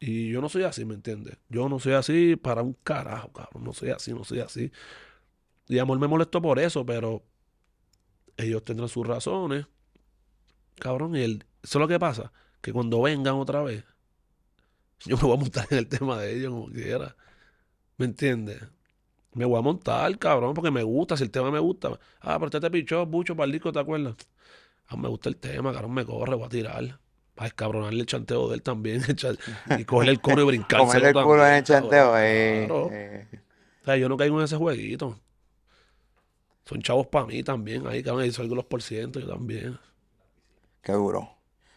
Y 0.00 0.30
yo 0.30 0.40
no 0.40 0.48
soy 0.48 0.64
así, 0.64 0.84
¿me 0.84 0.94
entiendes? 0.94 1.36
Yo 1.48 1.68
no 1.68 1.78
soy 1.78 1.92
así 1.92 2.34
para 2.34 2.62
un 2.62 2.72
carajo, 2.72 3.32
cabrón. 3.32 3.64
No 3.64 3.72
soy 3.72 3.90
así, 3.90 4.12
no 4.12 4.24
soy 4.24 4.40
así. 4.40 4.72
Y 5.68 5.78
amor 5.78 5.98
me 6.00 6.08
molestó 6.08 6.42
por 6.42 6.58
eso, 6.58 6.84
pero 6.84 7.22
ellos 8.44 8.62
tendrán 8.64 8.88
sus 8.88 9.06
razones. 9.06 9.66
Cabrón, 10.78 11.16
y 11.16 11.22
el, 11.22 11.44
eso 11.62 11.78
es 11.78 11.80
lo 11.80 11.88
que 11.88 11.98
pasa. 11.98 12.32
Que 12.60 12.72
cuando 12.72 13.00
vengan 13.02 13.34
otra 13.34 13.62
vez, 13.62 13.84
yo 15.04 15.16
me 15.16 15.22
voy 15.22 15.34
a 15.36 15.40
montar 15.40 15.66
en 15.70 15.78
el 15.78 15.88
tema 15.88 16.18
de 16.18 16.36
ellos 16.36 16.50
como 16.52 16.66
quiera. 16.68 17.16
¿Me 17.96 18.06
entiendes? 18.06 18.62
Me 19.32 19.44
voy 19.44 19.58
a 19.58 19.62
montar, 19.62 20.18
cabrón, 20.18 20.54
porque 20.54 20.70
me 20.70 20.82
gusta. 20.82 21.16
Si 21.16 21.22
el 21.22 21.30
tema 21.30 21.50
me 21.50 21.58
gusta. 21.58 21.90
Ah, 22.20 22.34
pero 22.38 22.46
usted 22.46 22.60
te 22.60 22.70
pichó 22.70 23.06
mucho 23.06 23.36
para 23.36 23.46
el 23.46 23.52
disco, 23.52 23.72
¿te 23.72 23.78
acuerdas? 23.78 24.14
Ah, 24.88 24.96
me 24.96 25.08
gusta 25.08 25.28
el 25.28 25.36
tema, 25.36 25.72
cabrón, 25.72 25.92
me 25.92 26.04
corre, 26.04 26.34
voy 26.34 26.46
a 26.46 26.48
tirar. 26.48 26.98
Para 27.34 27.48
escabronarle 27.48 28.00
el 28.00 28.06
chanteo 28.06 28.48
de 28.48 28.56
él 28.56 28.62
también. 28.62 29.02
y 29.78 29.84
cogerle 29.84 30.12
el 30.12 30.20
cono 30.20 30.42
y 30.42 30.44
brincar. 30.46 30.80
Comerle 30.80 31.08
el 31.08 31.14
culo 31.14 31.46
en 31.46 31.54
el 31.54 31.64
chanteo, 31.64 32.14
eh, 32.18 32.64
Claro. 32.66 32.88
eh. 32.92 33.28
O 33.82 33.84
sea, 33.84 33.96
yo 33.96 34.08
no 34.08 34.16
caigo 34.16 34.38
en 34.38 34.44
ese 34.44 34.56
jueguito. 34.56 35.18
Son 36.70 36.80
chavos 36.82 37.08
para 37.08 37.26
mí 37.26 37.42
también. 37.42 37.84
Ahí, 37.88 38.00
cabrón, 38.00 38.22
ahí 38.22 38.30
salgo 38.30 38.54
los 38.54 38.64
por 38.64 38.80
ciento, 38.80 39.18
yo 39.18 39.26
también. 39.26 39.76
Qué 40.82 40.92
duro. 40.92 41.28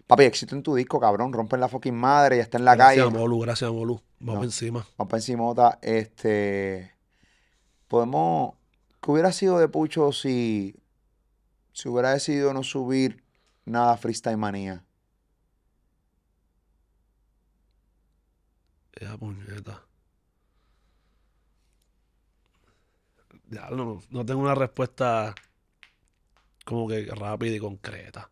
Papi, 0.06 0.26
éxito 0.26 0.56
en 0.56 0.61
tu 0.61 0.76
disco, 0.76 0.99
cabrón. 0.99 1.34
Rompen 1.34 1.60
la 1.60 1.68
fucking 1.68 1.95
madre, 1.95 2.38
ya 2.38 2.44
está 2.44 2.60
en 2.60 2.65
la 2.65 2.76
gracias, 2.76 3.03
calle. 3.06 3.18
Molu, 3.18 3.40
gracias, 3.40 3.72
Molu. 3.72 3.99
Vamos 4.20 4.41
No. 4.41 4.44
encima. 4.44 4.86
Vamos 4.95 5.10
para 5.10 5.18
encimota. 5.18 5.80
Este. 5.82 6.94
Podemos. 7.88 8.53
¿Qué 9.02 9.10
hubiera 9.10 9.32
sido 9.32 9.57
de 9.57 9.68
Pucho 9.68 10.11
si. 10.11 10.76
Si 11.72 11.90
hubiera 11.90 12.11
decidido 12.14 12.53
no 12.53 12.61
subir 12.61 13.24
nada 13.65 13.98
Freestyle 13.98 14.38
Manía? 14.38 14.86
Esa 18.94 19.18
puñeta. 19.18 19.82
Ya, 23.53 23.69
no, 23.69 24.01
no 24.09 24.25
tengo 24.25 24.41
una 24.41 24.55
respuesta 24.55 25.35
como 26.65 26.88
que 26.88 27.05
rápida 27.05 27.55
y 27.55 27.59
concreta. 27.59 28.30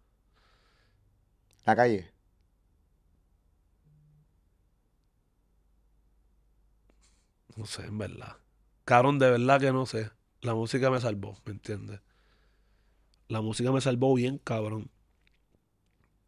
La 1.66 1.76
calle. 1.76 2.12
No 7.56 7.66
sé, 7.66 7.86
en 7.86 7.98
verdad. 7.98 8.38
Cabrón, 8.86 9.20
de 9.20 9.32
verdad 9.32 9.60
que 9.60 9.72
no 9.72 9.86
sé. 9.86 10.12
La 10.42 10.56
música 10.56 10.90
me 10.90 11.00
salvó, 11.00 11.38
¿me 11.46 11.52
entiendes? 11.54 12.02
La 13.30 13.42
música 13.42 13.72
me 13.72 13.82
salvó 13.82 14.14
bien, 14.14 14.38
cabrón. 14.40 14.92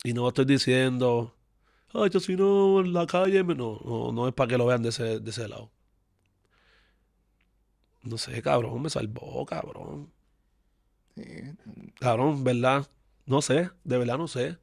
Y 0.04 0.14
no 0.14 0.28
estoy 0.30 0.46
diciendo, 0.46 1.36
ay, 1.94 2.10
yo 2.12 2.22
si 2.22 2.36
no 2.38 2.82
en 2.82 2.94
la 2.94 3.08
calle, 3.08 3.44
me-". 3.44 3.56
no, 3.56 3.80
no, 3.86 4.14
no 4.14 4.28
es 4.30 4.36
para 4.36 4.50
que 4.50 4.58
lo 4.60 4.68
vean 4.68 4.84
de 4.84 4.90
ese, 4.90 5.20
de 5.20 5.32
ese 5.32 5.50
lado. 5.50 5.73
No 8.04 8.18
sé, 8.18 8.42
cabrón, 8.42 8.82
me 8.82 8.90
salvó, 8.90 9.46
cabrón. 9.46 10.12
Sí. 11.16 11.24
Cabrón, 12.00 12.44
¿verdad? 12.44 12.88
No 13.26 13.42
sé, 13.42 13.70
de 13.84 13.98
verdad 13.98 14.18
no 14.18 14.28
sé. 14.28 14.58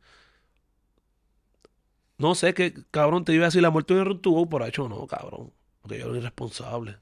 No 2.18 2.34
sé 2.34 2.52
que, 2.52 2.74
cabrón, 2.90 3.24
te 3.24 3.32
iba 3.32 3.44
a 3.44 3.48
decir 3.48 3.62
la 3.62 3.70
muerte 3.70 3.94
de 3.94 4.02
un 4.02 4.20
tuvo 4.20 4.46
por 4.46 4.62
hecho 4.62 4.88
no, 4.88 5.06
cabrón. 5.06 5.52
Porque 5.80 5.98
yo 5.98 6.04
era 6.04 6.12
un 6.12 6.18
irresponsable. 6.18 6.98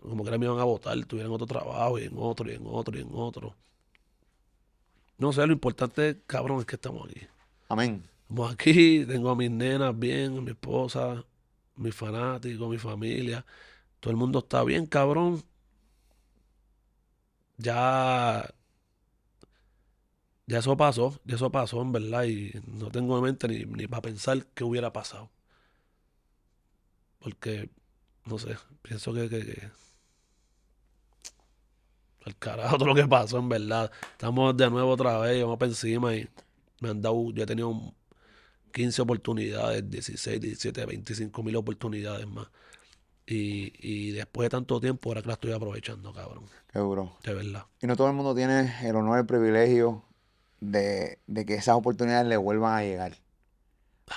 Como 0.00 0.22
que 0.22 0.28
ahora 0.28 0.38
me 0.38 0.46
iban 0.46 0.58
a 0.58 0.64
votar, 0.64 1.02
tuvieran 1.06 1.32
otro 1.32 1.46
trabajo 1.46 1.98
y 1.98 2.04
en 2.04 2.12
otro, 2.16 2.50
y 2.50 2.54
en 2.54 2.62
otro, 2.66 2.98
y 2.98 3.02
en 3.02 3.10
otro. 3.12 3.54
No 5.16 5.32
sé, 5.32 5.46
lo 5.46 5.52
importante, 5.52 6.20
cabrón, 6.26 6.60
es 6.60 6.66
que 6.66 6.76
estamos 6.76 7.08
aquí. 7.08 7.26
Amén. 7.68 8.02
Estamos 8.22 8.52
aquí, 8.52 9.06
tengo 9.06 9.30
a 9.30 9.36
mis 9.36 9.50
nenas 9.50 9.98
bien, 9.98 10.38
a 10.38 10.40
mi 10.40 10.50
esposa, 10.50 11.24
mis 11.76 11.94
fanáticos, 11.94 12.68
mi 12.68 12.78
familia. 12.78 13.44
Todo 14.02 14.10
el 14.10 14.18
mundo 14.18 14.40
está 14.40 14.62
bien, 14.64 14.84
cabrón. 14.84 15.42
Ya. 17.58 18.44
Ya 20.46 20.58
eso 20.58 20.76
pasó, 20.76 21.20
ya 21.24 21.34
eso 21.36 21.50
pasó, 21.50 21.82
en 21.82 21.90
verdad, 21.92 22.24
y 22.24 22.52
no 22.68 22.90
tengo 22.90 23.16
en 23.18 23.24
mente 23.24 23.48
ni, 23.48 23.64
ni 23.64 23.86
para 23.88 24.02
pensar 24.02 24.46
qué 24.54 24.62
hubiera 24.64 24.92
pasado. 24.92 25.30
Porque, 27.18 27.70
no 28.26 28.38
sé, 28.38 28.56
pienso 28.82 29.14
que, 29.14 29.28
que, 29.28 29.70
Al 32.24 32.36
carajo 32.38 32.78
todo 32.78 32.88
lo 32.88 32.94
que 32.94 33.06
pasó, 33.06 33.38
en 33.38 33.48
verdad. 33.48 33.90
Estamos 34.12 34.56
de 34.56 34.70
nuevo 34.70 34.90
otra 34.92 35.18
vez, 35.18 35.42
vamos 35.42 35.58
para 35.58 35.70
encima 35.70 36.14
y 36.14 36.28
me 36.80 36.90
han 36.90 37.02
dado, 37.02 37.30
yo 37.32 37.42
he 37.42 37.46
tenido 37.46 37.68
un- 37.68 37.94
15 38.72 39.02
oportunidades, 39.02 39.88
16, 39.90 40.40
17, 40.40 40.86
25 40.86 41.42
mil 41.42 41.56
oportunidades 41.56 42.26
más. 42.28 42.48
Y, 43.26 43.72
y 43.78 44.10
después 44.10 44.46
de 44.46 44.50
tanto 44.50 44.80
tiempo, 44.80 45.10
ahora 45.10 45.22
que 45.22 45.28
la 45.28 45.34
estoy 45.34 45.52
aprovechando, 45.52 46.12
cabrón. 46.12 46.44
Qué 46.72 46.78
duro. 46.78 47.16
De 47.22 47.34
verdad. 47.34 47.66
Y 47.80 47.86
no 47.86 47.96
todo 47.96 48.08
el 48.08 48.14
mundo 48.14 48.34
tiene 48.34 48.74
el 48.82 48.96
honor 48.96 49.18
y 49.18 49.20
el 49.20 49.26
privilegio 49.26 50.04
de, 50.60 51.18
de 51.26 51.46
que 51.46 51.54
esas 51.54 51.76
oportunidades 51.76 52.26
le 52.26 52.36
vuelvan 52.36 52.78
a 52.78 52.82
llegar. 52.82 53.16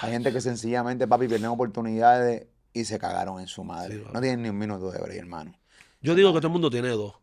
Hay 0.02 0.11
gente 0.11 0.32
que 0.34 0.41
sencillamente, 0.41 1.07
papi, 1.07 1.27
pierden 1.27 1.49
oportunidades 1.49 2.48
y 2.73 2.86
se 2.86 2.99
cagaron 2.99 3.40
en 3.40 3.48
su 3.48 3.64
madre. 3.64 3.98
Sí, 3.98 4.03
no 4.14 4.19
tienen 4.19 4.41
ni 4.41 4.49
un 4.49 4.57
minuto 4.57 4.91
de 4.91 4.99
break, 4.99 5.18
hermano. 5.18 5.57
Yo 6.02 6.15
digo 6.15 6.34
que 6.34 6.40
todo 6.40 6.48
el 6.48 6.53
mundo 6.53 6.69
tiene 6.69 6.90
dos. 6.90 7.15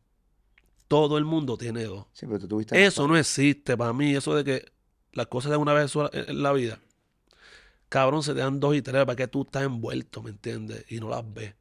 Todo 0.88 1.18
el 1.18 1.24
mundo 1.24 1.56
tiene 1.56 1.84
dos. 1.84 2.06
Sí, 2.12 2.26
pero 2.26 2.38
tú 2.38 2.48
tuviste 2.48 2.82
Eso 2.82 3.06
no 3.06 3.16
existe 3.16 3.76
para 3.76 3.92
mí, 3.92 4.14
eso 4.14 4.34
de 4.34 4.44
que 4.44 4.72
las 5.12 5.26
cosas 5.26 5.50
de 5.50 5.56
una 5.56 5.72
vez 5.72 5.92
en 6.12 6.42
la 6.42 6.52
vida. 6.52 6.78
Cabrón, 7.88 8.22
se 8.22 8.32
te 8.32 8.40
dan 8.40 8.58
dos 8.58 8.74
y 8.74 8.82
tres 8.82 9.04
para 9.04 9.16
que 9.16 9.28
tú 9.28 9.42
estás 9.42 9.64
envuelto, 9.64 10.22
¿me 10.22 10.30
entiendes? 10.30 10.84
Y 10.88 10.98
no 10.98 11.10
las 11.10 11.22
ves. 11.32 11.54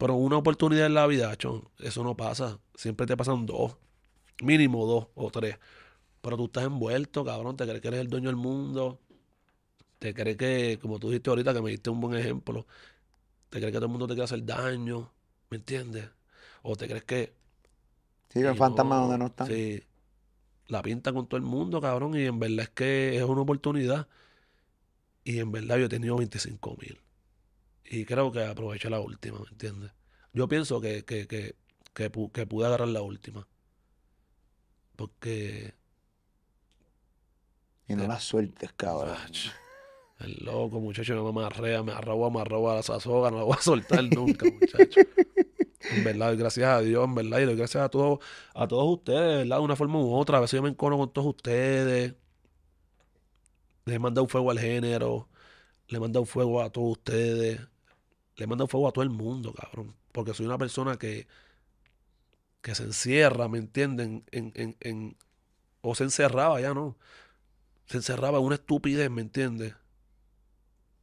Pero 0.00 0.14
una 0.14 0.38
oportunidad 0.38 0.86
en 0.86 0.94
la 0.94 1.06
vida, 1.06 1.36
chon, 1.36 1.68
eso 1.78 2.02
no 2.02 2.16
pasa. 2.16 2.58
Siempre 2.74 3.06
te 3.06 3.18
pasan 3.18 3.44
dos. 3.44 3.76
Mínimo 4.42 4.86
dos 4.86 5.08
o 5.14 5.30
tres. 5.30 5.58
Pero 6.22 6.38
tú 6.38 6.46
estás 6.46 6.64
envuelto, 6.64 7.22
cabrón. 7.22 7.54
Te 7.58 7.66
crees 7.66 7.82
que 7.82 7.88
eres 7.88 8.00
el 8.00 8.08
dueño 8.08 8.30
del 8.30 8.36
mundo. 8.36 8.98
Te 9.98 10.14
crees 10.14 10.38
que, 10.38 10.78
como 10.80 10.98
tú 10.98 11.08
dijiste 11.10 11.28
ahorita, 11.28 11.52
que 11.52 11.60
me 11.60 11.70
diste 11.70 11.90
un 11.90 12.00
buen 12.00 12.16
ejemplo. 12.18 12.66
Te 13.50 13.58
crees 13.58 13.72
que 13.72 13.78
todo 13.78 13.86
el 13.86 13.92
mundo 13.92 14.06
te 14.06 14.14
quiere 14.14 14.24
hacer 14.24 14.42
daño. 14.42 15.12
¿Me 15.50 15.58
entiendes? 15.58 16.08
O 16.62 16.76
te 16.76 16.88
crees 16.88 17.04
que 17.04 17.34
Sí, 18.30 18.40
y 18.40 18.54
fantasmas 18.54 19.00
no, 19.00 19.02
donde 19.02 19.18
no 19.18 19.26
están. 19.26 19.48
Sí. 19.48 19.82
La 20.68 20.80
pintan 20.80 21.14
con 21.14 21.26
todo 21.26 21.36
el 21.36 21.44
mundo, 21.44 21.78
cabrón. 21.82 22.14
Y 22.14 22.24
en 22.24 22.38
verdad 22.38 22.60
es 22.60 22.70
que 22.70 23.18
es 23.18 23.22
una 23.24 23.42
oportunidad. 23.42 24.08
Y 25.24 25.40
en 25.40 25.52
verdad 25.52 25.76
yo 25.76 25.86
he 25.86 25.88
tenido 25.90 26.16
25 26.16 26.76
mil. 26.80 26.98
Y 27.90 28.06
creo 28.06 28.32
que 28.32 28.42
aproveché 28.44 28.88
la 28.88 29.00
última, 29.00 29.38
¿me 29.40 29.48
entiendes? 29.50 29.92
Yo 30.32 30.48
pienso 30.48 30.80
que, 30.80 31.04
que, 31.04 31.26
que, 31.28 31.56
que, 31.94 32.10
que 32.32 32.46
pude 32.46 32.66
agarrar 32.66 32.88
la 32.88 33.02
última. 33.02 33.46
Porque 34.96 35.74
Y 37.88 37.94
no 37.94 38.06
las 38.06 38.24
sueltes, 38.24 38.72
cabrón. 38.74 39.18
el 40.20 40.36
loco, 40.44 40.80
muchacho, 40.80 41.14
me 41.22 41.28
amarrea, 41.30 41.82
me 41.82 41.92
arroba, 41.92 42.30
me 42.30 42.40
arroba 42.40 42.76
a 42.76 42.80
esa 42.80 43.00
soga, 43.00 43.30
no 43.30 43.38
la 43.38 43.44
voy 43.44 43.56
a 43.58 43.62
soltar 43.62 44.04
nunca, 44.12 44.46
muchacho. 44.46 45.00
En 45.88 46.04
verdad, 46.04 46.36
gracias 46.38 46.68
a 46.68 46.80
Dios, 46.82 47.04
en 47.06 47.14
verdad, 47.16 47.40
y 47.40 47.44
doy 47.46 47.56
gracias 47.56 47.84
a 47.84 47.88
todos, 47.90 48.20
a 48.54 48.68
todos 48.68 48.86
ustedes, 48.98 49.20
de 49.20 49.36
verdad, 49.38 49.58
de 49.58 49.62
una 49.64 49.76
forma 49.76 49.98
u 50.00 50.14
otra. 50.14 50.38
A 50.38 50.40
veces 50.42 50.58
yo 50.58 50.62
me 50.62 50.70
encono 50.70 50.98
con 50.98 51.12
todos 51.12 51.28
ustedes. 51.28 52.14
Les 53.84 53.96
he 53.96 53.98
mandado 53.98 54.26
fuego 54.28 54.50
al 54.50 54.58
género. 54.58 55.28
Le 55.88 55.98
he 55.98 56.00
mandado 56.00 56.26
fuego 56.26 56.62
a 56.62 56.70
todos 56.70 56.92
ustedes. 56.98 57.60
Le 58.36 58.44
he 58.44 58.46
mandado 58.46 58.68
fuego 58.68 58.88
a 58.88 58.92
todo 58.92 59.02
el 59.04 59.10
mundo, 59.10 59.52
cabrón. 59.52 59.94
Porque 60.12 60.34
soy 60.34 60.46
una 60.46 60.58
persona 60.58 60.96
que, 60.98 61.26
que 62.62 62.74
se 62.74 62.84
encierra, 62.84 63.48
¿me 63.48 63.58
entienden? 63.58 64.24
En, 64.32 65.16
o 65.82 65.94
se 65.94 66.04
encerraba, 66.04 66.60
ya 66.60 66.74
no. 66.74 66.96
Se 67.86 67.98
encerraba 67.98 68.38
en 68.38 68.44
una 68.44 68.56
estupidez, 68.56 69.10
¿me 69.10 69.22
entiendes? 69.22 69.74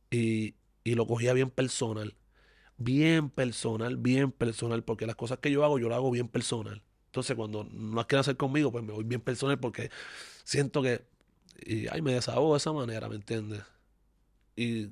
Y, 0.09 0.55
y 0.83 0.95
lo 0.95 1.05
cogía 1.07 1.33
bien 1.33 1.49
personal. 1.49 2.15
Bien 2.77 3.29
personal, 3.29 3.97
bien 3.97 4.31
personal. 4.31 4.83
Porque 4.83 5.05
las 5.07 5.15
cosas 5.15 5.39
que 5.39 5.51
yo 5.51 5.63
hago, 5.65 5.79
yo 5.79 5.89
las 5.89 5.97
hago 5.97 6.11
bien 6.11 6.27
personal. 6.29 6.83
Entonces, 7.07 7.35
cuando 7.35 7.65
no 7.65 8.07
quieren 8.07 8.21
hacer 8.21 8.37
conmigo, 8.37 8.71
pues 8.71 8.83
me 8.83 8.93
voy 8.93 9.03
bien 9.03 9.21
personal 9.21 9.59
porque 9.59 9.89
siento 10.43 10.81
que. 10.81 11.05
Y 11.65 11.87
ay, 11.89 12.01
me 12.01 12.13
desahogo 12.13 12.53
de 12.53 12.57
esa 12.57 12.71
manera, 12.73 13.09
¿me 13.09 13.15
entiendes? 13.15 13.63
Y 14.57 14.87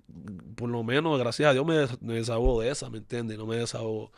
por 0.56 0.70
lo 0.70 0.84
menos, 0.84 1.18
gracias 1.20 1.50
a 1.50 1.54
Dios, 1.54 1.66
me, 1.66 1.76
des- 1.76 2.02
me 2.02 2.14
desahogo 2.14 2.62
de 2.62 2.70
esa, 2.70 2.90
¿me 2.90 3.00
entiendes? 3.00 3.38
No 3.38 3.46
me 3.46 3.58
desahogo 3.58 4.12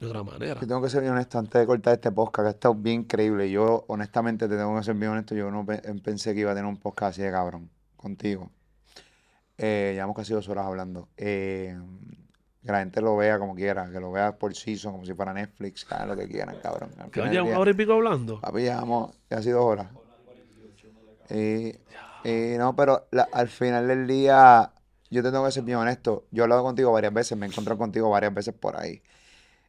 de 0.00 0.06
otra 0.08 0.22
manera. 0.22 0.60
Yo 0.60 0.66
tengo 0.66 0.82
que 0.82 0.90
ser 0.90 1.00
bien 1.02 1.12
honesto 1.14 1.38
antes 1.38 1.58
de 1.58 1.66
cortar 1.66 1.94
este 1.94 2.10
podcast, 2.12 2.44
que 2.44 2.48
ha 2.48 2.50
estado 2.50 2.74
bien 2.74 3.00
increíble. 3.02 3.50
Yo, 3.50 3.84
honestamente, 3.88 4.48
te 4.48 4.56
tengo 4.56 4.76
que 4.76 4.82
ser 4.84 4.94
bien 4.96 5.12
honesto. 5.12 5.34
Yo 5.34 5.50
no 5.50 5.64
pe- 5.64 5.80
pensé 6.02 6.34
que 6.34 6.40
iba 6.40 6.50
a 6.52 6.54
tener 6.54 6.68
un 6.68 6.76
podcast 6.76 7.12
así 7.12 7.22
de 7.22 7.30
cabrón 7.30 7.70
contigo. 7.96 8.50
Eh, 9.56 9.92
llevamos 9.94 10.16
casi 10.16 10.34
dos 10.34 10.46
horas 10.50 10.66
hablando. 10.66 11.08
Eh, 11.16 11.74
que 12.62 12.72
la 12.72 12.80
gente 12.80 13.00
lo 13.00 13.16
vea 13.16 13.38
como 13.38 13.54
quiera, 13.54 13.88
que 13.90 14.00
lo 14.00 14.10
vea 14.10 14.36
por 14.36 14.52
season, 14.54 14.92
como 14.92 15.06
si 15.06 15.14
fuera 15.14 15.32
Netflix, 15.32 15.86
hagan 15.90 16.08
lo 16.08 16.16
que 16.16 16.26
quieran, 16.28 16.56
cabrón. 16.60 16.90
Que 17.12 17.22
del 17.22 17.40
una 17.42 17.58
hora 17.60 17.70
y 17.70 17.74
pico 17.74 17.92
hablando. 17.92 18.40
Papi, 18.40 18.62
llevamos 18.62 19.16
casi 19.28 19.50
dos 19.50 19.64
horas. 19.64 19.86
Y, 21.30 21.72
y 22.28 22.58
no, 22.58 22.74
pero 22.74 23.08
al 23.32 23.48
final 23.48 23.88
del 23.88 24.06
día, 24.06 24.72
yo 25.10 25.22
te 25.22 25.30
tengo 25.30 25.44
que 25.44 25.52
ser 25.52 25.64
bien 25.64 25.78
honesto. 25.78 26.26
Yo 26.30 26.42
he 26.42 26.44
hablado 26.44 26.62
contigo 26.62 26.92
varias 26.92 27.12
veces, 27.14 27.38
me 27.38 27.46
he 27.46 27.48
encontrado 27.48 27.78
contigo 27.78 28.10
varias 28.10 28.34
veces 28.34 28.54
por 28.54 28.76
ahí. 28.76 29.02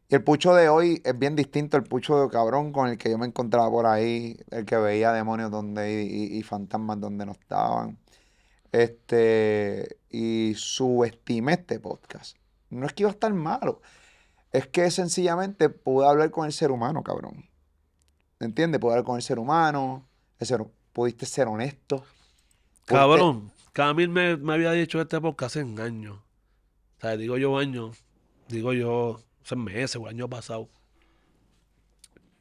Y 0.09 0.15
el 0.15 0.23
pucho 0.23 0.55
de 0.55 0.69
hoy 0.69 1.01
es 1.05 1.17
bien 1.19 1.35
distinto 1.35 1.77
al 1.77 1.83
pucho 1.83 2.21
de 2.21 2.29
cabrón 2.29 2.71
con 2.71 2.87
el 2.89 2.97
que 2.97 3.09
yo 3.09 3.17
me 3.17 3.27
encontraba 3.27 3.69
por 3.69 3.85
ahí, 3.85 4.39
el 4.51 4.65
que 4.65 4.77
veía 4.77 5.11
demonios 5.11 5.51
donde 5.51 6.03
y 6.03 6.41
fantasmas 6.43 6.99
donde 6.99 7.25
no 7.25 7.33
estaban. 7.33 7.97
Este, 8.71 9.97
y 10.09 10.53
subestimé 10.55 11.53
este 11.53 11.79
podcast. 11.79 12.37
No 12.69 12.85
es 12.85 12.93
que 12.93 13.03
iba 13.03 13.09
a 13.09 13.13
estar 13.13 13.33
malo, 13.33 13.81
es 14.51 14.67
que 14.67 14.89
sencillamente 14.91 15.69
pude 15.69 16.07
hablar 16.07 16.31
con 16.31 16.45
el 16.45 16.53
ser 16.53 16.71
humano, 16.71 17.03
cabrón. 17.03 17.49
¿Entiendes? 18.39 18.79
Pude 18.79 18.91
hablar 18.91 19.05
con 19.05 19.15
el 19.17 19.21
ser 19.21 19.39
humano, 19.39 20.07
el 20.39 20.47
ser- 20.47 20.65
pudiste 20.93 21.25
ser 21.25 21.47
honesto. 21.47 22.03
Cabrón, 22.87 23.51
Camil 23.73 24.07
me, 24.07 24.37
me 24.37 24.53
había 24.53 24.71
dicho 24.71 25.01
este 25.01 25.19
podcast 25.19 25.57
hace 25.57 25.81
años. 25.81 26.15
O 26.15 27.01
sea, 27.01 27.17
digo 27.17 27.37
yo 27.37 27.57
años, 27.57 27.97
digo 28.47 28.71
yo 28.71 29.19
hace 29.43 29.57
meses 29.57 29.97
o 29.97 30.07
año 30.07 30.29
pasado. 30.29 30.69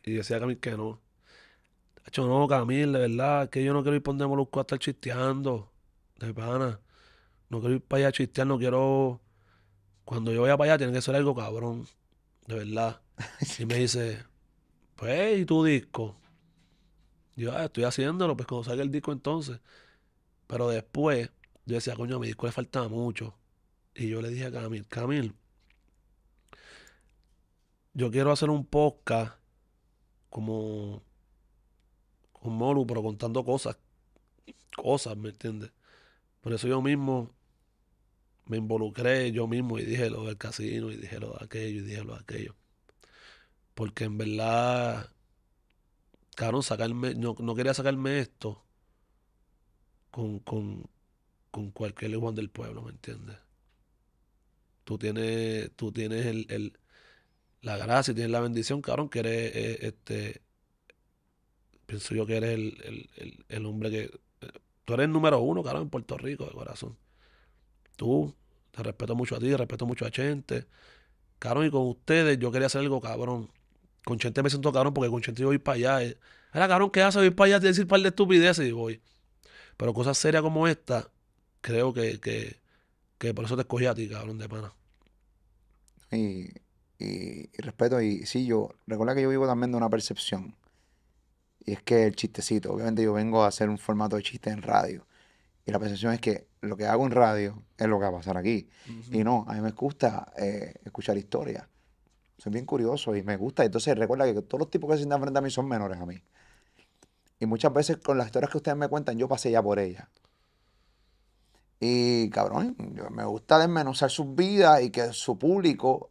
Y 0.05 0.13
decía 0.13 0.39
Camil 0.39 0.61
que 0.61 0.77
no. 0.77 1.01
De 1.97 2.03
hecho, 2.07 2.29
no, 2.29 2.47
Camil, 2.47 2.93
de 2.93 3.01
verdad, 3.01 3.51
que 3.51 3.65
yo 3.65 3.73
no 3.73 3.83
quiero 3.83 3.97
ir 3.97 4.05
por 4.05 4.15
Molusco 4.15 4.61
a 4.61 4.63
estar 4.63 4.79
chisteando. 4.79 5.73
De 6.21 6.33
pana. 6.33 6.81
No 7.51 7.59
quiero 7.59 7.75
ir 7.75 7.83
para 7.83 7.99
allá 7.99 8.09
a 8.09 8.13
chistear, 8.13 8.47
no 8.47 8.57
quiero. 8.57 9.21
Cuando 10.05 10.33
yo 10.33 10.43
vaya 10.43 10.57
para 10.57 10.75
allá, 10.75 10.79
tiene 10.79 10.93
que 10.93 11.03
ser 11.03 11.17
algo 11.17 11.35
cabrón. 11.35 11.89
De 12.47 12.55
verdad. 12.55 13.01
Y 13.59 13.67
me 13.67 13.75
dice, 13.75 14.25
pues, 14.95 15.41
¿y 15.41 15.45
tu 15.45 15.65
disco? 15.65 16.17
Yo, 17.35 17.53
ah, 17.53 17.65
estoy 17.65 17.83
haciéndolo, 17.85 18.37
pues 18.37 18.47
cuando 18.47 18.63
salga 18.65 18.85
el 18.85 18.93
disco 18.93 19.11
entonces. 19.11 19.61
Pero 20.47 20.69
después, 20.69 21.31
yo 21.65 21.75
decía, 21.75 21.95
coño, 21.97 22.17
a 22.17 22.19
mi 22.19 22.29
disco 22.29 22.47
le 22.47 22.53
falta 22.53 22.89
mucho. 22.89 23.35
Y 23.95 24.09
yo 24.09 24.21
le 24.23 24.29
dije 24.29 24.47
a 24.47 24.53
Camil, 24.53 24.87
Camil, 24.87 25.35
yo 27.95 28.11
quiero 28.11 28.31
hacer 28.31 28.51
un 28.51 28.67
podcast 28.67 29.35
como 30.29 31.03
con 32.33 32.53
Molu, 32.53 32.87
pero 32.87 33.03
contando 33.03 33.45
cosas, 33.45 33.79
cosas, 34.77 35.17
¿me 35.17 35.31
entiendes? 35.31 35.73
Por 36.43 36.53
eso 36.53 36.69
yo 36.69 36.83
mismo 36.83 37.31
me 38.45 38.59
involucré 38.59 39.33
yo 39.33 39.47
mismo 39.49 39.79
y 39.79 39.85
dije 39.85 40.11
lo 40.11 40.25
del 40.25 40.37
casino 40.37 40.93
y 40.93 40.97
dije 40.97 41.19
lo 41.19 41.31
de 41.31 41.45
aquello 41.45 41.81
y 41.81 41.85
dije 41.85 42.05
lo 42.05 42.15
de 42.15 42.21
aquello. 42.21 42.55
Porque 43.75 44.05
en 44.05 44.19
verdad, 44.19 45.11
cabrón, 46.35 46.63
sacarme, 46.63 47.15
no, 47.15 47.35
no 47.39 47.55
quería 47.55 47.75
sacarme 47.75 48.21
esto 48.21 48.66
con, 50.17 50.39
con, 50.41 50.89
con 51.51 51.71
cualquier 51.73 52.17
Juan 52.17 52.35
del 52.37 52.51
pueblo, 52.51 52.83
¿me 52.83 52.93
entiendes? 52.93 53.37
Tú 54.85 54.99
tienes, 54.99 55.71
tú 55.77 55.93
tienes 55.93 56.27
el, 56.27 56.47
el- 56.51 56.79
la 57.63 57.77
gracia 57.79 58.15
tienes 58.15 58.33
la 58.33 58.41
bendición, 58.41 58.83
cabrón, 58.83 59.09
que 59.11 59.21
eres, 59.21 59.57
eh, 59.57 59.79
este, 59.89 60.43
pienso 61.87 62.15
yo 62.15 62.27
que 62.27 62.37
eres 62.37 62.51
el, 62.55 63.09
el- 63.17 63.45
el- 63.49 63.67
hombre 63.67 63.91
que, 63.91 64.03
eh, 64.05 64.51
tú 64.85 64.95
eres 64.95 65.05
el 65.07 65.13
número 65.13 65.41
uno, 65.41 65.63
cabrón, 65.63 65.85
en 65.85 65.91
Puerto 65.91 66.19
Rico, 66.19 66.45
de 66.47 66.53
corazón. 66.53 66.97
Tú, 67.97 68.35
te 68.73 68.83
respeto 68.83 69.15
mucho 69.15 69.37
a 69.37 69.39
ti, 69.39 69.55
respeto 69.55 69.87
mucho 69.87 70.05
a 70.07 70.11
Chente. 70.11 70.67
Cabrón, 71.39 71.67
y 71.67 71.71
con 71.71 71.87
ustedes 71.89 72.39
yo 72.39 72.53
quería 72.53 72.67
hacer 72.67 72.83
algo 72.83 73.01
cabrón. 73.01 73.51
Con 74.05 74.19
Chente 74.19 74.43
me 74.43 74.51
siento 74.51 74.73
cabrón 74.73 74.95
porque 74.95 75.11
con 75.11 75.23
Chente 75.23 75.43
yo 75.43 75.49
voy 75.49 75.59
para 75.59 75.77
allá. 75.77 76.05
eh. 76.05 76.19
Era 76.55 76.69
cabrón, 76.69 76.91
¿qué 76.91 77.03
hace? 77.03 77.19
Voy 77.21 77.31
para 77.31 77.47
allá 77.49 77.57
a 77.59 77.61
decir 77.61 77.85
un 77.85 77.89
par 77.89 78.01
de 78.03 78.09
estupideces 78.11 78.67
y 78.69 78.73
voy. 78.73 79.03
Pero 79.77 79.93
cosas 79.95 80.17
serias 80.19 80.43
como 80.43 80.67
esta, 80.69 81.11
creo 81.61 81.93
que, 81.93 82.21
que, 82.21 82.61
que 83.19 83.35
por 83.35 83.45
eso 83.45 83.57
te 83.57 83.63
escogí 83.63 83.87
a 83.87 83.95
ti, 83.95 84.09
cabrón, 84.09 84.39
de 84.39 84.49
pana. 84.49 84.73
Y, 86.11 86.49
y- 86.99 87.51
y 87.53 87.59
respeto, 87.59 88.01
y 88.01 88.25
sí, 88.27 88.47
yo, 88.47 88.71
recuerda 88.87 89.15
que 89.15 89.23
yo 89.23 89.29
vivo 89.29 89.47
también 89.47 89.71
de 89.73 89.77
una 89.77 89.91
percepción. 89.91 90.55
Y 91.65 91.73
es 91.73 91.83
que 91.83 92.05
el 92.05 92.15
chistecito, 92.17 92.73
obviamente 92.73 93.03
yo 93.03 93.13
vengo 93.13 93.43
a 93.43 93.49
hacer 93.49 93.69
un 93.69 93.79
formato 93.79 94.17
de 94.17 94.23
chiste 94.23 94.51
en 94.51 94.63
radio. 94.63 95.07
Y 95.67 95.73
la 95.73 95.81
percepción 95.81 96.13
es 96.13 96.21
que 96.21 96.47
lo 96.61 96.77
que 96.77 96.87
hago 96.87 97.05
en 97.05 97.11
radio 97.11 97.61
es 97.77 97.89
lo 97.89 97.99
que 97.99 98.05
va 98.05 98.09
a 98.11 98.13
pasar 98.13 98.37
aquí. 98.37 98.69
Y 99.13 99.25
no, 99.25 99.45
a 99.49 99.55
mí 99.55 99.61
me 99.61 99.73
gusta 99.73 100.33
eh, 100.39 100.75
escuchar 100.85 101.19
historias. 101.19 101.65
Soy 102.39 102.53
bien 102.53 102.67
curioso 102.67 103.17
y 103.17 103.23
me 103.23 103.37
gusta. 103.37 103.65
Entonces 103.65 103.99
recuerda 103.99 104.33
que 104.33 104.41
todos 104.43 104.61
los 104.61 104.71
tipos 104.71 104.89
que 104.89 104.95
se 104.97 104.99
sientan 105.03 105.21
frente 105.21 105.39
a 105.39 105.43
mí 105.43 105.51
son 105.51 105.67
menores 105.67 105.99
a 105.99 106.07
mí. 106.07 106.23
Y 107.39 107.47
muchas 107.47 107.73
veces 107.73 107.99
con 107.99 108.19
las 108.19 108.27
historias 108.27 108.51
que 108.51 108.59
ustedes 108.59 108.77
me 108.77 108.89
cuentan, 108.89 109.19
yo 109.19 109.29
pasé 109.29 109.51
ya 109.51 109.63
por 109.63 109.79
ellas. 109.79 110.09
Y 111.79 112.31
cabrón, 112.31 112.77
me 113.11 113.25
gusta 113.25 113.59
desmenuzar 113.59 114.11
sus 114.11 114.35
vidas 114.35 114.83
y 114.83 114.91
que 114.91 115.13
su 115.13 115.39
público 115.39 116.11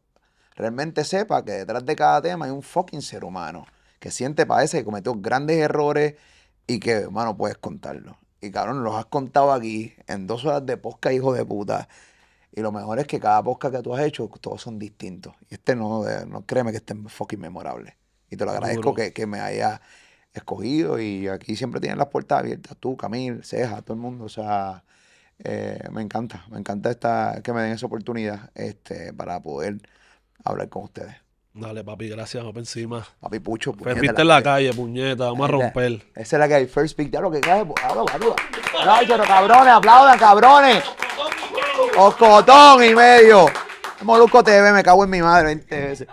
realmente 0.56 1.04
sepa 1.04 1.44
que 1.44 1.54
detrás 1.54 1.86
de 1.86 1.96
cada 1.96 2.22
tema 2.22 2.46
hay 2.46 2.52
un 2.52 2.62
fucking 2.62 3.02
ser 3.02 3.24
humano 3.24 3.66
que 4.00 4.12
siente, 4.12 4.46
padece, 4.46 4.80
que 4.80 4.86
cometió 4.86 5.16
grandes 5.16 5.58
errores 5.58 6.16
y 6.68 6.80
que, 6.80 6.92
hermano, 6.92 7.36
puedes 7.36 7.58
contarlo. 7.58 8.20
Y 8.42 8.52
cabrón, 8.52 8.84
los 8.84 8.96
has 8.96 9.06
contado 9.06 9.52
aquí 9.52 9.94
en 10.08 10.28
dos 10.28 10.46
horas 10.46 10.66
de 10.66 10.78
podcast, 10.78 11.16
hijo 11.16 11.34
de 11.34 11.44
puta. 11.44 11.90
Y 12.52 12.62
lo 12.62 12.72
mejor 12.72 13.00
es 13.00 13.08
que 13.08 13.20
cada 13.20 13.44
podcast 13.44 13.76
que 13.76 13.82
tú 13.82 13.96
has 13.96 14.04
hecho, 14.04 14.30
todos 14.40 14.62
son 14.62 14.78
distintos. 14.78 15.34
Y 15.50 15.56
este 15.56 15.76
no, 15.76 16.04
no 16.28 16.46
créeme 16.46 16.72
que 16.72 16.78
este 16.78 16.94
es 16.94 17.12
fucking 17.12 17.40
memorable. 17.40 17.98
Y 18.30 18.38
te 18.38 18.46
lo 18.46 18.52
agradezco 18.52 18.94
que, 18.94 19.12
que 19.12 19.26
me 19.26 19.40
haya 19.40 19.82
escogido. 20.36 21.00
Y 21.00 21.28
aquí 21.28 21.56
siempre 21.56 21.82
tienen 21.82 21.98
las 21.98 22.08
puertas 22.08 22.40
abiertas. 22.40 22.78
Tú, 22.80 22.96
Camil, 22.98 23.44
Ceja, 23.44 23.82
todo 23.82 23.94
el 23.94 24.00
mundo. 24.00 24.26
O 24.26 24.30
sea, 24.30 24.84
eh, 25.44 25.80
me 25.92 26.02
encanta. 26.02 26.46
Me 26.50 26.60
encanta 26.60 26.92
esta, 26.92 27.42
que 27.44 27.54
me 27.54 27.62
den 27.62 27.74
esa 27.74 27.86
oportunidad 27.86 28.52
este, 28.56 29.14
para 29.14 29.42
poder 29.42 29.78
hablar 30.44 30.70
con 30.70 30.84
ustedes. 30.84 31.16
Dale, 31.54 31.86
papi, 31.86 32.10
gracias, 32.10 32.44
vamos 32.44 32.54
pa' 32.54 32.60
encima. 32.60 33.08
Papi 33.22 33.40
Pucho, 33.40 33.72
puñeta, 33.72 34.02
viste 34.02 34.22
en 34.22 34.28
la 34.28 34.44
calle, 34.44 34.74
puñeta, 34.74 35.24
vamos 35.24 35.48
a 35.48 35.52
romper. 35.54 36.06
Esa 36.14 36.36
es 36.36 36.40
la 36.40 36.50
que 36.50 36.54
hay. 36.54 36.66
First 36.68 36.98
pick. 36.98 37.10
Ya 37.10 37.22
lo 37.22 37.32
que 37.32 37.40
cae. 37.40 37.62
Aplaudan. 37.62 38.20
Pero 39.08 39.24
cabrones, 39.24 39.74
aplaudan, 39.74 40.20
cabrones. 40.20 40.84
Oscotón 41.98 42.84
y 42.84 42.94
medio. 42.94 43.46
Molusco 44.02 44.44
TV, 44.44 44.74
me 44.74 44.84
cago 44.84 45.06
en 45.06 45.10
mi 45.10 45.22
madre 45.22 45.46
20 45.46 45.80
veces. 45.80 46.08